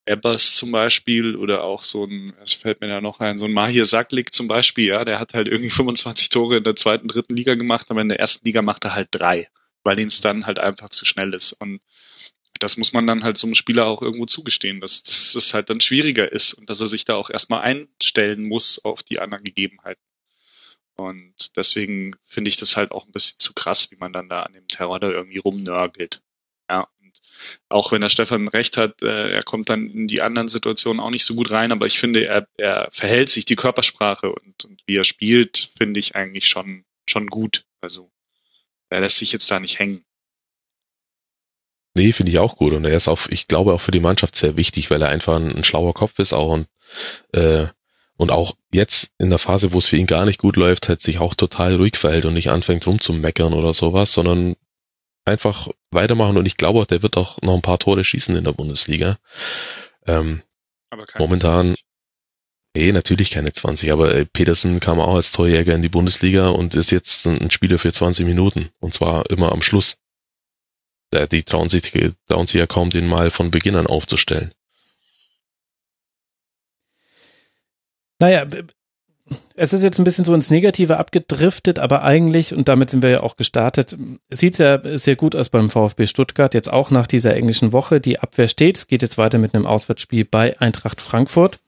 Ebbers 0.07 0.55
zum 0.55 0.71
Beispiel 0.71 1.35
oder 1.35 1.61
auch 1.63 1.83
so 1.83 2.05
ein, 2.05 2.33
es 2.41 2.53
fällt 2.53 2.81
mir 2.81 2.87
da 2.87 3.01
noch 3.01 3.19
ein, 3.19 3.37
so 3.37 3.45
ein 3.45 3.53
Mahir 3.53 3.85
Saklik 3.85 4.33
zum 4.33 4.47
Beispiel, 4.47 4.87
ja, 4.87 5.05
der 5.05 5.19
hat 5.19 5.35
halt 5.35 5.47
irgendwie 5.47 5.69
25 5.79 6.29
Tore 6.29 6.57
in 6.57 6.63
der 6.63 6.75
zweiten, 6.75 7.07
dritten 7.07 7.35
Liga 7.35 7.53
gemacht, 7.53 7.91
aber 7.91 8.01
in 8.01 8.09
der 8.09 8.19
ersten 8.19 8.43
Liga 8.43 8.63
macht 8.63 8.83
er 8.83 8.95
halt 8.95 9.09
drei, 9.11 9.47
weil 9.83 9.99
ihm 9.99 10.07
es 10.07 10.21
dann 10.21 10.47
halt 10.47 10.57
einfach 10.57 10.89
zu 10.89 11.05
schnell 11.05 11.35
ist. 11.35 11.53
Und 11.53 11.81
das 12.57 12.77
muss 12.77 12.93
man 12.93 13.05
dann 13.05 13.23
halt 13.23 13.37
so 13.37 13.45
einem 13.45 13.53
Spieler 13.53 13.85
auch 13.85 14.01
irgendwo 14.01 14.25
zugestehen, 14.25 14.81
dass, 14.81 15.03
dass 15.03 15.35
es 15.35 15.53
halt 15.53 15.69
dann 15.69 15.81
schwieriger 15.81 16.31
ist 16.31 16.55
und 16.55 16.67
dass 16.67 16.81
er 16.81 16.87
sich 16.87 17.05
da 17.05 17.13
auch 17.13 17.29
erstmal 17.29 17.61
einstellen 17.61 18.45
muss 18.45 18.83
auf 18.83 19.03
die 19.03 19.19
anderen 19.19 19.43
Gegebenheiten. 19.43 20.01
Und 21.07 21.57
deswegen 21.57 22.15
finde 22.25 22.49
ich 22.49 22.57
das 22.57 22.77
halt 22.77 22.91
auch 22.91 23.05
ein 23.05 23.11
bisschen 23.11 23.39
zu 23.39 23.53
krass, 23.53 23.91
wie 23.91 23.97
man 23.97 24.13
dann 24.13 24.29
da 24.29 24.43
an 24.43 24.53
dem 24.53 24.67
Terror 24.67 24.99
da 24.99 25.09
irgendwie 25.09 25.39
rumnörgelt. 25.39 26.21
Ja, 26.69 26.87
auch 27.69 27.91
wenn 27.91 28.01
der 28.01 28.09
Stefan 28.09 28.47
recht 28.47 28.77
hat, 28.77 29.01
äh, 29.01 29.31
er 29.31 29.43
kommt 29.43 29.69
dann 29.69 29.89
in 29.89 30.07
die 30.07 30.21
anderen 30.21 30.47
Situationen 30.47 30.99
auch 30.99 31.09
nicht 31.09 31.25
so 31.25 31.35
gut 31.35 31.51
rein, 31.51 31.71
aber 31.71 31.85
ich 31.85 31.99
finde, 31.99 32.25
er, 32.25 32.47
er 32.57 32.89
verhält 32.91 33.29
sich 33.29 33.45
die 33.45 33.55
Körpersprache 33.55 34.31
und, 34.31 34.65
und 34.65 34.81
wie 34.85 34.97
er 34.97 35.03
spielt, 35.03 35.71
finde 35.77 35.99
ich 35.99 36.15
eigentlich 36.15 36.47
schon, 36.47 36.85
schon 37.07 37.27
gut. 37.27 37.65
Also 37.81 38.11
er 38.89 39.01
lässt 39.01 39.17
sich 39.17 39.31
jetzt 39.31 39.49
da 39.49 39.59
nicht 39.59 39.79
hängen. 39.79 40.05
Nee, 41.93 42.13
finde 42.13 42.31
ich 42.31 42.39
auch 42.39 42.55
gut. 42.55 42.73
Und 42.73 42.85
er 42.85 42.95
ist 42.95 43.07
auch, 43.07 43.27
ich 43.27 43.47
glaube, 43.47 43.73
auch 43.73 43.81
für 43.81 43.91
die 43.91 43.99
Mannschaft 43.99 44.35
sehr 44.35 44.55
wichtig, 44.55 44.89
weil 44.91 45.01
er 45.01 45.09
einfach 45.09 45.35
ein, 45.35 45.55
ein 45.57 45.63
schlauer 45.63 45.93
Kopf 45.93 46.19
ist 46.19 46.33
auch 46.33 46.53
und, 46.53 46.67
äh, 47.33 47.67
und 48.17 48.31
auch 48.31 48.55
jetzt 48.71 49.11
in 49.17 49.29
der 49.29 49.39
Phase, 49.39 49.73
wo 49.73 49.79
es 49.79 49.87
für 49.87 49.97
ihn 49.97 50.07
gar 50.07 50.25
nicht 50.25 50.39
gut 50.39 50.55
läuft, 50.55 50.89
halt 50.89 51.01
sich 51.01 51.19
auch 51.19 51.35
total 51.35 51.75
ruhig 51.75 51.97
verhält 51.97 52.25
und 52.25 52.33
nicht 52.33 52.49
anfängt 52.49 52.85
rumzumeckern 52.85 53.53
oder 53.53 53.73
sowas, 53.73 54.13
sondern 54.13 54.55
einfach 55.25 55.67
weitermachen 55.91 56.37
und 56.37 56.45
ich 56.45 56.57
glaube 56.57 56.79
auch, 56.79 56.85
der 56.85 57.01
wird 57.01 57.17
auch 57.17 57.41
noch 57.41 57.55
ein 57.55 57.61
paar 57.61 57.79
Tore 57.79 58.03
schießen 58.03 58.35
in 58.35 58.43
der 58.43 58.53
Bundesliga. 58.53 59.17
Ähm, 60.05 60.41
aber 60.89 61.05
momentan, 61.19 61.67
20. 61.67 61.85
nee, 62.75 62.91
natürlich 62.91 63.31
keine 63.31 63.53
20, 63.53 63.91
aber 63.91 64.13
äh, 64.13 64.25
Petersen 64.25 64.79
kam 64.79 64.99
auch 64.99 65.15
als 65.15 65.31
Torjäger 65.31 65.73
in 65.73 65.81
die 65.81 65.89
Bundesliga 65.89 66.49
und 66.49 66.75
ist 66.75 66.91
jetzt 66.91 67.25
ein 67.25 67.51
Spieler 67.51 67.79
für 67.79 67.91
20 67.91 68.25
Minuten 68.25 68.69
und 68.79 68.93
zwar 68.93 69.29
immer 69.29 69.51
am 69.51 69.61
Schluss. 69.61 69.97
Die 71.13 71.43
trauen 71.43 71.67
sich, 71.67 71.91
trauen 72.29 72.47
sich 72.47 72.59
ja 72.59 72.67
kaum, 72.67 72.89
den 72.89 73.05
mal 73.05 73.31
von 73.31 73.51
Beginn 73.51 73.75
an 73.75 73.85
aufzustellen. 73.85 74.53
Naja, 78.21 78.45
es 79.55 79.73
ist 79.73 79.83
jetzt 79.83 79.97
ein 79.97 80.03
bisschen 80.03 80.25
so 80.25 80.35
ins 80.35 80.51
Negative 80.51 80.97
abgedriftet, 80.97 81.79
aber 81.79 82.03
eigentlich, 82.03 82.53
und 82.53 82.67
damit 82.67 82.91
sind 82.91 83.01
wir 83.01 83.09
ja 83.09 83.21
auch 83.21 83.35
gestartet, 83.35 83.97
sieht 84.29 84.53
es 84.53 84.59
ja 84.59 84.79
sehr 84.95 85.15
gut 85.15 85.35
aus 85.35 85.49
beim 85.49 85.71
VfB 85.71 86.05
Stuttgart, 86.05 86.53
jetzt 86.53 86.71
auch 86.71 86.91
nach 86.91 87.07
dieser 87.07 87.33
englischen 87.35 87.71
Woche. 87.71 87.99
Die 87.99 88.19
Abwehr 88.19 88.47
steht, 88.47 88.77
es 88.77 88.87
geht 88.87 89.01
jetzt 89.01 89.17
weiter 89.17 89.39
mit 89.39 89.55
einem 89.55 89.65
Auswärtsspiel 89.65 90.23
bei 90.23 90.59
Eintracht 90.59 91.01
Frankfurt. 91.01 91.61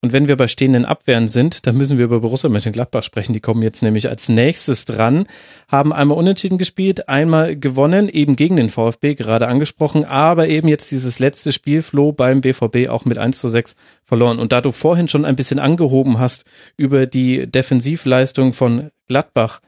Und 0.00 0.12
wenn 0.12 0.28
wir 0.28 0.36
bei 0.36 0.46
stehenden 0.46 0.84
Abwehren 0.84 1.26
sind, 1.26 1.66
dann 1.66 1.76
müssen 1.76 1.98
wir 1.98 2.04
über 2.04 2.20
Borussia 2.20 2.48
Mönchengladbach 2.48 3.02
sprechen. 3.02 3.32
Die 3.32 3.40
kommen 3.40 3.62
jetzt 3.62 3.82
nämlich 3.82 4.08
als 4.08 4.28
nächstes 4.28 4.84
dran, 4.84 5.26
haben 5.66 5.92
einmal 5.92 6.16
unentschieden 6.16 6.56
gespielt, 6.56 7.08
einmal 7.08 7.56
gewonnen, 7.56 8.08
eben 8.08 8.36
gegen 8.36 8.54
den 8.54 8.70
VfB, 8.70 9.16
gerade 9.16 9.48
angesprochen, 9.48 10.04
aber 10.04 10.46
eben 10.46 10.68
jetzt 10.68 10.92
dieses 10.92 11.18
letzte 11.18 11.52
Spiel, 11.52 11.82
Flo, 11.82 12.12
beim 12.12 12.42
BVB 12.42 12.88
auch 12.88 13.06
mit 13.06 13.18
1 13.18 13.40
zu 13.40 13.48
6 13.48 13.74
verloren. 14.04 14.38
Und 14.38 14.52
da 14.52 14.60
du 14.60 14.70
vorhin 14.70 15.08
schon 15.08 15.24
ein 15.24 15.34
bisschen 15.34 15.58
angehoben 15.58 16.20
hast, 16.20 16.44
über 16.76 17.06
die 17.06 17.50
Defensivleistung 17.50 18.52
von 18.52 18.92
Gladbach 19.08 19.60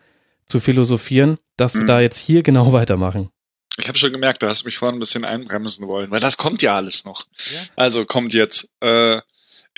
zu 0.46 0.60
philosophieren, 0.60 1.38
dass 1.56 1.74
mhm. 1.74 1.80
wir 1.80 1.86
da 1.86 2.00
jetzt 2.00 2.18
hier 2.18 2.44
genau 2.44 2.72
weitermachen. 2.72 3.30
Ich 3.78 3.88
habe 3.88 3.98
schon 3.98 4.12
gemerkt, 4.12 4.44
da 4.44 4.48
hast 4.48 4.62
du 4.62 4.66
mich 4.66 4.78
vorhin 4.78 4.96
ein 4.96 5.00
bisschen 5.00 5.24
einbremsen 5.24 5.88
wollen, 5.88 6.10
weil 6.12 6.20
das 6.20 6.36
kommt 6.36 6.62
ja 6.62 6.76
alles 6.76 7.04
noch. 7.04 7.24
Ja. 7.36 7.60
Also 7.74 8.04
kommt 8.04 8.32
jetzt. 8.32 8.70
Äh, 8.80 9.22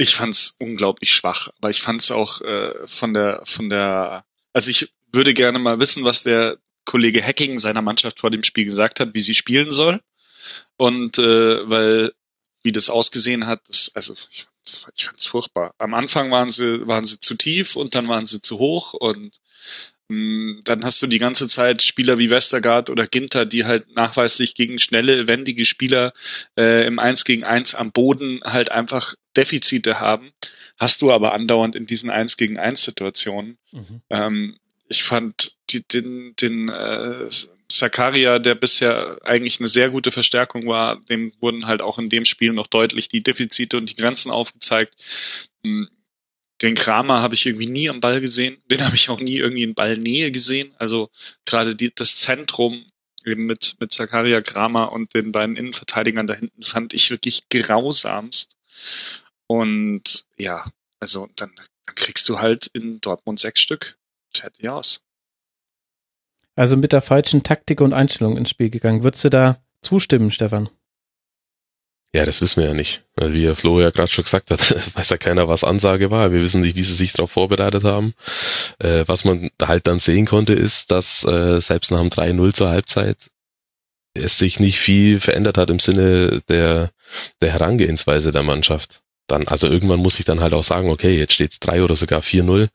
ich 0.02 0.14
fand's 0.14 0.56
unglaublich 0.58 1.12
schwach, 1.12 1.48
aber 1.58 1.70
ich 1.70 1.82
fand's 1.82 2.10
auch 2.10 2.40
äh, 2.42 2.74
von 2.86 3.14
der 3.14 3.42
von 3.44 3.70
der 3.70 4.24
also 4.52 4.70
ich 4.70 4.92
würde 5.12 5.34
gerne 5.34 5.58
mal 5.58 5.78
wissen, 5.78 6.04
was 6.04 6.22
der 6.22 6.58
Kollege 6.84 7.22
Hacking 7.22 7.58
seiner 7.58 7.82
Mannschaft 7.82 8.20
vor 8.20 8.30
dem 8.30 8.42
Spiel 8.42 8.64
gesagt 8.64 9.00
hat, 9.00 9.14
wie 9.14 9.20
sie 9.20 9.34
spielen 9.34 9.70
soll. 9.70 10.00
Und 10.76 11.18
äh, 11.18 11.68
weil 11.68 12.12
wie 12.62 12.72
das 12.72 12.90
ausgesehen 12.90 13.46
hat, 13.46 13.60
das, 13.68 13.92
also 13.94 14.14
ich, 14.30 14.46
ich 14.94 15.06
fand's 15.06 15.26
furchtbar. 15.26 15.74
Am 15.78 15.94
Anfang 15.94 16.30
waren 16.30 16.48
sie 16.48 16.86
waren 16.86 17.04
sie 17.04 17.20
zu 17.20 17.34
tief 17.34 17.76
und 17.76 17.94
dann 17.94 18.08
waren 18.08 18.26
sie 18.26 18.40
zu 18.40 18.58
hoch 18.58 18.94
und 18.94 19.40
dann 20.64 20.84
hast 20.84 21.02
du 21.02 21.06
die 21.06 21.18
ganze 21.18 21.46
Zeit 21.46 21.82
Spieler 21.82 22.18
wie 22.18 22.30
Westergaard 22.30 22.90
oder 22.90 23.06
Ginter, 23.06 23.44
die 23.44 23.64
halt 23.64 23.94
nachweislich 23.94 24.54
gegen 24.54 24.78
schnelle, 24.78 25.26
wendige 25.26 25.64
Spieler 25.64 26.12
äh, 26.58 26.86
im 26.86 26.98
1 26.98 27.24
gegen 27.24 27.44
1 27.44 27.74
am 27.74 27.92
Boden 27.92 28.40
halt 28.44 28.70
einfach 28.70 29.14
Defizite 29.36 30.00
haben. 30.00 30.32
Hast 30.78 31.02
du 31.02 31.12
aber 31.12 31.32
andauernd 31.34 31.76
in 31.76 31.86
diesen 31.86 32.10
1 32.10 32.36
gegen 32.36 32.58
1 32.58 32.82
Situationen. 32.82 33.58
Mhm. 33.70 34.02
Ähm, 34.10 34.56
ich 34.88 35.04
fand 35.04 35.56
die, 35.70 35.86
den, 35.86 36.34
den 36.40 36.68
äh, 36.68 37.28
Sakaria, 37.70 38.38
der 38.38 38.54
bisher 38.54 39.18
eigentlich 39.24 39.58
eine 39.58 39.68
sehr 39.68 39.90
gute 39.90 40.12
Verstärkung 40.12 40.66
war, 40.66 41.00
dem 41.08 41.32
wurden 41.40 41.66
halt 41.66 41.80
auch 41.80 41.98
in 41.98 42.10
dem 42.10 42.24
Spiel 42.24 42.52
noch 42.52 42.66
deutlich 42.66 43.08
die 43.08 43.22
Defizite 43.22 43.76
und 43.76 43.88
die 43.88 43.96
Grenzen 43.96 44.30
aufgezeigt. 44.30 44.94
Hm, 45.64 45.88
den 46.62 46.74
Kramer 46.74 47.20
habe 47.20 47.34
ich 47.34 47.44
irgendwie 47.46 47.66
nie 47.66 47.90
am 47.90 48.00
Ball 48.00 48.20
gesehen. 48.20 48.62
Den 48.70 48.84
habe 48.84 48.94
ich 48.94 49.10
auch 49.10 49.20
nie 49.20 49.38
irgendwie 49.38 49.64
in 49.64 49.74
Ballnähe 49.74 50.30
gesehen. 50.30 50.74
Also 50.78 51.10
gerade 51.44 51.74
die, 51.74 51.92
das 51.94 52.16
Zentrum 52.16 52.84
eben 53.24 53.46
mit, 53.46 53.76
mit 53.80 53.92
Zakaria 53.92 54.40
Kramer 54.40 54.92
und 54.92 55.14
den 55.14 55.32
beiden 55.32 55.56
Innenverteidigern 55.56 56.26
da 56.26 56.34
hinten 56.34 56.62
fand 56.62 56.92
ich 56.94 57.10
wirklich 57.10 57.48
grausamst. 57.48 58.56
Und 59.46 60.24
ja, 60.36 60.70
also 61.00 61.28
dann, 61.36 61.52
kriegst 61.94 62.28
du 62.28 62.38
halt 62.38 62.68
in 62.68 63.00
Dortmund 63.00 63.40
sechs 63.40 63.60
Stück. 63.60 63.98
Fertig 64.32 64.68
aus. 64.68 65.02
Also 66.54 66.76
mit 66.76 66.92
der 66.92 67.02
falschen 67.02 67.42
Taktik 67.42 67.80
und 67.80 67.92
Einstellung 67.92 68.36
ins 68.36 68.50
Spiel 68.50 68.70
gegangen. 68.70 69.02
Würdest 69.02 69.24
du 69.24 69.30
da 69.30 69.62
zustimmen, 69.82 70.30
Stefan? 70.30 70.68
Ja, 72.14 72.26
das 72.26 72.42
wissen 72.42 72.60
wir 72.60 72.68
ja 72.68 72.74
nicht. 72.74 73.02
Wie 73.18 73.54
Flo 73.54 73.80
ja 73.80 73.90
gerade 73.90 74.10
schon 74.10 74.24
gesagt 74.24 74.50
hat, 74.50 74.60
weiß 74.96 75.08
ja 75.08 75.16
keiner, 75.16 75.48
was 75.48 75.64
Ansage 75.64 76.10
war. 76.10 76.30
Wir 76.30 76.42
wissen 76.42 76.60
nicht, 76.60 76.76
wie 76.76 76.82
sie 76.82 76.94
sich 76.94 77.14
darauf 77.14 77.30
vorbereitet 77.30 77.84
haben. 77.84 78.14
Äh, 78.78 79.04
was 79.06 79.24
man 79.24 79.50
halt 79.60 79.86
dann 79.86 79.98
sehen 79.98 80.26
konnte, 80.26 80.52
ist, 80.52 80.90
dass 80.90 81.24
äh, 81.24 81.58
selbst 81.60 81.90
nach 81.90 82.00
dem 82.00 82.10
3-0 82.10 82.52
zur 82.52 82.68
Halbzeit 82.68 83.16
es 84.14 84.36
sich 84.36 84.60
nicht 84.60 84.78
viel 84.78 85.20
verändert 85.20 85.56
hat 85.56 85.70
im 85.70 85.78
Sinne 85.78 86.42
der, 86.48 86.90
der 87.40 87.52
Herangehensweise 87.52 88.30
der 88.30 88.42
Mannschaft. 88.42 89.00
Dann, 89.26 89.48
also 89.48 89.66
irgendwann 89.66 90.00
muss 90.00 90.18
ich 90.18 90.26
dann 90.26 90.40
halt 90.40 90.52
auch 90.52 90.64
sagen, 90.64 90.90
okay, 90.90 91.16
jetzt 91.16 91.32
steht 91.32 91.52
es 91.52 91.60
3 91.60 91.82
oder 91.82 91.96
sogar 91.96 92.20
4-0. 92.20 92.68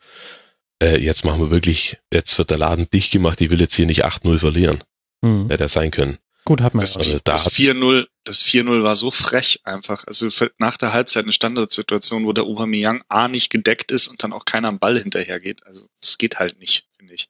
Äh, 0.82 0.98
jetzt 0.98 1.26
machen 1.26 1.42
wir 1.42 1.52
wirklich, 1.52 2.00
jetzt 2.12 2.40
wird 2.40 2.50
der 2.50 2.58
Laden 2.58 2.90
dicht 2.90 3.12
gemacht, 3.12 3.40
ich 3.42 3.52
will 3.52 3.62
jetzt 3.62 3.76
hier 3.76 3.86
nicht 3.86 4.04
8-0 4.04 4.40
verlieren. 4.40 4.84
Mhm. 5.22 5.50
Hätte 5.50 5.66
er 5.66 5.70
sein 5.70 5.92
können. 5.92 6.18
Gut, 6.48 6.62
hat 6.62 6.76
man 6.76 6.84
das, 6.84 6.95
also 6.95 7.20
das 7.26 7.52
4-0, 7.52 8.08
das 8.24 8.41
4-0 8.41 8.82
war 8.82 8.95
so 8.95 9.12
frech 9.12 9.60
einfach. 9.66 10.08
Also 10.08 10.30
nach 10.58 10.78
der 10.78 10.93
Halbzeit 10.93 11.26
eine 11.26 11.34
Standardsituation, 11.34 12.26
wo 12.26 12.32
der 12.32 12.45
Aubameyang 12.45 13.04
A 13.10 13.28
nicht 13.28 13.50
gedeckt 13.50 13.91
ist 13.91 14.08
und 14.08 14.24
dann 14.24 14.32
auch 14.32 14.45
keiner 14.45 14.70
am 14.70 14.80
Ball 14.80 14.98
hinterhergeht. 14.98 15.68
Also 15.68 15.86
das 16.00 16.18
geht 16.18 16.39
halt 16.39 16.58
nicht, 16.58 16.88
finde 16.95 17.16
ich. 17.16 17.28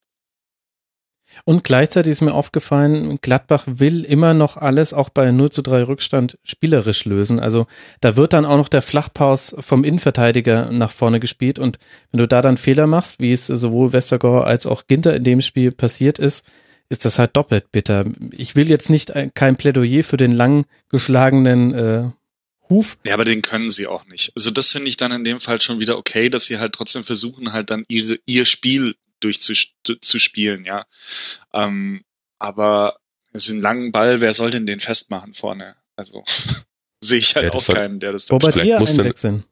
Und 1.45 1.63
gleichzeitig 1.63 2.11
ist 2.11 2.22
mir 2.22 2.36
aufgefallen, 2.36 3.18
Gladbach 3.20 3.63
will 3.65 4.03
immer 4.03 4.36
noch 4.36 4.55
alles 4.55 4.93
auch 4.93 5.09
bei 5.09 5.32
0 5.32 5.49
zu 5.49 5.63
3 5.63 5.88
Rückstand 5.88 6.38
spielerisch 6.43 7.05
lösen. 7.05 7.39
Also 7.39 7.65
da 8.01 8.18
wird 8.18 8.34
dann 8.34 8.45
auch 8.45 8.57
noch 8.57 8.70
der 8.70 8.84
Flachpaus 8.84 9.55
vom 9.57 9.84
Innenverteidiger 9.84 10.72
nach 10.72 10.91
vorne 10.91 11.20
gespielt 11.20 11.57
und 11.57 11.80
wenn 12.11 12.20
du 12.20 12.28
da 12.28 12.43
dann 12.43 12.57
Fehler 12.57 12.86
machst, 12.86 13.20
wie 13.20 13.32
es 13.32 13.47
sowohl 13.47 13.93
Westergaard 13.93 14.45
als 14.45 14.68
auch 14.68 14.86
Ginter 14.88 15.15
in 15.15 15.24
dem 15.24 15.41
Spiel 15.41 15.72
passiert 15.72 16.20
ist, 16.20 16.45
ist 16.89 17.05
das 17.05 17.19
halt 17.19 17.35
doppelt 17.35 17.71
bitter. 17.71 18.05
Ich 18.31 18.55
will 18.55 18.69
jetzt 18.69 18.89
nicht 18.89 19.11
kein 19.33 19.57
Plädoyer 19.57 20.03
für 20.03 20.17
den 20.17 20.31
lang 20.31 20.65
geschlagenen 20.89 21.73
äh, 21.73 22.09
Huf. 22.69 22.97
Ja, 23.05 23.13
aber 23.13 23.23
den 23.23 23.41
können 23.41 23.71
sie 23.71 23.88
auch 23.88 24.05
nicht. 24.07 24.31
Also 24.35 24.51
das 24.51 24.71
finde 24.71 24.89
ich 24.89 24.97
dann 24.97 25.11
in 25.11 25.23
dem 25.23 25.39
Fall 25.39 25.61
schon 25.61 25.79
wieder 25.79 25.97
okay, 25.97 26.29
dass 26.29 26.45
sie 26.45 26.57
halt 26.57 26.73
trotzdem 26.73 27.03
versuchen, 27.03 27.53
halt 27.53 27.69
dann 27.69 27.85
ihre, 27.88 28.19
ihr 28.25 28.45
Spiel 28.45 28.95
durchzuspielen, 29.19 30.65
ja. 30.65 30.85
Ähm, 31.53 32.03
aber 32.39 32.97
es 33.31 33.45
ist 33.45 33.51
ein 33.51 33.61
langen 33.61 33.91
Ball, 33.91 34.21
wer 34.21 34.33
soll 34.33 34.51
denn 34.51 34.65
den 34.65 34.79
festmachen 34.79 35.33
vorne? 35.33 35.75
Also 35.95 36.23
sehe 37.01 37.19
ich 37.19 37.35
halt 37.35 37.53
ja, 37.53 37.53
auch 37.53 37.65
keinen, 37.65 37.99
der 37.99 38.11
das 38.11 38.25
dann 38.25 38.41
Wobei 38.41 38.51
dir 38.51 38.79
einwechseln. 38.79 39.43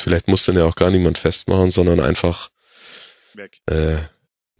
Vielleicht 0.00 0.28
muss 0.28 0.44
dann 0.44 0.56
ja 0.56 0.64
auch 0.64 0.76
gar 0.76 0.90
niemand 0.90 1.18
festmachen, 1.18 1.70
sondern 1.70 2.00
einfach 2.00 2.50
weg. 3.34 3.60
Äh, 3.66 4.02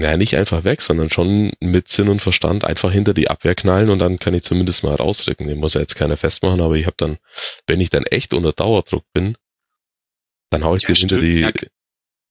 naja, 0.00 0.16
nicht 0.16 0.36
einfach 0.36 0.64
weg, 0.64 0.82
sondern 0.82 1.10
schon 1.10 1.52
mit 1.60 1.88
Sinn 1.88 2.08
und 2.08 2.22
Verstand 2.22 2.64
einfach 2.64 2.90
hinter 2.90 3.14
die 3.14 3.28
Abwehr 3.28 3.54
knallen 3.54 3.90
und 3.90 3.98
dann 3.98 4.18
kann 4.18 4.34
ich 4.34 4.42
zumindest 4.42 4.82
mal 4.82 4.94
rausrücken. 4.94 5.46
Den 5.46 5.58
muss 5.58 5.74
ja 5.74 5.80
jetzt 5.80 5.94
keiner 5.94 6.16
festmachen, 6.16 6.60
aber 6.60 6.74
ich 6.74 6.86
habe 6.86 6.96
dann, 6.96 7.18
wenn 7.66 7.80
ich 7.80 7.90
dann 7.90 8.04
echt 8.04 8.34
unter 8.34 8.52
Dauerdruck 8.52 9.04
bin, 9.12 9.36
dann 10.50 10.64
hau 10.64 10.74
ich 10.74 10.82
ja, 10.82 10.88
den 10.88 10.96
hinter 10.96 11.20
die, 11.20 11.46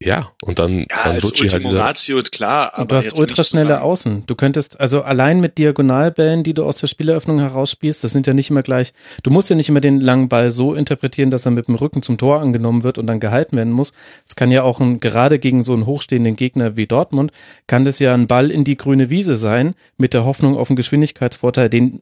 ja, 0.02 0.32
und 0.42 0.60
dann, 0.60 0.86
ja, 0.90 1.04
dann 1.04 1.18
ich 1.18 1.54
halt 1.54 1.62
wieder. 1.62 1.80
Ratio, 1.80 2.22
klar, 2.24 2.74
aber 2.74 2.82
und 2.82 2.92
du 2.92 2.96
hast 2.96 3.20
ultraschnelle 3.20 3.82
Außen. 3.82 4.24
Du 4.28 4.36
könntest, 4.36 4.80
also 4.80 5.02
allein 5.02 5.42
mit 5.42 5.58
Diagonalbällen, 5.58 6.44
die 6.44 6.54
du 6.54 6.64
aus 6.64 6.78
der 6.78 6.88
Spieleröffnung 6.88 7.40
herausspielst, 7.40 8.02
das 8.02 8.14
sind 8.14 8.26
ja 8.26 8.34
nicht 8.34 8.50
immer 8.50 8.62
gleich, 8.62 8.94
du 9.24 9.30
musst 9.30 9.50
ja 9.50 9.58
nicht 9.58 9.68
immer 9.68 9.82
den 9.82 10.00
langen 10.00 10.30
Ball 10.30 10.52
so 10.52 10.74
interpretieren, 10.74 11.32
dass 11.32 11.46
er 11.46 11.52
mit 11.52 11.68
dem 11.68 11.76
Rücken 11.76 12.02
zum 12.02 12.18
Tor 12.18 12.40
angenommen 12.40 12.84
wird 12.84 12.98
und 12.98 13.08
dann 13.08 13.20
gehalten 13.20 13.58
werden 13.58 13.74
muss. 13.74 13.92
Es 14.26 14.38
kann 14.38 14.52
ja 14.52 14.64
auch 14.64 14.80
ein, 14.80 15.02
gerade 15.02 15.38
gegen 15.38 15.66
so 15.66 15.74
einen 15.74 15.86
hochstehenden 15.86 16.38
Gegner 16.38 16.78
wie 16.78 16.88
Dortmund, 16.88 17.34
kann 17.68 17.84
das 17.84 18.00
ja 18.00 18.14
ein 18.14 18.28
Ball 18.28 18.52
in 18.52 18.64
die 18.64 18.78
grüne 18.78 19.10
Wiese 19.10 19.36
sein, 19.36 19.76
mit 19.98 20.14
der 20.14 20.24
Hoffnung 20.24 20.56
auf 20.56 20.70
einen 20.70 20.78
Geschwindigkeitsvorteil, 20.78 21.70
den 21.70 22.02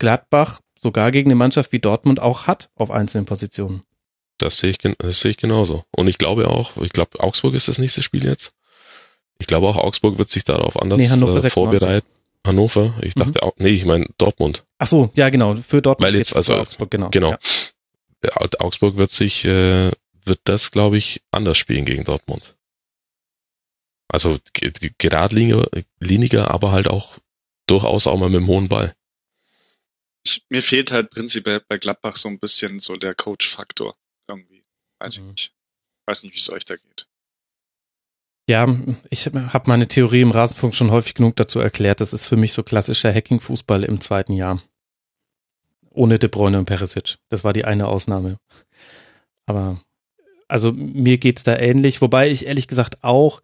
Gladbach 0.00 0.58
sogar 0.80 1.12
gegen 1.12 1.28
eine 1.28 1.36
Mannschaft 1.36 1.70
wie 1.70 1.78
Dortmund 1.78 2.18
auch 2.18 2.48
hat 2.48 2.70
auf 2.74 2.90
einzelnen 2.90 3.24
Positionen. 3.24 3.84
Das 4.38 4.58
sehe 4.58 4.70
ich, 4.70 4.78
das 4.78 5.20
sehe 5.20 5.30
ich 5.30 5.36
genauso. 5.36 5.84
Und 5.90 6.08
ich 6.08 6.18
glaube 6.18 6.48
auch, 6.48 6.76
ich 6.76 6.90
glaube, 6.90 7.20
Augsburg 7.20 7.54
ist 7.54 7.68
das 7.68 7.78
nächste 7.78 8.02
Spiel 8.02 8.24
jetzt. 8.24 8.52
Ich 9.38 9.46
glaube 9.46 9.66
auch, 9.68 9.76
Augsburg 9.76 10.18
wird 10.18 10.30
sich 10.30 10.44
darauf 10.44 10.80
anders 10.80 10.98
nee, 10.98 11.08
Hannover 11.08 11.44
äh, 11.44 11.50
vorbereiten. 11.50 12.06
Hannover, 12.46 12.94
ich 13.02 13.16
mhm. 13.16 13.20
dachte 13.20 13.42
auch, 13.42 13.54
nee, 13.56 13.70
ich 13.70 13.84
meine 13.84 14.08
Dortmund. 14.18 14.64
Ach 14.78 14.86
so, 14.86 15.10
ja 15.14 15.30
genau, 15.30 15.56
für 15.56 15.82
Dortmund. 15.82 16.06
Weil 16.06 16.16
jetzt, 16.16 16.36
also 16.36 16.54
Augsburg, 16.54 16.90
genau. 16.90 17.10
Genau. 17.10 17.30
Ja. 17.30 17.38
Augsburg 18.58 18.96
wird 18.96 19.10
sich, 19.10 19.44
äh, 19.44 19.90
wird 20.24 20.40
das, 20.44 20.70
glaube 20.70 20.96
ich, 20.96 21.22
anders 21.30 21.58
spielen 21.58 21.84
gegen 21.84 22.04
Dortmund. 22.04 22.56
Also 24.08 24.38
geradliniger, 24.98 26.50
aber 26.50 26.72
halt 26.72 26.88
auch 26.88 27.18
durchaus 27.66 28.06
auch 28.06 28.16
mal 28.16 28.28
mit 28.28 28.40
dem 28.40 28.46
hohen 28.46 28.68
Ball. 28.68 28.94
Ich, 30.24 30.44
mir 30.48 30.62
fehlt 30.62 30.92
halt 30.92 31.10
prinzipiell 31.10 31.60
bei 31.68 31.78
Gladbach 31.78 32.16
so 32.16 32.28
ein 32.28 32.38
bisschen 32.38 32.80
so 32.80 32.96
der 32.96 33.14
Coach-Faktor. 33.14 33.96
Weiß 34.98 35.18
mhm. 35.18 35.24
ich 35.24 35.30
nicht. 35.30 35.52
Weiß 36.06 36.22
nicht, 36.22 36.34
wie 36.34 36.38
es 36.38 36.50
euch 36.50 36.64
da 36.64 36.76
geht. 36.76 37.08
Ja, 38.48 38.68
ich 39.10 39.26
habe 39.26 39.68
meine 39.68 39.88
Theorie 39.88 40.20
im 40.20 40.30
Rasenfunk 40.30 40.74
schon 40.74 40.92
häufig 40.92 41.14
genug 41.14 41.34
dazu 41.34 41.58
erklärt. 41.58 42.00
Das 42.00 42.12
ist 42.12 42.26
für 42.26 42.36
mich 42.36 42.52
so 42.52 42.62
klassischer 42.62 43.12
Hacking-Fußball 43.12 43.82
im 43.82 44.00
zweiten 44.00 44.32
Jahr. 44.32 44.62
Ohne 45.90 46.20
De 46.20 46.28
Bruyne 46.28 46.58
und 46.58 46.66
Perisic. 46.66 47.16
Das 47.28 47.42
war 47.42 47.52
die 47.52 47.64
eine 47.64 47.88
Ausnahme. 47.88 48.38
Aber 49.46 49.80
also 50.46 50.70
mir 50.72 51.18
geht's 51.18 51.42
da 51.42 51.56
ähnlich, 51.56 52.00
wobei 52.00 52.30
ich 52.30 52.46
ehrlich 52.46 52.68
gesagt 52.68 53.02
auch 53.02 53.42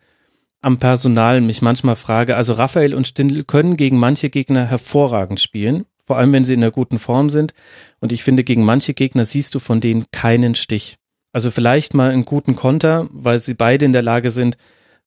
am 0.61 0.79
Personal 0.79 1.41
mich 1.41 1.63
manchmal 1.63 1.97
frage, 1.97 2.37
also 2.37 2.53
Raphael 2.53 2.95
und 2.95 3.09
Stindl 3.09 3.43
können 3.43 3.77
gegen 3.77 3.99
manche 3.99 4.31
Gegner 4.31 4.67
hervorragend 4.67 5.41
spielen 5.41 5.87
vor 6.05 6.19
allem 6.19 6.33
wenn 6.33 6.45
sie 6.45 6.55
in 6.55 6.63
einer 6.63 6.71
guten 6.71 6.99
Form 6.99 7.31
sind. 7.31 7.55
Und 8.01 8.13
ich 8.13 8.25
finde, 8.25 8.45
gegen 8.45 8.65
manche 8.65 8.95
Gegner 8.95 9.25
siehst 9.25 9.55
du 9.55 9.59
von 9.59 9.81
denen 9.81 10.05
keinen 10.11 10.55
Stich. 10.55 10.99
Also 11.33 11.51
vielleicht 11.51 11.95
mal 11.95 12.11
einen 12.11 12.25
guten 12.25 12.57
Konter, 12.57 13.09
weil 13.11 13.41
sie 13.41 13.55
beide 13.55 13.85
in 13.85 13.93
der 13.93 14.03
Lage 14.03 14.31
sind, 14.31 14.57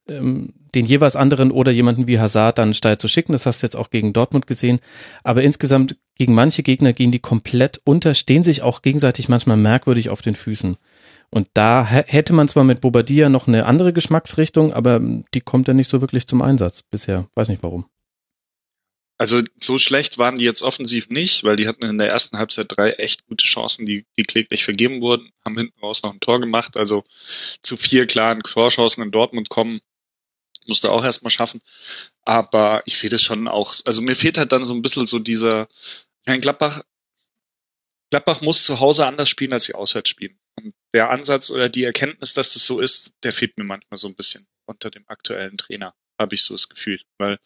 ähm, 0.09 0.53
den 0.73 0.85
jeweils 0.85 1.15
anderen 1.15 1.51
oder 1.51 1.71
jemanden 1.71 2.07
wie 2.07 2.19
Hazard 2.19 2.57
dann 2.57 2.73
steil 2.73 2.97
zu 2.97 3.07
schicken. 3.07 3.31
Das 3.31 3.45
hast 3.45 3.61
du 3.61 3.65
jetzt 3.65 3.75
auch 3.75 3.89
gegen 3.89 4.13
Dortmund 4.13 4.45
gesehen. 4.45 4.79
Aber 5.23 5.41
insgesamt 5.41 5.97
gegen 6.15 6.33
manche 6.33 6.63
Gegner 6.63 6.93
gehen 6.93 7.11
die 7.11 7.19
komplett 7.19 7.81
unter, 7.85 8.13
stehen 8.13 8.43
sich 8.43 8.61
auch 8.61 8.81
gegenseitig 8.81 9.29
manchmal 9.29 9.57
merkwürdig 9.57 10.09
auf 10.09 10.21
den 10.21 10.35
Füßen. 10.35 10.77
Und 11.29 11.47
da 11.53 11.85
hätte 11.85 12.33
man 12.33 12.47
zwar 12.47 12.63
mit 12.63 12.81
Bobadilla 12.81 13.29
noch 13.29 13.47
eine 13.47 13.65
andere 13.65 13.93
Geschmacksrichtung, 13.93 14.73
aber 14.73 15.01
die 15.33 15.41
kommt 15.41 15.67
ja 15.67 15.73
nicht 15.73 15.89
so 15.89 16.01
wirklich 16.01 16.27
zum 16.27 16.41
Einsatz 16.41 16.83
bisher. 16.83 17.27
Weiß 17.35 17.49
nicht 17.49 17.63
warum. 17.63 17.85
Also 19.17 19.41
so 19.57 19.77
schlecht 19.77 20.17
waren 20.17 20.37
die 20.37 20.43
jetzt 20.43 20.61
offensiv 20.61 21.09
nicht, 21.09 21.45
weil 21.45 21.55
die 21.55 21.67
hatten 21.67 21.85
in 21.85 21.97
der 21.97 22.09
ersten 22.09 22.37
Halbzeit 22.37 22.67
drei 22.69 22.91
echt 22.91 23.25
gute 23.27 23.45
Chancen, 23.45 23.85
die, 23.85 24.05
die 24.17 24.23
kläglich 24.23 24.65
vergeben 24.65 25.01
wurden, 25.01 25.31
haben 25.45 25.57
hinten 25.57 25.79
raus 25.79 26.03
noch 26.03 26.11
ein 26.11 26.19
Tor 26.19 26.41
gemacht. 26.41 26.75
Also 26.75 27.05
zu 27.61 27.77
vier 27.77 28.07
klaren 28.07 28.41
Torchancen 28.41 29.03
in 29.03 29.11
Dortmund 29.11 29.47
kommen, 29.47 29.79
musste 30.67 30.91
auch 30.91 31.03
erstmal 31.03 31.31
schaffen. 31.31 31.61
Aber 32.23 32.83
ich 32.85 32.97
sehe 32.97 33.09
das 33.09 33.21
schon 33.21 33.47
auch, 33.47 33.73
also 33.85 34.01
mir 34.01 34.15
fehlt 34.15 34.37
halt 34.37 34.51
dann 34.51 34.65
so 34.65 34.73
ein 34.73 34.81
bisschen 34.81 35.05
so 35.05 35.19
dieser, 35.19 35.69
Herrn 36.25 36.41
Gladbach, 36.41 36.83
Gladbach 38.09 38.41
muss 38.41 38.63
zu 38.63 38.79
Hause 38.79 39.05
anders 39.05 39.29
spielen, 39.29 39.53
als 39.53 39.65
sie 39.65 39.75
auswärts 39.75 40.09
spielen. 40.09 40.39
Und 40.55 40.73
der 40.93 41.09
Ansatz 41.09 41.51
oder 41.51 41.69
die 41.69 41.83
Erkenntnis, 41.83 42.33
dass 42.33 42.53
das 42.53 42.65
so 42.65 42.79
ist, 42.79 43.13
der 43.23 43.33
fehlt 43.33 43.57
mir 43.57 43.63
manchmal 43.63 43.97
so 43.97 44.07
ein 44.07 44.15
bisschen 44.15 44.47
unter 44.65 44.89
dem 44.89 45.03
aktuellen 45.07 45.57
Trainer 45.57 45.93
habe 46.19 46.35
ich 46.35 46.43
so 46.43 46.53
das 46.53 46.69
Gefühl. 46.69 46.99
Weil 47.17 47.39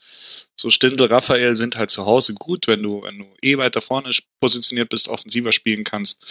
so 0.56 0.70
Stindl, 0.70 1.06
Raphael 1.06 1.56
sind 1.56 1.76
halt 1.76 1.90
zu 1.90 2.06
Hause 2.06 2.34
gut, 2.34 2.68
wenn 2.68 2.84
du, 2.84 3.04
wenn 3.04 3.20
du 3.20 3.36
eh 3.42 3.58
weiter 3.58 3.82
vorne 3.82 4.12
positioniert 4.40 4.90
bist, 4.90 5.08
offensiver 5.08 5.52
spielen 5.52 5.84
kannst. 5.84 6.26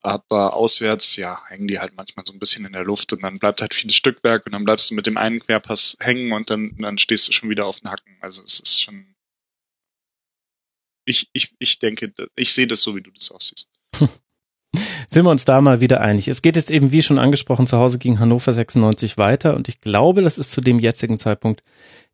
Aber 0.00 0.54
auswärts, 0.54 1.16
ja, 1.16 1.42
hängen 1.48 1.68
die 1.68 1.78
halt 1.78 1.94
manchmal 1.96 2.26
so 2.26 2.32
ein 2.32 2.38
bisschen 2.38 2.64
in 2.64 2.72
der 2.72 2.84
Luft 2.84 3.12
und 3.12 3.22
dann 3.22 3.38
bleibt 3.38 3.60
halt 3.60 3.74
vieles 3.74 3.96
Stückwerk 3.96 4.46
und 4.46 4.52
dann 4.52 4.64
bleibst 4.64 4.90
du 4.90 4.94
mit 4.94 5.06
dem 5.06 5.16
einen 5.16 5.40
Querpass 5.40 5.96
hängen 6.00 6.32
und 6.32 6.50
dann, 6.50 6.76
dann 6.78 6.98
stehst 6.98 7.28
du 7.28 7.32
schon 7.32 7.50
wieder 7.50 7.66
auf 7.66 7.80
den 7.80 7.90
Hacken. 7.90 8.16
Also 8.20 8.42
es 8.42 8.58
ist 8.60 8.82
schon. 8.82 9.14
Ich, 11.04 11.28
ich, 11.32 11.54
ich 11.58 11.78
denke, 11.78 12.12
ich 12.36 12.52
sehe 12.52 12.66
das 12.66 12.82
so, 12.82 12.96
wie 12.96 13.02
du 13.02 13.10
das 13.10 13.30
aussiehst. 13.30 13.70
sind 15.06 15.24
wir 15.24 15.30
uns 15.30 15.44
da 15.44 15.60
mal 15.60 15.80
wieder 15.80 16.00
einig. 16.00 16.28
Es 16.28 16.42
geht 16.42 16.56
jetzt 16.56 16.70
eben, 16.70 16.90
wie 16.90 17.02
schon 17.02 17.18
angesprochen, 17.18 17.66
zu 17.66 17.78
Hause 17.78 17.98
gegen 17.98 18.18
Hannover 18.18 18.52
96 18.52 19.18
weiter 19.18 19.54
und 19.54 19.68
ich 19.68 19.80
glaube, 19.80 20.22
das 20.22 20.38
ist 20.38 20.52
zu 20.52 20.60
dem 20.60 20.78
jetzigen 20.78 21.18
Zeitpunkt 21.18 21.62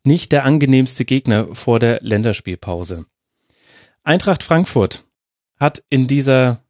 nicht 0.03 0.31
der 0.31 0.45
angenehmste 0.45 1.05
Gegner 1.05 1.47
vor 1.53 1.79
der 1.79 1.99
Länderspielpause. 2.01 3.05
Eintracht 4.03 4.43
Frankfurt 4.43 5.03
hat 5.59 5.83
in 5.89 6.07
dieser 6.07 6.61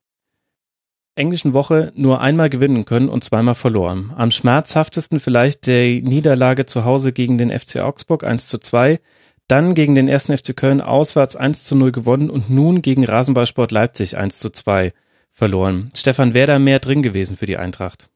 englischen 1.16 1.54
Woche 1.54 1.92
nur 1.96 2.22
einmal 2.22 2.50
gewinnen 2.50 2.86
können 2.86 3.10
und 3.10 3.24
zweimal 3.24 3.56
verloren. 3.56 4.14
Am 4.16 4.32
schmerzhaftesten 4.32 5.20
vielleicht 5.20 5.68
der 5.68 6.02
Niederlage 6.02 6.66
zu 6.66 6.86
Hause 6.86 7.12
gegen 7.12 7.38
den 7.38 7.50
FC 7.50 7.78
Augsburg 7.78 8.24
1 8.24 8.48
zu 8.48 8.58
2, 8.58 9.00
dann 9.48 9.74
gegen 9.74 9.96
den 9.96 10.08
ersten 10.08 10.38
FC 10.38 10.56
Köln 10.56 10.80
auswärts 10.80 11.36
1 11.36 11.66
zu 11.66 11.76
0 11.76 11.92
gewonnen 11.92 12.30
und 12.30 12.50
nun 12.50 12.82
gegen 12.82 13.04
Rasenballsport 13.04 13.72
Leipzig 13.72 14.18
1 14.18 14.40
zu 14.40 14.52
2 14.52 14.94
verloren. 15.32 15.90
Stefan, 15.96 16.34
wäre 16.34 16.48
da 16.48 16.60
mehr 16.60 16.80
drin 16.80 17.02
gewesen 17.02 17.38
für 17.38 17.46
die 17.46 17.58
Eintracht? 17.58 18.10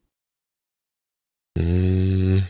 Hm, 1.57 2.47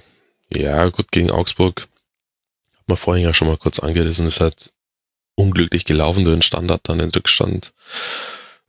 ja, 0.53 0.89
gut, 0.89 1.11
gegen 1.11 1.31
Augsburg 1.31 1.81
hat 1.81 2.87
man 2.87 2.97
vorhin 2.97 3.23
ja 3.23 3.33
schon 3.33 3.47
mal 3.47 3.57
kurz 3.57 3.79
angerissen, 3.79 4.27
ist 4.27 4.41
halt 4.41 4.73
unglücklich 5.35 5.85
gelaufen, 5.85 6.25
durch 6.25 6.37
den 6.37 6.41
Standard 6.41 6.81
dann 6.83 6.99
in 6.99 7.11
Rückstand 7.11 7.73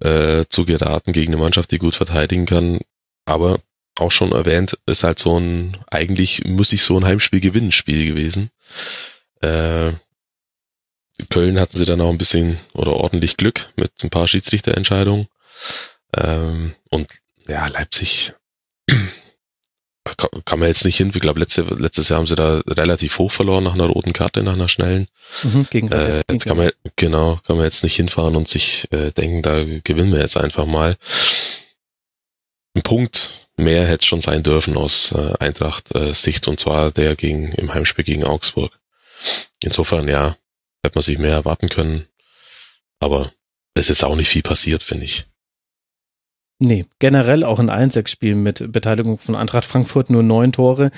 äh, 0.00 0.44
zu 0.48 0.64
geraten 0.64 1.12
gegen 1.12 1.32
eine 1.32 1.42
Mannschaft, 1.42 1.70
die 1.70 1.78
gut 1.78 1.94
verteidigen 1.94 2.46
kann. 2.46 2.80
Aber 3.24 3.60
auch 3.98 4.10
schon 4.10 4.32
erwähnt, 4.32 4.78
ist 4.86 5.04
halt 5.04 5.18
so 5.18 5.38
ein, 5.38 5.78
eigentlich 5.88 6.44
muss 6.44 6.72
ich 6.72 6.82
so 6.82 6.98
ein 6.98 7.04
Heimspiel 7.04 7.40
gewinnen 7.40 7.72
Spiel 7.72 8.06
gewesen. 8.06 8.50
Äh, 9.40 9.92
Köln 11.30 11.60
hatten 11.60 11.76
sie 11.76 11.84
dann 11.84 12.00
auch 12.00 12.10
ein 12.10 12.18
bisschen 12.18 12.58
oder 12.72 12.94
ordentlich 12.94 13.36
Glück 13.36 13.72
mit 13.76 13.92
ein 14.02 14.10
paar 14.10 14.26
Schiedsrichterentscheidungen. 14.26 15.28
Ähm, 16.16 16.74
und 16.90 17.20
ja, 17.46 17.66
Leipzig 17.66 18.32
kann 20.44 20.58
man 20.58 20.68
jetzt 20.68 20.84
nicht 20.84 20.96
hin. 20.96 21.10
Ich 21.14 21.20
glaube, 21.20 21.40
letzte, 21.40 21.62
letztes 21.62 22.08
Jahr 22.08 22.18
haben 22.18 22.26
sie 22.26 22.36
da 22.36 22.62
relativ 22.66 23.18
hoch 23.18 23.32
verloren 23.32 23.64
nach 23.64 23.74
einer 23.74 23.86
roten 23.86 24.12
Karte, 24.12 24.42
nach 24.42 24.54
einer 24.54 24.68
schnellen. 24.68 25.08
Mhm, 25.42 25.66
gegen 25.70 25.90
äh, 25.92 26.20
jetzt 26.30 26.46
kann 26.46 26.56
man, 26.56 26.72
genau, 26.96 27.40
kann 27.46 27.56
man 27.56 27.64
jetzt 27.64 27.82
nicht 27.82 27.96
hinfahren 27.96 28.36
und 28.36 28.48
sich 28.48 28.86
äh, 28.92 29.12
denken, 29.12 29.42
da 29.42 29.64
gewinnen 29.64 30.12
wir 30.12 30.20
jetzt 30.20 30.36
einfach 30.36 30.66
mal. 30.66 30.98
Ein 32.74 32.82
Punkt 32.82 33.48
mehr 33.56 33.86
hätte 33.86 34.04
schon 34.04 34.20
sein 34.20 34.42
dürfen 34.42 34.76
aus 34.76 35.12
äh, 35.12 35.34
Eintracht 35.38 35.94
äh, 35.94 36.12
Sicht 36.12 36.48
und 36.48 36.58
zwar 36.58 36.90
der 36.90 37.16
gegen 37.16 37.52
im 37.52 37.72
Heimspiel 37.72 38.04
gegen 38.04 38.24
Augsburg. 38.24 38.72
Insofern 39.62 40.08
ja, 40.08 40.36
hätte 40.82 40.96
man 40.96 41.02
sich 41.02 41.18
mehr 41.18 41.32
erwarten 41.32 41.68
können, 41.68 42.06
aber 43.00 43.32
es 43.74 43.86
ist 43.86 44.00
jetzt 44.00 44.04
auch 44.04 44.16
nicht 44.16 44.28
viel 44.28 44.42
passiert, 44.42 44.82
finde 44.82 45.04
ich. 45.04 45.24
Nee, 46.59 46.86
generell 46.98 47.44
auch 47.44 47.59
in 47.59 47.68
allen 47.68 47.90
sechs 47.90 48.10
Spielen 48.10 48.43
mit 48.43 48.72
Beteiligung 48.72 49.18
von 49.18 49.35
Eintracht 49.35 49.64
Frankfurt 49.64 50.10
nur 50.10 50.22
neun 50.22 50.52
Tore 50.52 50.90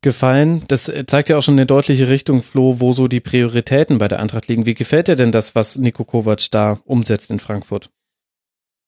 gefallen. 0.00 0.64
Das 0.68 0.92
zeigt 1.06 1.28
ja 1.28 1.36
auch 1.36 1.42
schon 1.42 1.54
eine 1.54 1.66
deutliche 1.66 2.08
Richtung, 2.08 2.42
Flo, 2.42 2.80
wo 2.80 2.92
so 2.92 3.08
die 3.08 3.20
Prioritäten 3.20 3.98
bei 3.98 4.08
der 4.08 4.20
Eintracht 4.20 4.48
liegen. 4.48 4.66
Wie 4.66 4.74
gefällt 4.74 5.08
dir 5.08 5.16
denn 5.16 5.32
das, 5.32 5.54
was 5.54 5.76
Nico 5.76 6.04
Kovac 6.04 6.50
da 6.50 6.80
umsetzt 6.84 7.30
in 7.30 7.40
Frankfurt? 7.40 7.90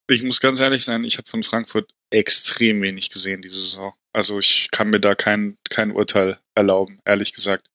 ich 0.09 0.23
muss 0.23 0.41
ganz 0.41 0.61
ehrlich 0.61 0.83
sein, 0.83 1.05
ich 1.05 1.17
habe 1.19 1.29
von 1.29 1.43
Frankfurt 1.43 1.93
extrem 2.11 2.83
wenig 2.83 3.11
gesehen 3.11 3.43
diese 3.43 3.61
Saison. 3.61 3.95
Also 4.13 4.39
ich 4.39 4.69
kann 4.71 4.91
mir 4.91 5.01
da 5.01 5.15
kein, 5.15 5.57
kein 5.71 5.93
Urteil 5.93 6.39
erlauben, 6.55 7.01
ehrlich 7.05 7.33
gesagt. 7.33 7.69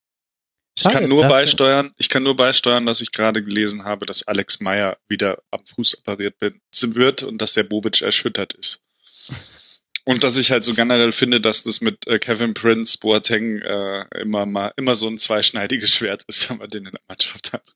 Schade, 0.78 0.96
ich 0.96 1.00
kann 1.02 1.10
nur 1.10 1.28
beisteuern, 1.28 1.92
ich 1.98 2.08
kann 2.08 2.24
nur 2.24 2.36
beisteuern, 2.36 2.86
dass 2.86 3.02
ich 3.02 3.12
gerade 3.12 3.44
gelesen 3.44 3.84
habe, 3.84 4.06
dass 4.06 4.28
Alex 4.28 4.60
Meyer 4.62 4.98
wieder 5.10 5.42
am 5.52 5.66
Fuß 5.66 6.00
operiert 6.00 6.40
wird 6.96 7.24
und 7.24 7.40
dass 7.42 7.54
der 7.54 7.64
Bobic 7.64 8.02
erschüttert 8.02 8.54
ist. 8.54 8.82
Und 10.06 10.24
dass 10.24 10.38
ich 10.38 10.52
halt 10.52 10.64
so 10.64 10.74
generell 10.74 11.12
finde, 11.12 11.40
dass 11.40 11.64
das 11.64 11.82
mit 11.82 12.08
äh, 12.08 12.20
Kevin 12.20 12.54
Prince, 12.54 12.98
Boateng 13.00 13.60
äh, 13.60 14.06
immer 14.20 14.46
mal 14.46 14.74
immer 14.76 14.96
so 14.96 15.08
ein 15.08 15.18
zweischneidiges 15.18 15.92
Schwert 15.92 16.24
ist, 16.28 16.50
wenn 16.50 16.58
man 16.58 16.70
den 16.70 16.86
in 16.86 16.92
der 16.92 17.02
Mannschaft 17.08 17.54
hat. 17.54 17.76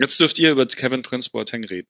Jetzt 0.00 0.20
dürft 0.20 0.38
ihr 0.38 0.52
über 0.52 0.66
Kevin 0.66 1.02
Prince 1.02 1.30
Boateng 1.30 1.64
reden. 1.64 1.88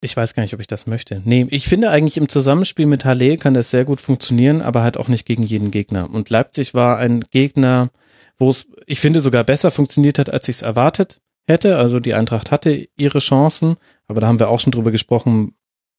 Ich 0.00 0.16
weiß 0.16 0.34
gar 0.34 0.42
nicht, 0.42 0.54
ob 0.54 0.60
ich 0.60 0.66
das 0.66 0.88
möchte. 0.88 1.22
Nee, 1.24 1.46
ich 1.50 1.68
finde 1.68 1.90
eigentlich 1.90 2.16
im 2.16 2.28
Zusammenspiel 2.28 2.86
mit 2.86 3.04
Halle 3.04 3.36
kann 3.36 3.54
das 3.54 3.70
sehr 3.70 3.84
gut 3.84 4.00
funktionieren, 4.00 4.60
aber 4.60 4.82
halt 4.82 4.96
auch 4.96 5.06
nicht 5.06 5.26
gegen 5.26 5.44
jeden 5.44 5.70
Gegner. 5.70 6.10
Und 6.10 6.28
Leipzig 6.28 6.74
war 6.74 6.98
ein 6.98 7.22
Gegner, 7.30 7.90
wo 8.36 8.50
es, 8.50 8.66
ich 8.86 8.98
finde, 8.98 9.20
sogar 9.20 9.44
besser 9.44 9.70
funktioniert 9.70 10.18
hat, 10.18 10.28
als 10.28 10.48
ich 10.48 10.56
es 10.56 10.62
erwartet 10.62 11.21
hätte. 11.46 11.76
Also 11.78 12.00
die 12.00 12.14
Eintracht 12.14 12.50
hatte 12.50 12.86
ihre 12.96 13.18
Chancen, 13.18 13.76
aber 14.06 14.20
da 14.20 14.26
haben 14.26 14.38
wir 14.38 14.48
auch 14.48 14.60
schon 14.60 14.72
drüber 14.72 14.90
gesprochen. 14.90 15.54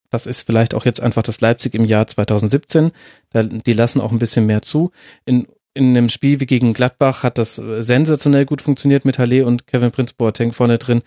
Das 0.09 0.25
ist 0.25 0.45
vielleicht 0.45 0.73
auch 0.73 0.85
jetzt 0.85 1.01
einfach 1.01 1.23
das 1.23 1.41
Leipzig 1.41 1.73
im 1.73 1.85
Jahr 1.85 2.07
2017. 2.07 2.91
die 3.33 3.73
lassen 3.73 4.01
auch 4.01 4.11
ein 4.11 4.19
bisschen 4.19 4.45
mehr 4.45 4.61
zu. 4.61 4.91
In, 5.25 5.47
in 5.73 5.89
einem 5.97 6.09
Spiel 6.09 6.39
wie 6.39 6.45
gegen 6.45 6.73
Gladbach 6.73 7.23
hat 7.23 7.37
das 7.37 7.55
sensationell 7.55 8.45
gut 8.45 8.61
funktioniert 8.61 9.05
mit 9.05 9.17
Halle 9.17 9.45
und 9.45 9.65
Kevin 9.67 9.91
Prince 9.91 10.13
Boateng 10.15 10.53
vorne 10.53 10.77
drin. 10.77 11.01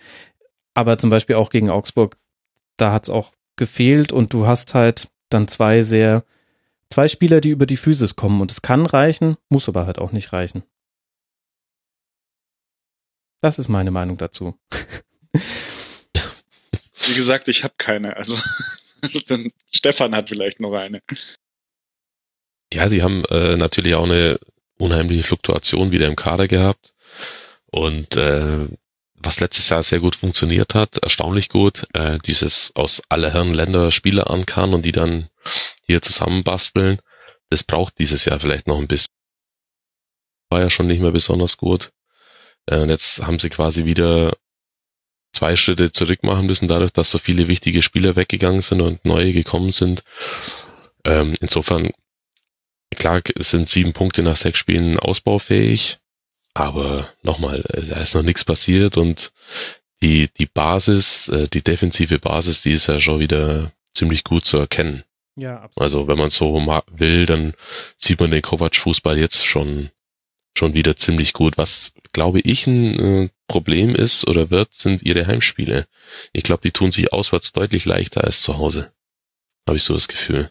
Aber 0.73 0.97
zum 0.97 1.09
Beispiel 1.09 1.37
auch 1.37 1.49
gegen 1.49 1.69
Augsburg 1.69 2.17
da 2.77 2.93
hat's 2.93 3.09
auch 3.09 3.33
gefehlt 3.55 4.13
und 4.13 4.31
du 4.31 4.47
hast 4.47 4.73
halt 4.73 5.09
dann 5.29 5.47
zwei 5.47 5.81
sehr, 5.81 6.23
zwei 6.89 7.07
Spieler, 7.07 7.41
die 7.41 7.49
über 7.49 7.65
die 7.65 7.77
Physis 7.77 8.15
kommen 8.15 8.39
und 8.39 8.51
es 8.51 8.61
kann 8.61 8.85
reichen, 8.85 9.35
muss 9.49 9.67
aber 9.67 9.85
halt 9.85 9.99
auch 9.99 10.11
nicht 10.11 10.31
reichen. 10.31 10.63
Das 13.41 13.59
ist 13.59 13.67
meine 13.67 13.91
Meinung 13.91 14.17
dazu. 14.17 14.57
Wie 17.07 17.13
gesagt, 17.13 17.47
ich 17.47 17.63
habe 17.63 17.75
keine. 17.77 18.17
Also 18.17 18.37
Stefan 19.71 20.15
hat 20.15 20.29
vielleicht 20.29 20.59
noch 20.59 20.73
eine. 20.73 21.01
Ja, 22.73 22.89
sie 22.89 23.01
haben 23.01 23.23
äh, 23.25 23.55
natürlich 23.55 23.95
auch 23.95 24.03
eine 24.03 24.39
unheimliche 24.77 25.23
Fluktuation 25.23 25.91
wieder 25.91 26.07
im 26.07 26.15
Kader 26.15 26.47
gehabt. 26.47 26.93
Und 27.67 28.17
äh, 28.17 28.67
was 29.15 29.39
letztes 29.39 29.69
Jahr 29.69 29.83
sehr 29.83 29.99
gut 29.99 30.15
funktioniert 30.15 30.73
hat, 30.75 30.97
erstaunlich 30.97 31.49
gut, 31.49 31.87
äh, 31.93 32.19
dieses 32.25 32.71
aus 32.75 33.01
aller 33.09 33.31
Herren 33.31 33.53
Länder 33.53 33.91
Spieler 33.91 34.29
ankann 34.29 34.73
und 34.73 34.85
die 34.85 34.91
dann 34.91 35.27
hier 35.85 36.01
zusammenbasteln, 36.01 36.99
das 37.49 37.63
braucht 37.63 37.99
dieses 37.99 38.25
Jahr 38.25 38.39
vielleicht 38.39 38.67
noch 38.67 38.77
ein 38.77 38.87
bisschen. 38.87 39.13
War 40.49 40.61
ja 40.61 40.69
schon 40.69 40.87
nicht 40.87 41.01
mehr 41.01 41.11
besonders 41.11 41.57
gut. 41.57 41.91
Äh, 42.67 42.79
und 42.79 42.89
jetzt 42.89 43.23
haben 43.23 43.39
sie 43.39 43.49
quasi 43.49 43.85
wieder 43.85 44.37
zwei 45.33 45.55
Schritte 45.55 45.91
zurück 45.91 46.23
machen 46.23 46.45
müssen, 46.45 46.67
dadurch, 46.67 46.91
dass 46.91 47.11
so 47.11 47.19
viele 47.19 47.47
wichtige 47.47 47.81
Spieler 47.81 48.15
weggegangen 48.15 48.61
sind 48.61 48.81
und 48.81 49.05
neue 49.05 49.33
gekommen 49.33 49.71
sind. 49.71 50.03
Ähm, 51.03 51.33
insofern, 51.41 51.91
klar 52.95 53.21
sind 53.37 53.69
sieben 53.69 53.93
Punkte 53.93 54.23
nach 54.23 54.35
sechs 54.35 54.59
Spielen 54.59 54.99
ausbaufähig, 54.99 55.97
aber 56.53 57.09
nochmal, 57.21 57.63
äh, 57.69 57.85
da 57.85 57.97
ist 57.97 58.15
noch 58.15 58.23
nichts 58.23 58.43
passiert 58.43 58.97
und 58.97 59.31
die, 60.01 60.29
die 60.37 60.45
Basis, 60.47 61.27
äh, 61.29 61.47
die 61.47 61.63
defensive 61.63 62.19
Basis, 62.19 62.61
die 62.61 62.71
ist 62.71 62.87
ja 62.87 62.99
schon 62.99 63.19
wieder 63.19 63.71
ziemlich 63.93 64.23
gut 64.23 64.45
zu 64.45 64.57
erkennen. 64.57 65.03
Ja, 65.35 65.61
absolut. 65.61 65.81
Also 65.81 66.07
wenn 66.07 66.17
man 66.17 66.29
so 66.31 66.53
will, 66.91 67.25
dann 67.27 67.53
sieht 67.97 68.19
man 68.19 68.31
den 68.31 68.41
Kovac-Fußball 68.41 69.19
jetzt 69.19 69.45
schon, 69.45 69.91
schon 70.57 70.73
wieder 70.73 70.97
ziemlich 70.97 71.33
gut. 71.33 71.57
Was, 71.57 71.93
glaube 72.11 72.41
ich, 72.41 72.67
ein 72.67 72.99
äh, 72.99 73.29
Problem 73.47 73.95
ist 73.95 74.27
oder 74.27 74.49
wird, 74.49 74.73
sind 74.73 75.03
ihre 75.03 75.25
Heimspiele. 75.27 75.87
Ich 76.33 76.43
glaube, 76.43 76.61
die 76.63 76.71
tun 76.71 76.91
sich 76.91 77.13
auswärts 77.13 77.53
deutlich 77.53 77.85
leichter 77.85 78.23
als 78.23 78.41
zu 78.41 78.57
Hause. 78.57 78.91
Habe 79.67 79.77
ich 79.77 79.83
so 79.83 79.93
das 79.93 80.07
Gefühl. 80.07 80.49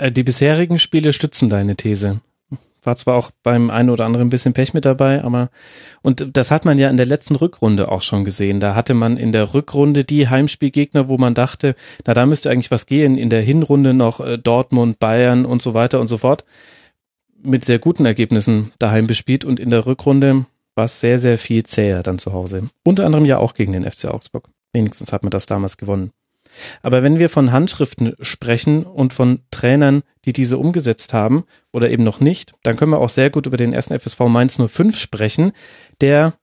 Die 0.00 0.22
bisherigen 0.22 0.78
Spiele 0.78 1.12
stützen 1.12 1.48
deine 1.48 1.76
These. 1.76 2.20
War 2.84 2.96
zwar 2.96 3.14
auch 3.14 3.30
beim 3.44 3.70
einen 3.70 3.90
oder 3.90 4.04
anderen 4.04 4.26
ein 4.26 4.30
bisschen 4.30 4.54
Pech 4.54 4.74
mit 4.74 4.84
dabei, 4.84 5.22
aber 5.22 5.50
und 6.02 6.36
das 6.36 6.50
hat 6.50 6.64
man 6.64 6.78
ja 6.78 6.90
in 6.90 6.96
der 6.96 7.06
letzten 7.06 7.36
Rückrunde 7.36 7.88
auch 7.88 8.02
schon 8.02 8.24
gesehen. 8.24 8.58
Da 8.58 8.74
hatte 8.74 8.94
man 8.94 9.16
in 9.16 9.30
der 9.30 9.54
Rückrunde 9.54 10.04
die 10.04 10.28
Heimspielgegner, 10.28 11.06
wo 11.06 11.16
man 11.16 11.34
dachte, 11.34 11.76
na 12.04 12.14
da 12.14 12.26
müsste 12.26 12.50
eigentlich 12.50 12.72
was 12.72 12.86
gehen. 12.86 13.16
In 13.16 13.30
der 13.30 13.42
Hinrunde 13.42 13.94
noch 13.94 14.18
äh, 14.18 14.36
Dortmund, 14.36 14.98
Bayern 14.98 15.46
und 15.46 15.62
so 15.62 15.74
weiter 15.74 16.00
und 16.00 16.08
so 16.08 16.18
fort 16.18 16.44
mit 17.42 17.64
sehr 17.64 17.78
guten 17.78 18.06
Ergebnissen 18.06 18.72
daheim 18.78 19.06
bespielt 19.06 19.44
und 19.44 19.60
in 19.60 19.70
der 19.70 19.86
Rückrunde 19.86 20.46
war 20.74 20.86
es 20.86 21.00
sehr, 21.00 21.18
sehr 21.18 21.38
viel 21.38 21.64
zäher 21.64 22.02
dann 22.02 22.18
zu 22.18 22.32
Hause. 22.32 22.68
Unter 22.84 23.04
anderem 23.04 23.24
ja 23.24 23.38
auch 23.38 23.54
gegen 23.54 23.72
den 23.72 23.90
FC 23.90 24.06
Augsburg. 24.06 24.48
Wenigstens 24.72 25.12
hat 25.12 25.22
man 25.22 25.30
das 25.30 25.46
damals 25.46 25.76
gewonnen. 25.76 26.12
Aber 26.82 27.02
wenn 27.02 27.18
wir 27.18 27.30
von 27.30 27.52
Handschriften 27.52 28.14
sprechen 28.20 28.84
und 28.84 29.12
von 29.12 29.40
Trainern, 29.50 30.02
die 30.24 30.32
diese 30.32 30.58
umgesetzt 30.58 31.12
haben 31.14 31.44
oder 31.72 31.90
eben 31.90 32.02
noch 32.02 32.20
nicht, 32.20 32.52
dann 32.62 32.76
können 32.76 32.92
wir 32.92 32.98
auch 32.98 33.08
sehr 33.08 33.30
gut 33.30 33.46
über 33.46 33.56
den 33.56 33.72
ersten 33.72 33.98
FSV 33.98 34.20
Mainz 34.20 34.58
05 34.58 34.98
sprechen, 34.98 35.52
der 36.00 36.34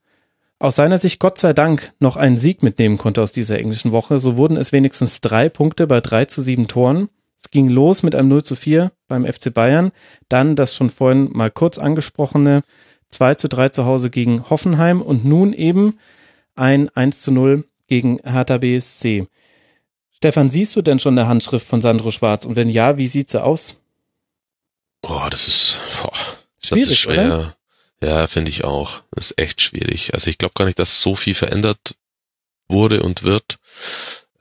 aus 0.58 0.76
seiner 0.76 0.98
Sicht 0.98 1.20
Gott 1.20 1.38
sei 1.38 1.54
Dank 1.54 1.94
noch 2.00 2.18
einen 2.18 2.38
Sieg 2.38 2.64
mitnehmen 2.64 2.98
konnte 2.98 3.22
aus 3.22 3.32
dieser 3.32 3.60
englischen 3.60 3.92
Woche. 3.92 4.20
So 4.20 4.36
wurden 4.36 4.58
es 4.58 4.72
wenigstens 4.72 5.22
drei 5.22 5.48
Punkte 5.48 5.88
bei 5.88 6.02
drei 6.02 6.26
zu 6.26 6.42
sieben 6.42 6.68
Toren. 6.68 7.10
Es 7.40 7.52
ging 7.52 7.70
los 7.70 8.04
mit 8.04 8.16
einem 8.16 8.28
0 8.28 8.44
zu 8.44 8.56
4 8.56 8.92
beim 9.08 9.26
FC 9.26 9.54
Bayern, 9.54 9.92
dann 10.28 10.56
das 10.56 10.76
schon 10.76 10.90
vorhin 10.90 11.30
mal 11.32 11.50
kurz 11.50 11.78
angesprochene 11.78 12.64
2 13.10 13.36
zu 13.36 13.50
3 13.50 13.70
zu 13.70 13.86
Hause 13.86 14.10
gegen 14.10 14.50
Hoffenheim 14.50 15.02
und 15.02 15.26
nun 15.26 15.54
eben 15.54 16.00
ein 16.56 16.90
1 16.90 17.22
zu 17.22 17.32
0 17.32 17.66
gegen 17.88 18.20
Hertha 18.24 18.58
BSC. 18.58 19.28
Stefan, 20.12 20.50
siehst 20.50 20.76
du 20.76 20.82
denn 20.82 21.00
schon 21.00 21.18
eine 21.18 21.30
Handschrift 21.30 21.66
von 21.66 21.82
Sandro 21.82 22.12
Schwarz? 22.12 22.46
Und 22.46 22.58
wenn 22.58 22.70
ja, 22.70 22.98
wie 22.98 23.08
sieht 23.08 23.30
sie 23.30 23.42
aus? 23.42 23.82
Boah, 25.02 25.30
das 25.30 25.48
ist, 25.48 25.80
boah, 26.02 26.12
schwierig, 26.62 26.84
das 26.84 26.92
ist 26.92 27.00
schwer. 27.00 27.26
Oder? 27.26 27.56
Ja, 28.02 28.28
finde 28.28 28.50
ich 28.50 28.66
auch. 28.66 29.02
Das 29.12 29.32
ist 29.32 29.40
echt 29.40 29.62
schwierig. 29.62 30.14
Also 30.14 30.30
ich 30.30 30.38
glaube 30.38 30.54
gar 30.56 30.66
nicht, 30.66 30.78
dass 30.78 31.02
so 31.02 31.16
viel 31.16 31.36
verändert 31.36 31.96
wurde 32.68 33.02
und 33.02 33.24
wird. 33.24 33.60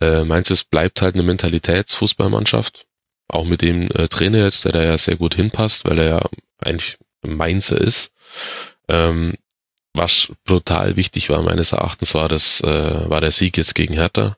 Äh, 0.01 0.25
meinst 0.25 0.51
du, 0.51 0.55
es 0.55 0.65
bleibt 0.65 1.01
halt 1.01 1.15
eine 1.15 1.25
Mentalitätsfußballmannschaft? 1.25 2.88
Auch 3.29 3.45
mit 3.45 3.63
dem 3.63 3.91
äh, 3.91 4.09
Trainer 4.09 4.45
jetzt, 4.45 4.65
der 4.65 4.73
da 4.73 4.83
ja 4.83 4.99
sehr 4.99 5.17
gut 5.17 5.35
hinpasst, 5.35 5.85
weil 5.85 5.99
er 5.99 6.09
ja 6.09 6.29
eigentlich 6.61 6.99
Mainzer 7.23 7.81
ist. 7.81 8.13
Ähm, 8.89 9.35
was 9.95 10.33
brutal 10.45 10.97
wichtig 10.97 11.29
war 11.31 11.43
meines 11.43 11.73
Erachtens 11.73 12.15
war 12.15 12.29
das 12.29 12.61
äh, 12.61 13.11
war 13.11 13.21
der 13.21 13.33
Sieg 13.33 13.57
jetzt 13.57 13.75
gegen 13.75 13.95
Hertha 13.95 14.37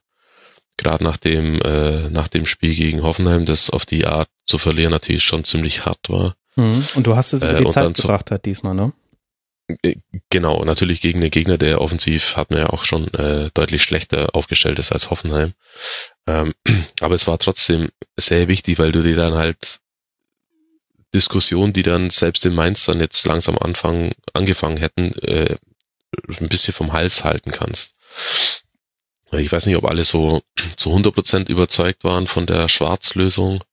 gerade 0.80 1.04
nach 1.04 1.16
dem, 1.16 1.60
äh, 1.60 2.10
nach 2.10 2.28
dem 2.28 2.46
Spiel 2.46 2.74
gegen 2.74 3.02
Hoffenheim, 3.02 3.44
das 3.44 3.70
auf 3.70 3.86
die 3.86 4.06
Art 4.06 4.28
zu 4.44 4.58
verlieren 4.58 4.90
natürlich 4.90 5.22
schon 5.22 5.44
ziemlich 5.44 5.84
hart 5.84 6.08
war. 6.08 6.34
Mhm. 6.56 6.86
Und 6.94 7.06
du 7.06 7.14
hast 7.14 7.32
es 7.32 7.42
über 7.42 7.54
die 7.54 7.64
äh, 7.64 7.70
Zeit 7.70 7.94
gebracht 7.94 8.30
hat 8.30 8.46
diesmal, 8.46 8.74
ne? 8.74 8.92
Äh, 9.82 9.96
genau, 10.30 10.64
natürlich 10.64 11.00
gegen 11.00 11.20
den 11.20 11.30
Gegner, 11.30 11.58
der 11.58 11.80
offensiv 11.80 12.36
hat 12.36 12.50
man 12.50 12.60
ja 12.60 12.70
auch 12.70 12.84
schon 12.84 13.12
äh, 13.14 13.50
deutlich 13.54 13.82
schlechter 13.82 14.34
aufgestellt 14.34 14.78
ist 14.78 14.90
als 14.90 15.10
Hoffenheim. 15.10 15.52
Ähm, 16.26 16.54
aber 17.00 17.14
es 17.14 17.26
war 17.26 17.38
trotzdem 17.38 17.90
sehr 18.16 18.48
wichtig, 18.48 18.78
weil 18.78 18.92
du 18.92 19.02
dir 19.02 19.16
dann 19.16 19.34
halt 19.34 19.80
Diskussionen, 21.14 21.72
die 21.72 21.82
dann 21.82 22.10
selbst 22.10 22.46
in 22.46 22.54
Mainz 22.54 22.84
dann 22.84 23.00
jetzt 23.00 23.26
langsam 23.26 23.58
anfangen, 23.58 24.12
angefangen 24.32 24.76
hätten, 24.76 25.12
äh, 25.18 25.56
ein 26.38 26.48
bisschen 26.48 26.74
vom 26.74 26.92
Hals 26.92 27.24
halten 27.24 27.50
kannst. 27.50 27.94
Ich 29.32 29.52
weiß 29.52 29.66
nicht, 29.66 29.76
ob 29.76 29.84
alle 29.84 30.04
so 30.04 30.42
zu 30.76 30.90
100% 30.90 31.50
überzeugt 31.50 32.04
waren 32.04 32.26
von 32.26 32.46
der 32.46 32.68
Schwarzlösung. 32.68 33.64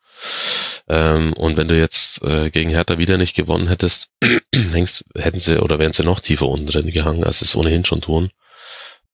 Ähm, 0.87 1.33
und 1.33 1.57
wenn 1.57 1.67
du 1.67 1.77
jetzt 1.77 2.23
äh, 2.23 2.49
gegen 2.49 2.69
Hertha 2.69 2.97
wieder 2.97 3.17
nicht 3.17 3.35
gewonnen 3.35 3.67
hättest, 3.67 4.09
hängst, 4.53 5.05
hätten 5.15 5.39
sie 5.39 5.61
oder 5.61 5.79
wären 5.79 5.93
sie 5.93 6.03
noch 6.03 6.19
tiefer 6.19 6.47
unten 6.47 6.65
drin 6.65 6.89
gehangen, 6.89 7.23
als 7.23 7.39
sie 7.39 7.45
es 7.45 7.55
ohnehin 7.55 7.85
schon 7.85 8.01
tun. 8.01 8.31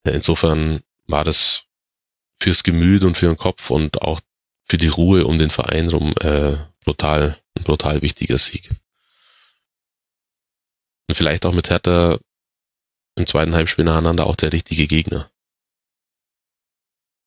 Insofern 0.05 0.81
war 1.07 1.23
das 1.23 1.63
fürs 2.39 2.63
Gemüt 2.63 3.03
und 3.03 3.17
für 3.17 3.27
den 3.27 3.37
Kopf 3.37 3.69
und 3.69 4.01
auch 4.01 4.21
für 4.65 4.77
die 4.77 4.87
Ruhe 4.87 5.25
um 5.25 5.37
den 5.37 5.49
Verein 5.49 5.89
rum 5.89 6.13
äh, 6.19 6.57
brutal, 6.83 7.37
ein 7.57 7.63
brutal 7.63 8.01
wichtiger 8.01 8.37
Sieg. 8.37 8.69
Und 11.07 11.15
vielleicht 11.15 11.45
auch 11.45 11.53
mit 11.53 11.69
Hertha 11.69 12.19
im 13.15 13.27
zweiten 13.27 13.53
Heimspiel 13.53 13.85
nacheinander 13.85 14.25
auch 14.25 14.35
der 14.35 14.53
richtige 14.53 14.87
Gegner. 14.87 15.29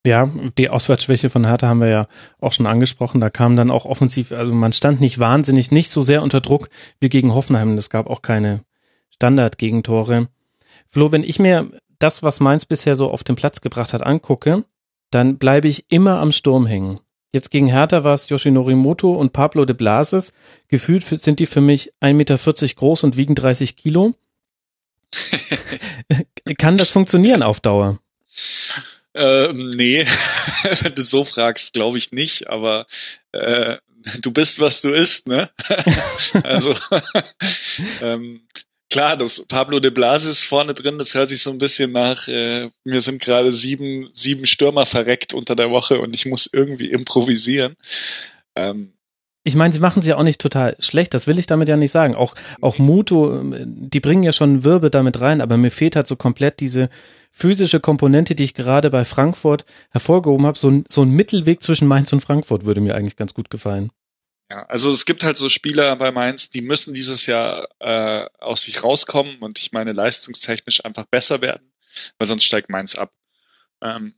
Ja, 0.07 0.31
die 0.57 0.71
Auswärtsschwäche 0.71 1.31
von 1.31 1.45
Hertha 1.45 1.67
haben 1.67 1.81
wir 1.81 1.89
ja 1.89 2.09
auch 2.41 2.53
schon 2.53 2.67
angesprochen. 2.67 3.21
Da 3.21 3.29
kam 3.29 3.57
dann 3.57 3.73
auch 3.73 3.85
offensiv, 3.85 4.31
also 4.31 4.53
man 4.53 4.73
stand 4.73 5.01
nicht 5.01 5.19
wahnsinnig, 5.19 5.73
nicht 5.73 5.91
so 5.91 6.01
sehr 6.01 6.23
unter 6.23 6.41
Druck 6.41 6.69
wie 7.01 7.09
gegen 7.09 7.35
Hoffenheim. 7.35 7.77
Es 7.77 7.91
gab 7.91 8.07
auch 8.07 8.23
keine 8.23 8.63
Standard-Gegentore. 9.11 10.29
Flo, 10.87 11.11
wenn 11.11 11.25
ich 11.25 11.41
mir 11.41 11.71
das, 11.99 12.23
was 12.23 12.39
Mainz 12.39 12.67
bisher 12.67 12.95
so 12.95 13.11
auf 13.11 13.25
den 13.25 13.35
Platz 13.35 13.61
gebracht 13.61 13.93
hat, 13.93 14.05
angucke, 14.05 14.65
dann 15.17 15.39
bleibe 15.39 15.67
ich 15.67 15.87
immer 15.89 16.21
am 16.21 16.31
Sturm 16.31 16.67
hängen. 16.67 17.01
Jetzt 17.33 17.51
gegen 17.51 17.69
Hertha 17.69 18.05
war 18.05 18.13
es 18.13 18.29
Yoshinori 18.29 18.75
Moto 18.75 19.15
und 19.15 19.33
Pablo 19.33 19.65
de 19.65 19.75
Blasis. 19.75 20.35
Gefühlt 20.69 21.05
sind 21.05 21.41
die 21.41 21.47
für 21.47 21.63
mich 21.63 21.95
1,40 22.03 22.13
Meter 22.13 22.75
groß 22.75 23.03
und 23.05 23.17
wiegen 23.17 23.35
30 23.35 23.77
Kilo. 23.77 24.13
Kann 26.59 26.77
das 26.77 26.91
funktionieren 26.91 27.43
auf 27.43 27.61
Dauer? 27.61 27.99
Ähm, 29.15 29.71
nee, 29.71 30.07
wenn 30.83 30.95
du 30.95 31.03
so 31.03 31.25
fragst, 31.25 31.73
glaube 31.73 31.97
ich 31.97 32.13
nicht, 32.13 32.51
aber 32.51 32.87
äh, 33.33 33.79
du 34.21 34.33
bist, 34.33 34.61
was 34.61 34.83
du 34.83 34.91
isst, 34.91 35.29
ne? 35.29 35.49
also 36.43 36.77
ähm, 38.03 38.43
klar, 38.91 39.17
das 39.17 39.45
Pablo 39.47 39.81
de 39.81 39.91
Blasis 39.91 40.45
vorne 40.45 40.75
drin, 40.75 40.99
das 40.99 41.15
hört 41.15 41.29
sich 41.29 41.43
so 41.43 41.51
ein 41.51 41.59
bisschen 41.59 41.93
nach, 41.93 42.29
äh, 42.29 42.71
mir 42.85 43.01
sind 43.01 43.21
gerade 43.21 43.53
sieben, 43.53 44.09
sieben 44.13 44.47
Stürmer 44.47 44.87
verreckt 44.87 45.35
unter 45.35 45.57
der 45.57 45.71
Woche 45.71 46.01
und 46.01 46.15
ich 46.15 46.27
muss 46.27 46.49
irgendwie 46.53 46.91
improvisieren. 46.91 47.77
Ähm, 48.55 48.93
ich 49.45 49.55
meine, 49.55 49.73
sie 49.73 49.79
machen 49.79 50.03
sie 50.03 50.11
ja 50.11 50.17
auch 50.17 50.25
nicht 50.25 50.41
total 50.41 50.77
schlecht, 50.81 51.15
das 51.15 51.29
will 51.29 51.39
ich 51.39 51.47
damit 51.47 51.69
ja 51.69 51.77
nicht 51.77 51.93
sagen. 51.93 52.17
Auch, 52.17 52.35
auch 52.61 52.79
Muto, 52.79 53.43
die 53.45 54.01
bringen 54.01 54.25
ja 54.25 54.33
schon 54.33 54.65
Wirbel 54.65 54.91
damit 54.91 55.21
rein, 55.21 55.41
aber 55.41 55.57
mir 55.57 55.71
fehlt 55.71 55.95
halt 55.95 56.09
so 56.09 56.17
komplett 56.17 56.59
diese 56.59 56.89
physische 57.31 57.79
Komponente, 57.79 58.35
die 58.35 58.43
ich 58.43 58.55
gerade 58.55 58.91
bei 58.91 59.05
Frankfurt 59.05 59.65
hervorgehoben 59.91 60.47
habe. 60.47 60.59
So, 60.59 60.69
ein 60.69 60.85
so 60.89 61.03
ein 61.03 61.11
Mittelweg 61.11 61.63
zwischen 61.63 61.87
Mainz 61.87 62.13
und 62.13 62.23
Frankfurt 62.23 62.65
würde 62.65 62.81
mir 62.81 62.97
eigentlich 62.97 63.15
ganz 63.15 63.35
gut 63.35 63.49
gefallen. 63.49 63.91
Ja, 64.53 64.63
also 64.67 64.91
es 64.91 65.07
gibt 65.07 65.25
halt 65.25 65.37
so 65.37 65.49
Spieler 65.49 65.97
bei 65.97 66.13
Mainz, 66.13 66.51
die 66.51 66.61
müssen 66.61 66.95
dieses 66.95 67.27
Jahr 67.27 67.69
äh, 67.81 68.29
aus 68.39 68.63
sich 68.63 68.83
rauskommen 68.85 69.39
und 69.39 69.59
ich 69.59 69.73
meine 69.73 69.93
leistungstechnisch 69.93 70.85
einfach 70.85 71.07
besser 71.07 71.41
werden, 71.41 71.73
weil 72.19 72.29
sonst 72.29 72.45
steigt 72.45 72.71
Mainz 72.71 72.95
ab. 72.95 73.13
Ähm, 73.83 74.15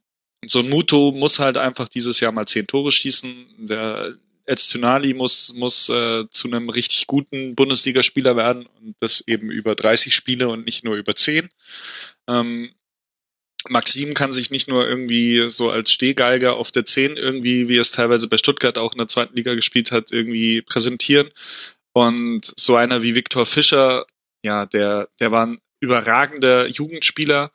so 0.46 0.60
ein 0.60 0.68
Muto 0.68 1.12
muss 1.12 1.38
halt 1.38 1.56
einfach 1.56 1.88
dieses 1.88 2.20
Jahr 2.20 2.32
mal 2.32 2.46
zehn 2.46 2.66
Tore 2.66 2.92
schießen. 2.92 3.66
Der 3.66 4.16
Öztunali 4.48 5.14
muss, 5.14 5.52
muss 5.54 5.88
äh, 5.88 6.24
zu 6.30 6.48
einem 6.48 6.68
richtig 6.68 7.06
guten 7.06 7.54
Bundesligaspieler 7.54 8.36
werden 8.36 8.66
und 8.66 8.96
das 9.00 9.22
eben 9.26 9.50
über 9.50 9.74
30 9.74 10.14
Spiele 10.14 10.48
und 10.48 10.64
nicht 10.64 10.84
nur 10.84 10.96
über 10.96 11.14
10. 11.14 11.50
Ähm, 12.28 12.70
Maxim 13.68 14.14
kann 14.14 14.32
sich 14.32 14.50
nicht 14.50 14.68
nur 14.68 14.88
irgendwie 14.88 15.48
so 15.48 15.70
als 15.70 15.92
Stehgeiger 15.92 16.56
auf 16.56 16.70
der 16.70 16.84
10 16.84 17.16
irgendwie, 17.16 17.68
wie 17.68 17.78
es 17.78 17.92
teilweise 17.92 18.28
bei 18.28 18.36
Stuttgart 18.38 18.78
auch 18.78 18.92
in 18.92 18.98
der 18.98 19.08
zweiten 19.08 19.36
Liga 19.36 19.54
gespielt 19.54 19.92
hat, 19.92 20.12
irgendwie 20.12 20.62
präsentieren. 20.62 21.30
Und 21.92 22.52
so 22.56 22.76
einer 22.76 23.02
wie 23.02 23.14
Viktor 23.14 23.46
Fischer, 23.46 24.06
ja, 24.42 24.66
der, 24.66 25.08
der 25.20 25.32
war 25.32 25.46
ein 25.46 25.60
überragender 25.80 26.66
Jugendspieler, 26.66 27.50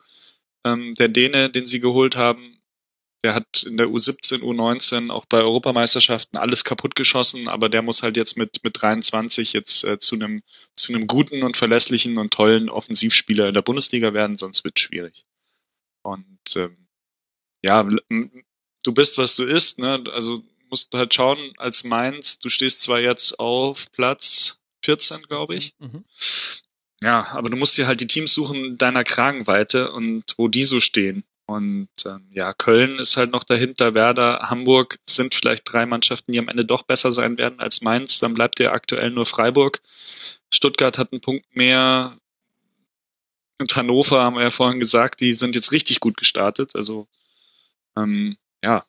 ähm, 0.64 0.94
der 0.94 1.08
Däne, 1.08 1.50
den 1.50 1.66
sie 1.66 1.80
geholt 1.80 2.16
haben. 2.16 2.58
Der 3.24 3.34
hat 3.34 3.62
in 3.62 3.78
der 3.78 3.86
U17, 3.86 4.42
U19 4.42 5.10
auch 5.10 5.24
bei 5.24 5.38
Europameisterschaften 5.38 6.36
alles 6.36 6.64
kaputt 6.64 6.94
geschossen, 6.94 7.48
aber 7.48 7.70
der 7.70 7.80
muss 7.80 8.02
halt 8.02 8.18
jetzt 8.18 8.36
mit, 8.36 8.62
mit 8.62 8.80
23 8.82 9.54
jetzt 9.54 9.84
äh, 9.84 9.98
zu 9.98 10.16
einem 10.16 10.42
zu 10.76 10.92
einem 10.92 11.06
guten 11.06 11.42
und 11.42 11.56
verlässlichen 11.56 12.18
und 12.18 12.34
tollen 12.34 12.68
Offensivspieler 12.68 13.48
in 13.48 13.54
der 13.54 13.62
Bundesliga 13.62 14.12
werden, 14.12 14.36
sonst 14.36 14.64
wird 14.64 14.78
es 14.78 14.82
schwierig. 14.82 15.24
Und 16.04 16.38
ähm, 16.56 16.76
ja, 17.62 17.82
du 17.82 18.92
bist, 18.92 19.18
was 19.18 19.36
du 19.36 19.44
isst, 19.44 19.78
ne? 19.78 20.04
Also 20.12 20.44
musst 20.68 20.92
du 20.92 20.98
halt 20.98 21.14
schauen, 21.14 21.52
als 21.56 21.84
Mainz, 21.84 22.38
du 22.38 22.48
stehst 22.48 22.82
zwar 22.82 23.00
jetzt 23.00 23.38
auf 23.40 23.90
Platz 23.92 24.60
14, 24.84 25.22
glaube 25.22 25.54
ich. 25.56 25.74
Mhm. 25.78 26.04
Ja, 27.00 27.26
aber 27.32 27.50
du 27.50 27.56
musst 27.56 27.76
dir 27.76 27.86
halt 27.86 28.00
die 28.00 28.06
Teams 28.06 28.32
suchen 28.32 28.78
deiner 28.78 29.04
Kragenweite 29.04 29.92
und 29.92 30.24
wo 30.36 30.48
die 30.48 30.64
so 30.64 30.80
stehen. 30.80 31.24
Und 31.46 31.88
ähm, 32.06 32.26
ja, 32.32 32.54
Köln 32.54 32.98
ist 32.98 33.16
halt 33.16 33.30
noch 33.30 33.44
dahinter, 33.44 33.94
Werder, 33.94 34.48
Hamburg 34.48 34.98
sind 35.02 35.34
vielleicht 35.34 35.70
drei 35.70 35.84
Mannschaften, 35.84 36.32
die 36.32 36.38
am 36.38 36.48
Ende 36.48 36.64
doch 36.64 36.82
besser 36.82 37.12
sein 37.12 37.36
werden 37.36 37.60
als 37.60 37.82
Mainz. 37.82 38.18
Dann 38.18 38.34
bleibt 38.34 38.58
dir 38.58 38.72
aktuell 38.72 39.10
nur 39.10 39.26
Freiburg. 39.26 39.82
Stuttgart 40.52 40.96
hat 40.96 41.12
einen 41.12 41.20
Punkt 41.20 41.54
mehr. 41.54 42.18
Und 43.58 43.74
Hannover 43.76 44.22
haben 44.22 44.36
wir 44.36 44.42
ja 44.42 44.50
vorhin 44.50 44.80
gesagt, 44.80 45.20
die 45.20 45.34
sind 45.34 45.54
jetzt 45.54 45.72
richtig 45.72 46.00
gut 46.00 46.16
gestartet. 46.16 46.72
Also 46.74 47.06
ähm, 47.96 48.36
ja. 48.62 48.84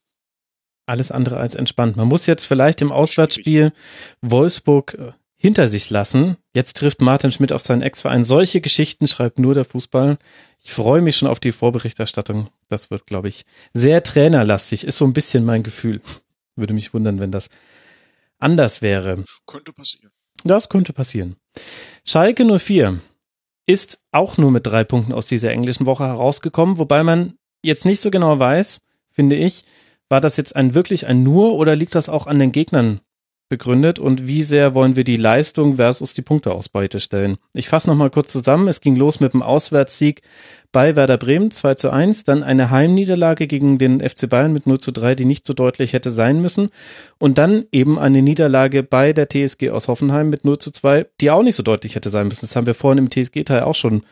Alles 0.88 1.12
andere 1.12 1.38
als 1.38 1.56
entspannt. 1.56 1.98
Man 1.98 2.08
muss 2.08 2.26
jetzt 2.26 2.46
vielleicht 2.46 2.82
im 2.82 2.92
Auswärtsspiel 2.92 3.74
Wolfsburg 4.22 4.96
äh, 4.96 5.12
hinter 5.38 5.68
sich 5.68 5.90
lassen. 5.90 6.38
Jetzt 6.54 6.78
trifft 6.78 7.02
Martin 7.02 7.32
Schmidt 7.32 7.52
auf 7.52 7.62
seinen 7.62 7.82
Ex-Verein. 7.82 8.24
Solche 8.24 8.62
Geschichten 8.62 9.08
schreibt 9.08 9.40
nur 9.40 9.54
der 9.54 9.66
Fußball. 9.66 10.18
Ich 10.64 10.72
freue 10.72 11.02
mich 11.02 11.18
schon 11.18 11.28
auf 11.28 11.40
die 11.40 11.52
Vorberichterstattung. 11.52 12.50
Das 12.68 12.90
wird, 12.90 13.06
glaube 13.06 13.28
ich, 13.28 13.46
sehr 13.74 14.02
trainerlastig. 14.04 14.84
Ist 14.84 14.98
so 14.98 15.06
ein 15.06 15.14
bisschen 15.14 15.46
mein 15.46 15.64
Gefühl. 15.64 16.02
Würde 16.56 16.74
mich 16.74 16.94
wundern, 16.94 17.20
wenn 17.20 17.32
das 17.32 17.50
anders 18.40 18.82
wäre. 18.82 19.24
Könnte 19.46 19.74
passieren. 19.74 20.12
Das 20.44 20.70
könnte 20.70 20.94
passieren. 20.94 21.36
Schalke 22.06 22.46
04 22.60 23.00
ist 23.66 24.00
auch 24.12 24.38
nur 24.38 24.52
mit 24.52 24.68
drei 24.68 24.84
Punkten 24.84 25.14
aus 25.14 25.28
dieser 25.28 25.52
englischen 25.52 25.86
Woche 25.86 26.06
herausgekommen, 26.06 26.78
wobei 26.78 27.04
man 27.04 27.34
jetzt 27.64 27.86
nicht 27.86 28.02
so 28.02 28.12
genau 28.12 28.38
weiß, 28.38 28.82
finde 29.12 29.36
ich, 29.36 29.66
war 30.10 30.22
das 30.22 30.38
jetzt 30.38 30.56
ein 30.56 30.76
wirklich 30.76 31.08
ein 31.08 31.24
nur 31.24 31.56
oder 31.56 31.76
liegt 31.76 31.96
das 31.96 32.10
auch 32.10 32.28
an 32.28 32.40
den 32.40 32.52
Gegnern 32.52 33.02
begründet 33.48 34.00
und 34.00 34.26
wie 34.26 34.42
sehr 34.42 34.74
wollen 34.74 34.96
wir 34.96 35.04
die 35.04 35.18
Leistung 35.18 35.76
versus 35.76 36.14
die 36.14 36.24
Punkteausbeute 36.24 37.00
stellen. 37.00 37.38
Ich 37.54 37.70
fasse 37.70 37.90
nochmal 37.90 38.10
kurz 38.10 38.32
zusammen. 38.32 38.68
Es 38.68 38.82
ging 38.82 38.96
los 38.96 39.20
mit 39.20 39.34
dem 39.34 39.44
Auswärtssieg 39.44 40.22
bei 40.72 40.96
Werder 40.96 41.18
Bremen 41.18 41.52
2 41.52 41.76
zu 41.76 41.90
1, 41.90 42.26
dann 42.26 42.44
eine 42.44 42.70
Heimniederlage 42.70 43.48
gegen 43.48 43.78
den 43.78 44.02
FC 44.02 44.28
Bayern 44.28 44.52
mit 44.52 44.68
0 44.68 44.80
zu 44.80 44.92
3, 44.92 45.16
die 45.16 45.24
nicht 45.24 45.46
so 45.46 45.54
deutlich 45.54 45.94
hätte 45.94 46.12
sein 46.12 46.42
müssen 46.42 46.70
und 47.18 47.38
dann 47.38 47.66
eben 47.72 47.98
eine 47.98 48.22
Niederlage 48.22 48.84
bei 48.84 49.14
der 49.14 49.30
TSG 49.30 49.70
aus 49.70 49.88
Hoffenheim 49.88 50.30
mit 50.30 50.44
0 50.44 50.58
zu 50.58 50.72
2, 50.72 51.08
die 51.22 51.32
auch 51.32 51.44
nicht 51.44 51.56
so 51.56 51.64
deutlich 51.64 51.96
hätte 51.96 52.10
sein 52.10 52.28
müssen. 52.28 52.42
Das 52.42 52.56
haben 52.56 52.68
wir 52.68 52.76
vorhin 52.76 53.06
im 53.06 53.10
TSG-Teil 53.10 53.62
auch 53.62 53.76
schon 53.76 54.04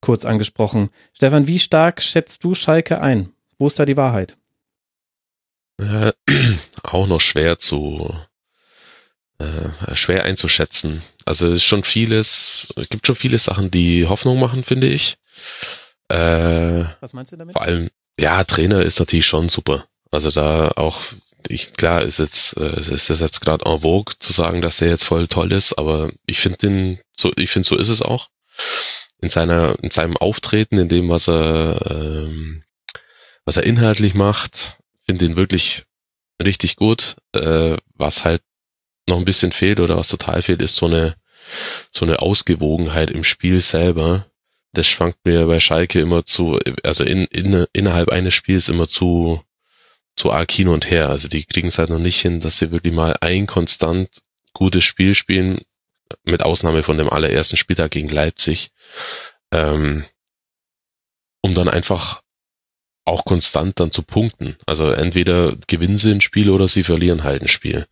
kurz 0.00 0.24
angesprochen. 0.24 0.90
Stefan, 1.14 1.46
wie 1.46 1.58
stark 1.58 2.02
schätzt 2.02 2.44
du 2.44 2.54
Schalke 2.54 3.00
ein? 3.00 3.30
Wo 3.58 3.66
ist 3.66 3.78
da 3.78 3.86
die 3.86 3.96
Wahrheit? 3.96 4.36
Äh, 5.78 6.12
auch 6.82 7.06
noch 7.06 7.20
schwer 7.20 7.58
zu 7.58 8.14
äh, 9.40 9.96
schwer 9.96 10.24
einzuschätzen. 10.24 11.02
Also 11.24 11.46
es 11.46 11.54
ist 11.54 11.64
schon 11.64 11.82
vieles, 11.82 12.72
es 12.76 12.88
gibt 12.88 13.06
schon 13.06 13.16
viele 13.16 13.38
Sachen, 13.38 13.70
die 13.70 14.06
Hoffnung 14.06 14.38
machen, 14.38 14.64
finde 14.64 14.86
ich. 14.86 15.16
Äh, 16.08 16.84
Was 17.00 17.14
meinst 17.14 17.32
du 17.32 17.36
damit? 17.36 17.54
Vor 17.54 17.62
allem, 17.62 17.90
ja, 18.18 18.44
Trainer 18.44 18.82
ist 18.82 18.98
natürlich 18.98 19.26
schon 19.26 19.48
super. 19.48 19.84
Also 20.10 20.30
da 20.30 20.72
auch, 20.72 21.00
ich, 21.48 21.72
klar 21.72 22.02
ist 22.02 22.18
jetzt, 22.18 22.56
äh, 22.58 22.78
ist 22.78 23.08
das 23.10 23.20
jetzt 23.20 23.40
gerade 23.40 23.64
en 23.64 23.80
vogue 23.80 24.14
zu 24.18 24.32
sagen, 24.32 24.60
dass 24.60 24.76
der 24.76 24.88
jetzt 24.88 25.04
voll 25.04 25.26
toll 25.28 25.52
ist, 25.52 25.78
aber 25.78 26.10
ich 26.26 26.40
finde 26.40 26.58
den, 26.58 27.00
so, 27.16 27.32
ich 27.36 27.50
finde 27.50 27.66
so 27.66 27.76
ist 27.76 27.88
es 27.88 28.02
auch. 28.02 28.28
In 29.22 29.30
seiner, 29.30 29.78
in 29.82 29.90
seinem 29.90 30.16
Auftreten, 30.16 30.78
in 30.78 30.88
dem, 30.88 31.08
was 31.08 31.28
er, 31.28 31.90
ähm, 31.90 32.62
was 33.44 33.56
er 33.56 33.64
inhaltlich 33.64 34.14
macht, 34.14 34.78
finde 35.06 35.24
ihn 35.24 35.36
wirklich 35.36 35.84
richtig 36.42 36.76
gut. 36.76 37.16
Äh, 37.32 37.76
was 37.94 38.24
halt 38.24 38.42
noch 39.06 39.18
ein 39.18 39.24
bisschen 39.24 39.52
fehlt 39.52 39.80
oder 39.80 39.96
was 39.96 40.08
total 40.08 40.42
fehlt, 40.42 40.62
ist 40.62 40.76
so 40.76 40.86
eine, 40.86 41.16
so 41.92 42.04
eine 42.04 42.20
Ausgewogenheit 42.20 43.10
im 43.10 43.24
Spiel 43.24 43.60
selber. 43.60 44.26
Das 44.72 44.86
schwankt 44.86 45.24
mir 45.24 45.46
bei 45.46 45.58
Schalke 45.58 46.00
immer 46.00 46.24
zu, 46.24 46.58
also 46.84 47.04
in, 47.04 47.24
in, 47.26 47.66
innerhalb 47.72 48.08
eines 48.10 48.34
Spiels 48.34 48.68
immer 48.68 48.86
zu, 48.86 49.42
zu 50.14 50.30
arg 50.30 50.50
hin 50.52 50.68
und 50.68 50.90
her. 50.90 51.08
Also 51.10 51.28
die 51.28 51.44
kriegen 51.44 51.68
es 51.68 51.78
halt 51.78 51.90
noch 51.90 51.98
nicht 51.98 52.20
hin, 52.20 52.40
dass 52.40 52.58
sie 52.58 52.70
wirklich 52.70 52.94
mal 52.94 53.16
ein 53.20 53.46
konstant 53.46 54.08
gutes 54.52 54.84
Spiel 54.84 55.14
spielen, 55.14 55.60
mit 56.24 56.42
Ausnahme 56.42 56.82
von 56.82 56.98
dem 56.98 57.08
allerersten 57.08 57.56
Spieltag 57.56 57.92
gegen 57.92 58.08
Leipzig, 58.08 58.70
ähm, 59.52 60.04
um 61.40 61.54
dann 61.54 61.68
einfach 61.68 62.22
auch 63.04 63.24
konstant 63.24 63.80
dann 63.80 63.90
zu 63.90 64.02
punkten. 64.02 64.56
Also 64.66 64.90
entweder 64.90 65.56
gewinnen 65.66 65.96
sie 65.96 66.12
ein 66.12 66.20
Spiel 66.20 66.50
oder 66.50 66.68
sie 66.68 66.84
verlieren 66.84 67.24
halt 67.24 67.42
ein 67.42 67.48
Spiel. 67.48 67.86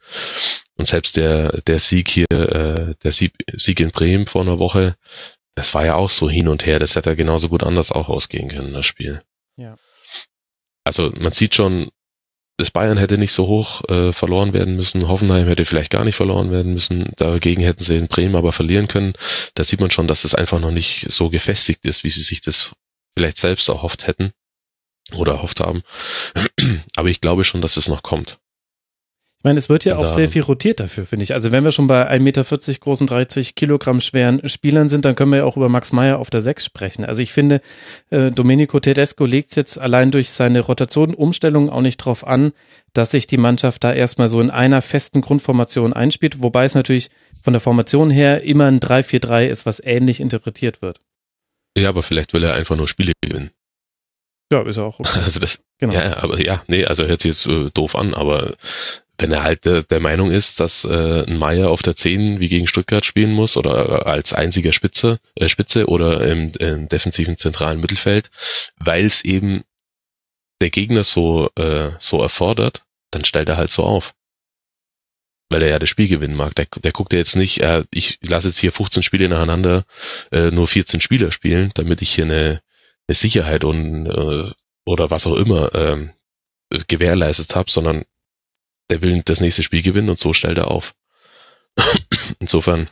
Und 0.76 0.86
selbst 0.86 1.16
der, 1.16 1.60
der 1.62 1.78
Sieg 1.78 2.08
hier, 2.08 2.30
äh, 2.30 2.94
der 3.02 3.12
Sieg, 3.12 3.32
Sieg 3.52 3.80
in 3.80 3.90
Bremen 3.90 4.26
vor 4.26 4.42
einer 4.42 4.58
Woche, 4.58 4.96
das 5.54 5.74
war 5.74 5.84
ja 5.84 5.96
auch 5.96 6.10
so 6.10 6.30
hin 6.30 6.48
und 6.48 6.64
her. 6.66 6.78
Das 6.78 6.94
hätte 6.94 7.10
ja 7.10 7.16
genauso 7.16 7.48
gut 7.48 7.64
anders 7.64 7.90
auch 7.90 8.08
ausgehen 8.08 8.48
können, 8.48 8.72
das 8.72 8.86
Spiel. 8.86 9.22
Ja. 9.56 9.76
Also 10.84 11.10
man 11.18 11.32
sieht 11.32 11.54
schon, 11.54 11.90
das 12.56 12.70
Bayern 12.70 12.98
hätte 12.98 13.18
nicht 13.18 13.32
so 13.32 13.46
hoch 13.46 13.82
äh, 13.88 14.12
verloren 14.12 14.52
werden 14.52 14.76
müssen. 14.76 15.08
Hoffenheim 15.08 15.48
hätte 15.48 15.64
vielleicht 15.64 15.90
gar 15.90 16.04
nicht 16.04 16.16
verloren 16.16 16.50
werden 16.50 16.74
müssen. 16.74 17.12
Dagegen 17.16 17.62
hätten 17.62 17.82
sie 17.82 17.96
in 17.96 18.08
Bremen 18.08 18.36
aber 18.36 18.52
verlieren 18.52 18.88
können. 18.88 19.14
Da 19.54 19.64
sieht 19.64 19.80
man 19.80 19.90
schon, 19.90 20.06
dass 20.06 20.24
es 20.24 20.34
einfach 20.34 20.60
noch 20.60 20.70
nicht 20.70 21.10
so 21.10 21.28
gefestigt 21.28 21.84
ist, 21.84 22.04
wie 22.04 22.10
sie 22.10 22.22
sich 22.22 22.40
das 22.40 22.72
vielleicht 23.16 23.38
selbst 23.38 23.68
erhofft 23.68 24.06
hätten 24.06 24.32
oder 25.14 25.32
erhofft 25.34 25.60
haben. 25.60 25.82
Aber 26.96 27.08
ich 27.08 27.20
glaube 27.20 27.44
schon, 27.44 27.62
dass 27.62 27.76
es 27.76 27.88
noch 27.88 28.02
kommt. 28.02 28.38
Ich 29.38 29.44
meine, 29.44 29.60
es 29.60 29.68
wird 29.68 29.84
ja 29.84 29.98
auch 29.98 30.08
sehr 30.08 30.28
viel 30.28 30.42
rotiert 30.42 30.80
dafür, 30.80 31.06
finde 31.06 31.22
ich. 31.22 31.32
Also 31.32 31.52
wenn 31.52 31.62
wir 31.62 31.70
schon 31.70 31.86
bei 31.86 32.10
1,40 32.10 32.18
Meter 32.18 32.44
großen, 32.80 33.06
30 33.06 33.54
Kilogramm 33.54 34.00
schweren 34.00 34.48
Spielern 34.48 34.88
sind, 34.88 35.04
dann 35.04 35.14
können 35.14 35.30
wir 35.30 35.38
ja 35.38 35.44
auch 35.44 35.56
über 35.56 35.68
Max 35.68 35.92
Meyer 35.92 36.18
auf 36.18 36.28
der 36.28 36.40
6 36.40 36.64
sprechen. 36.64 37.04
Also 37.04 37.22
ich 37.22 37.32
finde, 37.32 37.60
äh, 38.10 38.32
Domenico 38.32 38.80
Tedesco 38.80 39.26
legt 39.26 39.54
jetzt 39.54 39.78
allein 39.78 40.10
durch 40.10 40.30
seine 40.30 40.58
Rotation, 40.58 41.14
Umstellung 41.14 41.70
auch 41.70 41.82
nicht 41.82 41.98
drauf 41.98 42.26
an, 42.26 42.50
dass 42.94 43.12
sich 43.12 43.28
die 43.28 43.36
Mannschaft 43.36 43.84
da 43.84 43.92
erstmal 43.92 44.28
so 44.28 44.40
in 44.40 44.50
einer 44.50 44.82
festen 44.82 45.20
Grundformation 45.20 45.92
einspielt, 45.92 46.42
wobei 46.42 46.64
es 46.64 46.74
natürlich 46.74 47.08
von 47.40 47.52
der 47.52 47.60
Formation 47.60 48.10
her 48.10 48.42
immer 48.42 48.66
ein 48.66 48.80
3-4-3 48.80 49.46
ist, 49.46 49.66
was 49.66 49.78
ähnlich 49.78 50.18
interpretiert 50.18 50.82
wird. 50.82 51.00
Ja, 51.76 51.90
aber 51.90 52.02
vielleicht 52.02 52.32
will 52.32 52.42
er 52.42 52.54
einfach 52.54 52.74
nur 52.74 52.88
Spiele 52.88 53.12
gewinnen. 53.20 53.52
Ja, 54.50 54.62
ist 54.62 54.78
auch 54.78 54.98
okay. 54.98 55.20
Also 55.24 55.40
das, 55.40 55.62
genau. 55.78 55.94
ja, 55.94 56.16
aber 56.16 56.40
ja, 56.40 56.62
nee, 56.66 56.84
also 56.84 57.04
hört 57.04 57.20
sich 57.20 57.30
jetzt 57.30 57.46
äh, 57.46 57.70
doof 57.74 57.94
an, 57.94 58.14
aber 58.14 58.56
wenn 59.18 59.32
er 59.32 59.42
halt 59.42 59.64
der, 59.66 59.82
der 59.82 60.00
Meinung 60.00 60.30
ist, 60.30 60.60
dass 60.60 60.84
äh, 60.84 61.24
ein 61.26 61.38
Meier 61.38 61.70
auf 61.70 61.82
der 61.82 61.96
10 61.96 62.38
wie 62.40 62.48
gegen 62.48 62.68
Stuttgart 62.68 63.04
spielen 63.04 63.32
muss 63.32 63.56
oder 63.56 63.88
äh, 63.88 64.04
als 64.04 64.32
einziger 64.32 64.72
Spitze, 64.72 65.18
äh, 65.34 65.48
Spitze 65.48 65.86
oder 65.86 66.26
im, 66.26 66.52
im 66.58 66.88
defensiven 66.88 67.36
zentralen 67.36 67.80
Mittelfeld, 67.80 68.30
weil 68.76 69.04
es 69.04 69.24
eben 69.24 69.64
der 70.60 70.70
Gegner 70.70 71.04
so, 71.04 71.50
äh, 71.56 71.92
so 71.98 72.22
erfordert, 72.22 72.84
dann 73.10 73.24
stellt 73.24 73.48
er 73.48 73.56
halt 73.56 73.72
so 73.72 73.82
auf. 73.82 74.14
Weil 75.50 75.62
er 75.62 75.70
ja 75.70 75.78
das 75.78 75.88
Spiel 75.88 76.08
gewinnen 76.08 76.36
mag. 76.36 76.54
Der, 76.54 76.66
der 76.66 76.92
guckt 76.92 77.12
ja 77.12 77.18
jetzt 77.18 77.36
nicht, 77.36 77.60
äh, 77.60 77.84
ich 77.90 78.18
lasse 78.22 78.48
jetzt 78.48 78.58
hier 78.58 78.70
15 78.70 79.02
Spiele 79.02 79.28
nacheinander 79.28 79.84
äh, 80.30 80.50
nur 80.50 80.68
14 80.68 81.00
Spieler 81.00 81.32
spielen, 81.32 81.72
damit 81.74 82.02
ich 82.02 82.10
hier 82.14 82.24
eine 82.24 82.60
Sicherheit 83.14 83.64
und 83.64 84.06
äh, 84.06 84.50
oder 84.84 85.10
was 85.10 85.26
auch 85.26 85.36
immer 85.36 85.74
ähm, 85.74 86.12
gewährleistet 86.88 87.54
habe, 87.54 87.70
sondern 87.70 88.04
der 88.90 89.02
will 89.02 89.22
das 89.22 89.40
nächste 89.40 89.62
Spiel 89.62 89.82
gewinnen 89.82 90.10
und 90.10 90.18
so 90.18 90.32
stellt 90.32 90.58
er 90.58 90.70
auf. 90.70 90.94
Insofern 92.40 92.88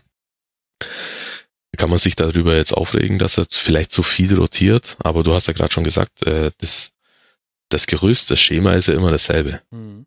kann 1.77 1.91
man 1.91 1.99
sich 1.99 2.17
darüber 2.17 2.57
jetzt 2.57 2.73
aufregen, 2.73 3.19
dass 3.19 3.39
er 3.39 3.43
jetzt 3.43 3.57
vielleicht 3.57 3.93
zu 3.93 4.03
viel 4.03 4.37
rotiert, 4.39 4.97
aber 5.01 5.23
du 5.23 5.35
hast 5.35 5.47
ja 5.47 5.53
gerade 5.53 5.73
schon 5.73 5.85
gesagt, 5.85 6.27
äh, 6.27 6.51
das, 6.59 6.93
das 7.69 7.87
Gerüst, 7.87 8.31
das 8.31 8.41
Schema 8.41 8.73
ist 8.73 8.89
ja 8.89 8.95
immer 8.95 9.11
dasselbe. 9.11 9.61
Mhm. 9.71 10.07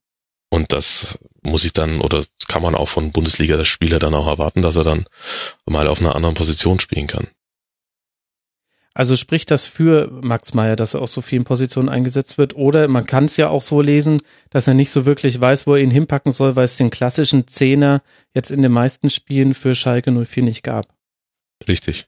Und 0.52 0.74
das 0.74 1.20
muss 1.44 1.64
ich 1.64 1.74
dann, 1.74 2.02
oder 2.02 2.26
kann 2.48 2.64
man 2.64 2.74
auch 2.74 2.90
von 2.90 3.12
Bundesliga 3.12 3.56
der 3.56 3.66
Spieler 3.66 4.00
dann 4.00 4.16
auch 4.16 4.26
erwarten, 4.26 4.64
dass 4.64 4.76
er 4.76 4.84
dann 4.84 5.06
mal 5.66 5.88
auf 5.88 6.00
einer 6.00 6.16
anderen 6.16 6.34
Position 6.34 6.80
spielen 6.80 7.06
kann. 7.06 7.28
Also 8.94 9.16
spricht 9.16 9.52
das 9.52 9.66
für 9.66 10.10
Max 10.24 10.54
Meyer, 10.54 10.76
dass 10.76 10.94
er 10.94 11.02
auf 11.02 11.10
so 11.10 11.22
vielen 11.22 11.44
Positionen 11.44 11.90
eingesetzt 11.90 12.38
wird? 12.38 12.56
Oder 12.56 12.88
man 12.88 13.06
kann 13.06 13.26
es 13.26 13.38
ja 13.38 13.48
auch 13.48 13.62
so 13.62 13.82
lesen, 13.82 14.22
dass 14.50 14.68
er 14.68 14.74
nicht 14.74 14.90
so 14.90 15.06
wirklich 15.06 15.40
weiß, 15.40 15.68
wo 15.68 15.76
er 15.76 15.82
ihn 15.82 15.92
hinpacken 15.92 16.32
soll, 16.32 16.56
weil 16.56 16.66
es 16.66 16.78
den 16.78 16.90
klassischen 16.90 17.48
Zehner 17.48 18.02
jetzt 18.34 18.52
in 18.52 18.62
den 18.62 18.72
meisten 18.72 19.10
Spielen 19.10 19.54
für 19.54 19.76
Schalke 19.76 20.12
04 20.12 20.44
nicht 20.44 20.64
gab. 20.64 20.88
Richtig. 21.68 22.08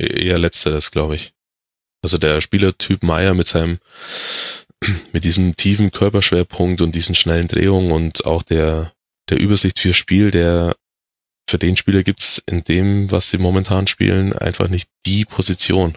E-, 0.00 0.26
eher 0.26 0.38
letzteres, 0.38 0.90
glaube 0.90 1.16
ich. 1.16 1.34
Also 2.02 2.18
der 2.18 2.40
Spielertyp 2.40 3.02
Meyer 3.02 3.34
mit 3.34 3.48
seinem, 3.48 3.78
mit 5.12 5.24
diesem 5.24 5.56
tiefen 5.56 5.90
Körperschwerpunkt 5.90 6.80
und 6.82 6.94
diesen 6.94 7.14
schnellen 7.14 7.48
Drehungen 7.48 7.92
und 7.92 8.24
auch 8.24 8.42
der, 8.42 8.92
der 9.28 9.40
Übersicht 9.40 9.80
fürs 9.80 9.96
Spiel, 9.96 10.30
der 10.30 10.76
für 11.48 11.58
den 11.58 11.76
Spieler 11.76 12.02
gibt's 12.04 12.42
in 12.46 12.64
dem, 12.64 13.10
was 13.10 13.30
sie 13.30 13.38
momentan 13.38 13.86
spielen, 13.86 14.32
einfach 14.32 14.68
nicht 14.68 14.88
die 15.04 15.24
Position. 15.24 15.96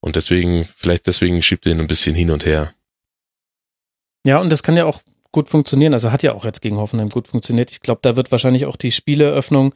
Und 0.00 0.16
deswegen, 0.16 0.68
vielleicht 0.76 1.06
deswegen 1.06 1.42
schiebt 1.42 1.66
er 1.66 1.72
ihn 1.72 1.80
ein 1.80 1.86
bisschen 1.86 2.14
hin 2.14 2.30
und 2.30 2.44
her. 2.44 2.74
Ja, 4.24 4.38
und 4.38 4.50
das 4.50 4.62
kann 4.62 4.76
ja 4.76 4.84
auch 4.84 5.02
gut 5.32 5.48
funktionieren. 5.48 5.94
Also 5.94 6.12
hat 6.12 6.22
ja 6.22 6.34
auch 6.34 6.44
jetzt 6.44 6.62
gegen 6.62 6.76
Hoffenheim 6.76 7.08
gut 7.08 7.28
funktioniert. 7.28 7.70
Ich 7.70 7.80
glaube, 7.80 8.00
da 8.02 8.16
wird 8.16 8.32
wahrscheinlich 8.32 8.66
auch 8.66 8.76
die 8.76 8.92
Spieleröffnung 8.92 9.74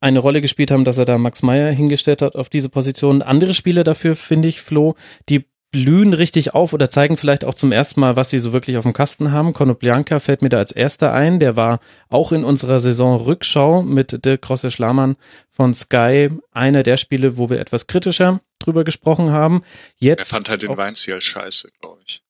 eine 0.00 0.18
Rolle 0.20 0.40
gespielt 0.40 0.70
haben, 0.70 0.84
dass 0.84 0.98
er 0.98 1.04
da 1.04 1.18
Max 1.18 1.42
Meyer 1.42 1.70
hingestellt 1.72 2.22
hat 2.22 2.36
auf 2.36 2.48
diese 2.48 2.68
Position. 2.68 3.22
Andere 3.22 3.54
Spieler 3.54 3.84
dafür, 3.84 4.16
finde 4.16 4.48
ich, 4.48 4.60
Flo, 4.60 4.94
die 5.28 5.44
blühen 5.70 6.14
richtig 6.14 6.54
auf 6.54 6.72
oder 6.72 6.88
zeigen 6.88 7.16
vielleicht 7.16 7.44
auch 7.44 7.54
zum 7.54 7.72
ersten 7.72 8.00
Mal, 8.00 8.16
was 8.16 8.30
sie 8.30 8.38
so 8.38 8.52
wirklich 8.52 8.78
auf 8.78 8.84
dem 8.84 8.94
Kasten 8.94 9.32
haben. 9.32 9.52
Konoplyanka 9.52 10.18
fällt 10.18 10.40
mir 10.40 10.48
da 10.48 10.58
als 10.58 10.72
erster 10.72 11.12
ein. 11.12 11.40
Der 11.40 11.56
war 11.56 11.80
auch 12.08 12.32
in 12.32 12.44
unserer 12.44 12.80
Saison 12.80 13.20
Rückschau 13.20 13.82
mit 13.82 14.24
Dirk 14.24 14.42
Grosse-Schlamann 14.42 15.16
von 15.50 15.74
Sky 15.74 16.30
einer 16.52 16.82
der 16.82 16.96
Spiele, 16.96 17.36
wo 17.36 17.50
wir 17.50 17.60
etwas 17.60 17.86
kritischer 17.86 18.40
drüber 18.58 18.84
gesprochen 18.84 19.30
haben. 19.30 19.62
Jetzt 19.98 20.30
er 20.32 20.36
fand 20.36 20.48
halt 20.48 20.62
den 20.62 20.76
Weinziel 20.76 21.20
scheiße, 21.20 21.70
glaube 21.80 22.00
ich. 22.06 22.22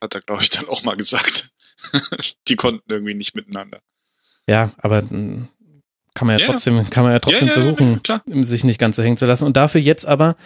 Hat 0.00 0.14
er, 0.14 0.20
glaube 0.22 0.42
ich, 0.42 0.48
dann 0.48 0.68
auch 0.68 0.82
mal 0.82 0.96
gesagt. 0.96 1.50
Die 2.48 2.56
konnten 2.56 2.90
irgendwie 2.90 3.14
nicht 3.14 3.34
miteinander. 3.34 3.80
Ja, 4.46 4.72
aber 4.78 5.02
hm, 5.02 5.48
kann 6.14 6.26
man 6.26 6.38
ja, 6.38 6.46
ja. 6.46 6.52
trotzdem, 6.52 6.88
kann 6.88 7.04
man 7.04 7.12
ja 7.12 7.18
trotzdem 7.18 7.48
ja, 7.48 7.52
versuchen, 7.52 8.00
sich 8.44 8.64
nicht 8.64 8.80
ganz 8.80 8.96
so 8.96 9.02
hängen 9.02 9.18
zu 9.18 9.26
lassen. 9.26 9.44
Und 9.44 9.56
dafür 9.56 9.80
jetzt 9.82 10.06
aber 10.06 10.36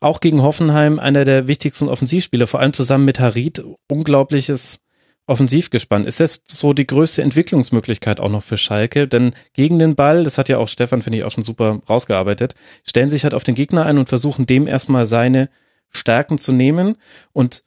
auch 0.00 0.20
gegen 0.20 0.42
Hoffenheim 0.42 0.98
einer 0.98 1.24
der 1.24 1.48
wichtigsten 1.48 1.88
Offensivspieler, 1.88 2.46
vor 2.46 2.60
allem 2.60 2.72
zusammen 2.72 3.04
mit 3.04 3.20
Harid, 3.20 3.64
unglaubliches 3.88 4.80
Offensivgespann. 5.26 6.04
Ist 6.04 6.20
das 6.20 6.42
so 6.46 6.72
die 6.72 6.86
größte 6.86 7.22
Entwicklungsmöglichkeit 7.22 8.20
auch 8.20 8.28
noch 8.28 8.42
für 8.42 8.56
Schalke? 8.56 9.08
Denn 9.08 9.34
gegen 9.54 9.78
den 9.78 9.96
Ball, 9.96 10.22
das 10.22 10.38
hat 10.38 10.48
ja 10.48 10.58
auch 10.58 10.68
Stefan, 10.68 11.02
finde 11.02 11.18
ich, 11.18 11.24
auch 11.24 11.32
schon 11.32 11.44
super 11.44 11.80
rausgearbeitet, 11.88 12.54
stellen 12.84 13.10
sich 13.10 13.24
halt 13.24 13.34
auf 13.34 13.44
den 13.44 13.56
Gegner 13.56 13.86
ein 13.86 13.98
und 13.98 14.08
versuchen 14.08 14.46
dem 14.46 14.66
erstmal 14.66 15.06
seine 15.06 15.48
Stärken 15.90 16.38
zu 16.38 16.52
nehmen. 16.52 16.96
Und 17.32 17.64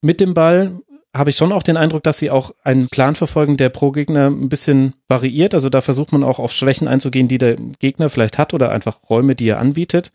mit 0.00 0.20
dem 0.20 0.34
Ball 0.34 0.80
habe 1.14 1.30
ich 1.30 1.36
schon 1.36 1.52
auch 1.52 1.62
den 1.62 1.76
Eindruck, 1.76 2.02
dass 2.02 2.18
sie 2.18 2.30
auch 2.30 2.52
einen 2.62 2.88
Plan 2.88 3.14
verfolgen, 3.14 3.56
der 3.56 3.68
pro 3.68 3.92
Gegner 3.92 4.26
ein 4.26 4.48
bisschen 4.48 4.94
variiert. 5.08 5.54
Also 5.54 5.68
da 5.68 5.80
versucht 5.80 6.12
man 6.12 6.24
auch 6.24 6.38
auf 6.38 6.52
Schwächen 6.52 6.88
einzugehen, 6.88 7.28
die 7.28 7.38
der 7.38 7.56
Gegner 7.78 8.10
vielleicht 8.10 8.38
hat 8.38 8.52
oder 8.52 8.72
einfach 8.72 8.98
Räume, 9.08 9.34
die 9.34 9.48
er 9.48 9.58
anbietet. 9.58 10.12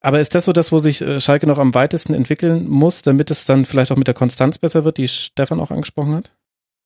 Aber 0.00 0.20
ist 0.20 0.34
das 0.34 0.44
so 0.44 0.52
das, 0.52 0.70
wo 0.70 0.78
sich 0.78 1.00
äh, 1.00 1.20
Schalke 1.20 1.46
noch 1.46 1.58
am 1.58 1.74
weitesten 1.74 2.14
entwickeln 2.14 2.68
muss, 2.68 3.02
damit 3.02 3.30
es 3.30 3.44
dann 3.44 3.66
vielleicht 3.66 3.90
auch 3.90 3.96
mit 3.96 4.06
der 4.06 4.14
Konstanz 4.14 4.58
besser 4.58 4.84
wird, 4.84 4.98
die 4.98 5.08
Stefan 5.08 5.60
auch 5.60 5.70
angesprochen 5.70 6.14
hat? 6.14 6.32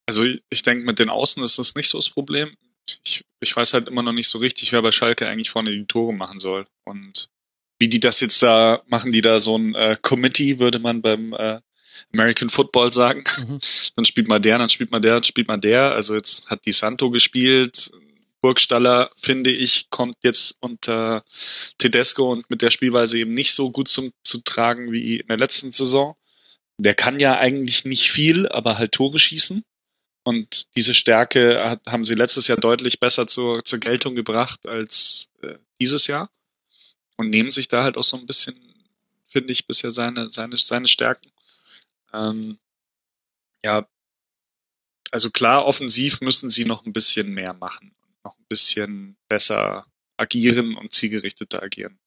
Also 0.07 0.25
ich 0.51 0.63
denke, 0.63 0.85
mit 0.85 0.99
den 0.99 1.11
Außen 1.11 1.43
ist 1.43 1.59
das 1.59 1.75
nicht 1.75 1.89
so 1.89 1.99
das 1.99 2.11
Problem. 2.11 2.57
Ich, 3.05 3.25
ich 3.41 3.55
weiß 3.55 3.75
halt 3.75 3.89
immer 3.89 4.03
noch 4.03 4.13
nicht 4.13 4.29
so 4.29 4.39
richtig, 4.39 4.73
wer 4.73 4.83
bei 4.83 4.91
Schalke 4.91 5.29
eigentlich 5.29 5.51
vorne 5.51 5.71
die 5.71 5.87
Tore 5.87 6.13
machen 6.13 6.41
soll. 6.41 6.67
Und 6.85 7.29
wie 7.79 7.89
die 7.89 8.01
das 8.01 8.21
jetzt 8.21 8.43
da 8.43 8.83
machen, 8.87 9.13
die 9.13 9.21
da 9.21 9.39
so 9.39 9.57
ein 9.57 9.75
äh, 9.75 9.97
Committee, 10.01 10.59
würde 10.59 10.79
man 10.79 11.03
beim 11.03 11.33
äh, 11.35 11.61
American 12.15 12.49
Football 12.49 12.93
sagen. 12.93 13.25
Mhm. 13.47 13.61
Dann 13.95 14.05
spielt 14.05 14.29
mal 14.29 14.41
der, 14.41 14.59
dann 14.59 14.69
spielt 14.69 14.91
mal 14.91 15.01
der, 15.01 15.15
dann 15.15 15.23
spielt 15.23 15.49
mal 15.49 15.61
der. 15.61 15.93
Also 15.93 16.15
jetzt 16.15 16.49
hat 16.49 16.65
die 16.67 16.73
Santo 16.73 17.11
gespielt, 17.11 17.91
Burgstaller, 18.43 19.11
finde 19.17 19.51
ich, 19.51 19.89
kommt 19.89 20.17
jetzt 20.23 20.57
unter 20.61 21.25
Tedesco 21.79 22.31
und 22.31 22.51
mit 22.51 22.61
der 22.61 22.71
Spielweise 22.71 23.19
eben 23.19 23.35
nicht 23.35 23.55
so 23.55 23.71
gut 23.71 23.89
zum, 23.89 24.13
zu 24.25 24.39
tragen 24.39 24.91
wie 24.91 25.19
in 25.19 25.29
der 25.29 25.39
letzten 25.39 25.73
Saison. 25.73 26.17
Der 26.77 26.95
kann 26.95 27.21
ja 27.21 27.39
eigentlich 27.39 27.85
nicht 27.85 28.11
viel, 28.11 28.49
aber 28.49 28.77
halt 28.77 28.93
Tore 28.93 29.21
schießen. 29.21 29.65
Und 30.25 30.75
diese 30.77 30.93
Stärke 30.93 31.71
hat, 31.71 31.87
haben 31.87 32.05
sie 32.05 32.15
letztes 32.15 32.49
Jahr 32.49 32.59
deutlich 32.59 32.99
besser 32.99 33.29
zur, 33.29 33.65
zur 33.65 33.79
Geltung 33.79 34.17
gebracht 34.17 34.67
als 34.67 35.31
äh, 35.43 35.55
dieses 35.81 36.09
Jahr. 36.09 36.29
Und 37.17 37.31
nehmen 37.31 37.53
sich 37.53 37.69
da 37.69 37.85
halt 37.85 37.97
auch 37.97 38.05
so 38.05 38.17
ein 38.17 38.27
bisschen, 38.27 38.57
finde 39.29 39.53
ich, 39.53 39.69
bisher 39.69 39.93
seine, 39.93 40.31
seine, 40.31 40.57
seine 40.57 40.89
Stärken. 40.89 41.31
Ähm, 42.13 42.59
ja, 43.65 43.87
also 45.13 45.31
klar, 45.31 45.65
offensiv 45.65 46.21
müssen 46.21 46.51
sie 46.51 46.65
noch 46.65 46.85
ein 46.85 46.93
bisschen 46.93 47.33
mehr 47.33 47.55
machen 47.55 47.95
noch 48.25 48.37
ein 48.39 48.47
bisschen 48.49 49.17
besser 49.29 49.87
agieren 50.17 50.77
und 50.77 50.93
zielgerichteter 50.93 51.63
agieren. 51.63 51.99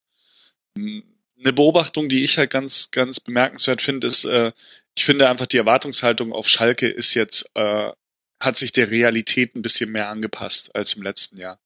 Eine 0.76 1.54
Beobachtung, 1.54 2.10
die 2.10 2.24
ich 2.24 2.38
halt 2.38 2.50
ganz, 2.50 2.92
ganz 2.92 3.20
bemerkenswert 3.20 3.82
finde, 3.82 4.08
ist, 4.08 4.26
äh, 4.26 4.52
ich 4.98 5.06
finde 5.06 5.30
einfach 5.30 5.48
die 5.48 5.58
Erwartungshaltung 5.58 6.34
auf 6.34 6.48
Schalke 6.48 6.88
ist 6.88 7.14
jetzt, 7.14 7.52
äh, 7.56 7.92
hat 8.40 8.58
sich 8.58 8.72
der 8.72 8.92
Realität 8.92 9.56
ein 9.56 9.62
bisschen 9.62 9.92
mehr 9.92 10.10
angepasst 10.10 10.76
als 10.76 10.94
im 10.94 11.04
letzten 11.04 11.38
Jahr. 11.38 11.60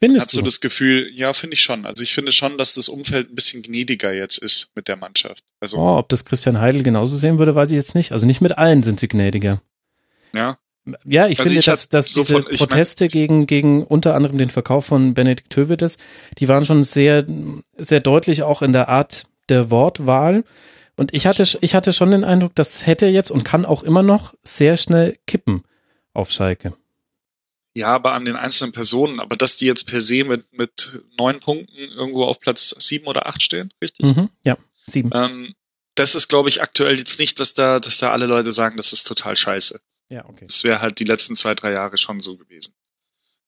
Findest 0.00 0.28
Hast 0.28 0.36
du 0.36 0.42
das 0.42 0.60
Gefühl, 0.60 1.10
ja, 1.14 1.32
finde 1.32 1.54
ich 1.54 1.62
schon. 1.62 1.86
Also 1.86 2.02
ich 2.02 2.12
finde 2.12 2.30
schon, 2.30 2.58
dass 2.58 2.74
das 2.74 2.90
Umfeld 2.90 3.30
ein 3.30 3.34
bisschen 3.34 3.62
gnädiger 3.62 4.12
jetzt 4.12 4.36
ist 4.36 4.70
mit 4.74 4.88
der 4.88 4.96
Mannschaft. 4.96 5.42
Also, 5.60 5.78
oh, 5.78 5.98
ob 5.98 6.10
das 6.10 6.26
Christian 6.26 6.60
Heidel 6.60 6.82
genauso 6.82 7.16
sehen 7.16 7.38
würde, 7.38 7.54
weiß 7.54 7.70
ich 7.70 7.76
jetzt 7.76 7.94
nicht. 7.94 8.12
Also 8.12 8.26
nicht 8.26 8.42
mit 8.42 8.58
allen 8.58 8.82
sind 8.82 9.00
sie 9.00 9.08
gnädiger. 9.08 9.62
Ja. 10.34 10.58
Ja, 11.04 11.28
ich 11.28 11.38
also 11.38 11.44
finde, 11.44 11.58
ich 11.60 11.64
dass, 11.64 11.88
dass 11.88 12.08
so 12.08 12.22
diese 12.22 12.42
von, 12.42 12.44
Proteste 12.44 13.04
mein, 13.04 13.10
gegen, 13.10 13.46
gegen 13.46 13.84
unter 13.84 14.14
anderem 14.14 14.36
den 14.36 14.50
Verkauf 14.50 14.84
von 14.86 15.14
Benedikt 15.14 15.50
Tövedes, 15.50 15.98
die 16.38 16.48
waren 16.48 16.64
schon 16.64 16.82
sehr, 16.82 17.26
sehr 17.76 18.00
deutlich 18.00 18.42
auch 18.42 18.60
in 18.60 18.72
der 18.72 18.88
Art 18.88 19.26
der 19.48 19.70
Wortwahl. 19.70 20.44
Und 20.96 21.14
ich 21.14 21.26
hatte, 21.26 21.46
ich 21.60 21.74
hatte 21.74 21.92
schon 21.92 22.10
den 22.10 22.24
Eindruck, 22.24 22.54
das 22.54 22.86
hätte 22.86 23.06
jetzt 23.06 23.30
und 23.30 23.44
kann 23.44 23.64
auch 23.64 23.82
immer 23.82 24.02
noch 24.02 24.34
sehr 24.42 24.76
schnell 24.76 25.18
kippen 25.26 25.64
auf 26.12 26.30
Schalke. 26.30 26.74
Ja, 27.76 27.88
aber 27.88 28.12
an 28.12 28.24
den 28.24 28.36
einzelnen 28.36 28.72
Personen, 28.72 29.18
aber 29.18 29.36
dass 29.36 29.56
die 29.56 29.66
jetzt 29.66 29.88
per 29.88 30.00
se 30.00 30.22
mit, 30.22 30.52
mit 30.52 31.00
neun 31.18 31.40
Punkten 31.40 31.76
irgendwo 31.76 32.24
auf 32.24 32.38
Platz 32.38 32.74
sieben 32.78 33.06
oder 33.06 33.26
acht 33.26 33.42
stehen, 33.42 33.72
richtig? 33.82 34.06
Mhm, 34.06 34.28
ja, 34.44 34.56
sieben. 34.86 35.10
Ähm, 35.12 35.54
das 35.96 36.14
ist, 36.14 36.28
glaube 36.28 36.48
ich, 36.48 36.62
aktuell 36.62 36.98
jetzt 36.98 37.18
nicht, 37.18 37.40
dass 37.40 37.54
da, 37.54 37.80
dass 37.80 37.98
da 37.98 38.12
alle 38.12 38.26
Leute 38.26 38.52
sagen, 38.52 38.76
das 38.76 38.92
ist 38.92 39.04
total 39.04 39.36
scheiße. 39.36 39.80
Ja, 40.10 40.24
okay. 40.28 40.46
Das 40.46 40.64
wäre 40.64 40.80
halt 40.80 40.98
die 40.98 41.04
letzten 41.04 41.36
zwei, 41.36 41.54
drei 41.54 41.72
Jahre 41.72 41.96
schon 41.98 42.20
so 42.20 42.36
gewesen. 42.36 42.74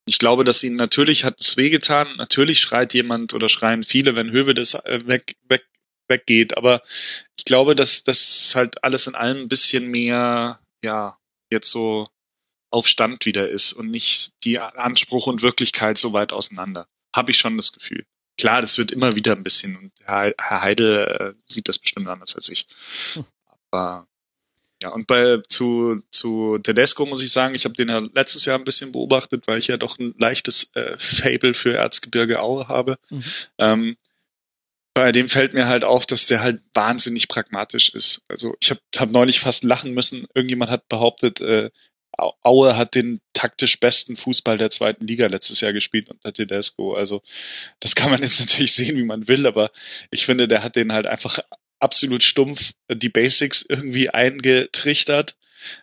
Ich 0.08 0.18
glaube, 0.18 0.44
dass 0.44 0.62
ihnen 0.62 0.76
natürlich 0.76 1.24
hat 1.24 1.40
es 1.40 1.56
wehgetan. 1.56 2.16
Natürlich 2.16 2.60
schreit 2.60 2.94
jemand 2.94 3.34
oder 3.34 3.48
schreien 3.48 3.82
viele, 3.82 4.14
wenn 4.14 4.30
Höwe 4.30 4.54
das 4.54 4.74
äh, 4.74 5.06
weg, 5.06 5.36
weg, 5.48 5.66
weggeht. 6.08 6.56
Aber 6.56 6.82
ich 7.36 7.44
glaube, 7.44 7.74
dass 7.74 8.04
das 8.04 8.52
halt 8.54 8.82
alles 8.84 9.06
in 9.06 9.16
allem 9.16 9.42
ein 9.42 9.48
bisschen 9.48 9.88
mehr, 9.88 10.60
ja, 10.82 11.18
jetzt 11.50 11.70
so 11.70 12.08
auf 12.70 12.86
Stand 12.86 13.26
wieder 13.26 13.48
ist 13.48 13.72
und 13.72 13.90
nicht 13.90 14.32
die 14.44 14.58
Anspruch 14.58 15.26
und 15.26 15.42
Wirklichkeit 15.42 15.98
so 15.98 16.12
weit 16.12 16.32
auseinander. 16.32 16.88
Habe 17.14 17.30
ich 17.32 17.38
schon 17.38 17.56
das 17.56 17.72
Gefühl. 17.72 18.06
Klar, 18.38 18.60
das 18.60 18.76
wird 18.78 18.92
immer 18.92 19.16
wieder 19.16 19.32
ein 19.32 19.42
bisschen 19.42 19.76
und 19.76 19.92
Herr, 20.04 20.34
Heidel 20.38 21.34
äh, 21.36 21.42
sieht 21.46 21.68
das 21.68 21.78
bestimmt 21.78 22.08
anders 22.08 22.36
als 22.36 22.48
ich. 22.48 22.66
Hm. 23.14 23.24
Aber 23.70 24.06
ja, 24.86 24.92
und 24.92 25.06
bei 25.08 25.42
zu, 25.48 26.00
zu 26.10 26.58
Tedesco 26.58 27.06
muss 27.06 27.22
ich 27.22 27.32
sagen, 27.32 27.54
ich 27.56 27.64
habe 27.64 27.74
den 27.74 27.88
ja 27.88 27.98
letztes 28.14 28.44
Jahr 28.44 28.56
ein 28.56 28.64
bisschen 28.64 28.92
beobachtet, 28.92 29.48
weil 29.48 29.58
ich 29.58 29.66
ja 29.66 29.76
doch 29.76 29.98
ein 29.98 30.14
leichtes 30.16 30.70
äh, 30.74 30.96
Fable 30.96 31.54
für 31.54 31.74
Erzgebirge 31.74 32.40
Aue 32.40 32.68
habe. 32.68 32.98
Mhm. 33.10 33.24
Ähm, 33.58 33.96
bei 34.94 35.10
dem 35.12 35.28
fällt 35.28 35.54
mir 35.54 35.66
halt 35.66 35.82
auf, 35.82 36.06
dass 36.06 36.28
der 36.28 36.40
halt 36.40 36.62
wahnsinnig 36.72 37.26
pragmatisch 37.26 37.90
ist. 37.90 38.24
Also 38.28 38.54
ich 38.60 38.70
habe 38.70 38.80
hab 38.96 39.10
neulich 39.10 39.40
fast 39.40 39.64
lachen 39.64 39.92
müssen. 39.92 40.26
Irgendjemand 40.34 40.70
hat 40.70 40.88
behauptet, 40.88 41.40
äh, 41.40 41.70
Aue 42.16 42.76
hat 42.76 42.94
den 42.94 43.20
taktisch 43.34 43.78
besten 43.78 44.16
Fußball 44.16 44.56
der 44.56 44.70
zweiten 44.70 45.06
Liga 45.06 45.26
letztes 45.26 45.60
Jahr 45.60 45.72
gespielt 45.72 46.08
unter 46.08 46.32
Tedesco. 46.32 46.94
Also 46.94 47.22
das 47.80 47.94
kann 47.96 48.10
man 48.10 48.22
jetzt 48.22 48.40
natürlich 48.40 48.72
sehen, 48.72 48.96
wie 48.96 49.04
man 49.04 49.26
will, 49.26 49.46
aber 49.46 49.72
ich 50.10 50.24
finde, 50.24 50.48
der 50.48 50.62
hat 50.62 50.76
den 50.76 50.92
halt 50.92 51.06
einfach 51.06 51.40
absolut 51.80 52.22
stumpf 52.22 52.72
die 52.88 53.08
Basics 53.08 53.64
irgendwie 53.68 54.10
eingetrichtert 54.10 55.36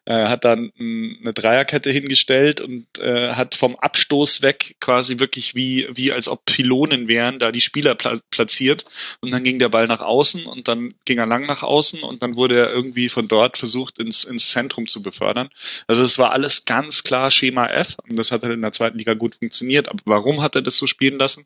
äh, 0.05 0.27
hat 0.27 0.45
dann 0.45 0.71
eine 0.79 1.33
Dreierkette 1.33 1.91
hingestellt 1.91 2.61
und 2.61 2.85
äh, 2.99 3.33
hat 3.33 3.55
vom 3.55 3.75
Abstoß 3.75 4.41
weg 4.41 4.75
quasi 4.79 5.19
wirklich 5.19 5.55
wie, 5.55 5.87
wie 5.93 6.11
als 6.11 6.27
ob 6.27 6.45
Pylonen 6.45 7.07
wären, 7.07 7.39
da 7.39 7.51
die 7.51 7.61
Spieler 7.61 7.95
pla 7.95 8.13
platziert 8.31 8.85
und 9.21 9.31
dann 9.31 9.43
ging 9.43 9.59
der 9.59 9.69
Ball 9.69 9.87
nach 9.87 10.01
außen 10.01 10.45
und 10.45 10.67
dann 10.67 10.93
ging 11.05 11.17
er 11.17 11.25
lang 11.25 11.45
nach 11.45 11.63
außen 11.63 12.03
und 12.03 12.21
dann 12.21 12.35
wurde 12.35 12.59
er 12.59 12.71
irgendwie 12.71 13.09
von 13.09 13.27
dort 13.27 13.57
versucht 13.57 13.99
ins, 13.99 14.23
ins 14.23 14.49
Zentrum 14.49 14.87
zu 14.87 15.01
befördern. 15.01 15.49
Also 15.87 16.03
es 16.03 16.17
war 16.17 16.31
alles 16.31 16.65
ganz 16.65 17.03
klar 17.03 17.31
Schema 17.31 17.67
F 17.67 17.97
und 18.07 18.17
das 18.17 18.31
hat 18.31 18.43
halt 18.43 18.53
in 18.53 18.61
der 18.61 18.71
zweiten 18.71 18.97
Liga 18.97 19.13
gut 19.13 19.35
funktioniert. 19.35 19.89
Aber 19.89 20.01
warum 20.05 20.41
hat 20.41 20.55
er 20.55 20.61
das 20.61 20.77
so 20.77 20.87
spielen 20.87 21.17
lassen? 21.17 21.45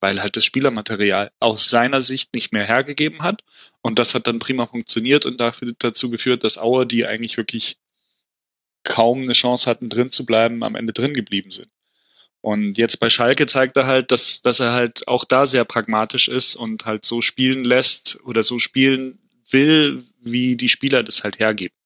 Weil 0.00 0.20
halt 0.20 0.36
das 0.36 0.44
Spielermaterial 0.44 1.30
aus 1.40 1.70
seiner 1.70 2.02
Sicht 2.02 2.34
nicht 2.34 2.52
mehr 2.52 2.64
hergegeben 2.64 3.22
hat 3.22 3.42
und 3.84 3.98
das 3.98 4.14
hat 4.14 4.26
dann 4.26 4.38
prima 4.38 4.66
funktioniert 4.66 5.26
und 5.26 5.38
dafür, 5.38 5.74
dazu 5.78 6.08
geführt, 6.08 6.42
dass 6.42 6.56
Auer, 6.56 6.86
die 6.86 7.06
eigentlich 7.06 7.36
wirklich 7.36 7.76
kaum 8.82 9.22
eine 9.22 9.34
Chance 9.34 9.68
hatten, 9.68 9.90
drin 9.90 10.10
zu 10.10 10.24
bleiben, 10.24 10.62
am 10.62 10.74
Ende 10.74 10.94
drin 10.94 11.12
geblieben 11.12 11.50
sind. 11.50 11.68
Und 12.40 12.78
jetzt 12.78 12.98
bei 12.98 13.10
Schalke 13.10 13.44
zeigt 13.44 13.76
er 13.76 13.86
halt, 13.86 14.10
dass, 14.10 14.40
dass 14.40 14.60
er 14.60 14.72
halt 14.72 15.06
auch 15.06 15.26
da 15.26 15.44
sehr 15.44 15.66
pragmatisch 15.66 16.28
ist 16.28 16.56
und 16.56 16.86
halt 16.86 17.04
so 17.04 17.20
spielen 17.20 17.62
lässt 17.62 18.18
oder 18.24 18.42
so 18.42 18.58
spielen 18.58 19.18
will, 19.50 20.04
wie 20.22 20.56
die 20.56 20.70
Spieler 20.70 21.02
das 21.02 21.22
halt 21.22 21.38
hergeben. 21.38 21.76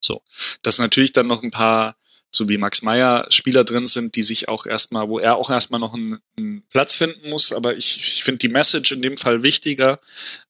So. 0.00 0.22
Dass 0.62 0.78
natürlich 0.78 1.12
dann 1.12 1.26
noch 1.26 1.42
ein 1.42 1.50
paar, 1.50 1.96
so 2.34 2.48
wie 2.48 2.56
Max 2.56 2.82
Meyer, 2.82 3.26
Spieler 3.28 3.62
drin 3.62 3.86
sind, 3.86 4.16
die 4.16 4.22
sich 4.22 4.48
auch 4.48 4.64
erstmal, 4.66 5.08
wo 5.08 5.18
er 5.18 5.36
auch 5.36 5.50
erstmal 5.50 5.80
noch 5.80 5.92
einen, 5.92 6.18
einen 6.38 6.62
Platz 6.70 6.94
finden 6.94 7.28
muss. 7.28 7.52
Aber 7.52 7.76
ich, 7.76 7.98
ich 8.00 8.24
finde 8.24 8.38
die 8.38 8.48
Message 8.48 8.90
in 8.90 9.02
dem 9.02 9.16
Fall 9.16 9.42
wichtiger 9.42 10.00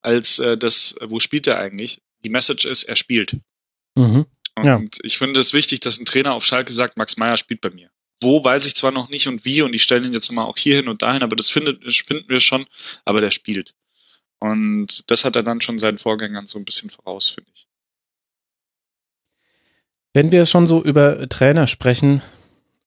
als 0.01 0.39
äh, 0.39 0.57
das, 0.57 0.95
wo 1.01 1.19
spielt 1.19 1.45
er 1.45 1.59
eigentlich. 1.59 2.01
Die 2.23 2.29
Message 2.29 2.65
ist, 2.65 2.83
er 2.83 2.95
spielt. 2.95 3.37
Mhm. 3.95 4.25
Und 4.55 4.65
ja. 4.65 4.81
ich 5.03 5.17
finde 5.17 5.39
es 5.39 5.53
wichtig, 5.53 5.81
dass 5.81 5.99
ein 5.99 6.05
Trainer 6.05 6.33
auf 6.33 6.45
Schalke 6.45 6.71
sagt, 6.71 6.95
Max 6.95 7.17
Meyer 7.17 7.37
spielt 7.37 7.59
bei 7.59 7.69
mir. 7.69 7.89
Wo 8.21 8.41
weiß 8.43 8.65
ich 8.65 8.75
zwar 8.75 8.91
noch 8.91 9.09
nicht 9.09 9.27
und 9.27 9.43
wie 9.43 9.61
und 9.61 9.73
ich 9.73 9.83
stelle 9.83 10.07
ihn 10.07 10.13
jetzt 10.13 10.31
mal 10.31 10.45
auch 10.45 10.57
hier 10.57 10.77
hin 10.77 10.87
und 10.87 11.01
dahin, 11.01 11.23
aber 11.23 11.35
das 11.35 11.49
findet, 11.49 11.83
finden 11.93 12.29
wir 12.29 12.39
schon, 12.39 12.65
aber 13.03 13.19
der 13.19 13.31
spielt. 13.31 13.73
Und 14.39 15.09
das 15.09 15.25
hat 15.25 15.35
er 15.35 15.43
dann 15.43 15.59
schon 15.59 15.79
seinen 15.79 15.97
Vorgängern 15.97 16.45
so 16.45 16.57
ein 16.59 16.65
bisschen 16.65 16.89
voraus, 16.89 17.29
finde 17.29 17.51
ich. 17.53 17.67
Wenn 20.13 20.31
wir 20.31 20.45
schon 20.45 20.67
so 20.67 20.83
über 20.83 21.27
Trainer 21.27 21.67
sprechen, 21.67 22.21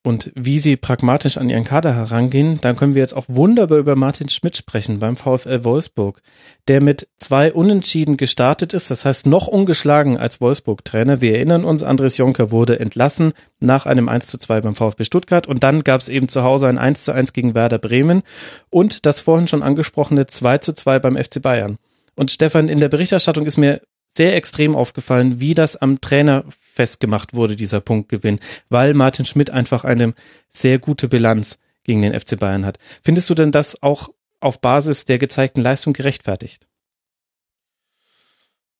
und 0.07 0.31
wie 0.37 0.61
sie 0.61 0.77
pragmatisch 0.77 1.37
an 1.37 1.51
ihren 1.51 1.65
Kader 1.65 1.93
herangehen, 1.95 2.61
dann 2.61 2.77
können 2.77 2.95
wir 2.95 3.03
jetzt 3.03 3.17
auch 3.17 3.25
wunderbar 3.27 3.79
über 3.79 3.97
Martin 3.97 4.29
Schmidt 4.29 4.57
sprechen 4.57 5.01
beim 5.01 5.17
VfL 5.17 5.65
Wolfsburg, 5.65 6.23
der 6.69 6.81
mit 6.81 7.09
zwei 7.19 7.53
Unentschieden 7.53 8.17
gestartet 8.17 8.73
ist, 8.73 8.91
das 8.91 9.05
heißt 9.05 9.27
noch 9.27 9.49
ungeschlagen 9.49 10.17
als 10.17 10.41
Wolfsburg-Trainer. 10.41 11.21
Wir 11.21 11.35
erinnern 11.35 11.65
uns, 11.65 11.83
Andres 11.83 12.17
Jonker 12.17 12.53
wurde 12.53 12.79
entlassen 12.79 13.33
nach 13.59 13.85
einem 13.85 14.09
1 14.09 14.27
zu 14.27 14.39
2 14.39 14.61
beim 14.61 14.77
VfB 14.77 15.05
Stuttgart 15.05 15.49
und 15.49 15.65
dann 15.65 15.83
gab 15.83 16.01
es 16.01 16.09
eben 16.09 16.29
zu 16.29 16.45
Hause 16.45 16.69
ein 16.69 16.79
1 16.79 17.05
zu 17.05 17.13
1 17.13 17.33
gegen 17.33 17.55
Werder 17.55 17.79
Bremen 17.79 18.23
und 18.71 19.07
das 19.07 19.19
vorhin 19.19 19.49
schon 19.49 19.65
angesprochene 19.65 20.29
2 20.29 20.59
zu 20.59 20.73
2 20.73 21.01
beim 21.01 21.17
FC 21.17 21.43
Bayern. 21.43 21.79
Und 22.15 22.31
Stefan, 22.31 22.69
in 22.69 22.79
der 22.79 22.89
Berichterstattung 22.89 23.45
ist 23.45 23.57
mir 23.57 23.81
sehr 24.07 24.37
extrem 24.37 24.77
aufgefallen, 24.77 25.41
wie 25.41 25.55
das 25.55 25.77
am 25.77 26.01
Trainer 26.01 26.45
festgemacht 26.77 27.35
wurde, 27.35 27.57
dieser 27.57 27.81
Punktgewinn, 27.81 28.39
weil 28.69 28.95
Martin 28.95 29.25
Schmidt 29.25 29.51
einfach 29.51 29.85
eine 29.85 30.15
sehr 30.49 30.79
gute 30.79 31.09
Bilanz 31.09 31.59
gegen 31.83 32.03
den 32.03 32.19
FC 32.19 32.39
Bayern 32.39 32.67
hat. 32.67 32.79
Findest 33.03 33.31
du 33.31 33.35
denn 33.35 33.51
das 33.51 33.83
auch 33.83 34.11
auf 34.41 34.61
Basis 34.61 35.07
der 35.07 35.19
gezeigten 35.19 35.63
Leistung 35.63 35.93
gerechtfertigt? 35.93 36.67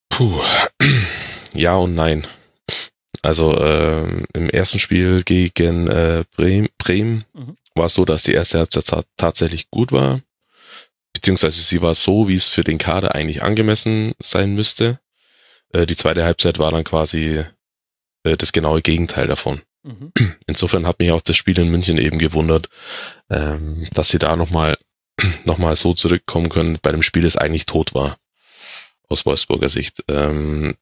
Puh, 0.09 0.41
ja 1.53 1.75
und 1.75 1.95
nein. 1.95 2.27
Also 3.23 3.57
äh, 3.57 4.23
im 4.33 4.49
ersten 4.49 4.79
Spiel 4.79 5.23
gegen 5.23 5.87
äh, 5.87 6.23
Bremen, 6.35 6.69
Bremen 6.77 7.25
mhm. 7.33 7.57
war 7.75 7.87
es 7.87 7.95
so, 7.95 8.05
dass 8.05 8.23
die 8.23 8.33
erste 8.33 8.59
Halbzeit 8.59 9.05
tatsächlich 9.17 9.69
gut 9.71 9.91
war, 9.91 10.21
beziehungsweise 11.13 11.61
sie 11.61 11.81
war 11.81 11.95
so, 11.95 12.27
wie 12.27 12.35
es 12.35 12.47
für 12.47 12.63
den 12.63 12.77
Kader 12.77 13.15
eigentlich 13.15 13.41
angemessen 13.41 14.13
sein 14.19 14.53
müsste. 14.53 14.99
Äh, 15.73 15.85
die 15.85 15.95
zweite 15.95 16.23
Halbzeit 16.23 16.59
war 16.59 16.71
dann 16.71 16.83
quasi 16.83 17.43
äh, 18.27 18.37
das 18.37 18.51
genaue 18.51 18.81
Gegenteil 18.81 19.27
davon. 19.27 19.61
Mhm. 19.83 20.11
Insofern 20.47 20.85
hat 20.85 20.99
mich 20.99 21.11
auch 21.11 21.21
das 21.21 21.35
Spiel 21.35 21.57
in 21.59 21.69
München 21.69 21.97
eben 21.97 22.19
gewundert, 22.19 22.69
ähm, 23.29 23.87
dass 23.93 24.09
sie 24.09 24.19
da 24.19 24.35
nochmal 24.35 24.77
noch 25.45 25.57
mal 25.57 25.75
so 25.75 25.93
zurückkommen 25.93 26.49
können 26.49 26.79
bei 26.81 26.91
dem 26.91 27.03
Spiel, 27.03 27.23
das 27.23 27.37
eigentlich 27.37 27.65
tot 27.65 27.93
war. 27.93 28.17
Aus 29.09 29.25
Wolfsburger 29.25 29.69
Sicht. 29.69 30.03
Ähm, 30.09 30.75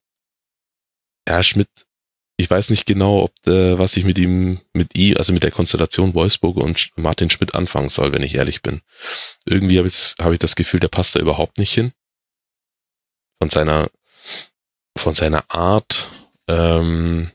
Herr 1.24 1.42
Schmidt, 1.42 1.68
ich 2.36 2.50
weiß 2.50 2.70
nicht 2.70 2.86
genau, 2.86 3.22
ob 3.22 3.46
äh, 3.46 3.78
was 3.78 3.96
ich 3.96 4.04
mit 4.04 4.18
ihm, 4.18 4.60
mit 4.72 4.96
I, 4.96 5.16
also 5.16 5.32
mit 5.32 5.42
der 5.42 5.50
Konstellation 5.52 6.14
Wolfsburg 6.14 6.56
und 6.56 6.90
Martin 6.96 7.30
Schmidt 7.30 7.54
anfangen 7.54 7.88
soll, 7.88 8.12
wenn 8.12 8.22
ich 8.22 8.34
ehrlich 8.34 8.62
bin. 8.62 8.82
Irgendwie 9.44 9.78
habe 9.78 9.88
ich, 9.88 10.14
hab 10.18 10.32
ich 10.32 10.38
das 10.38 10.56
Gefühl, 10.56 10.80
der 10.80 10.88
passt 10.88 11.16
da 11.16 11.20
überhaupt 11.20 11.58
nicht 11.58 11.72
hin. 11.72 11.92
Von 13.38 13.50
seiner 13.50 13.90
von 14.98 15.14
seiner 15.14 15.44
Art, 15.48 16.08
ähm, 16.48 17.30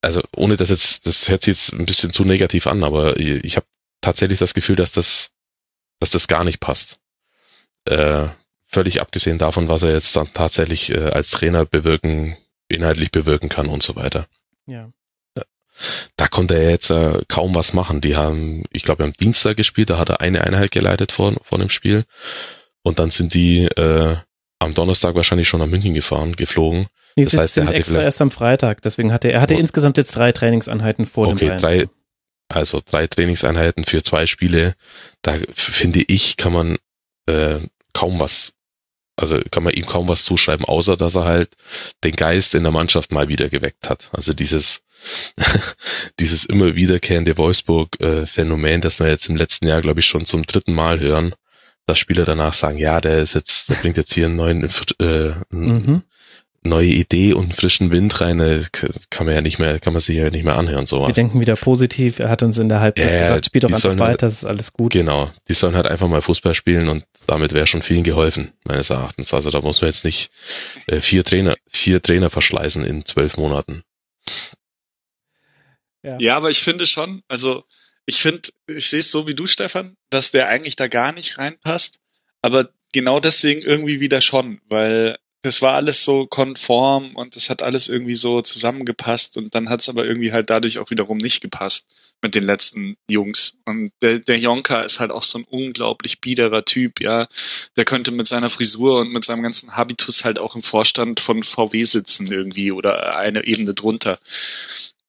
also 0.00 0.22
ohne 0.36 0.56
dass 0.56 0.70
jetzt, 0.70 1.06
das 1.06 1.28
hört 1.28 1.42
sich 1.42 1.56
jetzt 1.56 1.72
ein 1.72 1.86
bisschen 1.86 2.10
zu 2.10 2.24
negativ 2.24 2.66
an, 2.66 2.84
aber 2.84 3.18
ich 3.18 3.56
habe 3.56 3.66
tatsächlich 4.00 4.38
das 4.38 4.54
Gefühl, 4.54 4.76
dass 4.76 4.92
das, 4.92 5.32
dass 6.00 6.10
das 6.10 6.28
gar 6.28 6.44
nicht 6.44 6.60
passt. 6.60 6.98
Äh, 7.84 8.28
völlig 8.68 9.00
abgesehen 9.00 9.38
davon, 9.38 9.68
was 9.68 9.82
er 9.82 9.92
jetzt 9.92 10.14
dann 10.14 10.32
tatsächlich 10.32 10.90
äh, 10.90 11.10
als 11.10 11.30
Trainer 11.30 11.64
bewirken, 11.66 12.36
inhaltlich 12.68 13.10
bewirken 13.10 13.48
kann 13.48 13.68
und 13.68 13.82
so 13.82 13.96
weiter. 13.96 14.26
Ja. 14.66 14.90
Da 16.16 16.28
konnte 16.28 16.54
er 16.54 16.70
jetzt 16.70 16.90
äh, 16.90 17.22
kaum 17.28 17.54
was 17.54 17.72
machen. 17.72 18.00
Die 18.00 18.16
haben, 18.16 18.64
ich 18.72 18.82
glaube, 18.82 19.04
am 19.04 19.12
Dienstag 19.12 19.56
gespielt, 19.56 19.90
da 19.90 19.98
hat 19.98 20.08
er 20.08 20.20
eine 20.20 20.42
Einheit 20.42 20.70
geleitet 20.70 21.12
vor, 21.12 21.36
vor 21.42 21.58
dem 21.58 21.68
Spiel. 21.68 22.04
Und 22.82 22.98
dann 22.98 23.10
sind 23.10 23.34
die 23.34 23.64
äh, 23.64 24.16
am 24.58 24.74
Donnerstag 24.74 25.14
wahrscheinlich 25.14 25.48
schon 25.48 25.60
nach 25.60 25.66
München 25.66 25.94
gefahren, 25.94 26.36
geflogen. 26.36 26.88
Nee, 27.16 27.24
das 27.24 27.36
heißt, 27.36 27.54
sind 27.54 27.70
extra 27.70 28.02
erst 28.02 28.20
am 28.20 28.30
Freitag, 28.30 28.82
deswegen 28.82 29.12
hatte 29.12 29.28
er, 29.28 29.34
er 29.34 29.40
hatte 29.40 29.54
oh. 29.54 29.58
insgesamt 29.58 29.96
jetzt 29.96 30.14
drei 30.16 30.32
Trainingseinheiten 30.32 31.06
vor 31.06 31.28
okay, 31.28 31.38
dem 31.38 31.48
Bayern. 31.48 31.60
Drei, 31.60 31.88
also 32.48 32.80
drei 32.84 33.06
Trainingseinheiten 33.06 33.84
für 33.84 34.02
zwei 34.02 34.26
Spiele. 34.26 34.74
Da 35.22 35.38
finde 35.54 36.04
ich, 36.06 36.36
kann 36.36 36.52
man 36.52 36.76
äh, 37.26 37.60
kaum 37.94 38.20
was, 38.20 38.52
also 39.16 39.40
kann 39.50 39.62
man 39.62 39.72
ihm 39.72 39.86
kaum 39.86 40.08
was 40.08 40.24
zuschreiben, 40.24 40.66
außer 40.66 40.98
dass 40.98 41.14
er 41.14 41.24
halt 41.24 41.50
den 42.04 42.16
Geist 42.16 42.54
in 42.54 42.62
der 42.62 42.72
Mannschaft 42.72 43.12
mal 43.12 43.28
wieder 43.28 43.48
geweckt 43.48 43.88
hat. 43.88 44.10
Also 44.12 44.34
dieses 44.34 44.82
dieses 46.20 46.44
immer 46.44 46.76
wiederkehrende 46.76 47.36
Wolfsburg-Phänomen, 47.36 48.78
äh, 48.78 48.80
das 48.80 49.00
wir 49.00 49.08
jetzt 49.08 49.28
im 49.28 49.36
letzten 49.36 49.66
Jahr, 49.66 49.80
glaube 49.80 50.00
ich, 50.00 50.06
schon 50.06 50.24
zum 50.24 50.44
dritten 50.44 50.74
Mal 50.74 51.00
hören, 51.00 51.34
dass 51.86 51.98
Spieler 51.98 52.24
danach 52.24 52.52
sagen, 52.52 52.78
ja, 52.78 53.00
der 53.00 53.20
ist 53.20 53.34
jetzt, 53.34 53.70
der 53.70 53.76
bringt 53.76 53.96
jetzt 53.96 54.12
hier 54.12 54.26
einen 54.26 54.36
neuen, 54.36 54.68
äh, 54.98 55.34
mhm. 55.50 56.02
Neue 56.68 56.88
Idee 56.88 57.32
und 57.32 57.54
frischen 57.54 57.90
Wind 57.90 58.20
rein, 58.20 58.40
äh, 58.40 58.62
kann 59.10 59.26
man 59.26 59.34
ja 59.34 59.40
nicht 59.40 59.58
mehr, 59.58 59.78
kann 59.80 59.92
man 59.92 60.00
sich 60.00 60.16
ja 60.16 60.30
nicht 60.30 60.44
mehr 60.44 60.56
anhören, 60.56 60.86
sowas. 60.86 61.08
Wir 61.08 61.14
denken 61.14 61.40
wieder 61.40 61.56
positiv. 61.56 62.18
Er 62.18 62.28
hat 62.28 62.42
uns 62.42 62.58
in 62.58 62.68
der 62.68 62.80
Halbzeit 62.80 63.10
Ja, 63.12 63.18
gesagt, 63.20 63.46
spiel 63.46 63.60
doch 63.60 63.68
einfach 63.68 63.80
sollen 63.80 63.98
weiter, 63.98 64.08
halt- 64.10 64.22
das 64.22 64.34
ist 64.34 64.44
alles 64.44 64.72
gut. 64.72 64.92
Genau. 64.92 65.30
Die 65.48 65.54
sollen 65.54 65.74
halt 65.74 65.86
einfach 65.86 66.08
mal 66.08 66.22
Fußball 66.22 66.54
spielen 66.54 66.88
und 66.88 67.04
damit 67.26 67.52
wäre 67.52 67.66
schon 67.66 67.82
vielen 67.82 68.04
geholfen, 68.04 68.52
meines 68.64 68.90
Erachtens. 68.90 69.32
Also 69.34 69.50
da 69.50 69.60
muss 69.60 69.80
man 69.80 69.88
jetzt 69.90 70.04
nicht 70.04 70.30
äh, 70.86 71.00
vier 71.00 71.24
Trainer, 71.24 71.56
vier 71.68 72.02
Trainer 72.02 72.30
verschleißen 72.30 72.84
in 72.84 73.04
zwölf 73.04 73.36
Monaten. 73.36 73.82
Ja, 76.18 76.36
aber 76.36 76.50
ich 76.50 76.62
finde 76.62 76.86
schon, 76.86 77.22
also 77.26 77.64
ich 78.04 78.20
finde, 78.22 78.48
ich 78.68 78.88
sehe 78.88 79.00
es 79.00 79.10
so 79.10 79.26
wie 79.26 79.34
du, 79.34 79.46
Stefan, 79.48 79.96
dass 80.10 80.30
der 80.30 80.46
eigentlich 80.48 80.76
da 80.76 80.86
gar 80.86 81.10
nicht 81.10 81.38
reinpasst, 81.38 81.98
aber 82.42 82.68
genau 82.92 83.18
deswegen 83.18 83.60
irgendwie 83.62 83.98
wieder 83.98 84.20
schon, 84.20 84.60
weil 84.68 85.16
das 85.46 85.62
war 85.62 85.74
alles 85.74 86.04
so 86.04 86.26
konform 86.26 87.14
und 87.14 87.36
das 87.36 87.48
hat 87.50 87.62
alles 87.62 87.88
irgendwie 87.88 88.16
so 88.16 88.42
zusammengepasst 88.42 89.36
und 89.36 89.54
dann 89.54 89.68
hat 89.68 89.80
es 89.80 89.88
aber 89.88 90.04
irgendwie 90.04 90.32
halt 90.32 90.50
dadurch 90.50 90.78
auch 90.78 90.90
wiederum 90.90 91.18
nicht 91.18 91.40
gepasst 91.40 91.88
mit 92.22 92.34
den 92.34 92.44
letzten 92.44 92.96
Jungs. 93.08 93.58
Und 93.64 93.92
der, 94.02 94.18
der 94.18 94.38
Jonka 94.38 94.80
ist 94.80 94.98
halt 95.00 95.10
auch 95.12 95.22
so 95.22 95.38
ein 95.38 95.44
unglaublich 95.44 96.20
biederer 96.20 96.64
Typ, 96.64 97.00
ja. 97.00 97.28
Der 97.76 97.84
könnte 97.84 98.10
mit 98.10 98.26
seiner 98.26 98.50
Frisur 98.50 99.00
und 99.00 99.12
mit 99.12 99.24
seinem 99.24 99.42
ganzen 99.42 99.76
Habitus 99.76 100.24
halt 100.24 100.38
auch 100.38 100.56
im 100.56 100.62
Vorstand 100.62 101.20
von 101.20 101.42
VW 101.44 101.84
sitzen 101.84 102.26
irgendwie 102.26 102.72
oder 102.72 103.16
eine 103.16 103.44
Ebene 103.44 103.74
drunter. 103.74 104.18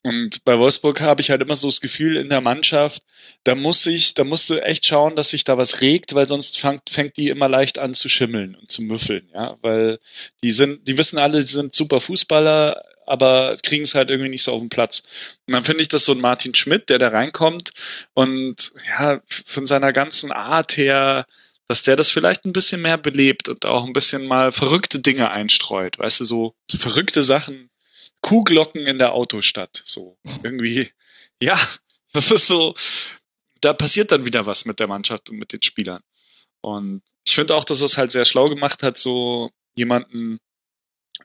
Und 0.03 0.45
bei 0.45 0.57
Wolfsburg 0.57 1.01
habe 1.01 1.21
ich 1.21 1.31
halt 1.31 1.41
immer 1.41 1.55
so 1.55 1.67
das 1.67 1.81
Gefühl 1.81 2.17
in 2.17 2.29
der 2.29 2.41
Mannschaft, 2.41 3.03
da 3.43 3.55
muss 3.55 3.85
ich, 3.85 4.13
da 4.13 4.23
musst 4.23 4.49
du 4.49 4.55
echt 4.55 4.85
schauen, 4.85 5.15
dass 5.15 5.31
sich 5.31 5.43
da 5.43 5.57
was 5.57 5.81
regt, 5.81 6.15
weil 6.15 6.27
sonst 6.27 6.59
fängt, 6.59 6.89
fängt 6.89 7.17
die 7.17 7.29
immer 7.29 7.49
leicht 7.49 7.77
an 7.79 7.93
zu 7.93 8.07
schimmeln 8.07 8.55
und 8.55 8.71
zu 8.71 8.81
müffeln, 8.83 9.27
ja, 9.33 9.57
weil 9.61 9.99
die 10.43 10.51
sind, 10.51 10.87
die 10.87 10.97
wissen 10.97 11.17
alle, 11.17 11.43
sie 11.43 11.53
sind 11.53 11.73
super 11.73 11.99
Fußballer, 11.99 12.83
aber 13.05 13.55
kriegen 13.63 13.83
es 13.83 13.95
halt 13.95 14.09
irgendwie 14.09 14.29
nicht 14.29 14.43
so 14.43 14.53
auf 14.53 14.59
den 14.59 14.69
Platz. 14.69 15.03
Und 15.47 15.53
dann 15.53 15.63
finde 15.63 15.81
ich 15.81 15.87
das 15.87 16.05
so 16.05 16.11
ein 16.11 16.21
Martin 16.21 16.53
Schmidt, 16.53 16.89
der 16.89 16.99
da 16.99 17.07
reinkommt 17.07 17.71
und 18.13 18.73
ja, 18.87 19.21
von 19.45 19.65
seiner 19.65 19.93
ganzen 19.93 20.31
Art 20.31 20.77
her, 20.77 21.25
dass 21.67 21.83
der 21.83 21.95
das 21.95 22.11
vielleicht 22.11 22.45
ein 22.45 22.53
bisschen 22.53 22.81
mehr 22.81 22.97
belebt 22.97 23.49
und 23.49 23.65
auch 23.65 23.85
ein 23.85 23.93
bisschen 23.93 24.25
mal 24.25 24.51
verrückte 24.51 24.99
Dinge 24.99 25.31
einstreut, 25.31 25.99
weißt 25.99 26.21
du, 26.21 26.25
so, 26.25 26.53
so 26.69 26.77
verrückte 26.77 27.23
Sachen, 27.23 27.69
Kuhglocken 28.21 28.85
in 28.85 28.97
der 28.97 29.13
Autostadt, 29.13 29.81
so 29.85 30.17
irgendwie. 30.43 30.91
Ja, 31.41 31.59
das 32.13 32.31
ist 32.31 32.47
so, 32.47 32.73
da 33.61 33.73
passiert 33.73 34.11
dann 34.11 34.25
wieder 34.25 34.45
was 34.45 34.65
mit 34.65 34.79
der 34.79 34.87
Mannschaft 34.87 35.29
und 35.29 35.37
mit 35.37 35.53
den 35.53 35.61
Spielern. 35.63 36.01
Und 36.61 37.03
ich 37.25 37.35
finde 37.35 37.55
auch, 37.55 37.63
dass 37.63 37.81
es 37.81 37.97
halt 37.97 38.11
sehr 38.11 38.25
schlau 38.25 38.49
gemacht 38.49 38.81
hat, 38.83 38.97
so 38.97 39.51
jemanden 39.75 40.39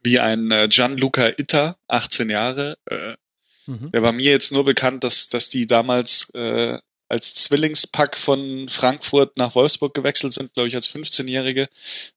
wie 0.03 0.19
ein 0.21 0.51
äh, 0.51 0.69
Gianluca 0.69 1.29
Itta, 1.39 1.79
18 1.89 2.31
Jahre, 2.31 2.79
äh, 2.87 3.17
Mhm. 3.67 3.93
der 3.93 4.03
war 4.03 4.11
mir 4.11 4.29
jetzt 4.29 4.51
nur 4.51 4.65
bekannt, 4.65 5.05
dass, 5.05 5.29
dass 5.29 5.49
die 5.49 5.69
damals 5.69 6.31
äh, 6.35 6.79
als 7.13 7.35
Zwillingspack 7.35 8.17
von 8.17 8.71
Frankfurt 8.71 9.37
nach 9.37 9.55
Wolfsburg 9.55 9.93
gewechselt 9.93 10.33
sind, 10.33 10.55
glaube 10.55 10.69
ich, 10.69 10.75
als 10.75 10.89
15-Jährige, 10.89 11.69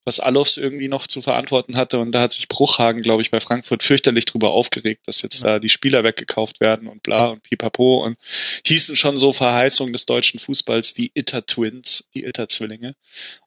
was 0.05 0.22
Alofs 0.22 0.55
irgendwie 0.55 0.88
noch 0.88 1.05
zu 1.05 1.22
verantworten 1.22 1.76
hatte. 1.76 1.99
Und 1.99 2.13
da 2.13 2.22
hat 2.22 2.31
sich 2.31 2.47
Bruchhagen, 2.47 3.01
glaube 3.01 3.22
ich, 3.22 3.30
bei 3.30 3.41
Frankfurt 3.41 3.84
fürchterlich 3.84 4.23
drüber 4.23 4.51
aufgeregt, 4.51 5.01
dass 5.05 5.22
jetzt 5.22 5.43
da 5.43 5.59
die 5.59 5.67
Spieler 5.67 6.05
weggekauft 6.05 6.61
werden 6.61 6.88
und 6.88 7.03
bla 7.03 7.26
und 7.26 7.43
pipapo 7.43 8.05
und 8.05 8.17
hießen 8.65 8.95
schon 8.95 9.17
so 9.17 9.34
Verheißung 9.34 9.91
des 9.91 10.05
deutschen 10.05 10.39
Fußballs 10.39 10.93
die 10.93 11.11
Itter 11.13 11.45
Twins, 11.45 12.07
die 12.13 12.23
Itter 12.23 12.47
Zwillinge. 12.47 12.95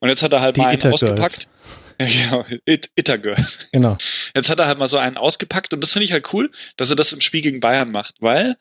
Und 0.01 0.11
jetzt 0.11 0.23
hat 0.23 0.35
er 0.35 0.43
halt 0.43 0.59
Die 0.59 0.61
mal 0.61 0.69
einen 0.69 0.93
ausgepackt. 0.93 1.49
Ja, 1.99 2.07
genau, 2.07 2.45
It, 2.67 2.91
Itter 2.95 3.17
Girls. 3.17 3.69
Genau. 3.73 3.97
Jetzt 4.35 4.51
hat 4.51 4.59
er 4.59 4.67
halt 4.67 4.79
mal 4.79 4.87
so 4.87 4.99
einen 4.99 5.17
ausgepackt 5.17 5.73
und 5.73 5.81
das 5.81 5.93
finde 5.93 6.05
ich 6.05 6.13
halt 6.13 6.33
cool, 6.35 6.51
dass 6.77 6.91
er 6.91 6.97
das 6.97 7.13
im 7.13 7.23
Spiel 7.23 7.41
gegen 7.41 7.61
Bayern 7.61 7.91
macht, 7.91 8.17
weil 8.21 8.57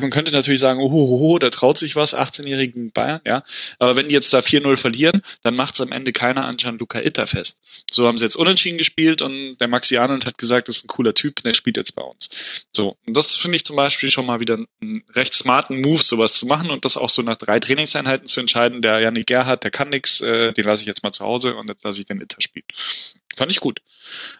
man 0.00 0.10
könnte 0.10 0.32
natürlich 0.32 0.60
sagen, 0.60 0.80
oh, 0.80 0.90
oh, 0.90 1.18
oh, 1.20 1.38
da 1.38 1.50
traut 1.50 1.78
sich 1.78 1.96
was, 1.96 2.16
18-jährigen 2.16 2.92
Bayern, 2.92 3.20
ja. 3.24 3.44
Aber 3.78 3.96
wenn 3.96 4.08
die 4.08 4.14
jetzt 4.14 4.32
da 4.32 4.38
4-0 4.38 4.76
verlieren, 4.76 5.22
dann 5.42 5.54
macht 5.54 5.74
es 5.74 5.80
am 5.80 5.92
Ende 5.92 6.12
keiner 6.12 6.44
an 6.46 6.56
Gianluca 6.56 7.00
Itter 7.00 7.26
fest. 7.26 7.60
So 7.90 8.06
haben 8.06 8.18
sie 8.18 8.24
jetzt 8.24 8.36
unentschieden 8.36 8.78
gespielt 8.78 9.22
und 9.22 9.56
der 9.58 9.68
Maxi 9.68 9.96
Arnold 9.96 10.26
hat 10.26 10.38
gesagt, 10.38 10.68
das 10.68 10.78
ist 10.78 10.84
ein 10.84 10.88
cooler 10.88 11.14
Typ, 11.14 11.42
der 11.42 11.54
spielt 11.54 11.76
jetzt 11.76 11.94
bei 11.94 12.02
uns. 12.02 12.28
So, 12.72 12.96
und 13.06 13.16
das 13.16 13.34
finde 13.36 13.56
ich 13.56 13.64
zum 13.64 13.76
Beispiel 13.76 14.10
schon 14.10 14.26
mal 14.26 14.40
wieder 14.40 14.58
einen 14.80 15.04
recht 15.14 15.34
smarten 15.34 15.80
Move, 15.80 16.02
sowas 16.02 16.34
zu 16.34 16.46
machen 16.46 16.70
und 16.70 16.84
das 16.84 16.96
auch 16.96 17.10
so 17.10 17.22
nach 17.22 17.36
drei 17.36 17.60
Trainingseinheiten 17.60 18.26
zu 18.26 18.40
entscheiden, 18.40 18.82
der 18.82 19.00
Janik 19.00 19.26
Gerhardt, 19.26 19.64
der 19.64 19.70
kann 19.70 19.90
nix, 19.90 20.20
äh, 20.20 20.52
den 20.52 20.64
lasse 20.64 20.82
ich 20.82 20.86
jetzt 20.86 21.02
mal 21.02 21.12
zu 21.12 21.24
Hause 21.24 21.56
und 21.56 21.68
jetzt 21.68 21.84
lasse 21.84 22.00
ich 22.00 22.06
den 22.06 22.20
Itter 22.20 22.40
spielen. 22.40 22.66
Fand 23.36 23.50
ich 23.50 23.60
gut. 23.60 23.80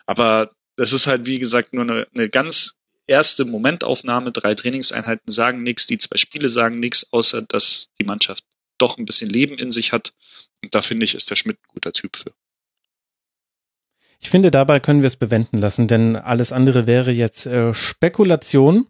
Aber 0.06 0.50
das 0.76 0.92
ist 0.92 1.06
halt, 1.06 1.26
wie 1.26 1.38
gesagt, 1.38 1.72
nur 1.72 1.82
eine, 1.82 2.06
eine 2.16 2.28
ganz 2.28 2.76
erste 3.06 3.44
Momentaufnahme. 3.44 4.32
Drei 4.32 4.54
Trainingseinheiten 4.54 5.30
sagen 5.30 5.62
nichts, 5.62 5.86
die 5.86 5.98
zwei 5.98 6.16
Spiele 6.16 6.48
sagen 6.48 6.80
nichts, 6.80 7.12
außer 7.12 7.42
dass 7.42 7.88
die 8.00 8.04
Mannschaft 8.04 8.44
doch 8.78 8.98
ein 8.98 9.04
bisschen 9.04 9.30
Leben 9.30 9.58
in 9.58 9.70
sich 9.70 9.92
hat. 9.92 10.12
Und 10.62 10.74
da 10.74 10.82
finde 10.82 11.04
ich, 11.04 11.14
ist 11.14 11.30
der 11.30 11.36
Schmidt 11.36 11.58
ein 11.58 11.68
guter 11.68 11.92
Typ 11.92 12.16
für. 12.16 12.32
Ich 14.20 14.30
finde, 14.30 14.50
dabei 14.52 14.78
können 14.78 15.02
wir 15.02 15.08
es 15.08 15.16
bewenden 15.16 15.58
lassen, 15.58 15.88
denn 15.88 16.14
alles 16.16 16.52
andere 16.52 16.86
wäre 16.86 17.10
jetzt 17.10 17.46
äh, 17.46 17.74
Spekulation. 17.74 18.86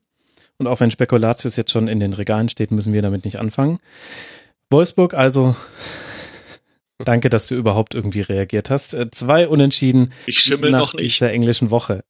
Und 0.59 0.66
auch 0.66 0.80
wenn 0.80 0.90
Spekulatius 0.90 1.56
jetzt 1.56 1.70
schon 1.72 1.89
in 1.89 2.01
den 2.01 2.12
Regalen 2.12 2.51
steht, 2.51 2.70
müssen 2.70 2.93
wir 2.93 3.02
damit 3.02 3.24
nicht 3.24 3.39
anfangen. 3.39 3.80
Wolfsburg, 4.70 5.14
also 5.14 5.56
danke, 6.98 7.30
dass 7.30 7.47
du 7.47 7.55
überhaupt 7.55 7.94
irgendwie 7.94 8.20
reagiert 8.20 8.68
hast. 8.68 8.93
Äh, 8.93 9.10
zwei 9.10 9.48
Unentschieden 9.48 10.12
Ich 10.26 10.40
schimmel 10.40 10.70
nach 10.70 10.80
noch 10.80 10.94
nicht. 10.94 11.05
dieser 11.16 11.32
englischen 11.32 11.70
Woche. 11.70 12.05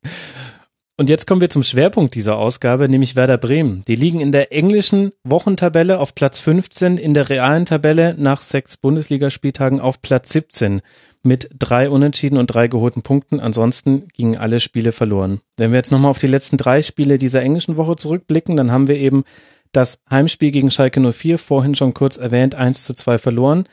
Und 0.99 1.09
jetzt 1.09 1.27
kommen 1.27 1.41
wir 1.41 1.49
zum 1.49 1.63
Schwerpunkt 1.63 2.15
dieser 2.15 2.37
Ausgabe, 2.37 2.89
nämlich 2.89 3.17
Werder 3.17 3.39
Bremen. 3.39 3.83
Die 3.89 3.97
liegen 3.97 4.21
in 4.21 4.31
der 4.31 4.53
englischen 4.53 5.13
Wochentabelle 5.25 5.99
auf 5.99 6.15
Platz 6.15 6.39
15, 6.39 6.99
in 6.99 7.15
der 7.15 7.31
realen 7.31 7.65
Tabelle 7.65 8.15
nach 8.19 8.43
sechs 8.43 8.77
Bundesligaspieltagen 8.77 9.81
auf 9.81 10.03
Platz 10.03 10.31
17 10.33 10.83
mit 11.23 11.51
drei 11.59 11.89
Unentschieden 11.89 12.37
und 12.37 12.49
drei 12.49 12.69
geholten 12.69 13.03
Punkten. 13.03 13.41
Ansonsten 13.41 14.09
gingen 14.09 14.37
alle 14.37 14.61
Spiele 14.61 14.93
verloren. 14.93 15.41
Wenn 15.57 15.71
wir 15.71 15.79
jetzt 15.79 15.93
nochmal 15.93 16.11
auf 16.11 16.19
die 16.19 16.27
letzten 16.27 16.59
drei 16.59 16.83
Spiele 16.83 17.17
dieser 17.17 17.43
englischen 17.43 17.77
Woche 17.77 17.97
zurückblicken, 17.97 18.57
dann 18.57 18.71
haben 18.71 18.89
wir 18.89 18.97
eben 18.97 19.25
das 19.73 20.03
Heimspiel 20.11 20.51
gegen 20.51 20.71
Schalke 20.71 21.01
04, 21.01 21.39
vorhin 21.39 21.75
schon 21.75 21.95
kurz 21.95 22.19
erwähnt, 22.19 22.55
1 22.55 22.85
zu 22.85 22.95
2 22.95 23.17
verloren. 23.17 23.65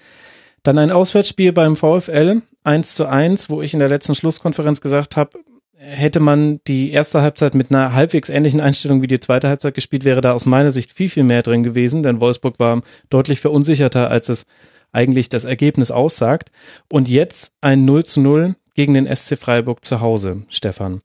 Dann 0.63 0.77
ein 0.77 0.91
Auswärtsspiel 0.91 1.51
beim 1.51 1.75
VfL, 1.75 2.41
1 2.63 2.95
zu 2.95 3.07
1, 3.07 3.49
wo 3.49 3.61
ich 3.61 3.73
in 3.73 3.79
der 3.79 3.89
letzten 3.89 4.15
Schlusskonferenz 4.15 4.79
gesagt 4.79 5.17
habe, 5.17 5.39
hätte 5.79 6.19
man 6.19 6.59
die 6.67 6.91
erste 6.91 7.21
Halbzeit 7.21 7.55
mit 7.55 7.71
einer 7.71 7.93
halbwegs 7.93 8.27
ähnlichen 8.27 8.59
Einstellung 8.59 9.01
wie 9.01 9.07
die 9.07 9.21
zweite 9.21 9.47
Halbzeit 9.47 9.73
gespielt, 9.73 10.03
wäre 10.03 10.19
da 10.19 10.33
aus 10.33 10.45
meiner 10.45 10.71
Sicht 10.71 10.91
viel, 10.91 11.09
viel 11.09 11.23
mehr 11.23 11.41
drin 11.41 11.63
gewesen, 11.63 12.03
denn 12.03 12.19
Wolfsburg 12.19 12.59
war 12.59 12.81
deutlich 13.09 13.39
verunsicherter, 13.39 14.09
als 14.09 14.27
es 14.27 14.45
eigentlich 14.91 15.29
das 15.29 15.45
Ergebnis 15.45 15.89
aussagt. 15.89 16.51
Und 16.91 17.07
jetzt 17.07 17.53
ein 17.61 17.85
0 17.85 18.03
zu 18.03 18.19
0 18.19 18.55
gegen 18.75 18.93
den 18.93 19.13
SC 19.13 19.37
Freiburg 19.37 19.85
zu 19.85 20.01
Hause, 20.01 20.43
Stefan. 20.49 21.01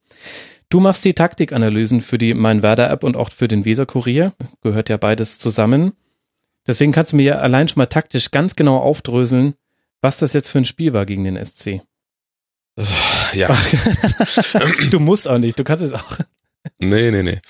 Du 0.71 0.81
machst 0.81 1.05
die 1.05 1.15
Taktikanalysen 1.15 2.01
für 2.01 2.19
die 2.19 2.35
Mein 2.35 2.65
Werder 2.65 2.91
App 2.91 3.05
und 3.05 3.17
auch 3.17 3.31
für 3.31 3.47
den 3.47 3.65
Weser 3.65 3.87
Kurier. 3.87 4.33
Gehört 4.63 4.89
ja 4.89 4.97
beides 4.97 5.39
zusammen. 5.39 5.93
Deswegen 6.67 6.91
kannst 6.91 7.13
du 7.13 7.17
mir 7.17 7.23
ja 7.23 7.35
allein 7.37 7.69
schon 7.69 7.81
mal 7.81 7.87
taktisch 7.87 8.33
ganz 8.33 8.57
genau 8.57 8.79
aufdröseln, 8.79 9.55
was 10.01 10.19
das 10.19 10.33
jetzt 10.33 10.49
für 10.49 10.59
ein 10.59 10.65
Spiel 10.65 10.93
war 10.93 11.07
gegen 11.07 11.23
den 11.23 11.43
SC. 11.43 11.83
Ja, 13.35 13.57
du 14.91 15.01
musst 15.01 15.29
auch 15.29 15.39
nicht, 15.39 15.59
du 15.59 15.65
kannst 15.65 15.83
es 15.85 15.93
auch. 15.93 16.19
nee, 16.79 17.11
nee, 17.11 17.23
nee. 17.23 17.41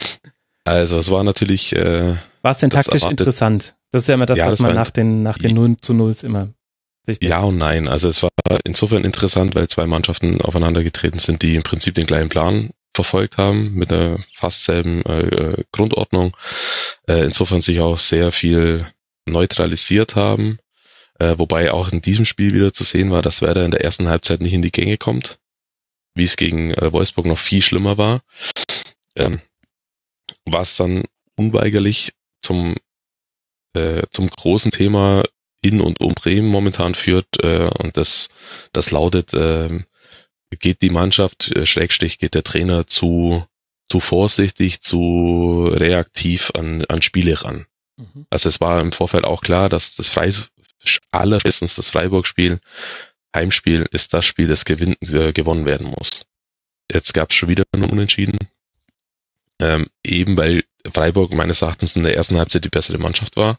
Also 0.65 0.99
es 0.99 1.11
war 1.11 1.25
natürlich, 1.25 1.75
äh, 1.75 2.17
War 2.43 2.51
es 2.51 2.59
denn 2.59 2.71
taktisch 2.71 3.03
erwartet- 3.03 3.21
interessant? 3.21 3.75
Das 3.91 4.03
ist 4.03 4.09
ja 4.09 4.15
immer 4.15 4.27
das, 4.27 4.39
Ja, 4.39 4.47
was 4.47 4.55
das 4.55 4.61
man 4.61 4.75
nach 4.75 4.91
den, 4.91 5.23
nach 5.23 5.39
den 5.39 5.55
0 5.55 5.77
zu 5.79 5.95
0 5.95 6.15
immer 6.23 6.49
sich 7.05 7.19
ja 7.23 7.41
und 7.41 7.59
nein. 7.59 7.87
Also 7.87 8.09
es 8.09 8.23
war 8.23 8.31
insofern 8.65 9.05
interessant, 9.05 9.55
weil 9.55 9.69
zwei 9.69 9.87
Mannschaften 9.87 10.41
aufeinander 10.41 10.83
getreten 10.83 11.19
sind, 11.19 11.43
die 11.43 11.55
im 11.55 11.63
Prinzip 11.63 11.95
den 11.95 12.07
gleichen 12.07 12.31
Plan 12.31 12.71
verfolgt 12.95 13.37
haben, 13.37 13.75
mit 13.75 13.93
einer 13.93 14.19
fast 14.33 14.65
selben 14.65 15.03
äh, 15.05 15.63
Grundordnung. 15.73 16.37
Äh, 17.07 17.25
insofern 17.25 17.61
sich 17.61 17.81
auch 17.81 17.99
sehr 17.99 18.33
viel 18.33 18.87
neutralisiert 19.27 20.17
haben. 20.17 20.59
Äh, 21.19 21.39
wobei 21.39 21.73
auch 21.73 21.91
in 21.91 22.01
diesem 22.01 22.25
Spiel 22.25 22.53
wieder 22.55 22.73
zu 22.73 22.85
sehen 22.85 23.11
war, 23.11 23.23
dass 23.23 23.43
Werder 23.43 23.65
in 23.65 23.71
der 23.71 23.83
ersten 23.83 24.09
Halbzeit 24.09 24.41
nicht 24.41 24.53
in 24.53 24.63
die 24.63 24.73
Gänge 24.73 24.99
kommt, 24.99 25.39
wie 26.15 26.25
es 26.25 26.37
gegen 26.37 26.73
äh, 26.73 26.93
Wolfsburg 26.93 27.27
noch 27.27 27.39
viel 27.39 27.63
schlimmer 27.63 27.99
war. 27.99 28.23
Ähm, 29.17 29.41
was 30.45 30.77
dann 30.77 31.05
unweigerlich 31.37 32.13
zum, 32.43 32.77
äh, 33.75 34.03
zum 34.11 34.29
großen 34.29 34.71
Thema 34.71 35.25
in 35.63 35.81
und 35.81 36.01
um 36.01 36.13
Bremen 36.13 36.49
momentan 36.49 36.95
führt. 36.95 37.43
Äh, 37.43 37.71
und 37.79 37.97
das, 37.97 38.29
das 38.73 38.91
lautet, 38.91 39.33
äh, 39.35 39.81
geht 40.61 40.83
die 40.83 40.91
Mannschaft, 40.91 41.51
äh, 41.53 41.67
Schrägstrich, 41.67 42.19
geht 42.19 42.35
der 42.35 42.45
Trainer 42.45 42.87
zu, 42.87 43.45
zu 43.89 44.01
vorsichtig, 44.01 44.83
zu 44.83 45.69
reaktiv 45.71 46.53
an, 46.55 46.85
an 46.85 47.03
Spiele 47.03 47.43
ran. 47.43 47.67
Mhm. 47.97 48.27
Also 48.31 48.49
es 48.49 48.61
war 48.61 48.81
im 48.81 48.93
Vorfeld 48.93 49.25
auch 49.25 49.41
klar, 49.41 49.69
dass 49.69 49.97
das 49.97 50.11
Frei, 50.11 50.33
allerspätestens 51.11 51.77
das 51.77 51.91
Freiburg-Spiel, 51.91 52.61
Heimspiel 53.35 53.87
ist 53.91 54.15
das 54.15 54.25
Spiel, 54.25 54.47
das 54.47 54.65
gewinn, 54.65 54.97
äh, 55.01 55.33
gewonnen 55.33 55.67
werden 55.67 55.89
muss. 55.89 56.25
Jetzt 56.91 57.15
gab 57.15 57.31
es 57.31 57.37
schon 57.37 57.49
wieder 57.49 57.65
einen 57.73 57.91
Unentschieden. 57.91 58.39
Ähm, 59.59 59.89
eben 60.05 60.37
weil 60.37 60.65
Freiburg 60.93 61.33
meines 61.33 61.63
Erachtens 61.63 61.97
in 61.97 62.03
der 62.03 62.17
ersten 62.17 62.37
Halbzeit 62.37 62.65
die 62.65 62.71
bessere 62.71 62.99
Mannschaft 62.99 63.37
war, 63.37 63.59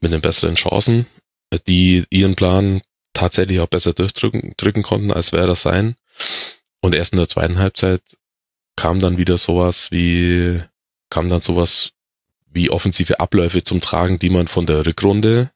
mit 0.00 0.12
den 0.12 0.20
besseren 0.20 0.56
Chancen, 0.56 1.06
die 1.66 2.04
ihren 2.10 2.36
Plan 2.36 2.82
tatsächlich 3.12 3.60
auch 3.60 3.68
besser 3.68 3.92
durchdrücken 3.92 4.54
drücken 4.56 4.82
konnten, 4.82 5.12
als 5.12 5.32
wäre 5.32 5.46
das 5.46 5.62
sein. 5.62 5.96
Und 6.80 6.94
erst 6.94 7.12
in 7.12 7.18
der 7.18 7.28
zweiten 7.28 7.58
Halbzeit 7.58 8.02
kam 8.76 9.00
dann 9.00 9.16
wieder 9.16 9.38
sowas 9.38 9.90
wie, 9.90 10.60
kam 11.10 11.28
dann 11.28 11.40
sowas 11.40 11.92
wie 12.50 12.70
offensive 12.70 13.20
Abläufe 13.20 13.62
zum 13.62 13.80
Tragen, 13.80 14.18
die 14.18 14.30
man 14.30 14.48
von 14.48 14.66
der 14.66 14.84
Rückrunde, 14.84 15.50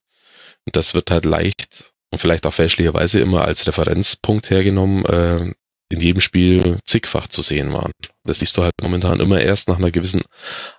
das 0.73 0.95
wird 0.95 1.11
halt 1.11 1.25
leicht 1.25 1.93
und 2.11 2.19
vielleicht 2.19 2.47
auch 2.47 2.55
fälschlicherweise 2.55 3.21
immer 3.21 3.45
als 3.45 3.67
Referenzpunkt 3.67 4.51
hergenommen, 4.51 5.05
äh, 5.07 5.55
in 5.89 6.01
jedem 6.01 6.21
Spiel 6.21 6.79
zigfach 6.85 7.29
zu 7.29 7.43
sehen 7.43 7.73
waren. 7.73 7.93
Das 8.25 8.41
siehst 8.41 8.57
du 8.57 8.63
halt 8.63 8.73
momentan 8.83 9.21
immer 9.21 9.41
erst 9.41 9.69
nach 9.69 9.79
einer 9.79 9.93
gewissen 9.93 10.23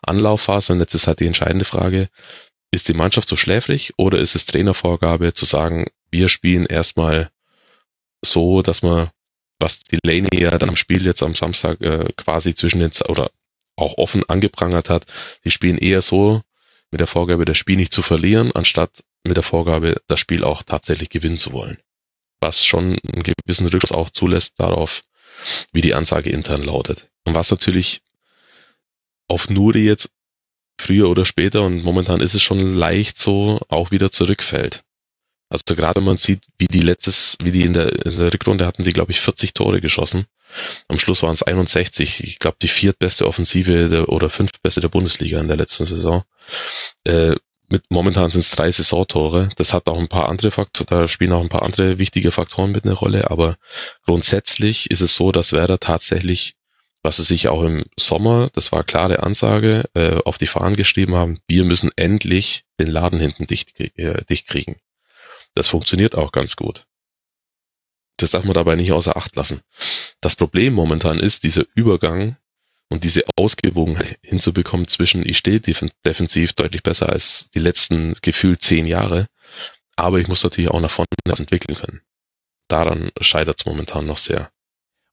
Anlaufphase 0.02 0.74
und 0.74 0.80
jetzt 0.80 0.94
ist 0.94 1.08
halt 1.08 1.22
die 1.22 1.28
entscheidende 1.28 1.66
Frage, 1.66 2.10
ist 2.72 2.90
die 2.90 2.94
Mannschaft 2.94 3.28
so 3.28 3.38
schläfrig 3.38 3.94
oder 3.98 4.20
ist 4.20 4.36
es 4.36 4.46
Trainervorgabe 4.46 5.34
zu 5.34 5.46
sagen, 5.46 5.88
wir 6.12 6.28
spielen 6.28 6.66
erstmal 6.66 7.30
so, 8.22 8.62
dass 8.62 8.82
man, 8.82 9.10
was 9.60 9.84
die 9.84 10.00
Lane 10.04 10.28
ja 10.34 10.50
dann 10.50 10.70
am 10.70 10.76
Spiel 10.76 11.06
jetzt 11.06 11.24
am 11.24 11.36
Samstag 11.36 11.80
äh, 11.82 12.12
quasi 12.18 12.54
zwischen 12.54 12.80
den, 12.80 12.92
oder 13.08 13.32
auch 13.78 13.98
offen 13.98 14.28
angeprangert 14.28 14.90
hat, 14.90 15.06
die 15.46 15.52
spielen 15.52 15.78
eher 15.78 16.02
so 16.02 16.42
mit 16.92 17.00
der 17.00 17.08
Vorgabe, 17.08 17.46
das 17.46 17.58
Spiel 17.58 17.76
nicht 17.76 17.94
zu 17.94 18.02
verlieren, 18.02 18.52
anstatt 18.54 19.04
mit 19.24 19.36
der 19.36 19.44
Vorgabe, 19.44 20.02
das 20.08 20.20
Spiel 20.20 20.44
auch 20.44 20.64
tatsächlich 20.64 21.10
gewinnen 21.10 21.38
zu 21.38 21.52
wollen. 21.52 21.78
Was 22.40 22.66
schon 22.66 22.98
einen 23.00 23.24
gewissen 23.24 23.68
Rückschluss 23.68 23.92
auch 23.92 24.10
zulässt 24.10 24.60
darauf, 24.60 25.04
wie 25.72 25.82
die 25.82 25.94
Ansage 25.94 26.30
intern 26.30 26.64
lautet. 26.64 27.10
Und 27.26 27.36
was 27.36 27.52
natürlich 27.52 28.02
auf 29.28 29.50
Nuri 29.50 29.86
jetzt 29.86 30.10
früher 30.80 31.10
oder 31.10 31.26
später, 31.26 31.64
und 31.64 31.84
momentan 31.84 32.22
ist 32.22 32.36
es 32.36 32.42
schon 32.42 32.74
leicht 32.74 33.20
so, 33.20 33.60
auch 33.68 33.92
wieder 33.92 34.12
zurückfällt. 34.12 34.84
Also 35.50 35.76
gerade 35.76 35.98
wenn 35.98 36.06
man 36.06 36.18
sieht, 36.18 36.44
wie 36.58 36.68
die 36.68 36.82
letztes, 36.82 37.38
wie 37.42 37.52
die 37.52 37.64
in 37.64 37.74
der, 37.74 38.06
in 38.06 38.18
der 38.18 38.34
Rückrunde 38.34 38.66
hatten 38.66 38.84
sie, 38.84 38.94
glaube 38.94 39.12
ich, 39.12 39.22
40 39.22 39.54
Tore 39.54 39.80
geschossen. 39.80 40.26
Am 40.88 41.00
Schluss 41.00 41.24
waren 41.24 41.34
es 41.34 41.44
61. 41.44 42.24
Ich 42.24 42.40
glaube, 42.40 42.58
die 42.62 42.68
viertbeste 42.68 43.26
Offensive 43.26 43.90
der, 43.90 44.10
oder 44.10 44.30
fünftbeste 44.30 44.82
der 44.82 44.90
Bundesliga 44.90 45.40
in 45.40 45.48
der 45.48 45.58
letzten 45.58 45.86
Saison. 45.86 46.24
Äh, 47.06 47.36
mit 47.70 47.84
momentan 47.90 48.30
sind 48.30 48.42
es 48.42 48.52
drei 48.52 48.72
Saisontore. 48.72 49.50
Das 49.58 49.74
hat 49.74 49.88
auch 49.88 50.00
ein 50.00 50.08
paar 50.08 50.30
andere 50.30 50.52
Faktoren, 50.52 50.88
da 50.90 51.08
spielen 51.08 51.34
auch 51.34 51.42
ein 51.42 51.50
paar 51.50 51.64
andere 51.64 51.98
wichtige 52.00 52.32
Faktoren 52.32 52.72
mit 52.72 52.86
eine 52.86 52.94
Rolle, 52.94 53.30
aber 53.30 53.58
grundsätzlich 54.06 54.90
ist 54.90 55.02
es 55.02 55.16
so, 55.16 55.32
dass 55.32 55.52
Werder 55.52 55.80
tatsächlich, 55.80 56.56
was 57.04 57.18
sie 57.18 57.24
sich 57.24 57.50
auch 57.50 57.64
im 57.64 57.84
Sommer, 57.98 58.50
das 58.54 58.72
war 58.72 58.84
klare 58.84 59.22
Ansage, 59.24 59.84
äh, 59.96 60.22
auf 60.24 60.38
die 60.38 60.48
Fahnen 60.48 60.76
geschrieben 60.76 61.16
haben, 61.16 61.40
wir 61.48 61.66
müssen 61.66 61.92
endlich 61.96 62.64
den 62.80 62.88
Laden 62.88 63.20
hinten 63.20 63.48
dicht, 63.48 63.78
äh, 63.80 64.24
dicht 64.30 64.48
kriegen. 64.48 64.78
Das 65.58 65.68
funktioniert 65.68 66.14
auch 66.14 66.32
ganz 66.32 66.56
gut. 66.56 66.86
Das 68.18 68.30
darf 68.30 68.44
man 68.44 68.54
dabei 68.54 68.76
nicht 68.76 68.92
außer 68.92 69.18
Acht 69.18 69.36
lassen. 69.36 69.62
Das 70.22 70.36
Problem 70.36 70.74
momentan 70.74 71.20
ist 71.20 71.44
dieser 71.44 71.66
Übergang 71.74 72.38
und 72.90 73.04
diese 73.04 73.24
Ausgewogenheit 73.36 74.20
hinzubekommen 74.22 74.88
zwischen, 74.88 75.28
ich 75.28 75.40
stehe 75.40 75.60
defensiv 75.60 76.54
deutlich 76.54 76.84
besser 76.84 77.10
als 77.10 77.50
die 77.56 77.60
letzten 77.60 78.16
gefühlt 78.22 78.62
zehn 78.62 78.86
Jahre, 78.86 79.28
aber 79.96 80.20
ich 80.20 80.28
muss 80.28 80.44
natürlich 80.44 80.70
auch 80.70 80.80
nach 80.80 80.92
vorne 80.92 81.08
entwickeln 81.26 81.76
können. 81.76 82.02
Daran 82.68 83.12
scheitert 83.20 83.60
es 83.60 83.66
momentan 83.66 84.06
noch 84.06 84.18
sehr. 84.18 84.52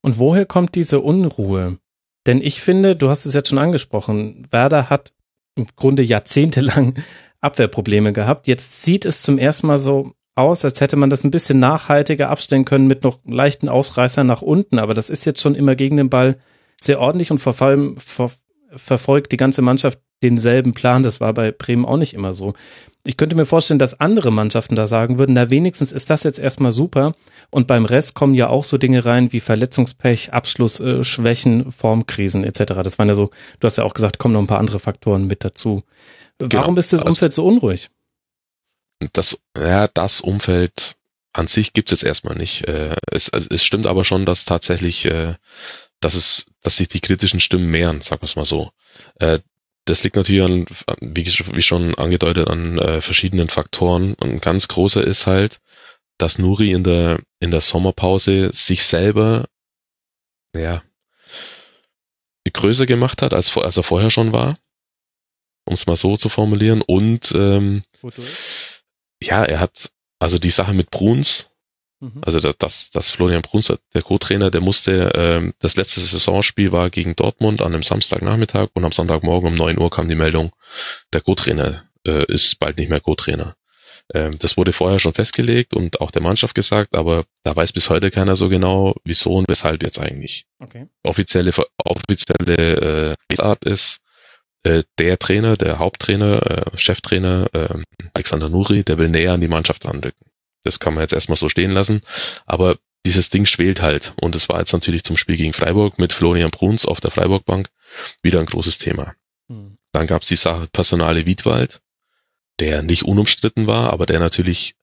Und 0.02 0.18
woher 0.18 0.44
kommt 0.44 0.74
diese 0.74 1.00
Unruhe? 1.00 1.78
Denn 2.26 2.42
ich 2.42 2.60
finde, 2.60 2.96
du 2.96 3.08
hast 3.08 3.24
es 3.24 3.32
jetzt 3.32 3.48
schon 3.48 3.58
angesprochen, 3.58 4.46
Werder 4.50 4.90
hat 4.90 5.14
im 5.56 5.68
Grunde 5.74 6.02
jahrzehntelang 6.02 7.02
Abwehrprobleme 7.40 8.12
gehabt. 8.12 8.46
Jetzt 8.46 8.82
sieht 8.82 9.06
es 9.06 9.22
zum 9.22 9.38
ersten 9.38 9.66
Mal 9.68 9.78
so 9.78 10.14
aus, 10.34 10.64
als 10.64 10.80
hätte 10.80 10.96
man 10.96 11.10
das 11.10 11.24
ein 11.24 11.30
bisschen 11.30 11.58
nachhaltiger 11.58 12.30
abstellen 12.30 12.64
können 12.64 12.86
mit 12.86 13.04
noch 13.04 13.20
leichten 13.24 13.68
Ausreißern 13.68 14.26
nach 14.26 14.42
unten. 14.42 14.78
Aber 14.78 14.94
das 14.94 15.10
ist 15.10 15.24
jetzt 15.24 15.40
schon 15.40 15.54
immer 15.54 15.76
gegen 15.76 15.96
den 15.96 16.10
Ball 16.10 16.36
sehr 16.80 17.00
ordentlich 17.00 17.30
und 17.30 17.38
vor 17.38 17.60
allem 17.60 17.96
ver 17.98 18.30
verfolgt 18.76 19.30
die 19.30 19.36
ganze 19.36 19.62
Mannschaft 19.62 20.00
denselben 20.24 20.74
Plan. 20.74 21.04
Das 21.04 21.20
war 21.20 21.32
bei 21.32 21.52
Bremen 21.52 21.84
auch 21.84 21.96
nicht 21.96 22.12
immer 22.12 22.32
so. 22.32 22.54
Ich 23.04 23.16
könnte 23.16 23.36
mir 23.36 23.46
vorstellen, 23.46 23.78
dass 23.78 24.00
andere 24.00 24.32
Mannschaften 24.32 24.74
da 24.74 24.86
sagen 24.86 25.18
würden, 25.18 25.34
na 25.34 25.50
wenigstens 25.50 25.92
ist 25.92 26.10
das 26.10 26.22
jetzt 26.22 26.38
erstmal 26.40 26.72
super 26.72 27.14
und 27.50 27.66
beim 27.66 27.84
Rest 27.84 28.14
kommen 28.14 28.34
ja 28.34 28.48
auch 28.48 28.64
so 28.64 28.78
Dinge 28.78 29.04
rein 29.04 29.30
wie 29.32 29.40
Verletzungspech, 29.40 30.32
Abschlussschwächen, 30.32 31.68
äh, 31.68 31.70
Formkrisen 31.70 32.42
etc. 32.42 32.74
Das 32.82 32.98
waren 32.98 33.08
ja 33.08 33.14
so, 33.14 33.30
du 33.60 33.66
hast 33.66 33.76
ja 33.76 33.84
auch 33.84 33.94
gesagt, 33.94 34.18
kommen 34.18 34.32
noch 34.34 34.40
ein 34.40 34.46
paar 34.46 34.58
andere 34.58 34.80
Faktoren 34.80 35.26
mit 35.26 35.44
dazu. 35.44 35.82
Genau. 36.38 36.62
Warum 36.62 36.78
ist 36.78 36.92
das 36.92 37.02
Umfeld 37.02 37.34
so 37.34 37.46
unruhig? 37.46 37.90
Das, 39.12 39.40
ja, 39.56 39.88
das 39.88 40.20
Umfeld 40.20 40.96
an 41.32 41.48
sich 41.48 41.72
gibt 41.72 41.90
es 41.90 42.00
jetzt 42.00 42.06
erstmal 42.06 42.36
nicht. 42.36 42.66
Äh, 42.66 42.96
es, 43.10 43.28
es 43.28 43.64
stimmt 43.64 43.86
aber 43.86 44.04
schon, 44.04 44.24
dass 44.24 44.44
tatsächlich 44.44 45.04
äh, 45.06 45.34
dass 46.00 46.14
es, 46.14 46.46
dass 46.62 46.76
sich 46.76 46.88
die 46.88 47.00
kritischen 47.00 47.40
Stimmen 47.40 47.70
mehren, 47.70 48.00
sagen 48.00 48.22
wir 48.22 48.26
es 48.26 48.36
mal 48.36 48.44
so. 48.44 48.70
Äh, 49.18 49.40
das 49.86 50.02
liegt 50.02 50.16
natürlich 50.16 50.42
an, 50.42 50.66
wie, 51.00 51.62
schon 51.62 51.94
angedeutet, 51.94 52.48
an 52.48 53.02
verschiedenen 53.02 53.50
Faktoren. 53.50 54.14
Und 54.14 54.30
ein 54.30 54.40
ganz 54.40 54.66
großer 54.66 55.04
ist 55.04 55.26
halt, 55.26 55.60
dass 56.16 56.38
Nuri 56.38 56.72
in 56.72 56.84
der, 56.84 57.20
in 57.38 57.50
der 57.50 57.60
Sommerpause 57.60 58.48
sich 58.54 58.84
selber, 58.84 59.46
ja, 60.56 60.82
größer 62.50 62.86
gemacht 62.86 63.20
hat, 63.20 63.34
als, 63.34 63.54
als 63.56 63.76
er 63.76 63.82
vorher 63.82 64.10
schon 64.10 64.32
war. 64.32 64.56
Um 65.66 65.74
es 65.74 65.86
mal 65.86 65.96
so 65.96 66.16
zu 66.16 66.28
formulieren. 66.28 66.82
Und 66.82 67.32
ähm, 67.34 67.82
ja, 69.26 69.44
er 69.44 69.60
hat, 69.60 69.90
also 70.18 70.38
die 70.38 70.50
Sache 70.50 70.74
mit 70.74 70.90
Bruns, 70.90 71.50
Mhm. 72.04 72.20
Also 72.22 72.38
das, 72.40 72.90
das 72.90 73.10
Florian 73.10 73.42
Bruns, 73.42 73.72
der 73.94 74.02
Co-Trainer, 74.02 74.50
der 74.50 74.60
musste, 74.60 75.12
ähm, 75.14 75.54
das 75.60 75.76
letzte 75.76 76.00
Saisonspiel 76.00 76.72
war 76.72 76.90
gegen 76.90 77.16
Dortmund 77.16 77.62
an 77.62 77.72
einem 77.72 77.82
Samstagnachmittag 77.82 78.68
und 78.74 78.84
am 78.84 78.92
Sonntagmorgen 78.92 79.50
um 79.50 79.54
neun 79.54 79.78
Uhr 79.78 79.90
kam 79.90 80.08
die 80.08 80.14
Meldung, 80.14 80.52
der 81.12 81.22
Co-Trainer 81.22 81.84
äh, 82.06 82.24
ist 82.32 82.58
bald 82.58 82.78
nicht 82.78 82.90
mehr 82.90 83.00
Co-Trainer. 83.00 83.56
Ähm, 84.12 84.38
das 84.38 84.56
wurde 84.58 84.72
vorher 84.72 84.98
schon 84.98 85.14
festgelegt 85.14 85.72
und 85.72 86.00
auch 86.00 86.10
der 86.10 86.20
Mannschaft 86.20 86.54
gesagt, 86.54 86.94
aber 86.94 87.24
da 87.42 87.56
weiß 87.56 87.72
bis 87.72 87.88
heute 87.88 88.10
keiner 88.10 88.36
so 88.36 88.50
genau, 88.50 88.94
wieso 89.04 89.34
und 89.36 89.48
weshalb 89.48 89.82
jetzt 89.82 89.98
eigentlich. 89.98 90.46
Okay. 90.58 90.88
Offizielle, 91.02 91.52
offizielle 91.78 93.16
äh, 93.16 93.40
Art 93.40 93.64
ist, 93.64 94.02
äh, 94.64 94.82
der 94.98 95.18
Trainer, 95.18 95.56
der 95.56 95.78
Haupttrainer, 95.78 96.42
äh, 96.50 96.76
Cheftrainer 96.76 97.48
äh, 97.52 97.82
Alexander 98.14 98.48
Nuri, 98.48 98.82
der 98.82 98.98
will 98.98 99.08
näher 99.08 99.34
an 99.34 99.40
die 99.40 99.48
Mannschaft 99.48 99.86
anrücken. 99.86 100.26
Das 100.64 100.80
kann 100.80 100.94
man 100.94 101.02
jetzt 101.02 101.12
erstmal 101.12 101.36
so 101.36 101.48
stehen 101.48 101.70
lassen. 101.70 102.00
Aber 102.46 102.78
dieses 103.06 103.28
Ding 103.28 103.44
schwelt 103.44 103.82
halt. 103.82 104.14
Und 104.20 104.34
es 104.34 104.48
war 104.48 104.58
jetzt 104.60 104.72
natürlich 104.72 105.04
zum 105.04 105.16
Spiel 105.16 105.36
gegen 105.36 105.52
Freiburg 105.52 105.98
mit 105.98 106.12
Florian 106.12 106.50
Bruns 106.50 106.86
auf 106.86 107.00
der 107.00 107.10
Freiburg-Bank 107.10 107.68
wieder 108.22 108.40
ein 108.40 108.46
großes 108.46 108.78
Thema. 108.78 109.14
Mhm. 109.48 109.76
Dann 109.92 110.06
gab 110.06 110.22
es 110.22 110.28
die 110.28 110.36
Sache 110.36 110.68
Personale 110.72 111.26
Wiedwald, 111.26 111.80
der 112.58 112.82
nicht 112.82 113.04
unumstritten 113.04 113.66
war, 113.66 113.92
aber 113.92 114.06
der 114.06 114.18
natürlich 114.18 114.74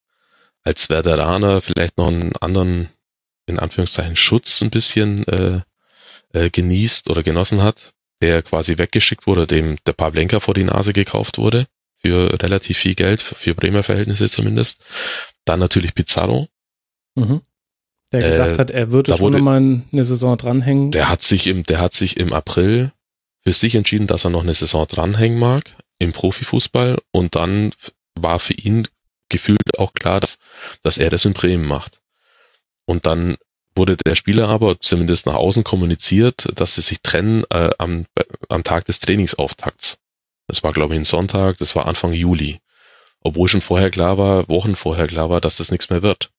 als 0.63 0.89
Werderaner 0.89 1.61
vielleicht 1.61 1.97
noch 1.97 2.07
einen 2.07 2.35
anderen, 2.35 2.89
in 3.47 3.57
Anführungszeichen, 3.57 4.15
Schutz 4.15 4.61
ein 4.61 4.69
bisschen 4.69 5.27
äh, 5.27 5.61
äh, 6.33 6.51
genießt 6.51 7.09
oder 7.09 7.23
genossen 7.23 7.63
hat, 7.63 7.93
der 8.21 8.43
quasi 8.43 8.77
weggeschickt 8.77 9.27
wurde, 9.27 9.47
dem 9.47 9.77
der 9.85 9.93
Pavlenka 9.93 10.39
vor 10.39 10.53
die 10.53 10.63
Nase 10.63 10.93
gekauft 10.93 11.37
wurde, 11.37 11.67
für 11.97 12.41
relativ 12.41 12.77
viel 12.77 12.95
Geld, 12.95 13.21
für 13.21 13.55
Bremer 13.55 13.83
Verhältnisse 13.83 14.29
zumindest. 14.29 14.81
Dann 15.45 15.59
natürlich 15.59 15.93
Pizarro. 15.93 16.47
Mhm. 17.15 17.41
Der 18.11 18.29
gesagt 18.29 18.57
äh, 18.57 18.59
hat, 18.59 18.71
er 18.71 18.91
würde 18.91 19.11
schon 19.11 19.33
wurde, 19.33 19.39
mal 19.39 19.57
eine 19.57 20.05
Saison 20.05 20.37
dranhängen. 20.37 20.91
Der 20.91 21.09
hat 21.09 21.23
sich 21.23 21.47
im, 21.47 21.63
der 21.63 21.79
hat 21.79 21.93
sich 21.93 22.17
im 22.17 22.33
April 22.33 22.91
für 23.43 23.53
sich 23.53 23.75
entschieden, 23.75 24.07
dass 24.07 24.25
er 24.25 24.31
noch 24.31 24.43
eine 24.43 24.53
Saison 24.53 24.85
dranhängen 24.87 25.39
mag 25.39 25.63
im 25.97 26.11
Profifußball 26.11 26.99
und 27.11 27.35
dann 27.35 27.73
war 28.15 28.39
für 28.39 28.53
ihn 28.53 28.87
gefühlt 29.29 29.79
auch 29.79 29.93
klar, 29.93 30.19
dass, 30.19 30.39
dass 30.83 30.97
er 30.97 31.09
das 31.09 31.25
in 31.25 31.33
Bremen 31.33 31.65
macht. 31.65 32.01
Und 32.85 33.05
dann 33.05 33.37
wurde 33.75 33.97
der 33.97 34.15
Spieler 34.15 34.49
aber 34.49 34.79
zumindest 34.79 35.25
nach 35.25 35.35
außen 35.35 35.63
kommuniziert, 35.63 36.47
dass 36.55 36.75
sie 36.75 36.81
sich 36.81 37.01
trennen 37.01 37.45
äh, 37.49 37.71
am, 37.77 38.05
am 38.49 38.63
Tag 38.63 38.85
des 38.85 38.99
Trainingsauftakts. 38.99 39.97
Das 40.47 40.63
war, 40.63 40.73
glaube 40.73 40.93
ich, 40.93 40.99
ein 40.99 41.05
Sonntag, 41.05 41.57
das 41.57 41.75
war 41.75 41.85
Anfang 41.85 42.13
Juli 42.13 42.59
obwohl 43.21 43.47
schon 43.47 43.61
vorher 43.61 43.91
klar 43.91 44.17
war, 44.17 44.49
Wochen 44.49 44.75
vorher 44.75 45.07
klar 45.07 45.29
war, 45.29 45.41
dass 45.41 45.57
das 45.57 45.71
nichts 45.71 45.89
mehr 45.89 46.01
wird. 46.01 46.31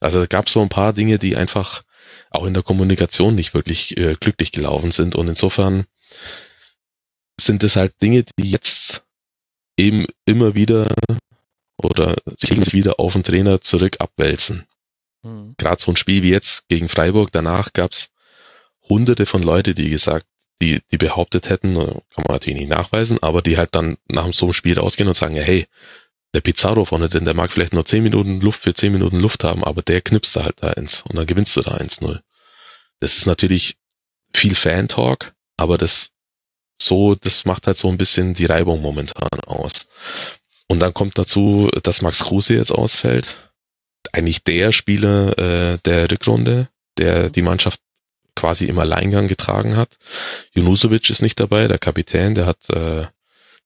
Also 0.00 0.20
es 0.20 0.28
gab 0.28 0.48
so 0.48 0.60
ein 0.60 0.68
paar 0.68 0.92
Dinge, 0.92 1.18
die 1.18 1.36
einfach 1.36 1.82
auch 2.30 2.44
in 2.44 2.54
der 2.54 2.62
Kommunikation 2.62 3.34
nicht 3.34 3.54
wirklich 3.54 3.96
äh, 3.96 4.16
glücklich 4.20 4.52
gelaufen 4.52 4.90
sind 4.90 5.14
und 5.14 5.28
insofern 5.28 5.86
sind 7.40 7.64
es 7.64 7.76
halt 7.76 8.00
Dinge, 8.02 8.24
die 8.38 8.50
jetzt 8.50 9.04
eben 9.76 10.06
immer 10.24 10.54
wieder 10.54 10.94
oder 11.78 12.16
sich 12.38 12.72
wieder 12.72 13.00
auf 13.00 13.14
den 13.14 13.22
Trainer 13.22 13.60
zurück 13.60 13.96
abwälzen. 14.00 14.66
Mhm. 15.22 15.54
Gerade 15.56 15.82
so 15.82 15.92
ein 15.92 15.96
Spiel 15.96 16.22
wie 16.22 16.30
jetzt 16.30 16.68
gegen 16.68 16.88
Freiburg, 16.88 17.30
danach 17.32 17.72
gab's 17.72 18.10
hunderte 18.88 19.26
von 19.26 19.42
Leute, 19.42 19.74
die 19.74 19.90
gesagt, 19.90 20.26
die, 20.62 20.80
die 20.90 20.98
behauptet 20.98 21.48
hätten, 21.48 21.74
kann 21.74 22.24
man 22.26 22.32
natürlich 22.34 22.60
nicht 22.60 22.70
nachweisen, 22.70 23.22
aber 23.22 23.42
die 23.42 23.58
halt 23.58 23.74
dann 23.74 23.98
nach 24.08 24.32
so 24.32 24.46
einem 24.46 24.52
Spiel 24.52 24.78
rausgehen 24.78 25.08
und 25.08 25.14
sagen, 25.14 25.36
ja, 25.36 25.42
hey, 25.42 25.66
der 26.34 26.40
Pizarro 26.40 26.84
vorne 26.84 27.08
drin, 27.08 27.24
der 27.24 27.34
mag 27.34 27.50
vielleicht 27.50 27.72
nur 27.72 27.84
10 27.84 28.02
Minuten 28.02 28.40
Luft 28.40 28.62
für 28.62 28.74
10 28.74 28.92
Minuten 28.92 29.20
Luft 29.20 29.44
haben, 29.44 29.64
aber 29.64 29.82
der 29.82 30.00
knipst 30.00 30.36
da 30.36 30.44
halt 30.44 30.56
da 30.60 30.68
eins 30.68 31.02
und 31.02 31.16
dann 31.16 31.26
gewinnst 31.26 31.56
du 31.56 31.62
da 31.62 31.76
1-0. 31.76 32.20
Das 33.00 33.16
ist 33.16 33.26
natürlich 33.26 33.76
viel 34.32 34.54
Fan-Talk, 34.54 35.34
aber 35.56 35.78
das 35.78 36.12
so, 36.80 37.14
das 37.14 37.44
macht 37.44 37.66
halt 37.66 37.78
so 37.78 37.88
ein 37.88 37.96
bisschen 37.96 38.34
die 38.34 38.46
Reibung 38.46 38.82
momentan 38.82 39.40
aus. 39.46 39.88
Und 40.68 40.80
dann 40.80 40.92
kommt 40.92 41.16
dazu, 41.16 41.70
dass 41.82 42.02
Max 42.02 42.24
Kruse 42.24 42.54
jetzt 42.54 42.72
ausfällt. 42.72 43.45
Eigentlich 44.12 44.44
der 44.44 44.72
Spieler 44.72 45.38
äh, 45.38 45.78
der 45.84 46.10
Rückrunde, 46.10 46.68
der 46.98 47.30
die 47.30 47.42
Mannschaft 47.42 47.80
quasi 48.34 48.66
im 48.66 48.78
Alleingang 48.78 49.26
getragen 49.26 49.76
hat. 49.76 49.96
Junusovic 50.52 51.10
ist 51.10 51.22
nicht 51.22 51.40
dabei, 51.40 51.66
der 51.66 51.78
Kapitän, 51.78 52.34
der 52.34 52.46
hat, 52.46 52.68
äh, 52.70 53.06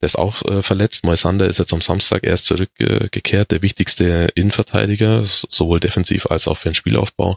der 0.00 0.06
ist 0.06 0.16
auch 0.16 0.42
äh, 0.44 0.62
verletzt. 0.62 1.04
Moisander 1.04 1.48
ist 1.48 1.58
jetzt 1.58 1.72
am 1.72 1.82
Samstag 1.82 2.24
erst 2.24 2.46
zurückgekehrt, 2.46 3.50
der 3.50 3.62
wichtigste 3.62 4.30
Innenverteidiger, 4.34 5.24
sowohl 5.24 5.80
defensiv 5.80 6.26
als 6.26 6.48
auch 6.48 6.56
für 6.56 6.70
den 6.70 6.74
Spielaufbau. 6.74 7.36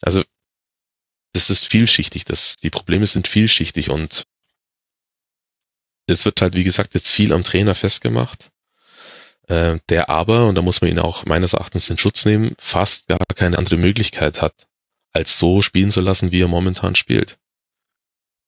Also 0.00 0.22
das 1.32 1.50
ist 1.50 1.66
vielschichtig, 1.66 2.24
das, 2.24 2.56
die 2.56 2.70
Probleme 2.70 3.06
sind 3.06 3.28
vielschichtig 3.28 3.90
und 3.90 4.24
es 6.06 6.24
wird 6.24 6.40
halt, 6.42 6.54
wie 6.54 6.64
gesagt, 6.64 6.94
jetzt 6.94 7.10
viel 7.10 7.32
am 7.32 7.44
Trainer 7.44 7.74
festgemacht, 7.74 8.50
äh, 9.48 9.78
der 9.88 10.08
aber, 10.08 10.46
und 10.46 10.54
da 10.54 10.62
muss 10.62 10.80
man 10.80 10.90
ihn 10.90 10.98
auch 10.98 11.24
meines 11.26 11.52
Erachtens 11.52 11.90
in 11.90 11.98
Schutz 11.98 12.24
nehmen, 12.24 12.54
fast 12.58 13.08
gar 13.08 13.18
keine 13.34 13.58
andere 13.58 13.76
Möglichkeit 13.76 14.42
hat, 14.42 14.66
als 15.12 15.38
so 15.38 15.62
spielen 15.62 15.90
zu 15.90 16.00
lassen, 16.00 16.32
wie 16.32 16.42
er 16.42 16.48
momentan 16.48 16.94
spielt. 16.94 17.38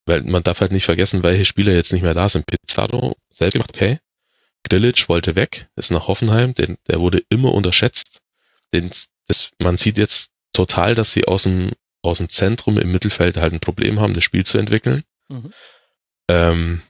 Weil 0.07 0.23
man 0.23 0.43
darf 0.43 0.61
halt 0.61 0.73
nicht 0.73 0.85
vergessen, 0.85 1.23
welche 1.23 1.45
Spieler 1.45 1.73
jetzt 1.73 1.93
nicht 1.93 2.03
mehr 2.03 2.15
da 2.15 2.29
sind. 2.29 2.47
Pizarro 2.47 3.17
selbst 3.31 3.55
gemacht, 3.55 3.71
okay. 3.75 3.99
Grilic 4.65 5.09
wollte 5.09 5.35
weg, 5.35 5.69
ist 5.77 5.91
nach 5.91 6.09
Hoffenheim, 6.09 6.55
den, 6.55 6.77
der 6.89 7.01
wurde 7.01 7.23
immer 7.29 7.53
unterschätzt. 7.53 8.21
Den, 8.73 8.91
das, 9.27 9.51
man 9.59 9.77
sieht 9.77 9.99
jetzt 9.99 10.31
total, 10.53 10.95
dass 10.95 11.13
sie 11.13 11.27
aus 11.27 11.45
dem, 11.45 11.73
aus 12.03 12.19
dem 12.19 12.29
Zentrum 12.29 12.79
im 12.79 12.93
Mittelfeld 12.93 13.37
halt 13.37 13.53
ein 13.53 13.61
Problem 13.61 14.01
haben, 14.01 14.15
das 14.15 14.25
Spiel 14.25 14.45
zu 14.45 14.59
entwickeln. 14.59 15.05
Mhm. 15.29 15.53
Ähm, 16.29 16.83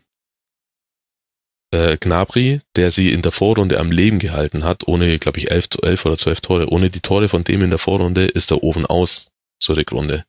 äh, 1.73 1.97
Gnabry, 1.99 2.61
der 2.77 2.90
sie 2.90 3.11
in 3.11 3.23
der 3.23 3.32
Vorrunde 3.32 3.81
am 3.81 3.90
Leben 3.90 4.19
gehalten 4.19 4.62
hat, 4.62 4.86
ohne, 4.86 5.19
glaube 5.19 5.39
ich, 5.39 5.51
elf, 5.51 5.69
elf 5.82 6.07
oder 6.07 6.19
zwölf 6.19 6.40
Tore. 6.40 6.69
Ohne 6.69 6.90
die 6.90 7.01
Tore 7.01 7.28
von 7.28 7.44
dem 7.44 7.62
in 7.62 7.70
der 7.70 7.78
Vorrunde 7.78 8.27
ist 8.27 8.51
der 8.51 8.62
Ofen 8.62 8.86
aus 8.86 9.32
zur 9.59 9.77
Rückrunde. 9.77 10.24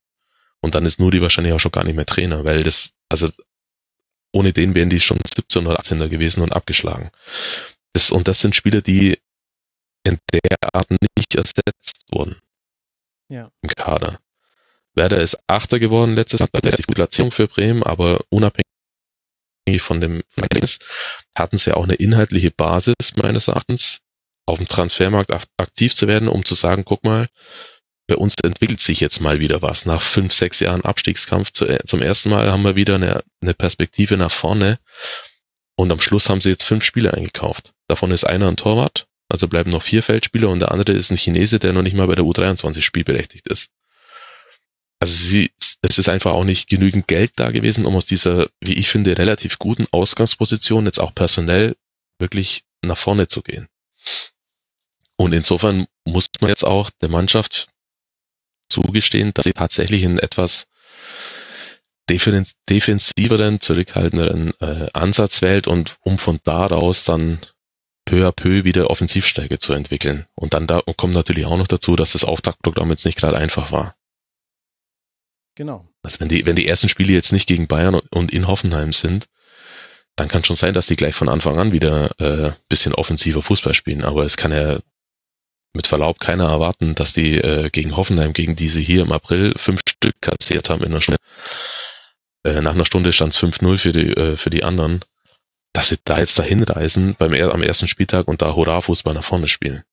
Und 0.61 0.76
dann 0.76 0.86
ist 0.86 0.99
Nuri 0.99 1.22
wahrscheinlich 1.22 1.53
auch 1.53 1.60
schon 1.60 1.72
gar 1.72 1.84
nicht 1.84 1.95
mehr 1.95 2.06
Trainer, 2.06 2.45
weil 2.45 2.64
das, 2.64 2.94
also 3.10 3.30
ohne 4.32 4.53
den 4.53 4.74
wären 4.74 4.90
die 4.90 5.02
schon 5.02 5.20
17 5.24 5.68
oder 5.68 5.80
18er 5.80 6.07
gewesen 6.07 6.41
und 6.41 6.53
abgeschlagen. 6.53 7.11
Das, 7.91 8.10
und 8.10 8.28
das 8.28 8.40
sind 8.40 8.56
Spieler, 8.56 8.82
die 8.82 9.20
in 10.03 10.18
der 10.32 10.57
Art 10.74 10.90
nicht 10.90 11.36
ersetzt 11.36 12.06
wurden. 12.10 12.38
Ja. 13.28 13.52
Im 13.61 13.70
Kader. 13.70 14.20
Werder 14.95 15.22
ist 15.22 15.38
Achter 15.48 15.80
geworden 15.80 16.15
letztes 16.15 16.40
Jahr, 16.40 16.49
relativ 16.56 16.88
gute 16.88 16.95
Platzierung 16.95 17.32
für 17.32 17.48
Bremen, 17.48 17.84
aber 17.84 18.24
unabhängig 18.30 18.73
von 19.80 20.02
dem 20.02 20.23
hatten 21.35 21.57
sie 21.57 21.76
auch 21.76 21.84
eine 21.84 21.95
inhaltliche 21.95 22.52
Basis 22.52 23.15
meines 23.15 23.48
Erachtens, 23.48 24.02
auf 24.45 24.57
dem 24.57 24.68
Transfermarkt 24.68 25.31
aktiv 25.57 25.95
zu 25.95 26.07
werden, 26.07 26.27
um 26.27 26.44
zu 26.44 26.53
sagen, 26.53 26.84
guck 26.85 27.03
mal, 27.03 27.30
bei 28.07 28.18
uns 28.18 28.35
entwickelt 28.44 28.81
sich 28.81 28.99
jetzt 28.99 29.22
mal 29.22 29.40
wieder 29.40 29.61
was. 29.61 29.85
Nach 29.85 30.02
fünf, 30.02 30.34
sechs 30.34 30.60
Jahren 30.60 30.84
Abstiegskampf 30.84 31.52
zu, 31.52 31.65
äh, 31.65 31.80
zum 31.85 32.02
ersten 32.02 32.30
Mal 32.30 32.52
haben 32.52 32.64
wir 32.64 32.76
wieder 32.76 32.95
eine, 32.95 33.23
eine 33.41 33.53
Perspektive 33.53 34.18
nach 34.18 34.31
vorne. 34.31 34.80
Und 35.76 35.91
am 35.91 36.02
Schluss 36.02 36.30
haben 36.30 36.41
sie 36.41 36.49
jetzt 36.49 36.65
fünf 36.65 36.84
Spieler 36.84 37.14
eingekauft. 37.14 37.72
Davon 37.88 38.11
ist 38.11 38.26
einer 38.26 38.49
ein 38.49 38.57
Torwart, 38.57 39.07
also 39.30 39.48
bleiben 39.48 39.72
noch 39.72 39.81
vier 39.81 40.03
Feldspieler 40.03 40.49
und 40.49 40.60
der 40.60 40.72
andere 40.72 40.91
ist 40.91 41.10
ein 41.10 41.18
Chinese, 41.18 41.60
der 41.60 41.73
noch 41.73 41.81
nicht 41.81 41.95
mal 41.95 42.07
bei 42.07 42.15
der 42.15 42.26
U23 42.26 42.81
spielberechtigt 42.81 43.48
ist. 43.48 43.72
Also 45.03 45.15
sie, 45.15 45.51
es 45.81 45.97
ist 45.97 46.07
einfach 46.07 46.31
auch 46.31 46.45
nicht 46.45 46.69
genügend 46.69 47.09
Geld 47.09 47.34
da 47.35 47.51
gewesen, 47.51 47.85
um 47.85 47.93
aus 47.97 48.05
dieser, 48.05 48.47
wie 48.61 48.75
ich 48.75 48.88
finde, 48.88 49.17
relativ 49.17 49.59
guten 49.59 49.85
Ausgangsposition 49.91 50.85
jetzt 50.85 51.01
auch 51.01 51.13
personell 51.13 51.75
wirklich 52.19 52.63
nach 52.81 52.97
vorne 52.97 53.27
zu 53.27 53.41
gehen. 53.41 53.67
Und 55.17 55.34
insofern 55.34 55.88
muss 56.05 56.27
man 56.39 56.47
jetzt 56.47 56.63
auch 56.63 56.89
der 57.01 57.09
Mannschaft 57.09 57.67
zugestehen, 58.69 59.34
dass 59.34 59.43
sie 59.43 59.51
tatsächlich 59.51 60.05
einen 60.05 60.19
etwas 60.19 60.69
defensiveren, 62.09 63.59
zurückhaltenderen 63.59 64.53
äh, 64.61 64.88
Ansatz 64.93 65.41
wählt 65.41 65.67
und 65.67 65.97
um 65.99 66.17
von 66.17 66.39
daraus 66.45 67.03
dann 67.03 67.45
peu 68.05 68.25
à 68.25 68.31
peu 68.31 68.63
wieder 68.63 68.89
Offensivstärke 68.89 69.59
zu 69.59 69.73
entwickeln. 69.73 70.27
Und 70.34 70.53
dann 70.53 70.65
da 70.65 70.81
kommt 70.95 71.13
natürlich 71.13 71.45
auch 71.45 71.57
noch 71.57 71.67
dazu, 71.67 71.97
dass 71.97 72.13
das 72.13 72.23
Auftaktprogramm 72.23 72.89
jetzt 72.91 73.03
nicht 73.03 73.17
gerade 73.17 73.35
einfach 73.35 73.73
war. 73.73 73.97
Genau. 75.55 75.88
Also 76.01 76.19
wenn 76.19 76.30
die, 76.30 76.45
wenn 76.45 76.55
die 76.55 76.67
ersten 76.67 76.89
Spiele 76.89 77.13
jetzt 77.13 77.31
nicht 77.31 77.47
gegen 77.47 77.67
Bayern 77.67 77.95
und 77.95 78.31
in 78.31 78.47
Hoffenheim 78.47 78.93
sind, 78.93 79.27
dann 80.15 80.27
kann 80.27 80.43
schon 80.43 80.55
sein, 80.55 80.73
dass 80.73 80.88
die 80.88 80.95
gleich 80.95 81.15
von 81.15 81.30
Anfang 81.30 81.59
an 81.59 81.71
wieder 81.71 82.11
äh, 82.19 82.53
bisschen 82.69 82.93
offensiver 82.93 83.41
Fußball 83.41 83.73
spielen. 83.73 84.03
Aber 84.03 84.23
es 84.23 84.38
kann 84.38 84.51
ja 84.51 84.80
mit 85.75 85.88
Verlaub 85.88 86.19
keiner 86.19 86.49
erwarten, 86.49 86.93
dass 86.95 87.13
die 87.13 87.38
äh, 87.38 87.69
gegen 87.69 87.95
Hoffenheim, 87.95 88.34
gegen 88.34 88.55
die 88.55 88.69
sie 88.69 88.84
hier 88.84 89.01
im 89.01 89.11
April 89.11 89.53
fünf 89.57 89.81
Stück 89.88 90.15
kassiert 90.21 90.69
haben 90.69 90.84
in 90.84 90.91
einer 90.91 91.01
Stunde. 91.01 91.19
Äh, 92.43 92.61
nach 92.61 92.73
einer 92.73 92.85
Stunde 92.85 93.11
stand 93.11 93.34
es 93.34 93.39
5-0 93.41 93.77
für 93.77 93.91
die, 93.91 94.09
äh, 94.09 94.35
für 94.35 94.51
die 94.51 94.63
anderen, 94.63 95.03
dass 95.73 95.89
sie 95.89 95.97
da 96.03 96.19
jetzt 96.19 96.38
dahin 96.38 96.63
reisen 96.63 97.15
beim, 97.17 97.34
am 97.34 97.63
ersten 97.63 97.88
Spieltag 97.88 98.27
und 98.27 98.43
da 98.43 98.53
Hurra-Fußball 98.53 99.15
nach 99.15 99.23
vorne 99.23 99.47
spielen. 99.47 99.84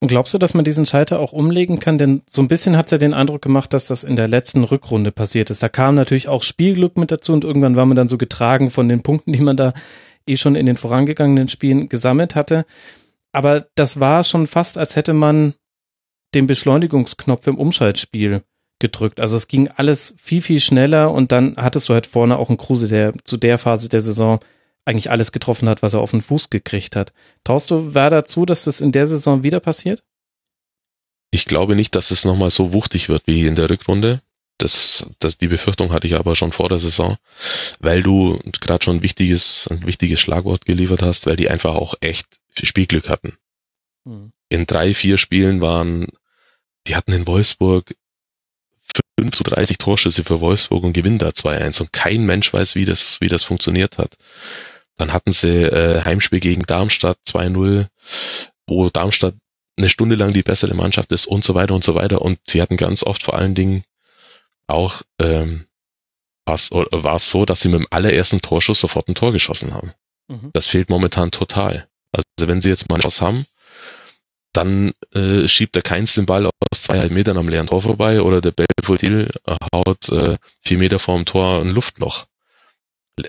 Und 0.00 0.08
glaubst 0.08 0.34
du, 0.34 0.38
dass 0.38 0.54
man 0.54 0.64
diesen 0.64 0.86
Schalter 0.86 1.18
auch 1.18 1.32
umlegen 1.32 1.78
kann? 1.78 1.96
Denn 1.96 2.22
so 2.26 2.42
ein 2.42 2.48
bisschen 2.48 2.76
hat 2.76 2.86
es 2.86 2.92
ja 2.92 2.98
den 2.98 3.14
Eindruck 3.14 3.42
gemacht, 3.42 3.72
dass 3.72 3.86
das 3.86 4.04
in 4.04 4.16
der 4.16 4.28
letzten 4.28 4.64
Rückrunde 4.64 5.12
passiert 5.12 5.50
ist. 5.50 5.62
Da 5.62 5.68
kam 5.68 5.94
natürlich 5.94 6.28
auch 6.28 6.42
Spielglück 6.42 6.98
mit 6.98 7.10
dazu 7.10 7.32
und 7.32 7.44
irgendwann 7.44 7.76
war 7.76 7.86
man 7.86 7.96
dann 7.96 8.08
so 8.08 8.18
getragen 8.18 8.70
von 8.70 8.88
den 8.88 9.02
Punkten, 9.02 9.32
die 9.32 9.40
man 9.40 9.56
da 9.56 9.72
eh 10.26 10.36
schon 10.36 10.56
in 10.56 10.66
den 10.66 10.76
vorangegangenen 10.76 11.48
Spielen 11.48 11.88
gesammelt 11.88 12.34
hatte. 12.34 12.66
Aber 13.32 13.66
das 13.74 13.98
war 13.98 14.24
schon 14.24 14.46
fast, 14.46 14.78
als 14.78 14.96
hätte 14.96 15.12
man 15.12 15.54
den 16.34 16.46
Beschleunigungsknopf 16.46 17.46
im 17.46 17.58
Umschaltspiel 17.58 18.42
gedrückt. 18.78 19.20
Also 19.20 19.36
es 19.36 19.48
ging 19.48 19.68
alles 19.68 20.14
viel, 20.18 20.42
viel 20.42 20.60
schneller 20.60 21.12
und 21.12 21.32
dann 21.32 21.56
hattest 21.56 21.88
du 21.88 21.94
halt 21.94 22.06
vorne 22.06 22.36
auch 22.36 22.48
einen 22.48 22.58
Kruse, 22.58 22.88
der 22.88 23.12
zu 23.24 23.36
der 23.36 23.58
Phase 23.58 23.88
der 23.88 24.00
Saison 24.00 24.40
eigentlich 24.84 25.10
alles 25.10 25.32
getroffen 25.32 25.68
hat, 25.68 25.82
was 25.82 25.94
er 25.94 26.00
auf 26.00 26.10
den 26.10 26.22
Fuß 26.22 26.50
gekriegt 26.50 26.96
hat. 26.96 27.12
Traust 27.42 27.70
du 27.70 27.94
Werder 27.94 28.24
zu, 28.24 28.46
dass 28.46 28.64
das 28.64 28.80
in 28.80 28.92
der 28.92 29.06
Saison 29.06 29.42
wieder 29.42 29.60
passiert? 29.60 30.02
Ich 31.30 31.46
glaube 31.46 31.74
nicht, 31.74 31.94
dass 31.94 32.10
es 32.10 32.24
nochmal 32.24 32.50
so 32.50 32.72
wuchtig 32.72 33.08
wird 33.08 33.26
wie 33.26 33.46
in 33.46 33.54
der 33.54 33.70
Rückrunde. 33.70 34.22
Das, 34.58 35.04
das, 35.18 35.36
die 35.36 35.48
Befürchtung 35.48 35.92
hatte 35.92 36.06
ich 36.06 36.14
aber 36.14 36.36
schon 36.36 36.52
vor 36.52 36.68
der 36.68 36.78
Saison, 36.78 37.16
weil 37.80 38.04
du 38.04 38.38
gerade 38.60 38.84
schon 38.84 38.98
ein 38.98 39.02
wichtiges, 39.02 39.66
ein 39.68 39.84
wichtiges 39.84 40.20
Schlagwort 40.20 40.64
geliefert 40.64 41.02
hast, 41.02 41.26
weil 41.26 41.36
die 41.36 41.50
einfach 41.50 41.74
auch 41.74 41.94
echt 42.00 42.26
Spielglück 42.62 43.08
hatten. 43.08 43.36
Hm. 44.04 44.32
In 44.48 44.66
drei, 44.66 44.94
vier 44.94 45.18
Spielen 45.18 45.60
waren, 45.60 46.06
die 46.86 46.94
hatten 46.94 47.12
in 47.12 47.26
Wolfsburg 47.26 47.96
5 49.18 49.32
zu 49.32 49.42
30 49.44 49.78
Torschüsse 49.78 50.24
für 50.24 50.40
Wolfsburg 50.40 50.84
und 50.84 50.92
gewinnen 50.92 51.18
da 51.18 51.28
2-1 51.28 51.80
und 51.80 51.92
kein 51.92 52.24
Mensch 52.24 52.52
weiß, 52.52 52.74
wie 52.74 52.84
das, 52.84 53.20
wie 53.20 53.28
das 53.28 53.42
funktioniert 53.42 53.98
hat. 53.98 54.16
Dann 54.96 55.12
hatten 55.12 55.32
sie 55.32 55.48
äh, 55.48 56.04
Heimspiel 56.04 56.40
gegen 56.40 56.62
Darmstadt 56.62 57.18
2-0, 57.28 57.88
wo 58.66 58.88
Darmstadt 58.90 59.34
eine 59.76 59.88
Stunde 59.88 60.14
lang 60.14 60.32
die 60.32 60.42
bessere 60.42 60.74
Mannschaft 60.74 61.10
ist 61.12 61.26
und 61.26 61.42
so 61.42 61.54
weiter 61.54 61.74
und 61.74 61.82
so 61.82 61.94
weiter. 61.94 62.22
Und 62.22 62.38
sie 62.46 62.62
hatten 62.62 62.76
ganz 62.76 63.02
oft 63.02 63.22
vor 63.22 63.34
allen 63.34 63.54
Dingen 63.54 63.84
auch 64.66 65.02
ähm, 65.18 65.66
war 66.46 67.16
es 67.16 67.30
so, 67.30 67.44
dass 67.44 67.60
sie 67.60 67.68
mit 67.68 67.80
dem 67.80 67.88
allerersten 67.90 68.40
Torschuss 68.40 68.80
sofort 68.80 69.08
ein 69.08 69.14
Tor 69.14 69.32
geschossen 69.32 69.72
haben. 69.72 69.92
Mhm. 70.28 70.50
Das 70.52 70.68
fehlt 70.68 70.90
momentan 70.90 71.30
total. 71.30 71.88
Also 72.12 72.26
wenn 72.48 72.60
sie 72.60 72.68
jetzt 72.68 72.88
mal 72.88 73.02
was 73.02 73.20
haben, 73.20 73.46
dann 74.52 74.92
äh, 75.12 75.48
schiebt 75.48 75.74
der 75.74 75.82
Keins 75.82 76.14
den 76.14 76.26
Ball 76.26 76.46
aus 76.46 76.52
zweieinhalb 76.82 77.10
Metern 77.10 77.38
am 77.38 77.48
leeren 77.48 77.66
Tor 77.66 77.82
vorbei 77.82 78.22
oder 78.22 78.40
der 78.40 78.52
Belfodil 78.52 79.32
haut 79.74 80.08
äh, 80.10 80.36
vier 80.60 80.78
Meter 80.78 80.98
vorm 80.98 81.24
Tor 81.24 81.60
ein 81.60 81.70
Luftloch. 81.70 82.26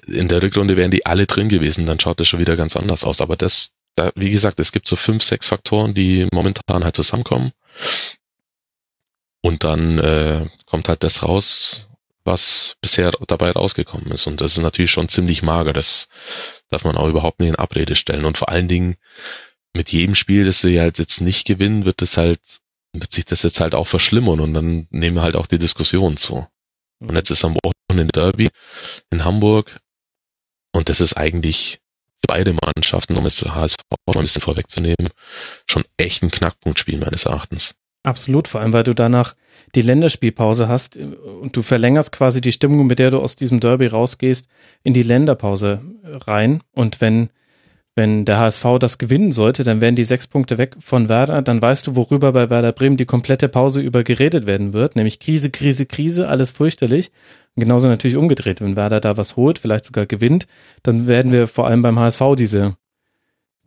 In 0.07 0.27
der 0.27 0.41
Rückrunde 0.41 0.77
wären 0.77 0.91
die 0.91 1.05
alle 1.05 1.27
drin 1.27 1.49
gewesen, 1.49 1.85
dann 1.85 1.99
schaut 1.99 2.19
das 2.19 2.27
schon 2.27 2.39
wieder 2.39 2.55
ganz 2.55 2.75
anders 2.75 3.03
aus. 3.03 3.21
Aber 3.21 3.35
das, 3.35 3.73
da, 3.95 4.11
wie 4.15 4.31
gesagt, 4.31 4.59
es 4.59 4.71
gibt 4.71 4.87
so 4.87 4.95
fünf, 4.95 5.23
sechs 5.23 5.47
Faktoren, 5.47 5.93
die 5.93 6.27
momentan 6.31 6.83
halt 6.83 6.95
zusammenkommen. 6.95 7.51
Und 9.41 9.63
dann 9.63 9.99
äh, 9.99 10.49
kommt 10.65 10.89
halt 10.89 11.03
das 11.03 11.21
raus, 11.21 11.87
was 12.23 12.77
bisher 12.81 13.11
dabei 13.27 13.51
rausgekommen 13.51 14.11
ist. 14.11 14.25
Und 14.25 14.41
das 14.41 14.53
ist 14.57 14.63
natürlich 14.63 14.89
schon 14.89 15.07
ziemlich 15.07 15.43
mager. 15.43 15.71
Das 15.71 16.07
darf 16.69 16.83
man 16.83 16.97
auch 16.97 17.07
überhaupt 17.07 17.39
nicht 17.39 17.49
in 17.49 17.55
Abrede 17.55 17.95
stellen. 17.95 18.25
Und 18.25 18.39
vor 18.39 18.49
allen 18.49 18.67
Dingen 18.67 18.95
mit 19.75 19.91
jedem 19.91 20.15
Spiel, 20.15 20.45
das 20.45 20.61
sie 20.61 20.79
halt 20.79 20.97
jetzt 20.97 21.21
nicht 21.21 21.45
gewinnen, 21.45 21.85
wird 21.85 22.01
es 22.01 22.17
halt, 22.17 22.39
wird 22.93 23.11
sich 23.11 23.25
das 23.25 23.43
jetzt 23.43 23.59
halt 23.59 23.75
auch 23.75 23.87
verschlimmern 23.87 24.39
und 24.39 24.53
dann 24.53 24.87
nehmen 24.89 25.17
wir 25.17 25.21
halt 25.21 25.35
auch 25.35 25.47
die 25.47 25.59
Diskussion 25.59 26.17
zu. 26.17 26.47
Und 27.07 27.15
jetzt 27.15 27.30
ist 27.30 27.45
am 27.45 27.57
Wochenende 27.64 28.11
Derby 28.11 28.49
in 29.11 29.23
Hamburg. 29.26 29.80
Und 30.73 30.90
das 30.90 30.99
ist 30.99 31.15
eigentlich 31.15 31.80
für 32.22 32.27
beide 32.27 32.53
Mannschaften, 32.53 33.18
um 33.18 33.26
es 33.26 33.36
zu 33.36 33.53
HSV 33.53 33.77
ein 34.07 34.22
bisschen 34.22 34.41
vorwegzunehmen, 34.41 35.10
schon 35.69 35.84
echt 35.98 36.23
ein 36.23 36.32
Knackpunktspiel 36.32 36.98
meines 36.98 37.26
Erachtens. 37.26 37.76
Absolut, 38.03 38.48
vor 38.48 38.61
allem 38.61 38.73
weil 38.73 38.84
du 38.84 38.94
danach 38.94 39.36
die 39.73 39.82
Länderspielpause 39.82 40.68
hast 40.68 40.98
und 40.98 41.56
du 41.57 41.61
verlängerst 41.64 42.11
quasi 42.11 42.40
die 42.40 42.52
Stimmung, 42.52 42.86
mit 42.86 42.99
der 42.99 43.10
du 43.10 43.19
aus 43.19 43.36
diesem 43.36 43.60
Derby 43.60 43.88
rausgehst, 43.88 44.48
in 44.84 44.94
die 44.94 45.03
Länderpause 45.03 45.82
rein. 46.03 46.61
Und 46.72 47.02
wenn 47.02 47.30
wenn 47.95 48.26
der 48.26 48.39
HSV 48.39 48.65
das 48.80 48.97
gewinnen 48.97 49.31
sollte, 49.31 49.63
dann 49.63 49.80
wären 49.80 49.95
die 49.95 50.03
sechs 50.03 50.27
Punkte 50.27 50.57
weg 50.57 50.76
von 50.80 51.07
Werder. 51.07 51.41
Dann 51.41 51.61
weißt 51.61 51.88
du, 51.88 51.95
worüber 51.95 52.34
bei 52.34 52.49
Werder 52.49 52.73
Bremen 52.73 52.97
die 52.97 53.05
komplette 53.05 53.47
Pause 53.47 53.80
über 53.80 54.03
geredet 54.03 54.45
werden 54.45 54.73
wird. 54.73 54.97
Nämlich 54.97 55.19
Krise, 55.19 55.49
Krise, 55.49 55.85
Krise, 55.85 56.27
alles 56.27 56.51
fürchterlich. 56.51 57.11
Und 57.55 57.61
genauso 57.61 57.88
natürlich 57.88 58.17
umgedreht. 58.17 58.59
Wenn 58.59 58.76
Werder 58.76 58.99
da 58.99 59.15
was 59.15 59.38
holt, 59.38 59.59
vielleicht 59.59 59.85
sogar 59.85 60.05
gewinnt, 60.05 60.45
dann 60.84 61.07
werden 61.07 61.31
wir 61.31 61.47
vor 61.47 61.67
allem 61.67 61.81
beim 61.81 61.97
HSV 61.97 62.22
diese, 62.38 62.76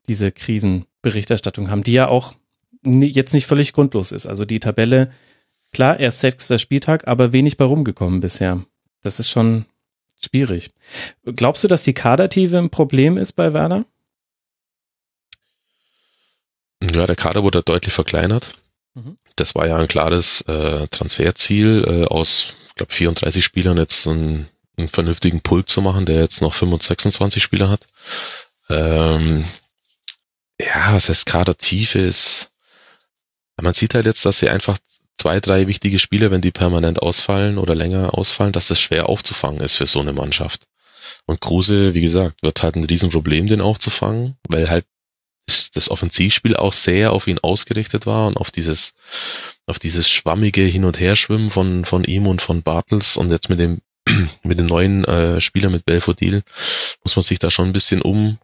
diese 0.09 0.31
Krisenberichterstattung 0.31 1.71
haben, 1.71 1.83
die 1.83 1.93
ja 1.93 2.09
auch 2.09 2.35
jetzt 2.85 3.33
nicht 3.33 3.47
völlig 3.47 3.73
grundlos 3.73 4.13
ist. 4.13 4.27
Also 4.27 4.45
die 4.45 4.61
Tabelle, 4.61 5.11
klar, 5.73 5.99
erst 5.99 6.21
sechster 6.21 6.59
Spieltag, 6.59 7.09
aber 7.09 7.33
wenig 7.33 7.57
bei 7.57 7.65
rumgekommen 7.65 8.21
bisher. 8.21 8.63
Das 9.03 9.21
ist 9.21 9.31
schon 9.31 9.65
schwierig. 10.23 10.71
Glaubst 11.25 11.65
du, 11.65 11.69
dass 11.69 11.83
die 11.83 11.95
Kadertiefe 11.95 12.59
ein 12.59 12.69
Problem 12.69 13.17
ist 13.17 13.33
bei 13.33 13.55
Werder? 13.55 13.87
Ja, 16.83 17.07
der 17.07 17.17
Kader 17.17 17.43
wurde 17.43 17.63
deutlich 17.63 17.93
verkleinert. 17.93 18.55
Mhm. 18.95 19.19
Das 19.37 19.55
war 19.55 19.67
ja 19.67 19.77
ein 19.77 19.89
klares 19.89 20.43
äh, 20.43 20.89
Transferziel, 20.89 21.85
äh, 21.87 22.05
aus, 22.07 22.55
ich 22.69 22.75
glaube, 22.75 22.93
34 22.93 23.45
Spielern 23.45 23.79
jetzt 23.79 24.07
einen, 24.07 24.49
einen 24.77 24.89
vernünftigen 24.89 25.41
Pult 25.41 25.69
zu 25.69 25.83
machen, 25.83 26.07
der 26.07 26.21
jetzt 26.21 26.41
noch 26.41 26.55
25, 26.55 26.89
26 26.89 27.43
Spieler 27.43 27.69
hat. 27.69 27.87
Ähm, 28.71 29.45
ja, 30.61 30.95
was 30.95 31.09
heißt 31.09 31.27
Kadertiefe 31.27 32.01
ist, 32.01 32.51
man 33.61 33.75
sieht 33.75 33.95
halt 33.95 34.07
jetzt, 34.07 34.25
dass 34.25 34.39
sie 34.39 34.49
einfach 34.49 34.79
zwei, 35.17 35.41
drei 35.41 35.67
wichtige 35.67 35.99
Spieler, 35.99 36.31
wenn 36.31 36.41
die 36.41 36.53
permanent 36.53 37.03
ausfallen 37.03 37.59
oder 37.59 37.75
länger 37.75 38.15
ausfallen, 38.15 38.53
dass 38.53 38.69
das 38.69 38.81
schwer 38.81 39.09
aufzufangen 39.09 39.61
ist 39.61 39.77
für 39.77 39.87
so 39.87 40.01
eine 40.01 40.13
Mannschaft. 40.13 40.67
Und 41.27 41.41
Kruse, 41.41 41.95
wie 41.95 42.01
gesagt, 42.01 42.43
wird 42.43 42.63
halt 42.63 42.77
ein 42.77 42.85
Riesenproblem, 42.85 43.49
den 43.49 43.61
aufzufangen, 43.61 44.37
weil 44.49 44.71
halt 44.71 44.87
das 45.75 45.91
Offensivspiel 45.91 46.57
auch 46.57 46.73
sehr 46.73 47.13
auf 47.13 47.27
ihn 47.27 47.39
ausgerichtet 47.39 48.07
war 48.07 48.27
und 48.27 48.37
auf 48.37 48.51
dieses, 48.51 48.95
auf 49.67 49.79
dieses 49.79 50.09
schwammige 50.09 50.63
Hin- 50.63 50.85
und 50.85 51.01
Herschwimmen 51.01 51.51
von, 51.51 51.85
von 51.85 52.05
ihm 52.05 52.27
und 52.27 52.43
von 52.43 52.63
Bartels 52.63 53.17
und 53.17 53.31
jetzt 53.31 53.49
mit 53.49 53.59
dem, 53.59 53.81
mit 54.43 54.59
dem 54.59 54.67
neuen 54.67 55.05
äh, 55.05 55.41
Spieler 55.41 55.71
mit 55.71 55.85
Belfodil 55.85 56.43
muss 57.05 57.17
man 57.17 57.23
sich 57.23 57.39
da 57.39 57.51
schon 57.51 57.67
ein 57.67 57.73
bisschen 57.73 58.03
um, 58.03 58.39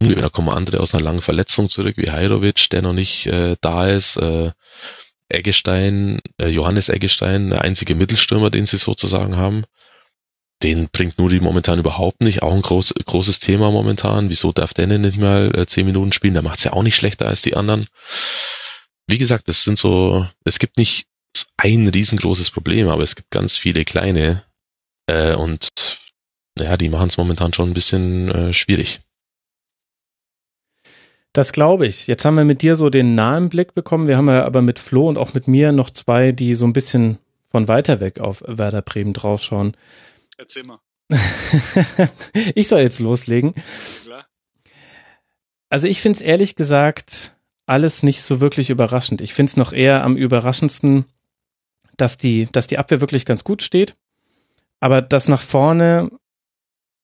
um 0.00 0.14
da 0.16 0.28
kommen 0.28 0.50
andere 0.50 0.80
aus 0.80 0.94
einer 0.94 1.04
langen 1.04 1.22
Verletzung 1.22 1.68
zurück, 1.68 1.96
wie 1.96 2.10
Heirovic, 2.10 2.70
der 2.70 2.82
noch 2.82 2.92
nicht 2.92 3.26
äh, 3.26 3.56
da 3.60 3.88
ist, 3.88 4.16
äh, 4.16 4.52
Eggestein, 5.28 6.20
äh, 6.38 6.48
Johannes 6.48 6.88
Eggestein, 6.88 7.50
der 7.50 7.62
einzige 7.62 7.94
Mittelstürmer, 7.94 8.50
den 8.50 8.66
sie 8.66 8.78
sozusagen 8.78 9.36
haben 9.36 9.64
den 10.62 10.88
bringt 10.90 11.18
Nuri 11.18 11.40
momentan 11.40 11.78
überhaupt 11.78 12.20
nicht. 12.20 12.42
Auch 12.42 12.54
ein 12.54 12.62
groß, 12.62 12.94
großes 13.04 13.40
Thema 13.40 13.70
momentan. 13.70 14.28
Wieso 14.28 14.52
darf 14.52 14.74
der 14.74 14.86
denn 14.86 15.00
nicht 15.00 15.18
mal 15.18 15.50
äh, 15.56 15.66
zehn 15.66 15.86
Minuten 15.86 16.12
spielen? 16.12 16.34
Der 16.34 16.42
macht's 16.42 16.64
ja 16.64 16.72
auch 16.72 16.82
nicht 16.82 16.96
schlechter 16.96 17.26
als 17.26 17.42
die 17.42 17.56
anderen. 17.56 17.86
Wie 19.06 19.18
gesagt, 19.18 19.48
es 19.48 19.64
sind 19.64 19.78
so, 19.78 20.26
es 20.44 20.58
gibt 20.58 20.76
nicht 20.76 21.06
ein 21.56 21.88
riesengroßes 21.88 22.50
Problem, 22.50 22.88
aber 22.88 23.02
es 23.02 23.16
gibt 23.16 23.30
ganz 23.30 23.56
viele 23.56 23.84
kleine. 23.84 24.44
Äh, 25.06 25.34
und 25.34 25.68
ja, 26.58 26.76
die 26.76 26.88
machen 26.88 27.08
es 27.08 27.16
momentan 27.16 27.52
schon 27.52 27.70
ein 27.70 27.74
bisschen 27.74 28.30
äh, 28.30 28.52
schwierig. 28.52 29.00
Das 31.32 31.52
glaube 31.52 31.86
ich. 31.86 32.06
Jetzt 32.06 32.24
haben 32.24 32.36
wir 32.36 32.44
mit 32.44 32.60
dir 32.60 32.74
so 32.74 32.90
den 32.90 33.14
nahen 33.14 33.48
Blick 33.48 33.74
bekommen. 33.74 34.08
Wir 34.08 34.16
haben 34.16 34.28
ja 34.28 34.44
aber 34.44 34.62
mit 34.62 34.78
Flo 34.78 35.08
und 35.08 35.16
auch 35.16 35.32
mit 35.32 35.46
mir 35.46 35.72
noch 35.72 35.90
zwei, 35.90 36.32
die 36.32 36.54
so 36.54 36.66
ein 36.66 36.72
bisschen 36.72 37.18
von 37.48 37.68
weiter 37.68 38.00
weg 38.00 38.18
auf 38.20 38.42
Werder 38.46 38.82
Bremen 38.82 39.12
draufschauen. 39.12 39.76
Erzähl 40.40 40.62
mal. 40.62 40.80
ich 42.54 42.66
soll 42.66 42.80
jetzt 42.80 42.98
loslegen. 42.98 43.52
Klar. 44.04 44.26
Also 45.68 45.86
ich 45.86 46.00
finde 46.00 46.16
es 46.16 46.22
ehrlich 46.22 46.56
gesagt 46.56 47.36
alles 47.66 48.02
nicht 48.02 48.22
so 48.22 48.40
wirklich 48.40 48.70
überraschend. 48.70 49.20
Ich 49.20 49.34
finde 49.34 49.50
es 49.50 49.58
noch 49.58 49.74
eher 49.74 50.02
am 50.02 50.16
überraschendsten, 50.16 51.04
dass 51.98 52.16
die, 52.16 52.48
dass 52.52 52.66
die 52.66 52.78
Abwehr 52.78 53.02
wirklich 53.02 53.26
ganz 53.26 53.44
gut 53.44 53.62
steht, 53.62 53.96
aber 54.80 55.02
dass 55.02 55.28
nach 55.28 55.42
vorne 55.42 56.10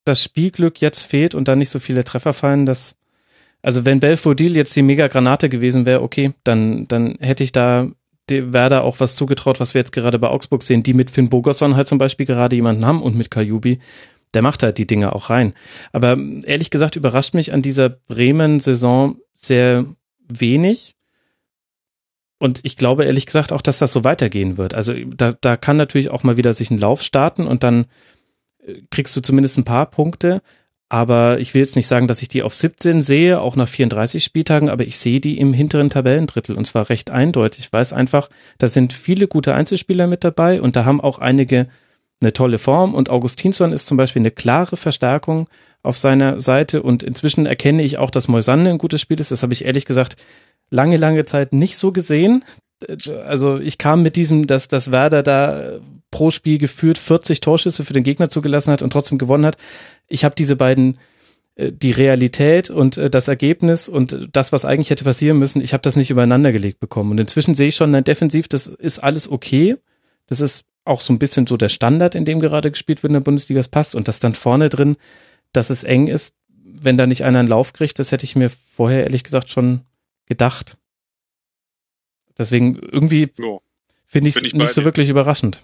das 0.06 0.22
Spielglück 0.22 0.80
jetzt 0.80 1.02
fehlt 1.02 1.34
und 1.34 1.46
da 1.46 1.56
nicht 1.56 1.70
so 1.70 1.78
viele 1.78 2.04
Treffer 2.04 2.32
fallen, 2.32 2.64
dass 2.64 2.96
also 3.60 3.84
wenn 3.84 4.00
Belfodil 4.00 4.56
jetzt 4.56 4.74
die 4.76 4.82
Mega-Granate 4.82 5.50
gewesen 5.50 5.84
wäre, 5.84 6.00
okay, 6.00 6.32
dann, 6.42 6.88
dann 6.88 7.16
hätte 7.20 7.44
ich 7.44 7.52
da 7.52 7.90
Werder 8.28 8.84
auch 8.84 9.00
was 9.00 9.16
zugetraut, 9.16 9.60
was 9.60 9.74
wir 9.74 9.80
jetzt 9.80 9.92
gerade 9.92 10.18
bei 10.18 10.28
Augsburg 10.28 10.62
sehen, 10.62 10.82
die 10.82 10.94
mit 10.94 11.10
Finn 11.10 11.28
Bogerson 11.28 11.76
halt 11.76 11.88
zum 11.88 11.98
Beispiel 11.98 12.26
gerade 12.26 12.56
jemanden 12.56 12.84
haben 12.84 13.02
und 13.02 13.16
mit 13.16 13.30
Kajubi. 13.30 13.78
Der 14.34 14.42
macht 14.42 14.62
halt 14.62 14.78
die 14.78 14.86
Dinge 14.86 15.14
auch 15.14 15.30
rein. 15.30 15.54
Aber 15.92 16.18
ehrlich 16.44 16.70
gesagt 16.70 16.96
überrascht 16.96 17.34
mich 17.34 17.52
an 17.52 17.62
dieser 17.62 17.88
Bremen-Saison 17.88 19.18
sehr 19.34 19.84
wenig. 20.28 20.96
Und 22.38 22.60
ich 22.64 22.76
glaube 22.76 23.04
ehrlich 23.04 23.26
gesagt 23.26 23.52
auch, 23.52 23.62
dass 23.62 23.78
das 23.78 23.92
so 23.92 24.04
weitergehen 24.04 24.56
wird. 24.58 24.74
Also 24.74 24.92
da, 25.16 25.32
da 25.40 25.56
kann 25.56 25.76
natürlich 25.76 26.10
auch 26.10 26.22
mal 26.22 26.36
wieder 26.36 26.52
sich 26.52 26.70
ein 26.70 26.78
Lauf 26.78 27.02
starten 27.02 27.46
und 27.46 27.62
dann 27.62 27.86
äh, 28.66 28.82
kriegst 28.90 29.16
du 29.16 29.22
zumindest 29.22 29.56
ein 29.56 29.64
paar 29.64 29.86
Punkte. 29.86 30.42
Aber 30.88 31.40
ich 31.40 31.52
will 31.52 31.62
jetzt 31.62 31.74
nicht 31.74 31.88
sagen, 31.88 32.06
dass 32.06 32.22
ich 32.22 32.28
die 32.28 32.44
auf 32.44 32.54
17 32.54 33.02
sehe, 33.02 33.40
auch 33.40 33.56
nach 33.56 33.68
34 33.68 34.22
Spieltagen, 34.22 34.68
aber 34.68 34.84
ich 34.84 34.98
sehe 34.98 35.20
die 35.20 35.38
im 35.38 35.52
hinteren 35.52 35.90
Tabellendrittel 35.90 36.56
und 36.56 36.64
zwar 36.64 36.88
recht 36.90 37.10
eindeutig. 37.10 37.64
Ich 37.66 37.72
weiß 37.72 37.92
einfach, 37.92 38.30
da 38.58 38.68
sind 38.68 38.92
viele 38.92 39.26
gute 39.26 39.54
Einzelspieler 39.54 40.06
mit 40.06 40.22
dabei 40.22 40.60
und 40.60 40.76
da 40.76 40.84
haben 40.84 41.00
auch 41.00 41.18
einige 41.18 41.66
eine 42.20 42.32
tolle 42.32 42.58
Form 42.58 42.94
und 42.94 43.10
Augustinsson 43.10 43.72
ist 43.72 43.88
zum 43.88 43.96
Beispiel 43.96 44.22
eine 44.22 44.30
klare 44.30 44.76
Verstärkung 44.76 45.48
auf 45.82 45.98
seiner 45.98 46.40
Seite 46.40 46.82
und 46.82 47.02
inzwischen 47.02 47.46
erkenne 47.46 47.82
ich 47.82 47.98
auch, 47.98 48.10
dass 48.10 48.28
Moisanne 48.28 48.70
ein 48.70 48.78
gutes 48.78 49.00
Spiel 49.00 49.20
ist. 49.20 49.30
Das 49.32 49.42
habe 49.42 49.52
ich 49.52 49.64
ehrlich 49.64 49.84
gesagt 49.86 50.16
lange, 50.70 50.96
lange 50.96 51.24
Zeit 51.24 51.52
nicht 51.52 51.76
so 51.78 51.92
gesehen. 51.92 52.44
Also 53.26 53.58
ich 53.58 53.78
kam 53.78 54.02
mit 54.02 54.16
diesem, 54.16 54.46
dass, 54.46 54.68
dass 54.68 54.92
Werder 54.92 55.22
da 55.22 55.78
pro 56.10 56.30
Spiel 56.30 56.58
geführt 56.58 56.98
40 56.98 57.40
Torschüsse 57.40 57.84
für 57.84 57.94
den 57.94 58.04
Gegner 58.04 58.28
zugelassen 58.28 58.70
hat 58.70 58.82
und 58.82 58.92
trotzdem 58.92 59.18
gewonnen 59.18 59.46
hat 59.46 59.56
ich 60.08 60.24
habe 60.24 60.34
diese 60.34 60.56
beiden 60.56 60.98
äh, 61.56 61.72
die 61.72 61.90
Realität 61.90 62.70
und 62.70 62.96
äh, 62.96 63.10
das 63.10 63.28
Ergebnis 63.28 63.88
und 63.88 64.28
das, 64.32 64.52
was 64.52 64.64
eigentlich 64.64 64.90
hätte 64.90 65.04
passieren 65.04 65.38
müssen, 65.38 65.60
ich 65.60 65.72
habe 65.72 65.82
das 65.82 65.96
nicht 65.96 66.10
übereinander 66.10 66.52
gelegt 66.52 66.80
bekommen. 66.80 67.12
Und 67.12 67.18
inzwischen 67.18 67.54
sehe 67.54 67.68
ich 67.68 67.76
schon, 67.76 67.90
nein, 67.90 68.04
defensiv, 68.04 68.48
das 68.48 68.66
ist 68.66 68.98
alles 68.98 69.30
okay. 69.30 69.76
Das 70.26 70.40
ist 70.40 70.66
auch 70.84 71.00
so 71.00 71.12
ein 71.12 71.18
bisschen 71.18 71.46
so 71.46 71.56
der 71.56 71.68
Standard, 71.68 72.14
in 72.14 72.24
dem 72.24 72.40
gerade 72.40 72.70
gespielt 72.70 73.02
wird 73.02 73.10
in 73.10 73.14
der 73.14 73.20
Bundesliga, 73.20 73.60
es 73.60 73.68
passt. 73.68 73.94
Und 73.94 74.08
das 74.08 74.18
dann 74.18 74.34
vorne 74.34 74.68
drin, 74.68 74.96
dass 75.52 75.70
es 75.70 75.84
eng 75.84 76.06
ist, 76.06 76.34
wenn 76.48 76.98
da 76.98 77.06
nicht 77.06 77.24
einer 77.24 77.40
einen 77.40 77.48
Lauf 77.48 77.72
kriegt, 77.72 77.98
das 77.98 78.12
hätte 78.12 78.24
ich 78.24 78.36
mir 78.36 78.50
vorher 78.50 79.04
ehrlich 79.04 79.24
gesagt 79.24 79.50
schon 79.50 79.82
gedacht. 80.26 80.76
Deswegen 82.38 82.74
irgendwie 82.74 83.30
so. 83.36 83.62
finde 84.06 84.28
ich 84.28 84.36
es 84.36 84.42
nicht 84.42 84.70
so 84.70 84.84
wirklich 84.84 85.08
überraschend. 85.08 85.60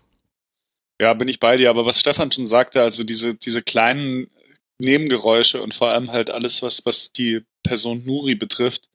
Ja, 1.00 1.14
bin 1.14 1.28
ich 1.28 1.40
bei 1.40 1.56
dir. 1.56 1.70
Aber 1.70 1.84
was 1.84 2.00
Stefan 2.00 2.32
schon 2.32 2.46
sagte, 2.46 2.82
also 2.82 3.04
diese, 3.04 3.34
diese 3.34 3.62
kleinen 3.62 4.30
Nebengeräusche 4.78 5.62
und 5.62 5.74
vor 5.74 5.88
allem 5.88 6.10
halt 6.10 6.30
alles, 6.30 6.62
was, 6.62 6.84
was 6.86 7.12
die 7.12 7.42
Person 7.62 8.04
Nuri 8.04 8.34
betrifft, 8.34 8.88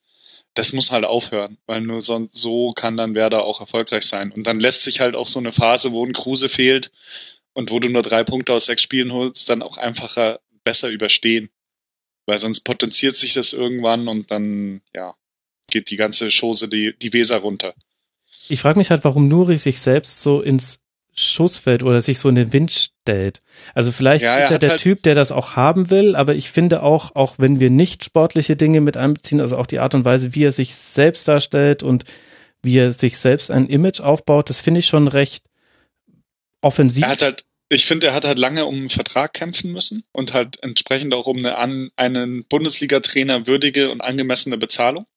das 0.53 0.73
muss 0.73 0.91
halt 0.91 1.05
aufhören, 1.05 1.57
weil 1.67 1.81
nur 1.81 2.01
so, 2.01 2.27
so 2.31 2.71
kann 2.71 2.97
dann 2.97 3.13
Werder 3.13 3.43
auch 3.43 3.59
erfolgreich 3.59 4.03
sein. 4.03 4.31
Und 4.31 4.47
dann 4.47 4.59
lässt 4.59 4.81
sich 4.81 4.99
halt 4.99 5.15
auch 5.15 5.27
so 5.27 5.39
eine 5.39 5.53
Phase, 5.53 5.91
wo 5.91 6.03
ein 6.03 6.13
Kruse 6.13 6.49
fehlt 6.49 6.91
und 7.53 7.69
wo 7.69 7.79
du 7.79 7.89
nur 7.89 8.01
drei 8.01 8.23
Punkte 8.23 8.53
aus 8.53 8.65
sechs 8.65 8.81
Spielen 8.81 9.13
holst, 9.13 9.49
dann 9.49 9.61
auch 9.61 9.77
einfacher 9.77 10.39
besser 10.63 10.89
überstehen. 10.89 11.49
Weil 12.25 12.39
sonst 12.39 12.61
potenziert 12.61 13.15
sich 13.15 13.33
das 13.33 13.53
irgendwann 13.53 14.07
und 14.07 14.31
dann, 14.31 14.81
ja, 14.95 15.15
geht 15.67 15.89
die 15.89 15.97
ganze 15.97 16.29
Chose 16.29 16.67
die, 16.67 16.97
die 16.97 17.13
Weser 17.13 17.37
runter. 17.37 17.73
Ich 18.49 18.61
frage 18.61 18.79
mich 18.79 18.89
halt, 18.89 19.03
warum 19.03 19.27
Nuri 19.27 19.57
sich 19.57 19.81
selbst 19.81 20.21
so 20.21 20.41
ins 20.41 20.79
Schussfeld 21.19 21.83
oder 21.83 22.01
sich 22.01 22.19
so 22.19 22.29
in 22.29 22.35
den 22.35 22.53
Wind 22.53 22.71
stellt. 22.71 23.41
Also 23.73 23.91
vielleicht 23.91 24.23
ja, 24.23 24.37
ist 24.37 24.51
er 24.51 24.59
der 24.59 24.71
halt 24.71 24.79
Typ, 24.79 25.01
der 25.03 25.15
das 25.15 25.31
auch 25.31 25.55
haben 25.55 25.89
will, 25.89 26.15
aber 26.15 26.35
ich 26.35 26.51
finde 26.51 26.83
auch, 26.83 27.15
auch 27.15 27.35
wenn 27.39 27.59
wir 27.59 27.71
nicht 27.71 28.05
sportliche 28.05 28.55
Dinge 28.55 28.81
mit 28.81 28.97
einbeziehen, 28.97 29.41
also 29.41 29.57
auch 29.57 29.65
die 29.65 29.79
Art 29.79 29.95
und 29.95 30.05
Weise, 30.05 30.35
wie 30.35 30.43
er 30.43 30.51
sich 30.51 30.75
selbst 30.75 31.27
darstellt 31.27 31.81
und 31.81 32.03
wie 32.61 32.77
er 32.77 32.91
sich 32.91 33.17
selbst 33.17 33.49
ein 33.49 33.67
Image 33.67 33.99
aufbaut, 33.99 34.49
das 34.49 34.59
finde 34.59 34.79
ich 34.79 34.87
schon 34.87 35.07
recht 35.07 35.45
offensiv. 36.61 37.03
Er 37.03 37.09
hat 37.09 37.21
halt, 37.21 37.45
ich 37.69 37.85
finde, 37.85 38.07
er 38.07 38.13
hat 38.13 38.25
halt 38.25 38.37
lange 38.37 38.65
um 38.65 38.75
einen 38.75 38.89
Vertrag 38.89 39.33
kämpfen 39.33 39.71
müssen 39.71 40.03
und 40.11 40.33
halt 40.33 40.61
entsprechend 40.61 41.13
auch 41.15 41.25
um 41.25 41.37
eine, 41.37 41.57
an, 41.57 41.89
einen 41.95 42.45
Bundesliga-Trainer 42.45 43.47
würdige 43.47 43.89
und 43.89 44.01
angemessene 44.01 44.57
Bezahlung. 44.57 45.07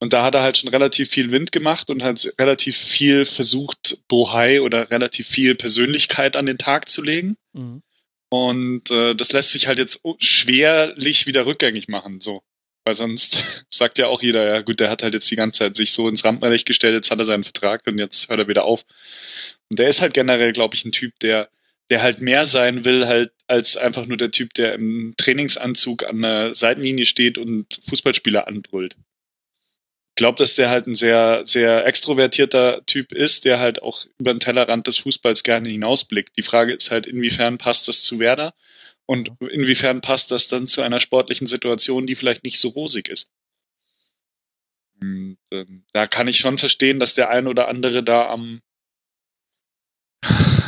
Und 0.00 0.14
da 0.14 0.24
hat 0.24 0.34
er 0.34 0.42
halt 0.42 0.56
schon 0.56 0.70
relativ 0.70 1.10
viel 1.10 1.30
Wind 1.30 1.52
gemacht 1.52 1.90
und 1.90 2.02
hat 2.02 2.26
relativ 2.38 2.76
viel 2.76 3.26
versucht, 3.26 3.98
Bohai 4.08 4.62
oder 4.62 4.90
relativ 4.90 5.28
viel 5.28 5.54
Persönlichkeit 5.54 6.36
an 6.36 6.46
den 6.46 6.56
Tag 6.56 6.88
zu 6.88 7.02
legen. 7.02 7.36
Mhm. 7.52 7.82
Und 8.30 8.90
äh, 8.90 9.14
das 9.14 9.32
lässt 9.32 9.52
sich 9.52 9.66
halt 9.66 9.78
jetzt 9.78 10.02
schwerlich 10.18 11.26
wieder 11.26 11.44
rückgängig 11.44 11.88
machen, 11.88 12.20
so. 12.20 12.42
Weil 12.84 12.94
sonst 12.94 13.66
sagt 13.70 13.98
ja 13.98 14.06
auch 14.06 14.22
jeder, 14.22 14.46
ja 14.46 14.62
gut, 14.62 14.80
der 14.80 14.88
hat 14.88 15.02
halt 15.02 15.12
jetzt 15.12 15.30
die 15.30 15.36
ganze 15.36 15.58
Zeit 15.58 15.76
sich 15.76 15.92
so 15.92 16.08
ins 16.08 16.24
Rampenrecht 16.24 16.66
gestellt, 16.66 16.94
jetzt 16.94 17.10
hat 17.10 17.18
er 17.18 17.26
seinen 17.26 17.44
Vertrag 17.44 17.86
und 17.86 17.98
jetzt 17.98 18.30
hört 18.30 18.40
er 18.40 18.48
wieder 18.48 18.64
auf. 18.64 18.84
Und 19.68 19.78
der 19.78 19.88
ist 19.88 20.00
halt 20.00 20.14
generell, 20.14 20.52
glaube 20.52 20.76
ich, 20.76 20.84
ein 20.86 20.92
Typ, 20.92 21.18
der, 21.20 21.50
der 21.90 22.00
halt 22.00 22.22
mehr 22.22 22.46
sein 22.46 22.86
will, 22.86 23.06
halt 23.06 23.32
als 23.48 23.76
einfach 23.76 24.06
nur 24.06 24.16
der 24.16 24.30
Typ, 24.30 24.54
der 24.54 24.72
im 24.72 25.12
Trainingsanzug 25.18 26.04
an 26.04 26.22
der 26.22 26.54
Seitenlinie 26.54 27.04
steht 27.04 27.36
und 27.36 27.80
Fußballspieler 27.86 28.48
anbrüllt 28.48 28.96
glaube, 30.20 30.36
dass 30.36 30.54
der 30.54 30.68
halt 30.68 30.86
ein 30.86 30.94
sehr, 30.94 31.46
sehr 31.46 31.86
extrovertierter 31.86 32.84
Typ 32.84 33.10
ist, 33.10 33.46
der 33.46 33.58
halt 33.58 33.80
auch 33.80 34.04
über 34.18 34.34
den 34.34 34.40
Tellerrand 34.40 34.86
des 34.86 34.98
Fußballs 34.98 35.42
gerne 35.44 35.70
hinausblickt. 35.70 36.36
Die 36.36 36.42
Frage 36.42 36.74
ist 36.74 36.90
halt, 36.90 37.06
inwiefern 37.06 37.56
passt 37.56 37.88
das 37.88 38.02
zu 38.02 38.18
Werder 38.18 38.52
und 39.06 39.30
inwiefern 39.40 40.02
passt 40.02 40.30
das 40.30 40.46
dann 40.46 40.66
zu 40.66 40.82
einer 40.82 41.00
sportlichen 41.00 41.46
Situation, 41.46 42.06
die 42.06 42.16
vielleicht 42.16 42.44
nicht 42.44 42.60
so 42.60 42.68
rosig 42.68 43.08
ist. 43.08 43.30
Und, 45.00 45.38
ähm, 45.52 45.84
da 45.94 46.06
kann 46.06 46.28
ich 46.28 46.38
schon 46.38 46.58
verstehen, 46.58 46.98
dass 46.98 47.14
der 47.14 47.30
ein 47.30 47.46
oder 47.46 47.68
andere 47.68 48.04
da 48.04 48.28
am 48.28 48.60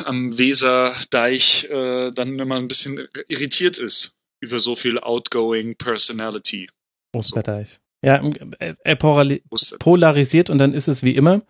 am 0.06 0.38
Weserdeich 0.38 1.64
äh, 1.64 2.10
dann 2.10 2.38
immer 2.38 2.56
ein 2.56 2.68
bisschen 2.68 3.06
irritiert 3.28 3.76
ist 3.76 4.16
über 4.40 4.58
so 4.58 4.76
viel 4.76 4.98
outgoing 4.98 5.76
Personality. 5.76 6.70
Osterdeich. 7.14 7.80
Ja, 8.02 8.20
er 8.58 8.96
polarisiert 8.96 10.50
und 10.50 10.58
dann 10.58 10.74
ist 10.74 10.88
es 10.88 11.02
wie 11.02 11.14
immer. 11.14 11.42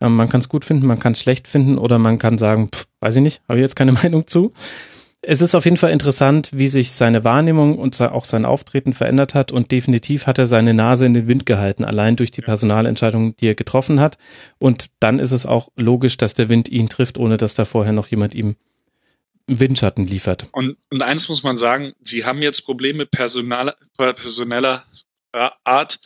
Ähm, 0.00 0.16
man 0.16 0.28
kann 0.28 0.40
es 0.40 0.48
gut 0.48 0.64
finden, 0.64 0.86
man 0.86 0.98
kann 0.98 1.12
es 1.12 1.20
schlecht 1.20 1.46
finden 1.46 1.78
oder 1.78 1.98
man 1.98 2.18
kann 2.18 2.38
sagen, 2.38 2.70
pff, 2.72 2.86
weiß 3.00 3.16
ich 3.16 3.22
nicht, 3.22 3.42
habe 3.48 3.58
ich 3.58 3.62
jetzt 3.62 3.76
keine 3.76 3.92
Meinung 4.02 4.26
zu. 4.26 4.52
Es 5.22 5.42
ist 5.42 5.54
auf 5.54 5.66
jeden 5.66 5.76
Fall 5.76 5.90
interessant, 5.90 6.48
wie 6.54 6.68
sich 6.68 6.92
seine 6.92 7.24
Wahrnehmung 7.24 7.78
und 7.78 8.00
auch 8.00 8.24
sein 8.24 8.46
Auftreten 8.46 8.94
verändert 8.94 9.34
hat 9.34 9.52
und 9.52 9.70
definitiv 9.70 10.26
hat 10.26 10.38
er 10.38 10.46
seine 10.46 10.72
Nase 10.72 11.04
in 11.04 11.12
den 11.12 11.28
Wind 11.28 11.44
gehalten, 11.44 11.84
allein 11.84 12.16
durch 12.16 12.30
die 12.30 12.40
Personalentscheidung, 12.40 13.36
die 13.36 13.48
er 13.48 13.54
getroffen 13.54 14.00
hat. 14.00 14.16
Und 14.58 14.88
dann 14.98 15.18
ist 15.18 15.32
es 15.32 15.44
auch 15.44 15.68
logisch, 15.76 16.16
dass 16.16 16.32
der 16.32 16.48
Wind 16.48 16.70
ihn 16.70 16.88
trifft, 16.88 17.18
ohne 17.18 17.36
dass 17.36 17.52
da 17.52 17.66
vorher 17.66 17.92
noch 17.92 18.06
jemand 18.06 18.34
ihm 18.34 18.56
Windschatten 19.46 20.06
liefert. 20.06 20.46
Und, 20.52 20.78
und 20.90 21.02
eins 21.02 21.28
muss 21.28 21.42
man 21.42 21.58
sagen, 21.58 21.92
sie 22.00 22.24
haben 22.24 22.40
jetzt 22.40 22.62
Probleme 22.62 23.04
personaler, 23.04 23.76
personeller 23.98 24.84
Art 25.32 26.00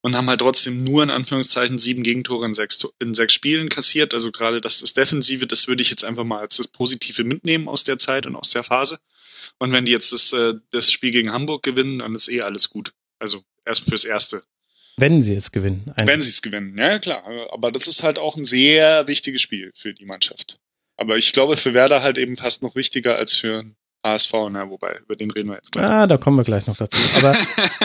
und 0.00 0.16
haben 0.16 0.28
halt 0.28 0.40
trotzdem 0.40 0.84
nur 0.84 1.02
in 1.02 1.10
Anführungszeichen 1.10 1.78
sieben 1.78 2.02
Gegentore 2.02 2.46
in 2.46 2.54
sechs, 2.54 2.86
in 3.00 3.14
sechs 3.14 3.32
Spielen 3.32 3.68
kassiert. 3.68 4.14
Also 4.14 4.30
gerade 4.30 4.60
das, 4.60 4.80
das 4.80 4.94
Defensive, 4.94 5.46
das 5.46 5.66
würde 5.66 5.82
ich 5.82 5.90
jetzt 5.90 6.04
einfach 6.04 6.24
mal 6.24 6.40
als 6.40 6.56
das 6.56 6.68
Positive 6.68 7.24
mitnehmen 7.24 7.68
aus 7.68 7.84
der 7.84 7.98
Zeit 7.98 8.26
und 8.26 8.36
aus 8.36 8.50
der 8.50 8.62
Phase. 8.62 9.00
Und 9.58 9.72
wenn 9.72 9.84
die 9.84 9.92
jetzt 9.92 10.12
das, 10.12 10.32
äh, 10.32 10.54
das 10.70 10.92
Spiel 10.92 11.10
gegen 11.10 11.32
Hamburg 11.32 11.62
gewinnen, 11.62 11.98
dann 11.98 12.14
ist 12.14 12.28
eh 12.28 12.42
alles 12.42 12.70
gut. 12.70 12.92
Also 13.18 13.42
erst 13.64 13.84
fürs 13.84 14.04
Erste. 14.04 14.42
Wenn 14.96 15.22
sie 15.22 15.34
es 15.34 15.52
gewinnen. 15.52 15.84
Einfach. 15.88 16.06
Wenn 16.06 16.22
sie 16.22 16.30
es 16.30 16.42
gewinnen, 16.42 16.76
ja 16.76 16.98
klar. 16.98 17.24
Aber 17.50 17.70
das 17.70 17.86
ist 17.86 18.02
halt 18.02 18.18
auch 18.18 18.36
ein 18.36 18.44
sehr 18.44 19.06
wichtiges 19.06 19.42
Spiel 19.42 19.72
für 19.74 19.94
die 19.94 20.04
Mannschaft. 20.04 20.58
Aber 20.96 21.16
ich 21.16 21.32
glaube 21.32 21.56
für 21.56 21.74
Werder 21.74 22.02
halt 22.02 22.18
eben 22.18 22.36
fast 22.36 22.62
noch 22.62 22.74
wichtiger 22.74 23.16
als 23.16 23.36
für 23.36 23.64
HSV, 24.04 24.32
na, 24.50 24.70
wobei, 24.70 24.98
über 25.04 25.16
den 25.16 25.30
reden 25.30 25.48
wir 25.48 25.56
jetzt 25.56 25.72
gleich. 25.72 25.84
Ah, 25.84 26.06
da 26.06 26.16
kommen 26.16 26.36
wir 26.36 26.44
gleich 26.44 26.66
noch 26.66 26.76
dazu. 26.76 26.98
Aber, 27.16 27.36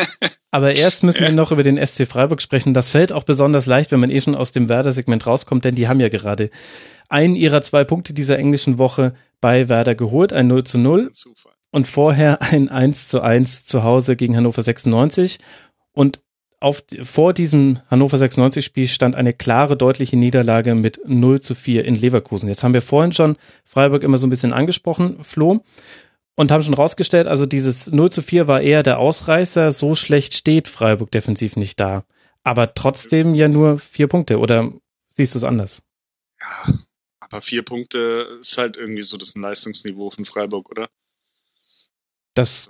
aber 0.52 0.76
erst 0.76 1.04
müssen 1.04 1.22
wir 1.22 1.32
noch 1.32 1.52
über 1.52 1.64
den 1.64 1.84
SC 1.84 2.08
Freiburg 2.08 2.42
sprechen. 2.42 2.74
Das 2.74 2.90
fällt 2.90 3.12
auch 3.12 3.24
besonders 3.24 3.66
leicht, 3.66 3.92
wenn 3.92 4.00
man 4.00 4.12
eh 4.12 4.22
schon 4.22 4.36
aus 4.36 4.52
dem 4.52 4.70
Werder-Segment 4.70 5.26
rauskommt, 5.26 5.66
denn 5.66 5.76
die 5.76 5.88
haben 5.88 6.00
ja 6.00 6.10
gerade 6.10 6.50
einen 7.10 7.36
ihrer 7.36 7.62
zwei 7.62 7.84
Punkte 7.84 8.14
dieser 8.14 8.38
englischen 8.38 8.78
Woche 8.78 9.16
bei 9.42 9.70
Werder 9.70 9.96
geholt, 9.96 10.34
ein 10.34 10.48
0 10.48 10.64
zu 10.64 10.78
0. 10.78 11.12
Und 11.72 11.88
vorher 11.88 12.42
ein 12.42 12.70
1 12.70 13.08
zu 13.08 13.22
1 13.22 13.66
zu 13.66 13.84
Hause 13.84 14.16
gegen 14.16 14.38
Hannover 14.38 14.62
96. 14.62 15.40
Und 15.92 16.22
auf, 16.64 16.84
vor 17.04 17.34
diesem 17.34 17.80
Hannover 17.90 18.18
96 18.18 18.64
Spiel 18.64 18.88
stand 18.88 19.16
eine 19.16 19.34
klare, 19.34 19.78
deutliche 19.78 20.18
Niederlage 20.18 20.76
mit 20.76 21.02
0 21.06 21.42
zu 21.42 21.56
4 21.56 21.86
in 21.86 21.96
Leverkusen. 21.96 22.48
Jetzt 22.50 22.64
haben 22.64 22.74
wir 22.74 22.82
vorhin 22.82 23.12
schon 23.12 23.38
Freiburg 23.66 24.04
immer 24.04 24.18
so 24.18 24.28
ein 24.28 24.30
bisschen 24.30 24.54
angesprochen, 24.54 25.24
Flo 25.24 25.64
und 26.36 26.52
haben 26.52 26.64
schon 26.64 26.74
rausgestellt, 26.74 27.28
also 27.28 27.46
dieses 27.46 27.92
0 27.92 28.12
zu 28.12 28.22
4 28.22 28.48
war 28.48 28.62
eher 28.62 28.84
der 28.84 29.00
Ausreißer, 29.00 29.72
so 29.72 29.96
schlecht 29.96 30.34
steht 30.34 30.68
Freiburg 30.68 31.12
defensiv 31.12 31.56
nicht 31.56 31.80
da. 31.80 32.06
Aber 32.44 32.74
trotzdem 32.74 33.36
ja 33.36 33.48
nur 33.48 33.78
vier 33.78 34.08
Punkte, 34.08 34.40
oder 34.40 34.72
siehst 35.10 35.36
du 35.36 35.38
es 35.38 35.44
anders? 35.44 35.84
Ja, 36.40 36.80
aber 37.20 37.42
vier 37.42 37.64
Punkte 37.64 38.38
ist 38.42 38.58
halt 38.58 38.76
irgendwie 38.76 39.04
so 39.04 39.18
das 39.18 39.36
Leistungsniveau 39.36 40.10
von 40.10 40.26
Freiburg, 40.26 40.70
oder? 40.70 40.90
Das 42.34 42.70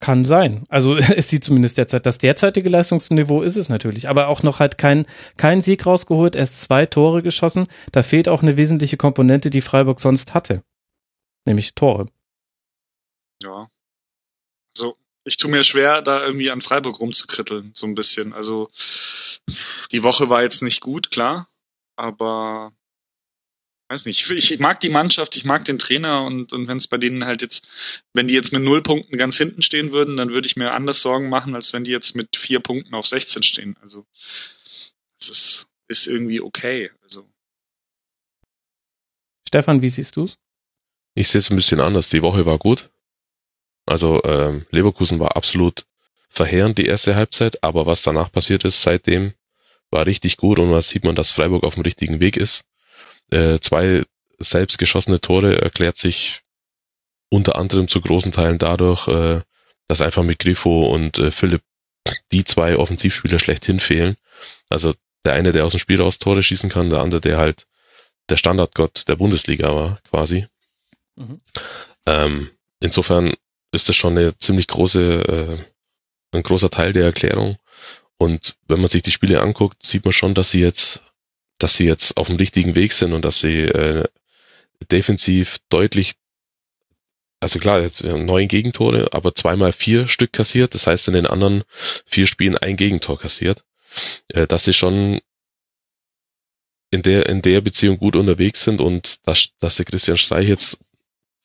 kann 0.00 0.24
sein. 0.24 0.64
Also 0.68 0.96
es 0.96 1.28
sieht 1.28 1.44
zumindest 1.44 1.78
derzeit, 1.78 2.06
das 2.06 2.18
derzeitige 2.18 2.68
Leistungsniveau 2.68 3.42
ist 3.42 3.56
es 3.56 3.68
natürlich, 3.68 4.08
aber 4.08 4.28
auch 4.28 4.42
noch 4.42 4.60
halt 4.60 4.78
kein, 4.78 5.06
kein 5.36 5.62
Sieg 5.62 5.86
rausgeholt, 5.86 6.36
erst 6.36 6.60
zwei 6.60 6.86
Tore 6.86 7.22
geschossen. 7.22 7.66
Da 7.92 8.02
fehlt 8.02 8.28
auch 8.28 8.42
eine 8.42 8.56
wesentliche 8.56 8.96
Komponente, 8.96 9.50
die 9.50 9.60
Freiburg 9.60 10.00
sonst 10.00 10.34
hatte. 10.34 10.62
Nämlich 11.44 11.74
Tore. 11.74 12.08
Ja. 13.42 13.70
Also, 14.76 14.96
ich 15.24 15.36
tue 15.36 15.50
mir 15.50 15.62
schwer, 15.62 16.02
da 16.02 16.24
irgendwie 16.24 16.50
an 16.50 16.60
Freiburg 16.60 17.00
rumzukritteln, 17.00 17.72
so 17.74 17.86
ein 17.86 17.94
bisschen. 17.94 18.32
Also, 18.32 18.68
die 19.92 20.02
Woche 20.02 20.28
war 20.28 20.42
jetzt 20.42 20.62
nicht 20.62 20.80
gut, 20.80 21.10
klar, 21.10 21.48
aber 21.96 22.72
weiß 23.88 24.06
nicht, 24.06 24.28
ich 24.30 24.58
mag 24.58 24.80
die 24.80 24.88
Mannschaft, 24.88 25.36
ich 25.36 25.44
mag 25.44 25.64
den 25.64 25.78
Trainer 25.78 26.24
und, 26.24 26.52
und 26.52 26.66
wenn 26.66 26.76
es 26.76 26.88
bei 26.88 26.98
denen 26.98 27.24
halt 27.24 27.42
jetzt, 27.42 27.66
wenn 28.12 28.26
die 28.26 28.34
jetzt 28.34 28.52
mit 28.52 28.62
null 28.62 28.82
Punkten 28.82 29.16
ganz 29.16 29.38
hinten 29.38 29.62
stehen 29.62 29.92
würden, 29.92 30.16
dann 30.16 30.30
würde 30.30 30.46
ich 30.46 30.56
mir 30.56 30.72
anders 30.72 31.00
Sorgen 31.00 31.28
machen, 31.28 31.54
als 31.54 31.72
wenn 31.72 31.84
die 31.84 31.92
jetzt 31.92 32.16
mit 32.16 32.36
vier 32.36 32.60
Punkten 32.60 32.94
auf 32.94 33.06
16 33.06 33.42
stehen. 33.42 33.76
Also 33.80 34.04
es 35.18 35.28
ist, 35.28 35.66
ist 35.88 36.06
irgendwie 36.06 36.40
okay. 36.40 36.90
Also. 37.02 37.28
Stefan, 39.46 39.82
wie 39.82 39.90
siehst 39.90 40.16
du's? 40.16 40.38
Ich 41.14 41.28
sehe 41.28 41.38
es 41.38 41.50
ein 41.50 41.56
bisschen 41.56 41.80
anders. 41.80 42.10
Die 42.10 42.22
Woche 42.22 42.44
war 42.44 42.58
gut. 42.58 42.90
Also 43.86 44.22
ähm, 44.24 44.66
Leverkusen 44.70 45.20
war 45.20 45.36
absolut 45.36 45.86
verheerend 46.28 46.76
die 46.76 46.86
erste 46.86 47.14
Halbzeit, 47.14 47.62
aber 47.62 47.86
was 47.86 48.02
danach 48.02 48.32
passiert 48.32 48.64
ist 48.64 48.82
seitdem, 48.82 49.32
war 49.90 50.04
richtig 50.04 50.36
gut 50.36 50.58
und 50.58 50.72
was 50.72 50.88
sieht 50.88 51.04
man, 51.04 51.14
dass 51.14 51.30
Freiburg 51.30 51.62
auf 51.62 51.74
dem 51.74 51.84
richtigen 51.84 52.18
Weg 52.18 52.36
ist. 52.36 52.64
Äh, 53.30 53.58
zwei 53.60 54.04
selbst 54.38 54.78
geschossene 54.78 55.20
Tore 55.20 55.60
erklärt 55.60 55.96
sich 55.96 56.42
unter 57.28 57.56
anderem 57.56 57.88
zu 57.88 58.00
großen 58.00 58.32
Teilen 58.32 58.58
dadurch, 58.58 59.08
äh, 59.08 59.42
dass 59.88 60.00
einfach 60.00 60.22
mit 60.22 60.38
Griffo 60.38 60.86
und 60.86 61.18
äh, 61.18 61.30
Philipp 61.30 61.62
die 62.32 62.44
zwei 62.44 62.76
Offensivspieler 62.76 63.38
schlechthin 63.38 63.80
fehlen. 63.80 64.16
Also 64.68 64.94
der 65.24 65.34
eine, 65.34 65.52
der 65.52 65.64
aus 65.64 65.72
dem 65.72 65.80
Spiel 65.80 66.00
raus 66.00 66.18
Tore 66.18 66.42
schießen 66.42 66.70
kann, 66.70 66.90
der 66.90 67.00
andere, 67.00 67.20
der 67.20 67.38
halt 67.38 67.66
der 68.28 68.36
Standardgott 68.36 69.08
der 69.08 69.16
Bundesliga 69.16 69.74
war, 69.74 70.00
quasi. 70.08 70.46
Mhm. 71.16 71.40
Ähm, 72.06 72.50
insofern 72.80 73.34
ist 73.72 73.88
das 73.88 73.96
schon 73.96 74.16
eine 74.16 74.36
ziemlich 74.38 74.68
große, 74.68 75.02
äh, 75.02 75.58
ein 76.36 76.42
großer 76.42 76.70
Teil 76.70 76.92
der 76.92 77.04
Erklärung. 77.04 77.56
Und 78.18 78.56
wenn 78.68 78.78
man 78.78 78.88
sich 78.88 79.02
die 79.02 79.12
Spiele 79.12 79.40
anguckt, 79.40 79.82
sieht 79.82 80.04
man 80.04 80.12
schon, 80.12 80.34
dass 80.34 80.50
sie 80.50 80.60
jetzt, 80.60 81.02
dass 81.58 81.76
sie 81.76 81.84
jetzt 81.84 82.16
auf 82.16 82.26
dem 82.26 82.36
richtigen 82.36 82.74
Weg 82.74 82.92
sind 82.92 83.12
und 83.12 83.24
dass 83.24 83.40
sie 83.40 83.62
äh, 83.62 84.04
defensiv 84.90 85.58
deutlich, 85.68 86.14
also 87.40 87.58
klar, 87.58 87.80
jetzt 87.80 88.04
neun 88.04 88.48
Gegentore, 88.48 89.12
aber 89.12 89.34
zweimal 89.34 89.72
vier 89.72 90.08
Stück 90.08 90.32
kassiert. 90.32 90.74
Das 90.74 90.86
heißt, 90.86 91.08
in 91.08 91.14
den 91.14 91.26
anderen 91.26 91.64
vier 92.04 92.26
Spielen 92.26 92.56
ein 92.56 92.76
Gegentor 92.76 93.18
kassiert. 93.18 93.64
Äh, 94.28 94.46
dass 94.46 94.64
sie 94.64 94.74
schon 94.74 95.20
in 96.90 97.02
der, 97.02 97.26
in 97.26 97.42
der 97.42 97.60
Beziehung 97.60 97.98
gut 97.98 98.16
unterwegs 98.16 98.62
sind 98.62 98.80
und 98.80 99.26
dass, 99.26 99.48
dass 99.58 99.76
der 99.76 99.86
Christian 99.86 100.18
Streich 100.18 100.48
jetzt 100.48 100.78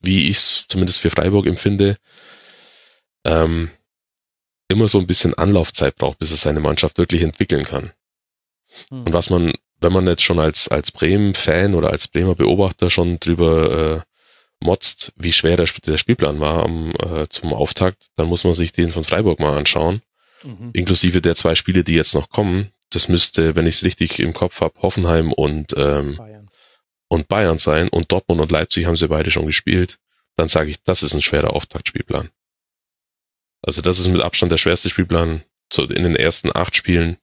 wie 0.01 0.29
ich 0.29 0.38
es 0.38 0.67
zumindest 0.67 0.99
für 0.99 1.09
Freiburg 1.09 1.45
empfinde, 1.47 1.97
ähm, 3.23 3.69
immer 4.67 4.88
so 4.88 4.99
ein 4.99 5.07
bisschen 5.07 5.33
Anlaufzeit 5.35 5.95
braucht, 5.95 6.19
bis 6.19 6.31
er 6.31 6.38
seine 6.38 6.59
Mannschaft 6.59 6.97
wirklich 6.97 7.21
entwickeln 7.21 7.65
kann. 7.65 7.93
Hm. 8.89 9.03
Und 9.03 9.13
was 9.13 9.29
man, 9.29 9.53
wenn 9.81 9.91
man 9.91 10.07
jetzt 10.07 10.23
schon 10.23 10.39
als, 10.39 10.67
als 10.67 10.91
Bremen-Fan 10.91 11.75
oder 11.75 11.89
als 11.89 12.07
Bremer 12.07 12.35
Beobachter 12.35 12.89
schon 12.89 13.19
drüber 13.19 14.05
äh, 14.61 14.65
motzt, 14.65 15.13
wie 15.15 15.33
schwer 15.33 15.57
der, 15.57 15.67
der 15.85 15.97
Spielplan 15.97 16.39
war 16.39 16.63
am, 16.63 16.93
äh, 16.99 17.27
zum 17.29 17.53
Auftakt, 17.53 18.07
dann 18.15 18.27
muss 18.27 18.43
man 18.43 18.53
sich 18.53 18.73
den 18.73 18.91
von 18.91 19.03
Freiburg 19.03 19.39
mal 19.39 19.57
anschauen. 19.57 20.01
Mhm. 20.43 20.71
Inklusive 20.73 21.21
der 21.21 21.35
zwei 21.35 21.55
Spiele, 21.55 21.83
die 21.83 21.95
jetzt 21.95 22.13
noch 22.13 22.29
kommen. 22.29 22.71
Das 22.91 23.07
müsste, 23.07 23.55
wenn 23.55 23.67
ich 23.67 23.75
es 23.75 23.83
richtig 23.83 24.19
im 24.19 24.33
Kopf 24.33 24.61
habe, 24.61 24.81
Hoffenheim 24.81 25.33
und 25.33 25.73
ähm, 25.77 26.17
Bayern 26.17 26.49
und 27.11 27.27
Bayern 27.27 27.57
sein 27.57 27.89
und 27.89 28.13
Dortmund 28.13 28.39
und 28.39 28.51
Leipzig 28.51 28.85
haben 28.85 28.95
sie 28.95 29.09
beide 29.09 29.31
schon 29.31 29.45
gespielt, 29.45 29.99
dann 30.37 30.47
sage 30.47 30.69
ich, 30.69 30.81
das 30.83 31.03
ist 31.03 31.13
ein 31.13 31.21
schwerer 31.21 31.53
Auftaktspielplan. 31.53 32.29
Also 33.61 33.81
das 33.81 33.99
ist 33.99 34.07
mit 34.07 34.21
Abstand 34.21 34.49
der 34.49 34.57
schwerste 34.57 34.89
Spielplan 34.89 35.43
in 35.77 36.03
den 36.03 36.15
ersten 36.15 36.55
acht 36.55 36.73
Spielen 36.73 37.17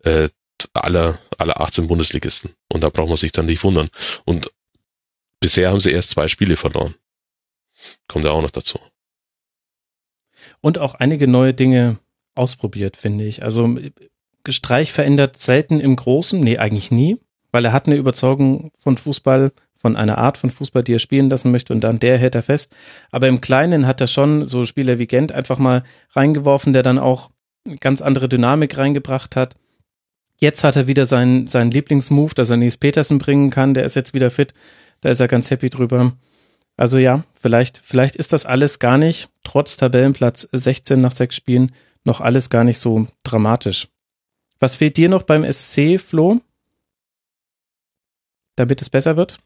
äh, 0.00 0.30
aller, 0.72 1.18
aller 1.38 1.60
18 1.60 1.86
Bundesligisten. 1.86 2.54
Und 2.68 2.82
da 2.82 2.90
braucht 2.90 3.08
man 3.08 3.16
sich 3.16 3.32
dann 3.32 3.46
nicht 3.46 3.64
wundern. 3.64 3.88
Und 4.24 4.52
bisher 5.40 5.70
haben 5.70 5.80
sie 5.80 5.92
erst 5.92 6.10
zwei 6.10 6.28
Spiele 6.28 6.56
verloren. 6.56 6.94
Kommt 8.08 8.24
ja 8.24 8.30
auch 8.30 8.42
noch 8.42 8.50
dazu. 8.50 8.78
Und 10.60 10.78
auch 10.78 10.94
einige 10.94 11.28
neue 11.28 11.54
Dinge 11.54 11.98
ausprobiert, 12.34 12.96
finde 12.96 13.24
ich. 13.24 13.42
Also 13.42 13.76
Streich 14.48 14.92
verändert 14.92 15.38
selten 15.38 15.80
im 15.80 15.96
Großen, 15.96 16.40
nee, 16.40 16.58
eigentlich 16.58 16.90
nie, 16.90 17.18
weil 17.50 17.64
er 17.64 17.72
hat 17.72 17.86
eine 17.86 17.96
Überzeugung 17.96 18.72
von 18.78 18.96
Fußball, 18.96 19.52
von 19.76 19.96
einer 19.96 20.18
Art 20.18 20.38
von 20.38 20.50
Fußball, 20.50 20.82
die 20.82 20.94
er 20.94 20.98
spielen 20.98 21.28
lassen 21.28 21.50
möchte 21.50 21.72
und 21.72 21.82
dann 21.82 21.98
der 21.98 22.18
hält 22.18 22.34
er 22.34 22.42
fest. 22.42 22.74
Aber 23.10 23.28
im 23.28 23.40
Kleinen 23.40 23.86
hat 23.86 24.00
er 24.00 24.06
schon 24.06 24.46
so 24.46 24.64
Spieler 24.64 24.98
wie 24.98 25.06
Gent 25.06 25.32
einfach 25.32 25.58
mal 25.58 25.82
reingeworfen, 26.12 26.72
der 26.72 26.82
dann 26.82 26.98
auch 26.98 27.30
ganz 27.80 28.02
andere 28.02 28.28
Dynamik 28.28 28.76
reingebracht 28.76 29.36
hat. 29.36 29.56
Jetzt 30.36 30.64
hat 30.64 30.76
er 30.76 30.86
wieder 30.86 31.06
seinen, 31.06 31.46
seinen 31.46 31.70
Lieblingsmove, 31.70 32.34
dass 32.34 32.50
er 32.50 32.56
Nies 32.56 32.76
Petersen 32.76 33.18
bringen 33.18 33.50
kann, 33.50 33.74
der 33.74 33.84
ist 33.84 33.96
jetzt 33.96 34.14
wieder 34.14 34.30
fit. 34.30 34.52
Da 35.00 35.10
ist 35.10 35.20
er 35.20 35.28
ganz 35.28 35.50
happy 35.50 35.70
drüber. 35.70 36.12
Also 36.76 36.98
ja, 36.98 37.24
vielleicht, 37.34 37.78
vielleicht 37.78 38.16
ist 38.16 38.32
das 38.32 38.46
alles 38.46 38.78
gar 38.78 38.98
nicht, 38.98 39.28
trotz 39.44 39.76
Tabellenplatz 39.76 40.48
16 40.50 41.00
nach 41.00 41.12
sechs 41.12 41.36
Spielen, 41.36 41.72
noch 42.02 42.20
alles 42.20 42.50
gar 42.50 42.64
nicht 42.64 42.78
so 42.78 43.06
dramatisch. 43.22 43.88
Was 44.58 44.76
fehlt 44.76 44.96
dir 44.96 45.08
noch 45.08 45.22
beim 45.22 45.50
SC, 45.50 46.00
Flo? 46.00 46.40
Damit 48.56 48.82
es 48.82 48.90
besser 48.90 49.16
wird? 49.16 49.38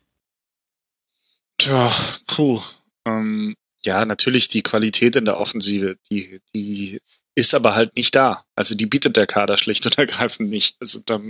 Tja, 1.58 1.92
puh. 2.26 2.62
Ähm, 3.04 3.54
ja, 3.84 4.04
natürlich 4.04 4.48
die 4.48 4.62
Qualität 4.62 5.16
in 5.16 5.24
der 5.24 5.38
Offensive, 5.38 5.98
die, 6.10 6.40
die 6.54 7.00
ist 7.38 7.54
aber 7.54 7.76
halt 7.76 7.94
nicht 7.94 8.16
da. 8.16 8.44
Also 8.56 8.74
die 8.74 8.86
bietet 8.86 9.16
der 9.16 9.28
Kader 9.28 9.56
schlicht 9.58 9.86
und 9.86 9.96
ergreifend 9.96 10.50
nicht. 10.50 10.76
Also 10.80 11.00
da 11.06 11.20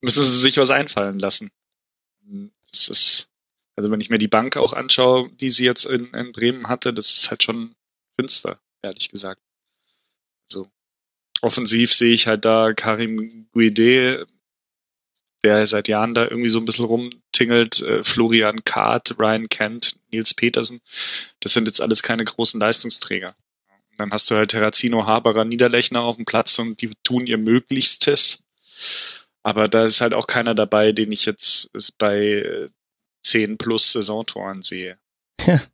müssen 0.00 0.24
sie 0.24 0.38
sich 0.38 0.56
was 0.56 0.70
einfallen 0.70 1.18
lassen. 1.18 1.50
Das 2.70 2.88
ist, 2.88 3.28
also 3.76 3.90
wenn 3.90 4.00
ich 4.00 4.08
mir 4.08 4.16
die 4.16 4.28
Bank 4.28 4.56
auch 4.56 4.72
anschaue, 4.72 5.30
die 5.32 5.50
sie 5.50 5.66
jetzt 5.66 5.84
in, 5.84 6.06
in 6.14 6.32
Bremen 6.32 6.68
hatte, 6.68 6.94
das 6.94 7.12
ist 7.12 7.28
halt 7.28 7.42
schon 7.42 7.74
finster, 8.18 8.58
ehrlich 8.80 9.10
gesagt. 9.10 9.42
Also 10.48 10.70
offensiv 11.42 11.92
sehe 11.92 12.14
ich 12.14 12.26
halt 12.26 12.46
da 12.46 12.72
Karim 12.72 13.48
Guide, 13.52 14.26
der 15.44 15.66
seit 15.66 15.88
Jahren 15.88 16.14
da 16.14 16.22
irgendwie 16.22 16.48
so 16.48 16.58
ein 16.58 16.64
bisschen 16.64 16.86
rumtingelt, 16.86 17.82
äh, 17.82 18.02
Florian 18.02 18.64
Kahrt, 18.64 19.18
Ryan 19.18 19.50
Kent, 19.50 19.96
Nils 20.10 20.32
Petersen. 20.32 20.80
Das 21.40 21.52
sind 21.52 21.66
jetzt 21.66 21.82
alles 21.82 22.02
keine 22.02 22.24
großen 22.24 22.58
Leistungsträger. 22.58 23.36
Dann 23.98 24.10
hast 24.10 24.30
du 24.30 24.34
halt 24.34 24.50
Terrazino, 24.50 25.06
Haberer, 25.06 25.44
Niederlechner 25.44 26.02
auf 26.02 26.16
dem 26.16 26.24
Platz 26.24 26.58
und 26.58 26.80
die 26.80 26.92
tun 27.02 27.26
ihr 27.26 27.38
Möglichstes. 27.38 28.44
Aber 29.42 29.68
da 29.68 29.84
ist 29.84 30.00
halt 30.00 30.14
auch 30.14 30.26
keiner 30.26 30.54
dabei, 30.54 30.92
den 30.92 31.12
ich 31.12 31.24
jetzt 31.24 31.70
bei 31.98 32.68
10 33.22 33.52
äh, 33.52 33.56
plus 33.56 33.92
Saisontoren 33.92 34.62
sehe. 34.62 34.98
Ja. 35.44 35.60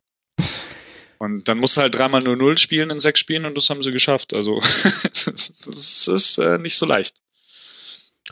Und 1.19 1.49
dann 1.49 1.57
musst 1.57 1.75
du 1.75 1.81
halt 1.81 1.93
dreimal 1.93 2.21
0-0 2.21 2.57
spielen 2.57 2.91
in 2.91 2.99
sechs 2.99 3.19
Spielen 3.19 3.45
und 3.45 3.57
das 3.57 3.69
haben 3.69 3.83
sie 3.83 3.91
geschafft. 3.91 4.33
Also 4.33 4.61
es 5.03 6.07
ist 6.07 6.37
äh, 6.37 6.57
nicht 6.57 6.77
so 6.77 6.85
leicht. 6.85 7.17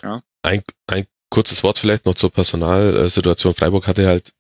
Ja. 0.01 0.23
Ein, 0.41 0.63
ein 0.87 1.05
kurzes 1.29 1.63
Wort 1.63 1.79
vielleicht 1.79 2.05
noch 2.05 2.15
zur 2.15 2.31
Personalsituation. 2.31 3.53
Freiburg 3.55 3.87
hatte 3.87 4.07
halt 4.07 4.31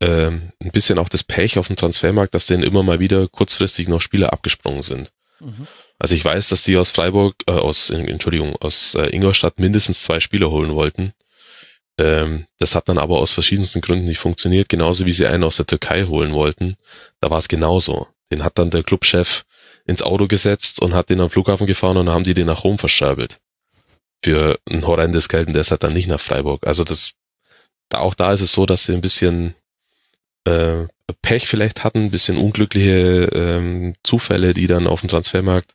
ähm, 0.00 0.52
ein 0.62 0.70
bisschen 0.70 0.98
auch 0.98 1.08
das 1.08 1.24
Pech 1.24 1.58
auf 1.58 1.66
dem 1.66 1.76
Transfermarkt, 1.76 2.34
dass 2.34 2.46
denen 2.46 2.62
immer 2.62 2.82
mal 2.82 3.00
wieder 3.00 3.28
kurzfristig 3.28 3.88
noch 3.88 4.00
Spieler 4.00 4.32
abgesprungen 4.32 4.82
sind. 4.82 5.12
Mhm. 5.40 5.66
Also 5.98 6.14
ich 6.14 6.24
weiß, 6.24 6.48
dass 6.48 6.62
die 6.62 6.76
aus 6.76 6.90
Freiburg, 6.90 7.36
äh, 7.46 7.52
aus, 7.52 7.90
Entschuldigung, 7.90 8.56
aus 8.56 8.94
äh, 8.94 9.08
Ingolstadt 9.14 9.58
mindestens 9.58 10.02
zwei 10.02 10.20
Spieler 10.20 10.50
holen 10.50 10.74
wollten. 10.74 11.12
Ähm, 11.98 12.46
das 12.58 12.76
hat 12.76 12.88
dann 12.88 12.98
aber 12.98 13.18
aus 13.18 13.32
verschiedensten 13.32 13.80
Gründen 13.80 14.04
nicht 14.04 14.18
funktioniert, 14.18 14.68
genauso 14.68 15.04
wie 15.06 15.12
sie 15.12 15.26
einen 15.26 15.44
aus 15.44 15.56
der 15.56 15.66
Türkei 15.66 16.04
holen 16.04 16.32
wollten. 16.32 16.76
Da 17.20 17.30
war 17.30 17.38
es 17.38 17.48
genauso. 17.48 18.06
Den 18.30 18.44
hat 18.44 18.58
dann 18.58 18.70
der 18.70 18.84
Clubchef 18.84 19.44
ins 19.84 20.02
Auto 20.02 20.28
gesetzt 20.28 20.80
und 20.80 20.94
hat 20.94 21.10
den 21.10 21.20
am 21.20 21.30
Flughafen 21.30 21.66
gefahren 21.66 21.96
und 21.96 22.06
dann 22.06 22.14
haben 22.14 22.24
die 22.24 22.34
den 22.34 22.46
nach 22.46 22.62
Rom 22.62 22.78
verscherbelt. 22.78 23.40
Für 24.22 24.58
ein 24.68 24.86
horrendes 24.86 25.28
Geld 25.28 25.48
und 25.48 25.54
der 25.54 25.62
ist 25.62 25.70
halt 25.70 25.82
dann 25.82 25.94
nicht 25.94 26.08
nach 26.08 26.20
Freiburg. 26.20 26.66
Also 26.66 26.84
das, 26.84 27.14
da 27.88 27.98
auch 27.98 28.14
da 28.14 28.32
ist 28.32 28.42
es 28.42 28.52
so, 28.52 28.66
dass 28.66 28.84
sie 28.84 28.92
ein 28.92 29.00
bisschen 29.00 29.54
äh, 30.48 30.88
Pech 31.22 31.46
vielleicht 31.46 31.84
hatten, 31.84 32.06
ein 32.06 32.10
bisschen 32.10 32.36
unglückliche 32.36 33.28
ähm, 33.32 33.94
Zufälle, 34.02 34.54
die 34.54 34.66
dann 34.66 34.86
auf 34.86 35.00
dem 35.00 35.08
Transfermarkt 35.08 35.74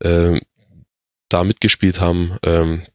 äh, 0.00 0.40
da 1.28 1.44
mitgespielt 1.44 2.00
haben. 2.00 2.36
Ähm, 2.42 2.86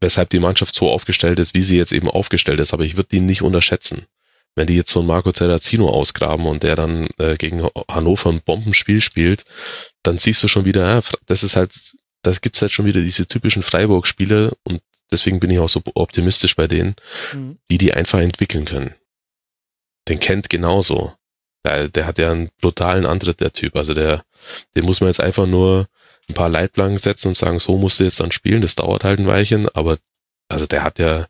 weshalb 0.00 0.30
die 0.30 0.40
Mannschaft 0.40 0.74
so 0.74 0.90
aufgestellt 0.90 1.38
ist, 1.38 1.54
wie 1.54 1.62
sie 1.62 1.76
jetzt 1.76 1.92
eben 1.92 2.10
aufgestellt 2.10 2.60
ist. 2.60 2.72
Aber 2.72 2.84
ich 2.84 2.96
würde 2.96 3.08
die 3.10 3.20
nicht 3.20 3.42
unterschätzen. 3.42 4.06
Wenn 4.54 4.66
die 4.66 4.74
jetzt 4.74 4.90
so 4.90 5.00
einen 5.00 5.08
Marco 5.08 5.32
Terrazino 5.32 5.88
ausgraben 5.88 6.46
und 6.46 6.62
der 6.62 6.76
dann 6.76 7.08
äh, 7.18 7.36
gegen 7.36 7.68
Hannover 7.88 8.30
ein 8.30 8.40
Bombenspiel 8.40 9.00
spielt, 9.00 9.44
dann 10.02 10.18
siehst 10.18 10.42
du 10.42 10.48
schon 10.48 10.64
wieder, 10.64 10.88
ja, 10.88 11.02
das 11.26 11.42
ist 11.42 11.56
halt, 11.56 11.74
das 12.22 12.40
gibt's 12.40 12.62
halt 12.62 12.72
schon 12.72 12.86
wieder 12.86 13.00
diese 13.00 13.26
typischen 13.26 13.62
Freiburg-Spiele 13.62 14.56
und 14.64 14.80
deswegen 15.10 15.40
bin 15.40 15.50
ich 15.50 15.58
auch 15.58 15.68
so 15.68 15.82
optimistisch 15.94 16.56
bei 16.56 16.68
denen, 16.68 16.96
mhm. 17.34 17.58
die 17.70 17.78
die 17.78 17.92
einfach 17.92 18.20
entwickeln 18.20 18.64
können. 18.64 18.94
Den 20.08 20.20
kennt 20.20 20.48
genauso. 20.48 21.12
Der, 21.64 21.88
der 21.88 22.06
hat 22.06 22.18
ja 22.18 22.30
einen 22.30 22.50
brutalen 22.60 23.06
Antritt, 23.06 23.40
der 23.40 23.52
Typ. 23.52 23.76
Also 23.76 23.94
der, 23.94 24.24
den 24.76 24.84
muss 24.84 25.00
man 25.00 25.08
jetzt 25.08 25.20
einfach 25.20 25.46
nur 25.46 25.88
ein 26.28 26.34
paar 26.34 26.48
Leitplanken 26.48 26.98
setzen 26.98 27.28
und 27.28 27.36
sagen, 27.36 27.58
so 27.58 27.76
musst 27.76 28.00
du 28.00 28.04
jetzt 28.04 28.20
dann 28.20 28.32
spielen, 28.32 28.62
das 28.62 28.74
dauert 28.74 29.04
halt 29.04 29.20
ein 29.20 29.26
Weilchen, 29.26 29.68
aber 29.68 29.98
also 30.48 30.66
der 30.66 30.82
hat 30.82 30.98
ja, 30.98 31.28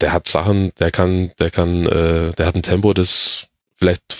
der 0.00 0.12
hat 0.12 0.28
Sachen, 0.28 0.74
der 0.78 0.90
kann, 0.90 1.32
der 1.38 1.50
kann, 1.50 1.86
äh, 1.86 2.32
der 2.32 2.46
hat 2.46 2.54
ein 2.54 2.62
Tempo, 2.62 2.94
das 2.94 3.48
vielleicht 3.76 4.16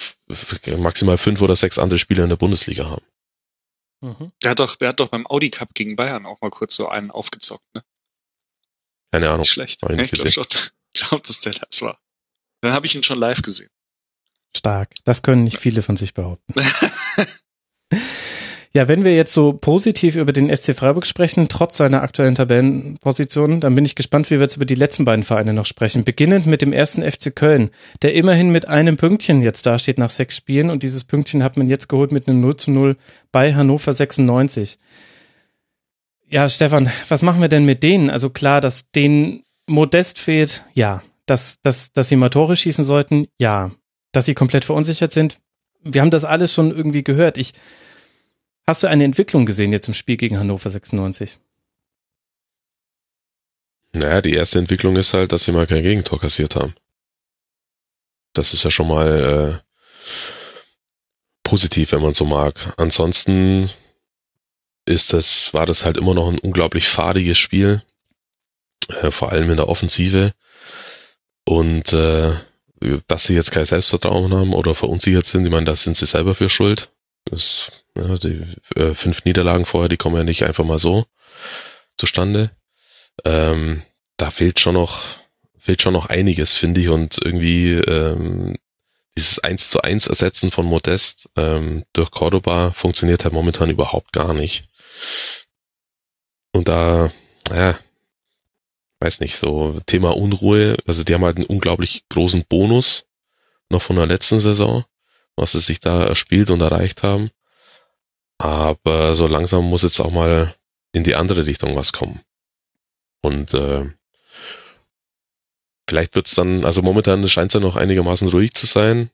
maximal 0.79 1.19
fünf 1.19 1.41
oder 1.41 1.57
sechs 1.57 1.79
andere 1.79 1.99
Spieler 1.99 2.25
in 2.25 2.31
der 2.31 2.37
Bundesliga 2.37 2.87
haben. 2.87 3.05
Mhm. 4.01 4.33
Der 4.43 4.51
hat 4.51 4.61
doch, 4.61 4.77
der 4.77 4.89
hat 4.89 5.01
doch 5.01 5.09
beim 5.09 5.27
Audi 5.27 5.51
Cup 5.51 5.75
gegen 5.75 5.97
Bayern 5.97 6.27
auch 6.27 6.41
mal 6.41 6.51
kurz 6.51 6.75
so 6.75 6.89
einen 6.89 7.11
aufgezockt, 7.11 7.65
ne? 7.75 7.83
Keine 9.13 9.31
Ahnung. 9.31 9.45
Schlecht. 9.45 9.83
Ich, 9.83 9.99
ich 9.99 10.11
glaube 10.11 10.33
schon. 10.33 10.47
Ich 10.97 11.09
glaube, 11.09 11.27
dass 11.27 11.41
der 11.41 11.53
das 11.53 11.83
war. 11.83 11.99
Dann 12.65 12.73
habe 12.73 12.87
ich 12.87 12.95
ihn 12.95 13.03
schon 13.03 13.19
live 13.19 13.43
gesehen. 13.43 13.69
Stark. 14.57 14.95
Das 15.05 15.23
können 15.23 15.45
nicht 15.45 15.59
viele 15.59 15.83
von 15.83 15.97
sich 15.97 16.15
behaupten. 16.15 16.55
Ja, 18.77 18.89
wenn 18.89 19.05
wir 19.05 19.15
jetzt 19.15 19.33
so 19.33 19.53
positiv 19.53 20.17
über 20.17 20.33
den 20.33 20.55
SC 20.55 20.75
Freiburg 20.75 21.07
sprechen, 21.07 21.49
trotz 21.49 21.77
seiner 21.77 22.03
aktuellen 22.03 22.35
Tabellenposition, 22.35 23.61
dann 23.61 23.77
bin 23.77 23.85
ich 23.85 23.95
gespannt, 23.95 24.29
wie 24.31 24.35
wir 24.35 24.41
jetzt 24.41 24.57
über 24.57 24.65
die 24.65 24.75
letzten 24.75 25.05
beiden 25.05 25.25
Vereine 25.25 25.53
noch 25.53 25.67
sprechen. 25.67 26.03
Beginnend 26.03 26.47
mit 26.47 26.61
dem 26.61 26.73
ersten 26.73 27.09
FC 27.09 27.37
Köln, 27.37 27.71
der 28.03 28.15
immerhin 28.15 28.51
mit 28.51 28.67
einem 28.67 28.97
Pünktchen 28.97 29.43
jetzt 29.43 29.65
dasteht 29.67 29.99
nach 29.99 30.11
sechs 30.11 30.37
Spielen 30.37 30.71
und 30.71 30.83
dieses 30.83 31.05
Pünktchen 31.05 31.45
hat 31.45 31.57
man 31.57 31.69
jetzt 31.69 31.89
geholt 31.89 32.11
mit 32.11 32.27
einem 32.27 32.41
0 32.41 32.57
zu 32.57 32.73
0 32.73 32.97
bei 33.31 33.55
Hannover 33.55 33.93
96. 33.93 34.81
Ja, 36.29 36.49
Stefan, 36.49 36.91
was 37.09 37.23
machen 37.23 37.41
wir 37.41 37.49
denn 37.49 37.65
mit 37.65 37.85
denen? 37.85 38.11
Also 38.11 38.29
klar, 38.31 38.61
dass 38.61 38.91
denen 38.91 39.45
Modest 39.69 40.19
fehlt, 40.19 40.65
ja. 40.75 41.01
Dass, 41.27 41.61
dass, 41.63 41.93
dass 41.93 42.09
sie 42.09 42.17
mal 42.17 42.31
Tore 42.31 42.57
schießen 42.57 42.85
sollten, 42.85 43.29
ja. 43.39 43.71
Dass 44.13 44.27
sie 44.27 44.35
komplett 44.35 44.65
verunsichert 44.65 45.13
sind, 45.13 45.41
wir 45.83 46.01
haben 46.01 46.11
das 46.11 46.25
alles 46.25 46.53
schon 46.53 46.71
irgendwie 46.71 47.03
gehört. 47.03 47.37
Ich, 47.37 47.53
Hast 48.67 48.83
du 48.83 48.87
eine 48.87 49.05
Entwicklung 49.05 49.45
gesehen 49.45 49.73
jetzt 49.73 49.89
im 49.89 49.95
Spiel 49.95 50.17
gegen 50.17 50.39
Hannover 50.39 50.71
96? 50.71 51.39
Naja, 53.93 54.23
die 54.23 54.33
erste 54.33 54.59
Entwicklung 54.59 54.97
ist 54.97 55.13
halt, 55.13 55.33
dass 55.33 55.45
sie 55.45 55.53
mal 55.53 55.67
kein 55.67 55.83
Gegentor 55.83 56.19
kassiert 56.19 56.57
haben. 56.57 56.75
Das 58.33 58.55
ist 58.55 58.65
ja 58.65 58.71
schon 58.71 58.89
mal 58.89 59.63
äh, 59.63 60.21
positiv, 61.43 61.93
wenn 61.93 62.03
man 62.03 62.15
so 62.15 62.25
mag. 62.25 62.75
Ansonsten 62.79 63.71
ist 64.87 65.13
das, 65.13 65.53
war 65.53 65.67
das 65.67 65.85
halt 65.85 65.99
immer 65.99 66.15
noch 66.15 66.29
ein 66.29 66.39
unglaublich 66.39 66.89
fadiges 66.89 67.39
Spiel, 67.39 67.83
äh, 68.89 69.11
vor 69.11 69.31
allem 69.31 69.51
in 69.51 69.59
der 69.59 69.69
Offensive. 69.69 70.33
Und 71.45 71.93
äh, 71.93 72.35
dass 73.07 73.25
sie 73.25 73.35
jetzt 73.35 73.53
kein 73.53 73.65
Selbstvertrauen 73.65 74.35
haben 74.35 74.55
oder 74.55 74.75
verunsichert 74.75 75.27
sind, 75.27 75.45
ich 75.45 75.53
meine, 75.53 75.67
da 75.67 75.77
sind 75.77 75.97
sie 75.97 76.07
selber 76.07 76.35
für 76.35 76.49
schuld. 76.49 76.91
Das, 77.25 77.73
ja, 77.97 78.17
die 78.19 78.45
äh, 78.77 78.95
fünf 78.95 79.25
Niederlagen 79.25 79.65
vorher, 79.65 79.89
die 79.89 79.97
kommen 79.97 80.17
ja 80.17 80.25
nicht 80.25 80.45
einfach 80.45 80.65
mal 80.65 80.79
so 80.79 81.07
zustande. 81.97 82.51
Ähm, 83.25 83.83
da 84.17 84.31
fehlt 84.31 84.61
schon 84.61 84.75
noch, 84.75 85.03
fehlt 85.59 85.81
schon 85.81 85.95
noch 85.95 86.07
einiges, 86.07 86.53
finde 86.53 86.81
ich, 86.81 86.89
und 86.89 87.19
irgendwie 87.23 87.73
ähm, 87.73 88.57
dieses 89.17 89.39
1 89.39 89.71
zu 89.71 89.81
1 89.81 90.09
Ersetzen 90.09 90.51
von 90.51 90.67
Modest 90.67 91.31
ähm, 91.37 91.85
durch 91.93 92.11
Cordoba 92.11 92.73
funktioniert 92.73 93.25
halt 93.25 93.33
momentan 93.33 93.71
überhaupt 93.71 94.13
gar 94.13 94.35
nicht. 94.35 94.69
Und 96.53 96.69
da, 96.69 97.13
ja, 97.51 97.79
weiß 99.05 99.21
nicht, 99.21 99.37
so 99.37 99.81
Thema 99.87 100.17
Unruhe, 100.17 100.77
also 100.87 101.05
die 101.05 101.15
haben 101.15 101.25
halt 101.25 101.37
einen 101.37 101.47
unglaublich 101.47 102.05
großen 102.09 102.45
Bonus 102.49 103.07
noch 103.71 103.83
von 103.83 103.97
der 103.97 104.07
letzten 104.07 104.41
Saison 104.41 104.85
was 105.37 105.53
sie 105.53 105.61
sich 105.61 105.81
da 105.81 106.05
erspielt 106.05 106.51
und 106.51 106.61
erreicht 106.61 107.03
haben. 107.03 107.31
Aber 108.39 109.15
so 109.15 109.27
langsam 109.27 109.65
muss 109.65 109.83
jetzt 109.83 110.01
auch 110.01 110.11
mal 110.11 110.55
in 110.93 111.05
die 111.05 111.15
andere 111.15 111.47
Richtung 111.47 111.77
was 111.77 111.93
kommen. 111.93 112.21
Und 113.23 113.55
äh, 113.55 113.91
vielleicht 115.89 116.15
wird's 116.15 116.35
dann, 116.35 116.65
also 116.65 116.83
momentan 116.83 117.27
scheint 117.29 117.51
es 117.51 117.55
ja 117.55 117.61
noch 117.61 117.77
einigermaßen 117.77 118.29
ruhig 118.29 118.55
zu 118.55 118.67
sein, 118.67 119.11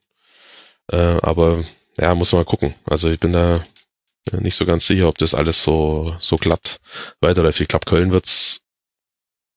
äh, 0.87 0.97
aber 0.97 1.63
ja, 1.97 2.13
muss 2.15 2.31
man 2.31 2.41
mal 2.41 2.45
gucken. 2.45 2.75
Also 2.85 3.09
ich 3.09 3.19
bin 3.19 3.33
da 3.33 3.63
nicht 4.31 4.55
so 4.55 4.65
ganz 4.65 4.85
sicher, 4.85 5.07
ob 5.07 5.17
das 5.17 5.33
alles 5.33 5.63
so, 5.63 6.15
so 6.19 6.37
glatt 6.37 6.79
weiterläuft. 7.21 7.61
Ich 7.61 7.67
glaube, 7.67 7.85
Köln 7.85 8.11
wird's 8.11 8.60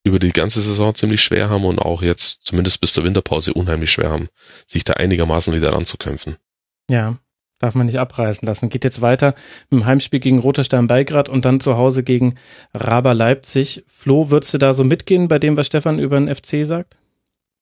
über 0.04 0.18
die 0.18 0.32
ganze 0.32 0.60
Saison 0.60 0.94
ziemlich 0.94 1.22
schwer 1.22 1.48
haben 1.48 1.64
und 1.64 1.78
auch 1.78 2.02
jetzt 2.02 2.42
zumindest 2.42 2.80
bis 2.80 2.92
zur 2.92 3.04
Winterpause 3.04 3.54
unheimlich 3.54 3.90
schwer 3.90 4.10
haben, 4.10 4.28
sich 4.68 4.84
da 4.84 4.92
einigermaßen 4.92 5.52
wieder 5.54 5.72
ranzukämpfen. 5.72 6.36
Ja, 6.90 7.18
darf 7.58 7.74
man 7.74 7.86
nicht 7.86 7.98
abreißen 7.98 8.46
lassen. 8.46 8.68
Geht 8.68 8.84
jetzt 8.84 9.00
weiter 9.00 9.34
mit 9.70 9.80
dem 9.80 9.86
Heimspiel 9.86 10.20
gegen 10.20 10.38
Roter 10.38 10.62
Stern 10.62 10.86
Belgrad 10.86 11.30
und 11.30 11.46
dann 11.46 11.60
zu 11.60 11.76
Hause 11.78 12.04
gegen 12.04 12.36
Raber 12.74 13.14
Leipzig. 13.14 13.84
Flo, 13.86 14.30
würdest 14.30 14.52
du 14.52 14.58
da 14.58 14.74
so 14.74 14.84
mitgehen 14.84 15.28
bei 15.28 15.38
dem, 15.38 15.56
was 15.56 15.66
Stefan 15.66 15.98
über 15.98 16.20
den 16.20 16.32
FC 16.32 16.66
sagt? 16.66 16.96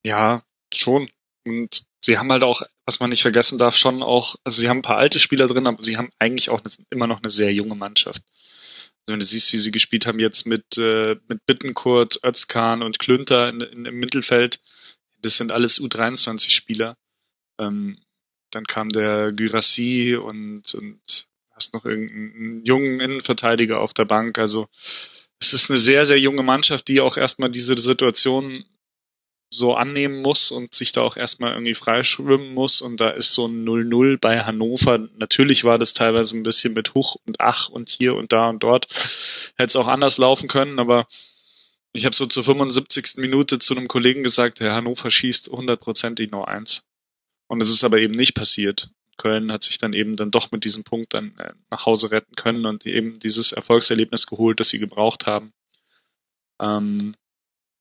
Ja, 0.03 0.43
schon. 0.75 1.09
Und 1.47 1.85
sie 2.01 2.19
haben 2.19 2.33
halt 2.33 2.43
auch, 2.43 2.63
was 2.87 2.99
man 2.99 3.11
nicht 3.11 3.23
vergessen 3.23 3.59
darf, 3.59 3.77
schon 3.77 4.03
auch, 4.03 4.35
also 4.43 4.61
sie 4.61 4.69
haben 4.69 4.79
ein 4.79 4.83
paar 4.83 4.99
alte 4.99 5.21
Spieler 5.21 5.47
drin, 5.47 5.69
aber 5.69 5.83
sie 5.83 5.97
haben 5.97 6.11
eigentlich 6.19 6.51
auch 6.51 6.61
eine, 6.61 6.73
immer 6.91 7.07
noch 7.07 7.23
eine 7.23 7.31
sehr 7.31 7.53
junge 7.55 7.77
Mannschaft. 7.77 8.23
Also 9.03 9.15
wenn 9.15 9.21
du 9.21 9.27
siehst, 9.27 9.53
wie 9.53 9.59
sie 9.59 9.71
gespielt 9.73 10.07
haben 10.07 10.21
jetzt 10.21 10.47
mit, 10.47 10.79
äh, 10.79 11.17
mit 11.29 11.45
Bittenkurt, 11.47 12.21
Özkan 12.25 12.83
und 12.83 12.99
Klünter 12.99 13.49
in, 13.49 13.61
in, 13.61 13.85
im 13.85 13.99
Mittelfeld, 13.99 14.61
das 15.23 15.37
sind 15.37 15.51
alles 15.53 15.81
U23-Spieler. 15.81 16.97
Ähm, 17.59 17.99
dann 18.51 18.65
kam 18.65 18.91
der 18.91 19.33
Gyrassi 19.33 20.15
und, 20.15 20.75
und 20.75 21.29
hast 21.51 21.75
noch 21.75 21.85
irgendeinen 21.85 22.65
jungen 22.65 23.01
Innenverteidiger 23.01 23.81
auf 23.81 23.93
der 23.95 24.05
Bank. 24.05 24.39
Also 24.39 24.69
es 25.41 25.53
ist 25.53 25.71
eine 25.71 25.79
sehr, 25.79 26.05
sehr 26.05 26.21
junge 26.21 26.43
Mannschaft, 26.43 26.87
die 26.89 27.01
auch 27.01 27.17
erstmal 27.17 27.51
diese 27.51 27.77
Situation 27.77 28.65
so 29.53 29.75
annehmen 29.75 30.23
muss 30.23 30.51
und 30.51 30.75
sich 30.75 30.93
da 30.93 31.03
auch 31.03 31.17
erstmal 31.17 31.53
irgendwie 31.53 31.75
freischwimmen 31.75 32.55
muss. 32.55 32.81
Und 32.81 33.01
da 33.01 33.11
ist 33.11 33.35
so 33.35 33.47
ein 33.47 33.65
0-0 33.67 34.19
bei 34.19 34.45
Hannover. 34.45 34.99
Natürlich 35.17 35.65
war 35.65 35.79
das 35.79 35.93
teilweise 35.93 36.37
ein 36.37 36.43
bisschen 36.43 36.73
mit 36.73 36.95
Huch 36.95 37.17
und 37.27 37.41
Ach 37.41 37.69
und 37.69 37.89
hier 37.89 38.15
und 38.15 38.33
da 38.33 38.49
und 38.49 38.63
dort. 38.63 38.87
Hätte 39.57 39.67
es 39.67 39.77
auch 39.77 39.89
anders 39.89 40.19
laufen 40.19 40.49
können, 40.49 40.79
aber 40.79 41.07
ich 41.93 42.07
habe 42.07 42.17
so 42.17 42.27
zur 42.27 42.45
75. 42.45 43.19
Minute 43.19 43.59
zu 43.59 43.77
einem 43.77 43.89
Kollegen 43.89 44.23
gesagt, 44.23 44.61
Herr 44.61 44.75
Hannover 44.75 45.11
schießt 45.11 45.49
hundertprozentig 45.49 46.31
nur 46.31 46.49
eins. 46.49 46.87
Und 47.47 47.63
es 47.63 47.71
ist 47.71 47.85
aber 47.85 47.99
eben 47.99 48.15
nicht 48.15 48.35
passiert. 48.35 48.89
Köln 49.19 49.53
hat 49.53 49.63
sich 49.63 49.77
dann 49.77 49.93
eben 49.93 50.17
dann 50.17 50.31
doch 50.31 50.51
mit 50.51 50.65
diesem 50.65 50.85
Punkt 50.85 51.13
dann 51.13 51.37
äh, 51.39 51.53
nach 51.71 51.85
Hause 51.85 52.11
retten 52.11 52.35
können 52.35 52.65
und 52.65 52.87
eben 52.87 53.19
dieses 53.19 53.53
Erfolgserlebnis 53.53 54.27
geholt, 54.27 54.59
das 54.59 54.71
sie 54.71 54.79
gebraucht 54.79 55.27
haben. 55.27 55.53
Ähm, 56.59 57.15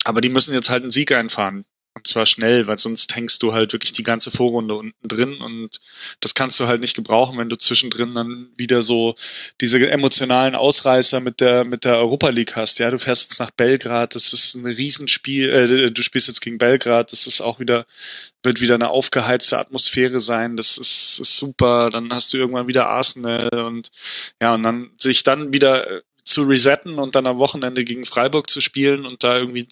aber 0.04 0.22
die 0.22 0.30
müssen 0.30 0.54
jetzt 0.54 0.70
halt 0.70 0.84
einen 0.84 0.92
Sieg 0.92 1.12
einfahren. 1.12 1.66
Und 1.94 2.08
zwar 2.08 2.26
schnell, 2.26 2.68
weil 2.68 2.78
sonst 2.80 3.14
hängst 3.18 3.44
du 3.44 3.52
halt 3.52 3.74
wirklich 3.74 3.92
die 3.92 4.04
ganze 4.04 4.32
Vorrunde 4.32 4.76
unten 4.76 5.08
drin 5.08 5.42
und 5.42 5.82
das 6.22 6.34
kannst 6.34 6.58
du 6.62 6.66
halt 6.66 6.80
nicht 6.80 6.96
gebrauchen, 6.96 7.38
wenn 7.38 7.50
du 7.50 7.58
zwischendrin 7.58 8.16
dann 8.16 8.48
wieder 8.56 8.82
so 8.82 9.16
diese 9.60 9.90
emotionalen 9.90 10.56
Ausreißer 10.56 11.20
mit 11.20 11.42
der 11.42 11.66
mit 11.66 11.84
der 11.84 11.98
Europa 11.98 12.30
League 12.30 12.56
hast. 12.56 12.80
Ja, 12.80 12.90
du 12.92 12.98
fährst 12.98 13.30
jetzt 13.30 13.40
nach 13.42 13.52
Belgrad, 13.52 14.16
das 14.16 14.32
ist 14.32 14.56
ein 14.56 14.66
Riesenspiel, 14.66 15.50
äh, 15.50 15.92
du 15.92 16.02
spielst 16.02 16.30
jetzt 16.30 16.40
gegen 16.40 16.58
Belgrad, 16.58 17.12
das 17.12 17.28
ist 17.28 17.42
auch 17.42 17.60
wieder 17.60 17.86
wird 18.42 18.62
wieder 18.62 18.76
eine 18.76 18.90
aufgeheizte 18.90 19.60
Atmosphäre 19.60 20.22
sein, 20.22 20.56
das 20.56 20.78
ist, 20.78 21.20
ist 21.20 21.38
super. 21.38 21.90
Dann 21.90 22.10
hast 22.14 22.32
du 22.32 22.38
irgendwann 22.38 22.70
wieder 22.70 22.88
Arsenal 22.88 23.50
und 23.66 23.92
ja 24.42 24.54
und 24.54 24.64
dann 24.64 24.92
sich 24.98 25.24
dann 25.24 25.52
wieder 25.52 26.04
zu 26.24 26.44
resetten 26.44 27.00
und 27.00 27.16
dann 27.16 27.28
am 27.28 27.38
Wochenende 27.38 27.84
gegen 27.84 28.06
Freiburg 28.06 28.50
zu 28.50 28.62
spielen 28.62 29.06
und 29.06 29.24
da 29.26 29.38
irgendwie 29.38 29.68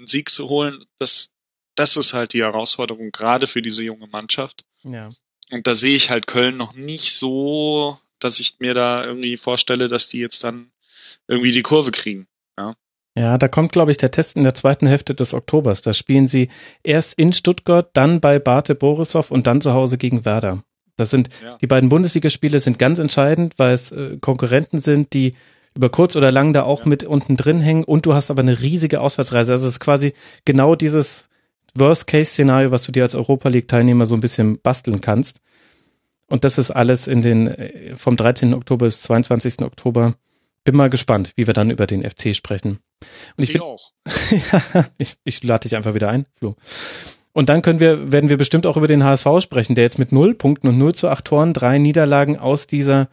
einen 0.00 0.06
Sieg 0.06 0.30
zu 0.30 0.48
holen, 0.48 0.84
das 0.98 1.32
das 1.76 1.96
ist 1.96 2.12
halt 2.12 2.34
die 2.34 2.42
Herausforderung, 2.42 3.10
gerade 3.10 3.46
für 3.46 3.62
diese 3.62 3.82
junge 3.82 4.06
Mannschaft. 4.06 4.64
Ja. 4.82 5.10
Und 5.50 5.66
da 5.66 5.74
sehe 5.74 5.96
ich 5.96 6.10
halt 6.10 6.26
Köln 6.26 6.56
noch 6.56 6.74
nicht 6.74 7.14
so, 7.16 7.98
dass 8.18 8.38
ich 8.38 8.56
mir 8.58 8.74
da 8.74 9.04
irgendwie 9.04 9.36
vorstelle, 9.36 9.88
dass 9.88 10.08
die 10.08 10.18
jetzt 10.18 10.44
dann 10.44 10.72
irgendwie 11.26 11.52
die 11.52 11.62
Kurve 11.62 11.90
kriegen. 11.90 12.26
Ja. 12.58 12.76
Ja, 13.16 13.38
da 13.38 13.48
kommt, 13.48 13.72
glaube 13.72 13.90
ich, 13.90 13.96
der 13.96 14.10
Test 14.10 14.36
in 14.36 14.44
der 14.44 14.54
zweiten 14.54 14.86
Hälfte 14.86 15.14
des 15.14 15.34
Oktobers. 15.34 15.82
Da 15.82 15.94
spielen 15.94 16.28
sie 16.28 16.48
erst 16.82 17.14
in 17.14 17.32
Stuttgart, 17.32 17.90
dann 17.94 18.20
bei 18.20 18.38
Bate 18.38 18.74
Borisov 18.74 19.30
und 19.30 19.46
dann 19.46 19.60
zu 19.60 19.72
Hause 19.72 19.98
gegen 19.98 20.24
Werder. 20.24 20.62
Das 20.96 21.10
sind 21.10 21.30
ja. 21.42 21.56
die 21.58 21.66
beiden 21.66 21.88
Bundesligaspiele 21.88 22.60
sind 22.60 22.78
ganz 22.78 22.98
entscheidend, 22.98 23.58
weil 23.58 23.72
es 23.72 23.90
äh, 23.90 24.18
Konkurrenten 24.20 24.78
sind, 24.78 25.12
die 25.14 25.34
über 25.74 25.88
kurz 25.88 26.16
oder 26.16 26.30
lang 26.30 26.52
da 26.52 26.62
auch 26.62 26.80
ja. 26.80 26.88
mit 26.88 27.04
unten 27.04 27.36
drin 27.36 27.60
hängen 27.60 27.84
und 27.84 28.06
du 28.06 28.14
hast 28.14 28.30
aber 28.30 28.40
eine 28.40 28.60
riesige 28.60 29.00
Auswärtsreise. 29.00 29.52
Also 29.52 29.66
es 29.66 29.74
ist 29.74 29.80
quasi 29.80 30.12
genau 30.44 30.74
dieses 30.74 31.28
Worst-Case-Szenario, 31.74 32.70
was 32.70 32.84
du 32.84 32.92
dir 32.92 33.04
als 33.04 33.14
Europa 33.14 33.48
League-Teilnehmer 33.48 34.06
so 34.06 34.14
ein 34.14 34.20
bisschen 34.20 34.60
basteln 34.60 35.00
kannst. 35.00 35.40
Und 36.28 36.44
das 36.44 36.58
ist 36.58 36.70
alles 36.70 37.06
in 37.06 37.22
den, 37.22 37.48
äh, 37.48 37.96
vom 37.96 38.16
13. 38.16 38.54
Oktober 38.54 38.86
bis 38.86 39.02
22. 39.02 39.62
Oktober. 39.62 40.14
Bin 40.64 40.76
mal 40.76 40.90
gespannt, 40.90 41.32
wie 41.36 41.46
wir 41.46 41.54
dann 41.54 41.70
über 41.70 41.86
den 41.86 42.08
FC 42.08 42.34
sprechen. 42.34 42.78
Und 43.36 43.44
ich, 43.44 43.50
ich 43.50 43.52
bin, 43.54 43.62
auch. 43.62 43.92
ja, 44.52 44.86
ich, 44.98 45.16
ich 45.24 45.42
lade 45.42 45.62
dich 45.62 45.76
einfach 45.76 45.94
wieder 45.94 46.08
ein, 46.08 46.26
Flo. 46.38 46.54
Und 47.32 47.48
dann 47.48 47.62
können 47.62 47.80
wir, 47.80 48.12
werden 48.12 48.28
wir 48.28 48.36
bestimmt 48.36 48.66
auch 48.66 48.76
über 48.76 48.88
den 48.88 49.04
HSV 49.04 49.26
sprechen, 49.40 49.74
der 49.74 49.84
jetzt 49.84 49.98
mit 49.98 50.12
null 50.12 50.34
Punkten 50.34 50.68
und 50.68 50.78
0 50.78 50.94
zu 50.94 51.08
8 51.08 51.24
Toren, 51.24 51.52
drei 51.52 51.78
Niederlagen 51.78 52.36
aus 52.36 52.66
dieser 52.66 53.08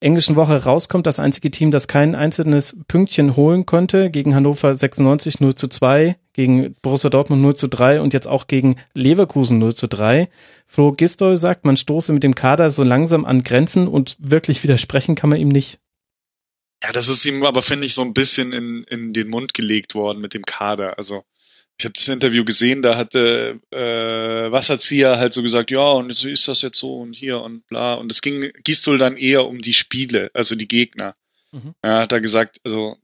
englischen 0.00 0.36
Woche 0.36 0.64
rauskommt. 0.64 1.06
Das 1.06 1.18
einzige 1.18 1.50
Team, 1.50 1.70
das 1.70 1.88
kein 1.88 2.14
einzelnes 2.14 2.80
Pünktchen 2.88 3.36
holen 3.36 3.66
konnte, 3.66 4.10
gegen 4.10 4.34
Hannover 4.34 4.74
96 4.74 5.40
0 5.40 5.54
zu 5.54 5.68
2, 5.68 6.16
gegen 6.32 6.74
Borussia 6.82 7.10
Dortmund 7.10 7.42
0 7.42 7.56
zu 7.56 7.68
3 7.68 8.00
und 8.00 8.12
jetzt 8.12 8.26
auch 8.26 8.46
gegen 8.46 8.76
Leverkusen 8.94 9.58
0 9.58 9.74
zu 9.74 9.88
3. 9.88 10.28
Flo 10.66 10.92
Gistol 10.92 11.36
sagt, 11.36 11.64
man 11.64 11.76
stoße 11.76 12.12
mit 12.12 12.22
dem 12.22 12.34
Kader 12.34 12.70
so 12.70 12.82
langsam 12.82 13.24
an 13.24 13.42
Grenzen 13.42 13.88
und 13.88 14.16
wirklich 14.18 14.62
widersprechen 14.62 15.14
kann 15.14 15.30
man 15.30 15.38
ihm 15.38 15.48
nicht. 15.48 15.78
Ja, 16.82 16.92
das 16.92 17.08
ist 17.08 17.24
ihm 17.24 17.44
aber, 17.44 17.62
finde 17.62 17.86
ich, 17.86 17.94
so 17.94 18.02
ein 18.02 18.12
bisschen 18.12 18.52
in, 18.52 18.84
in 18.84 19.12
den 19.14 19.28
Mund 19.28 19.54
gelegt 19.54 19.94
worden 19.94 20.20
mit 20.20 20.34
dem 20.34 20.42
Kader. 20.42 20.98
Also 20.98 21.24
ich 21.76 21.84
habe 21.84 21.92
das 21.92 22.08
Interview 22.08 22.44
gesehen, 22.44 22.82
da 22.82 22.96
hatte 22.96 23.60
äh, 23.70 24.50
Wasserzieher 24.52 25.16
halt 25.18 25.34
so 25.34 25.42
gesagt, 25.42 25.70
ja, 25.70 25.80
und 25.80 26.14
so 26.14 26.28
ist 26.28 26.46
das 26.46 26.62
jetzt 26.62 26.78
so 26.78 27.00
und 27.00 27.12
hier 27.12 27.40
und 27.40 27.66
bla. 27.66 27.94
Und 27.94 28.12
es 28.12 28.22
ging 28.22 28.52
Gistol 28.62 28.98
dann 28.98 29.16
eher 29.16 29.46
um 29.46 29.60
die 29.60 29.72
Spiele, 29.72 30.30
also 30.34 30.54
die 30.54 30.68
Gegner. 30.68 31.16
Mhm. 31.50 31.74
Ja, 31.84 32.00
hat 32.00 32.12
er 32.12 32.20
gesagt, 32.20 32.60
also 32.64 32.96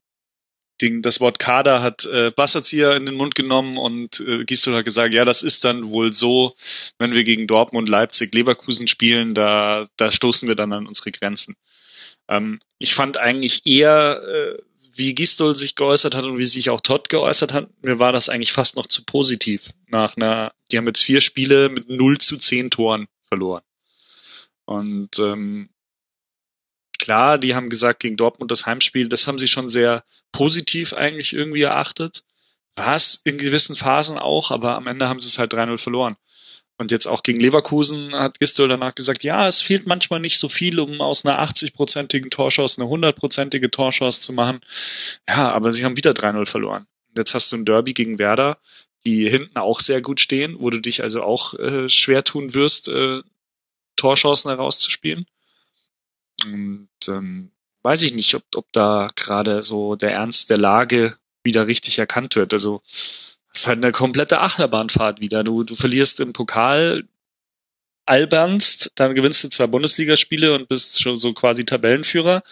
den, 0.81 1.03
das 1.03 1.21
Wort 1.21 1.39
Kader 1.39 1.83
hat 1.83 2.05
äh, 2.07 2.33
Wasserzieher 2.37 2.97
in 2.97 3.07
den 3.07 3.17
Mund 3.17 3.35
genommen 3.35 3.77
und 3.77 4.21
äh, 4.21 4.45
Gistol 4.45 4.75
hat 4.75 4.85
gesagt, 4.85 5.15
ja, 5.15 5.25
das 5.25 5.43
ist 5.43 5.65
dann 5.65 5.91
wohl 5.91 6.13
so, 6.13 6.55
wenn 6.99 7.13
wir 7.13 7.25
gegen 7.25 7.47
Dortmund, 7.47 7.89
Leipzig, 7.89 8.35
Leverkusen 8.35 8.89
spielen, 8.89 9.35
da, 9.35 9.85
da 9.97 10.11
stoßen 10.11 10.49
wir 10.49 10.55
dann 10.55 10.73
an 10.73 10.87
unsere 10.87 11.11
Grenzen. 11.11 11.57
Ähm, 12.29 12.61
ich 12.79 12.95
fand 12.95 13.17
eigentlich 13.17 13.67
eher 13.67 14.23
äh, 14.23 14.63
wie 14.95 15.15
Gistol 15.15 15.55
sich 15.55 15.75
geäußert 15.75 16.15
hat 16.15 16.25
und 16.25 16.39
wie 16.39 16.47
sich 16.47 16.71
auch 16.71 16.81
Todd 16.81 17.09
geäußert 17.09 17.53
hat, 17.53 17.69
mir 17.83 17.99
war 17.99 18.13
das 18.13 18.29
eigentlich 18.29 18.53
fast 18.53 18.77
noch 18.77 18.87
zu 18.87 19.05
positiv. 19.05 19.71
Nach 19.89 20.17
einer, 20.17 20.53
die 20.71 20.79
haben 20.79 20.87
jetzt 20.87 21.03
vier 21.03 21.21
Spiele 21.21 21.69
mit 21.69 21.89
0 21.89 22.19
zu 22.19 22.37
10 22.37 22.71
Toren 22.71 23.07
verloren. 23.29 23.63
Und 24.65 25.19
ähm, 25.19 25.71
klar, 26.99 27.39
die 27.39 27.55
haben 27.55 27.71
gesagt, 27.71 28.01
gegen 28.01 28.17
Dortmund 28.17 28.51
das 28.51 28.67
Heimspiel, 28.67 29.09
das 29.09 29.27
haben 29.27 29.39
sie 29.39 29.49
schon 29.49 29.69
sehr 29.69 30.05
positiv 30.33 30.93
eigentlich 30.93 31.33
irgendwie 31.33 31.63
erachtet. 31.63 32.23
War 32.77 32.95
es 32.95 33.21
in 33.25 33.39
gewissen 33.39 33.77
Phasen 33.77 34.19
auch, 34.19 34.51
aber 34.51 34.77
am 34.77 34.87
Ende 34.87 35.09
haben 35.09 35.21
sie 35.21 35.29
es 35.29 35.39
halt 35.39 35.53
3-0 35.53 35.79
verloren. 35.79 36.17
Und 36.81 36.91
jetzt 36.91 37.07
auch 37.07 37.23
gegen 37.23 37.41
Leverkusen 37.41 38.15
hat 38.15 38.41
Gistol 38.41 38.69
danach 38.69 38.95
gesagt, 38.95 39.23
ja, 39.23 39.47
es 39.47 39.61
fehlt 39.61 39.87
manchmal 39.87 40.19
nicht 40.19 40.39
so 40.39 40.49
viel, 40.49 40.81
um 40.81 41.03
aus 41.03 41.27
einer 41.27 41.39
80-prozentigen 41.47 42.31
Torchance 42.31 42.81
eine 42.81 42.91
100-prozentige 42.91 43.71
Torchance 43.71 44.23
zu 44.23 44.33
machen. 44.33 44.63
Ja, 45.29 45.53
aber 45.53 45.75
sie 45.75 45.85
haben 45.85 45.99
wieder 45.99 46.13
3-0 46.13 46.47
verloren. 46.47 46.87
Jetzt 47.15 47.35
hast 47.35 47.53
du 47.53 47.57
ein 47.57 47.67
Derby 47.67 47.93
gegen 47.93 48.19
Werder, 48.19 48.57
die 49.05 49.29
hinten 49.29 49.59
auch 49.59 49.81
sehr 49.81 50.01
gut 50.01 50.21
stehen, 50.21 50.57
wo 50.59 50.71
du 50.71 50.81
dich 50.81 51.03
also 51.03 51.23
auch 51.23 51.53
äh, 51.59 51.91
schwer 51.91 52.25
tun 52.25 52.55
wirst, 52.55 52.89
äh, 52.89 53.21
Torchancen 53.97 54.51
herauszuspielen. 54.51 55.27
Und 56.47 56.89
ähm, 57.09 57.51
weiß 57.83 58.05
ich 58.05 58.15
nicht, 58.15 58.35
ob, 58.35 58.45
ob 58.55 58.73
da 58.73 59.11
gerade 59.17 59.63
so 59.63 59.97
der 59.97 60.13
Ernst 60.13 60.49
der 60.49 60.57
Lage 60.57 61.19
wieder 61.43 61.67
richtig 61.67 61.99
erkannt 61.99 62.37
wird. 62.37 62.55
Also 62.55 62.81
das 63.53 63.63
ist 63.63 63.67
halt 63.67 63.79
eine 63.79 63.93
komplette 63.93 64.41
Achterbahnfahrt 64.41 65.21
wieder. 65.21 65.45
Du, 65.45 65.65
du 65.65 65.75
verlierst 65.75 66.21
im 66.21 66.33
Pokal, 66.33 67.05
albernst, 68.07 68.93
dann 68.97 69.15
gewinnst 69.15 69.45
du 69.45 69.49
zwei 69.49 69.67
Bundesligaspiele 69.69 70.53
und 70.55 70.69
bist 70.69 71.01
schon 71.01 71.17
so 71.17 71.33
quasi 71.33 71.65
Tabellenführer. 71.65 72.43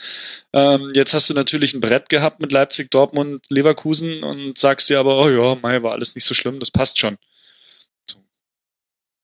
Ähm, 0.53 0.93
jetzt 0.95 1.15
hast 1.15 1.31
du 1.31 1.35
natürlich 1.35 1.75
ein 1.75 1.81
Brett 1.81 2.09
gehabt 2.09 2.41
mit 2.41 2.53
Leipzig, 2.53 2.91
Dortmund, 2.91 3.45
Leverkusen 3.49 4.23
und 4.23 4.57
sagst 4.57 4.89
dir 4.89 5.01
aber, 5.01 5.19
oh 5.19 5.29
ja, 5.29 5.57
Mai 5.61 5.83
war 5.83 5.93
alles 5.93 6.15
nicht 6.15 6.25
so 6.25 6.35
schlimm, 6.35 6.61
das 6.61 6.71
passt 6.71 6.99
schon. 6.99 7.19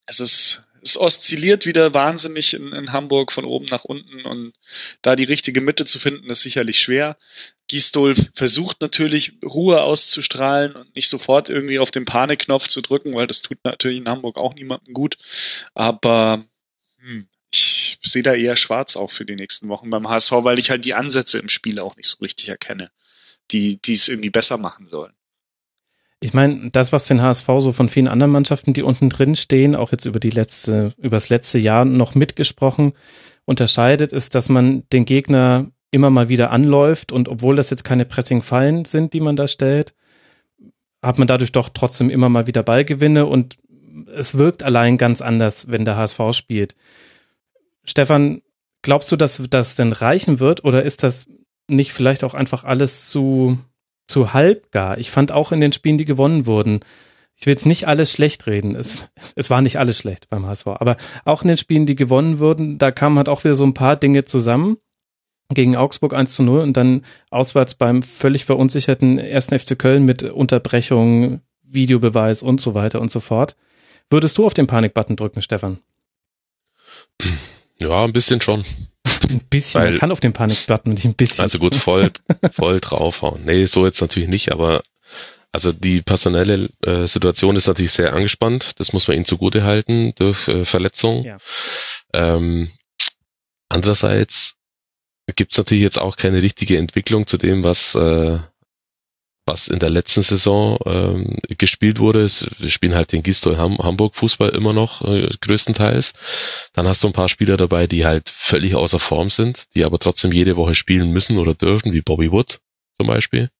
Es 0.06 0.20
ist, 0.20 0.64
es 0.84 0.98
oszilliert 0.98 1.64
wieder 1.64 1.94
wahnsinnig 1.94 2.54
in, 2.54 2.72
in 2.72 2.92
Hamburg 2.92 3.32
von 3.32 3.44
oben 3.44 3.64
nach 3.66 3.84
unten 3.84 4.24
und 4.26 4.52
da 5.00 5.16
die 5.16 5.24
richtige 5.24 5.60
Mitte 5.60 5.86
zu 5.86 5.98
finden, 5.98 6.28
ist 6.28 6.42
sicherlich 6.42 6.78
schwer. 6.78 7.16
Gisdol 7.68 8.14
versucht 8.34 8.82
natürlich 8.82 9.32
Ruhe 9.42 9.82
auszustrahlen 9.82 10.72
und 10.76 10.94
nicht 10.94 11.08
sofort 11.08 11.48
irgendwie 11.48 11.78
auf 11.78 11.90
den 11.90 12.04
Panikknopf 12.04 12.68
zu 12.68 12.82
drücken, 12.82 13.14
weil 13.14 13.26
das 13.26 13.40
tut 13.40 13.58
natürlich 13.64 13.98
in 13.98 14.08
Hamburg 14.08 14.36
auch 14.36 14.54
niemandem 14.54 14.92
gut. 14.92 15.16
Aber 15.72 16.44
hm, 16.98 17.28
ich 17.50 17.98
sehe 18.02 18.22
da 18.22 18.34
eher 18.34 18.56
schwarz 18.56 18.96
auch 18.96 19.10
für 19.10 19.24
die 19.24 19.36
nächsten 19.36 19.68
Wochen 19.68 19.88
beim 19.88 20.08
HSV, 20.08 20.32
weil 20.32 20.58
ich 20.58 20.70
halt 20.70 20.84
die 20.84 20.94
Ansätze 20.94 21.38
im 21.38 21.48
Spiel 21.48 21.78
auch 21.78 21.96
nicht 21.96 22.08
so 22.08 22.18
richtig 22.20 22.48
erkenne, 22.50 22.90
die 23.50 23.80
es 23.88 24.08
irgendwie 24.08 24.30
besser 24.30 24.58
machen 24.58 24.88
sollen. 24.88 25.14
Ich 26.24 26.32
meine, 26.32 26.70
das, 26.70 26.90
was 26.90 27.04
den 27.04 27.20
HSV 27.20 27.46
so 27.58 27.72
von 27.72 27.90
vielen 27.90 28.08
anderen 28.08 28.32
Mannschaften, 28.32 28.72
die 28.72 28.82
unten 28.82 29.10
drin 29.10 29.36
stehen, 29.36 29.76
auch 29.76 29.92
jetzt 29.92 30.06
über 30.06 30.18
die 30.18 30.30
letzte, 30.30 30.94
über 30.96 31.16
das 31.16 31.28
letzte 31.28 31.58
Jahr 31.58 31.84
noch 31.84 32.14
mitgesprochen, 32.14 32.94
unterscheidet, 33.44 34.10
ist, 34.10 34.34
dass 34.34 34.48
man 34.48 34.88
den 34.90 35.04
Gegner 35.04 35.70
immer 35.90 36.08
mal 36.08 36.30
wieder 36.30 36.50
anläuft 36.50 37.12
und 37.12 37.28
obwohl 37.28 37.56
das 37.56 37.68
jetzt 37.68 37.84
keine 37.84 38.06
Pressing-Fallen 38.06 38.86
sind, 38.86 39.12
die 39.12 39.20
man 39.20 39.36
da 39.36 39.46
stellt, 39.46 39.94
hat 41.02 41.18
man 41.18 41.28
dadurch 41.28 41.52
doch 41.52 41.68
trotzdem 41.68 42.08
immer 42.08 42.30
mal 42.30 42.46
wieder 42.46 42.62
Ballgewinne 42.62 43.26
und 43.26 43.58
es 44.14 44.38
wirkt 44.38 44.62
allein 44.62 44.96
ganz 44.96 45.20
anders, 45.20 45.70
wenn 45.70 45.84
der 45.84 45.98
HSV 45.98 46.20
spielt. 46.32 46.74
Stefan, 47.84 48.40
glaubst 48.80 49.12
du, 49.12 49.16
dass 49.16 49.42
das 49.50 49.74
denn 49.74 49.92
reichen 49.92 50.40
wird 50.40 50.64
oder 50.64 50.84
ist 50.84 51.02
das 51.02 51.26
nicht 51.68 51.92
vielleicht 51.92 52.24
auch 52.24 52.32
einfach 52.32 52.64
alles 52.64 53.10
zu 53.10 53.58
zu 54.06 54.32
halb 54.32 54.70
gar. 54.70 54.98
Ich 54.98 55.10
fand 55.10 55.32
auch 55.32 55.52
in 55.52 55.60
den 55.60 55.72
Spielen, 55.72 55.98
die 55.98 56.04
gewonnen 56.04 56.46
wurden, 56.46 56.80
ich 57.36 57.46
will 57.46 57.52
jetzt 57.52 57.66
nicht 57.66 57.88
alles 57.88 58.12
schlecht 58.12 58.46
reden. 58.46 58.74
Es, 58.74 59.10
es 59.34 59.50
war 59.50 59.60
nicht 59.60 59.78
alles 59.78 59.98
schlecht 59.98 60.28
beim 60.30 60.46
HSV, 60.46 60.66
aber 60.68 60.96
auch 61.24 61.42
in 61.42 61.48
den 61.48 61.58
Spielen, 61.58 61.86
die 61.86 61.96
gewonnen 61.96 62.38
wurden, 62.38 62.78
da 62.78 62.90
kamen 62.90 63.18
halt 63.18 63.28
auch 63.28 63.44
wieder 63.44 63.56
so 63.56 63.64
ein 63.64 63.74
paar 63.74 63.96
Dinge 63.96 64.24
zusammen. 64.24 64.78
Gegen 65.50 65.76
Augsburg 65.76 66.14
1 66.14 66.34
zu 66.34 66.42
0 66.42 66.60
und 66.60 66.76
dann 66.76 67.04
auswärts 67.30 67.74
beim 67.74 68.02
völlig 68.02 68.46
verunsicherten 68.46 69.18
1. 69.18 69.48
FC 69.48 69.78
Köln 69.78 70.06
mit 70.06 70.22
Unterbrechung, 70.22 71.42
Videobeweis 71.62 72.42
und 72.42 72.62
so 72.62 72.72
weiter 72.72 73.00
und 73.00 73.10
so 73.10 73.20
fort. 73.20 73.54
Würdest 74.08 74.38
du 74.38 74.46
auf 74.46 74.54
den 74.54 74.66
Panikbutton 74.66 75.16
drücken, 75.16 75.42
Stefan? 75.42 75.80
Ja, 77.76 78.04
ein 78.04 78.14
bisschen 78.14 78.40
schon. 78.40 78.64
Ein 79.28 79.40
bisschen, 79.50 79.80
Weil, 79.80 79.90
man 79.90 80.00
kann 80.00 80.12
auf 80.12 80.20
den 80.20 80.32
Panikbutton 80.32 80.92
nicht 80.92 81.04
ein 81.04 81.14
bisschen. 81.14 81.42
Also 81.42 81.58
gut, 81.58 81.74
voll, 81.74 82.10
voll 82.52 82.80
draufhauen. 82.80 83.44
Nee, 83.44 83.66
so 83.66 83.86
jetzt 83.86 84.00
natürlich 84.00 84.28
nicht, 84.28 84.52
aber 84.52 84.82
also 85.52 85.72
die 85.72 86.02
personelle 86.02 86.68
äh, 86.82 87.06
Situation 87.06 87.54
ist 87.56 87.68
natürlich 87.68 87.92
sehr 87.92 88.12
angespannt. 88.12 88.80
Das 88.80 88.92
muss 88.92 89.06
man 89.06 89.16
ihnen 89.16 89.24
zugute 89.24 89.62
halten 89.62 90.12
durch 90.16 90.48
äh, 90.48 90.64
Verletzungen. 90.64 91.24
Ja. 91.24 91.38
Ähm, 92.12 92.70
andererseits 93.68 94.56
gibt 95.36 95.52
es 95.52 95.58
natürlich 95.58 95.84
jetzt 95.84 96.00
auch 96.00 96.16
keine 96.16 96.42
richtige 96.42 96.76
Entwicklung 96.76 97.26
zu 97.26 97.38
dem, 97.38 97.62
was 97.62 97.94
äh, 97.94 98.40
was 99.46 99.68
in 99.68 99.78
der 99.78 99.90
letzten 99.90 100.22
Saison 100.22 100.78
ähm, 100.86 101.38
gespielt 101.58 101.98
wurde. 101.98 102.22
Wir 102.22 102.70
spielen 102.70 102.94
halt 102.94 103.12
den 103.12 103.22
Gistol 103.22 103.56
Ham 103.58 103.78
Hamburg 103.78 104.14
Fußball 104.14 104.50
immer 104.50 104.72
noch 104.72 105.02
äh, 105.02 105.28
größtenteils. 105.40 106.14
Dann 106.72 106.88
hast 106.88 107.04
du 107.04 107.08
ein 107.08 107.12
paar 107.12 107.28
Spieler 107.28 107.56
dabei, 107.56 107.86
die 107.86 108.06
halt 108.06 108.30
völlig 108.30 108.74
außer 108.74 108.98
Form 108.98 109.30
sind, 109.30 109.74
die 109.74 109.84
aber 109.84 109.98
trotzdem 109.98 110.32
jede 110.32 110.56
Woche 110.56 110.74
spielen 110.74 111.10
müssen 111.10 111.38
oder 111.38 111.54
dürfen, 111.54 111.92
wie 111.92 112.00
Bobby 112.00 112.30
Wood 112.32 112.60
zum 112.96 113.06
Beispiel. 113.06 113.50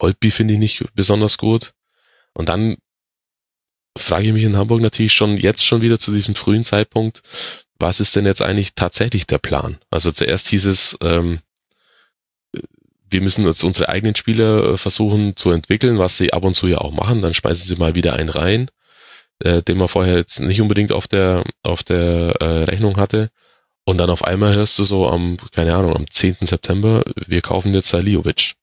Holtby 0.00 0.30
finde 0.30 0.54
ich 0.54 0.60
nicht 0.60 0.84
besonders 0.94 1.38
gut. 1.38 1.72
Und 2.34 2.48
dann 2.48 2.76
frage 3.96 4.28
ich 4.28 4.32
mich 4.32 4.44
in 4.44 4.56
Hamburg 4.56 4.80
natürlich 4.80 5.12
schon 5.12 5.36
jetzt 5.36 5.64
schon 5.64 5.82
wieder 5.82 5.98
zu 5.98 6.12
diesem 6.12 6.34
frühen 6.34 6.64
Zeitpunkt, 6.64 7.22
was 7.78 8.00
ist 8.00 8.14
denn 8.16 8.26
jetzt 8.26 8.42
eigentlich 8.42 8.74
tatsächlich 8.74 9.26
der 9.26 9.38
Plan? 9.38 9.78
Also 9.90 10.12
zuerst 10.12 10.48
hieß 10.48 10.66
es, 10.66 10.98
ähm, 11.00 11.40
wir 13.10 13.20
müssen 13.20 13.44
jetzt 13.44 13.64
unsere 13.64 13.88
eigenen 13.88 14.14
Spieler 14.14 14.72
äh, 14.72 14.76
versuchen 14.76 15.36
zu 15.36 15.50
entwickeln, 15.50 15.98
was 15.98 16.16
sie 16.16 16.32
ab 16.32 16.44
und 16.44 16.54
zu 16.54 16.68
ja 16.68 16.78
auch 16.78 16.92
machen. 16.92 17.22
Dann 17.22 17.34
speisen 17.34 17.66
sie 17.66 17.76
mal 17.76 17.94
wieder 17.94 18.14
einen 18.14 18.28
rein, 18.28 18.70
äh, 19.40 19.62
den 19.62 19.78
man 19.78 19.88
vorher 19.88 20.16
jetzt 20.16 20.40
nicht 20.40 20.60
unbedingt 20.60 20.92
auf 20.92 21.08
der 21.08 21.44
auf 21.62 21.82
der 21.82 22.36
äh, 22.40 22.64
Rechnung 22.64 22.96
hatte. 22.96 23.30
Und 23.84 23.98
dann 23.98 24.10
auf 24.10 24.24
einmal 24.24 24.54
hörst 24.54 24.78
du 24.78 24.84
so 24.84 25.08
am, 25.08 25.38
keine 25.52 25.74
Ahnung, 25.74 25.96
am 25.96 26.08
10. 26.08 26.36
September, 26.42 27.02
wir 27.26 27.40
kaufen 27.40 27.74
jetzt 27.74 27.88
Saliovic, 27.88 28.54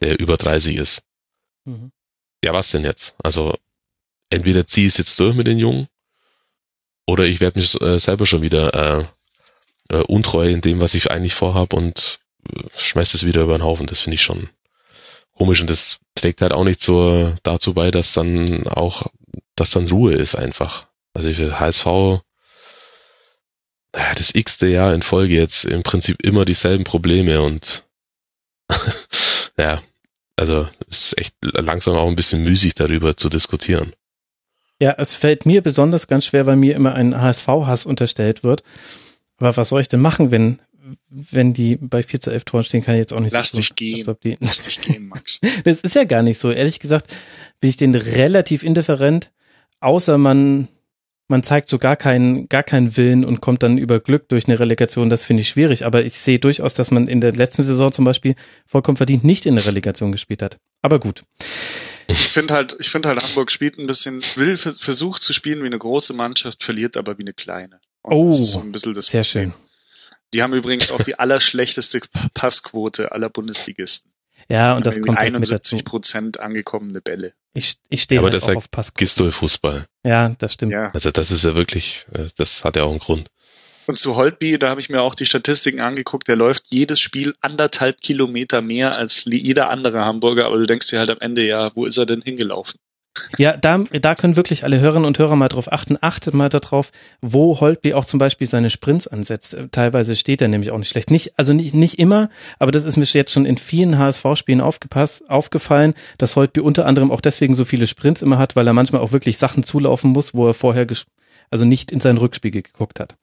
der 0.00 0.18
über 0.18 0.36
30 0.36 0.76
ist. 0.76 1.02
Mhm. 1.64 1.92
Ja, 2.42 2.52
was 2.52 2.70
denn 2.70 2.84
jetzt? 2.84 3.14
Also 3.22 3.54
entweder 4.30 4.66
zieh 4.66 4.86
es 4.86 4.96
jetzt 4.96 5.20
durch 5.20 5.36
mit 5.36 5.46
den 5.46 5.58
Jungen, 5.58 5.88
oder 7.06 7.24
ich 7.24 7.40
werde 7.40 7.58
mich 7.58 7.80
äh, 7.80 7.98
selber 7.98 8.26
schon 8.26 8.42
wieder 8.42 8.74
äh, 8.74 9.96
äh, 9.96 10.02
untreu 10.02 10.48
in 10.48 10.60
dem, 10.60 10.80
was 10.80 10.94
ich 10.94 11.10
eigentlich 11.10 11.34
vorhab 11.34 11.72
und 11.72 12.20
schmeißt 12.76 13.14
es 13.14 13.26
wieder 13.26 13.42
über 13.42 13.56
den 13.56 13.64
Haufen. 13.64 13.86
Das 13.86 14.00
finde 14.00 14.14
ich 14.14 14.22
schon 14.22 14.48
komisch 15.36 15.60
und 15.60 15.70
das 15.70 15.98
trägt 16.14 16.42
halt 16.42 16.52
auch 16.52 16.64
nicht 16.64 16.82
so 16.82 17.34
dazu 17.42 17.74
bei, 17.74 17.90
dass 17.90 18.12
dann 18.12 18.66
auch, 18.66 19.06
dass 19.56 19.70
dann 19.70 19.88
Ruhe 19.88 20.14
ist 20.14 20.34
einfach. 20.34 20.88
Also 21.14 21.28
ich 21.28 21.38
will 21.38 21.58
HSV 21.58 22.22
das 23.92 24.34
x-te 24.34 24.68
Jahr 24.68 24.94
in 24.94 25.02
Folge 25.02 25.34
jetzt 25.34 25.64
im 25.64 25.82
Prinzip 25.82 26.22
immer 26.22 26.44
dieselben 26.44 26.84
Probleme 26.84 27.42
und 27.42 27.84
ja, 29.58 29.82
also 30.36 30.66
ist 30.88 31.16
echt 31.18 31.34
langsam 31.42 31.96
auch 31.96 32.08
ein 32.08 32.16
bisschen 32.16 32.42
müßig 32.42 32.74
darüber 32.74 33.16
zu 33.16 33.28
diskutieren. 33.28 33.92
Ja, 34.80 34.94
es 34.98 35.14
fällt 35.14 35.46
mir 35.46 35.62
besonders 35.62 36.08
ganz 36.08 36.24
schwer, 36.24 36.46
weil 36.46 36.56
mir 36.56 36.74
immer 36.74 36.94
ein 36.94 37.20
HSV-Hass 37.20 37.86
unterstellt 37.86 38.42
wird. 38.42 38.62
Aber 39.36 39.56
was 39.56 39.68
soll 39.68 39.80
ich 39.80 39.88
denn 39.88 40.00
machen, 40.00 40.30
wenn, 40.30 40.58
wenn 41.08 41.52
die 41.52 41.76
bei 41.76 42.02
4 42.02 42.20
zu 42.20 42.30
11 42.30 42.44
Toren 42.44 42.64
stehen, 42.64 42.82
kann 42.82 42.94
ich 42.94 43.00
jetzt 43.00 43.12
auch 43.12 43.20
nicht 43.20 43.32
Lass 43.32 43.50
so 43.50 43.58
dich 43.58 43.74
gehen. 43.74 44.04
Lass 44.40 44.62
dich 44.62 44.80
gehen, 44.80 45.08
Max. 45.08 45.40
das 45.64 45.80
ist 45.80 45.94
ja 45.94 46.04
gar 46.04 46.22
nicht 46.22 46.38
so. 46.38 46.50
Ehrlich 46.50 46.80
gesagt 46.80 47.14
bin 47.60 47.70
ich 47.70 47.76
denen 47.76 47.94
relativ 47.94 48.62
indifferent, 48.62 49.30
außer 49.80 50.18
man, 50.18 50.68
man 51.28 51.42
zeigt 51.42 51.68
so 51.68 51.78
gar 51.78 51.96
keinen, 51.96 52.48
gar 52.48 52.62
keinen 52.62 52.96
Willen 52.96 53.24
und 53.24 53.40
kommt 53.40 53.62
dann 53.62 53.78
über 53.78 54.00
Glück 54.00 54.28
durch 54.28 54.46
eine 54.46 54.58
Relegation. 54.58 55.10
Das 55.10 55.22
finde 55.22 55.42
ich 55.42 55.48
schwierig. 55.48 55.84
Aber 55.84 56.04
ich 56.04 56.14
sehe 56.14 56.38
durchaus, 56.38 56.74
dass 56.74 56.90
man 56.90 57.06
in 57.06 57.20
der 57.20 57.32
letzten 57.32 57.62
Saison 57.62 57.92
zum 57.92 58.04
Beispiel 58.04 58.34
vollkommen 58.66 58.96
verdient 58.96 59.24
nicht 59.24 59.46
in 59.46 59.54
der 59.56 59.66
Relegation 59.66 60.10
gespielt 60.10 60.42
hat. 60.42 60.58
Aber 60.82 60.98
gut. 60.98 61.22
Ich 62.08 62.18
finde 62.28 62.54
halt, 62.54 62.76
ich 62.80 62.90
finde 62.90 63.08
halt, 63.08 63.22
Hamburg 63.22 63.50
spielt 63.50 63.78
ein 63.78 63.86
bisschen, 63.86 64.22
will, 64.34 64.56
versucht 64.56 65.22
zu 65.22 65.32
spielen 65.32 65.62
wie 65.62 65.66
eine 65.66 65.78
große 65.78 66.12
Mannschaft, 66.12 66.64
verliert 66.64 66.96
aber 66.96 67.16
wie 67.18 67.22
eine 67.22 67.32
kleine. 67.32 67.80
Und 68.02 68.12
oh, 68.12 68.32
so 68.32 68.44
sehr 68.44 68.62
Problem. 68.62 69.24
schön. 69.24 69.52
Die 70.34 70.42
haben 70.42 70.54
übrigens 70.54 70.90
auch 70.90 71.02
die 71.02 71.18
allerschlechteste 71.18 72.00
Passquote 72.34 73.12
aller 73.12 73.28
Bundesligisten. 73.28 74.12
Ja, 74.48 74.74
und 74.74 74.86
das 74.86 75.00
kommt 75.00 75.18
71 75.18 75.84
Prozent 75.84 76.40
angekommene 76.40 77.00
Bälle. 77.00 77.34
Ich, 77.54 77.76
ich 77.90 78.02
stehe 78.02 78.20
ja, 78.20 78.30
halt 78.30 78.42
auch 78.42 78.56
auf 78.56 78.70
Passquote. 78.70 79.04
Gistol-Fußball. 79.04 79.86
Ja, 80.04 80.30
das 80.30 80.54
stimmt. 80.54 80.72
Ja. 80.72 80.90
Also 80.92 81.10
das 81.10 81.30
ist 81.30 81.44
ja 81.44 81.54
wirklich, 81.54 82.06
äh, 82.12 82.28
das 82.36 82.64
hat 82.64 82.76
ja 82.76 82.84
auch 82.84 82.90
einen 82.90 82.98
Grund. 82.98 83.30
Und 83.86 83.98
zu 83.98 84.16
Holtby, 84.16 84.58
da 84.58 84.70
habe 84.70 84.80
ich 84.80 84.90
mir 84.90 85.02
auch 85.02 85.14
die 85.14 85.26
Statistiken 85.26 85.80
angeguckt, 85.80 86.28
der 86.28 86.36
läuft 86.36 86.66
jedes 86.68 87.00
Spiel 87.00 87.34
anderthalb 87.40 88.00
Kilometer 88.00 88.62
mehr 88.62 88.96
als 88.96 89.24
jeder 89.24 89.70
andere 89.70 90.04
Hamburger, 90.04 90.46
aber 90.46 90.58
du 90.58 90.66
denkst 90.66 90.88
dir 90.88 91.00
halt 91.00 91.10
am 91.10 91.18
Ende, 91.18 91.44
ja, 91.44 91.72
wo 91.74 91.84
ist 91.84 91.96
er 91.96 92.06
denn 92.06 92.22
hingelaufen? 92.22 92.78
Ja, 93.36 93.56
da, 93.56 93.78
da 93.78 94.14
können 94.14 94.36
wirklich 94.36 94.64
alle 94.64 94.80
Hörerinnen 94.80 95.06
und 95.06 95.18
Hörer 95.18 95.36
mal 95.36 95.48
drauf 95.48 95.70
achten. 95.70 95.98
Achtet 96.00 96.32
mal 96.32 96.48
darauf, 96.48 96.90
wo 97.20 97.60
Holtby 97.60 97.92
auch 97.94 98.04
zum 98.04 98.18
Beispiel 98.18 98.46
seine 98.46 98.70
Sprints 98.70 99.06
ansetzt. 99.06 99.56
Teilweise 99.70 100.16
steht 100.16 100.40
er 100.40 100.48
nämlich 100.48 100.70
auch 100.70 100.78
nicht 100.78 100.88
schlecht. 100.88 101.10
Nicht, 101.10 101.38
also 101.38 101.52
nicht, 101.52 101.74
nicht 101.74 101.98
immer, 101.98 102.30
aber 102.58 102.72
das 102.72 102.84
ist 102.84 102.96
mir 102.96 103.04
jetzt 103.04 103.32
schon 103.32 103.44
in 103.44 103.58
vielen 103.58 103.98
HSV-Spielen 103.98 104.60
aufgepasst, 104.60 105.28
aufgefallen, 105.28 105.94
dass 106.18 106.36
Holtby 106.36 106.60
unter 106.60 106.86
anderem 106.86 107.10
auch 107.10 107.20
deswegen 107.20 107.54
so 107.54 107.64
viele 107.64 107.86
Sprints 107.86 108.22
immer 108.22 108.38
hat, 108.38 108.56
weil 108.56 108.66
er 108.66 108.72
manchmal 108.72 109.02
auch 109.02 109.12
wirklich 109.12 109.38
Sachen 109.38 109.62
zulaufen 109.62 110.10
muss, 110.10 110.34
wo 110.34 110.46
er 110.46 110.54
vorher 110.54 110.86
also 111.52 111.64
nicht 111.64 111.92
in 111.92 112.00
seinen 112.00 112.18
Rückspiegel 112.18 112.62
geguckt 112.62 112.98
hat. 112.98 113.14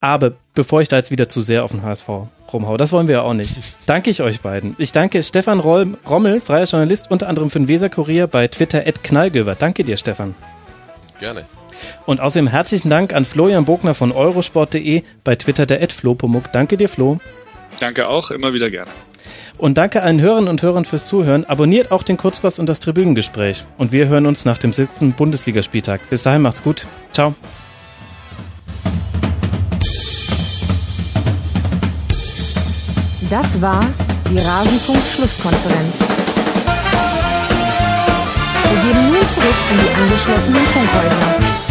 Aber 0.00 0.32
bevor 0.54 0.82
ich 0.82 0.88
da 0.88 0.96
jetzt 0.96 1.12
wieder 1.12 1.28
zu 1.28 1.40
sehr 1.40 1.62
auf 1.64 1.70
den 1.70 1.82
HSV 1.82 2.08
rumhau, 2.52 2.76
das 2.76 2.90
wollen 2.90 3.06
wir 3.06 3.14
ja 3.16 3.22
auch 3.22 3.34
nicht. 3.34 3.60
Danke 3.86 4.10
ich 4.10 4.20
euch 4.20 4.40
beiden. 4.40 4.74
Ich 4.78 4.90
danke 4.90 5.22
Stefan 5.22 5.60
Rommel, 5.60 6.40
freier 6.40 6.64
Journalist, 6.64 7.10
unter 7.10 7.28
anderem 7.28 7.50
für 7.50 7.60
den 7.60 7.68
Weser-Kurier 7.68 8.26
bei 8.26 8.48
Twitter 8.48 8.86
at 8.86 9.04
Knallgöver. 9.04 9.54
Danke 9.54 9.84
dir, 9.84 9.96
Stefan. 9.96 10.34
Gerne. 11.20 11.46
Und 12.04 12.20
außerdem 12.20 12.48
herzlichen 12.48 12.90
Dank 12.90 13.12
an 13.12 13.24
Florian 13.24 13.64
Bogner 13.64 13.94
von 13.94 14.12
eurosport.de 14.12 15.02
bei 15.24 15.36
Twitter 15.36 15.66
der 15.66 15.88
Flo.pumuck. 15.88 16.52
Danke 16.52 16.76
dir, 16.76 16.88
Flo. 16.88 17.18
Danke 17.82 18.06
auch, 18.06 18.30
immer 18.30 18.54
wieder 18.54 18.70
gerne. 18.70 18.92
Und 19.58 19.76
danke 19.76 20.04
allen 20.04 20.20
Hörerinnen 20.20 20.48
und 20.48 20.62
Hörern 20.62 20.84
fürs 20.84 21.08
Zuhören. 21.08 21.44
Abonniert 21.44 21.90
auch 21.90 22.04
den 22.04 22.16
Kurzpass 22.16 22.60
und 22.60 22.66
das 22.66 22.78
Tribünengespräch. 22.78 23.64
Und 23.76 23.90
wir 23.90 24.06
hören 24.06 24.26
uns 24.26 24.44
nach 24.44 24.56
dem 24.56 24.72
siebten 24.72 25.14
Bundesligaspieltag. 25.14 26.00
Bis 26.08 26.22
dahin 26.22 26.42
macht's 26.42 26.62
gut. 26.62 26.86
Ciao. 27.10 27.34
Das 33.28 33.60
war 33.60 33.84
die 34.30 34.38
Rasenfunk-Schlusskonferenz. 34.38 35.94
Wir 38.70 38.92
gehen 38.92 39.06
nun 39.08 39.26
zurück 39.34 39.58
in 39.72 39.78
die 39.78 40.02
angeschlossenen 40.02 40.66
Funkhäuser. 40.66 41.61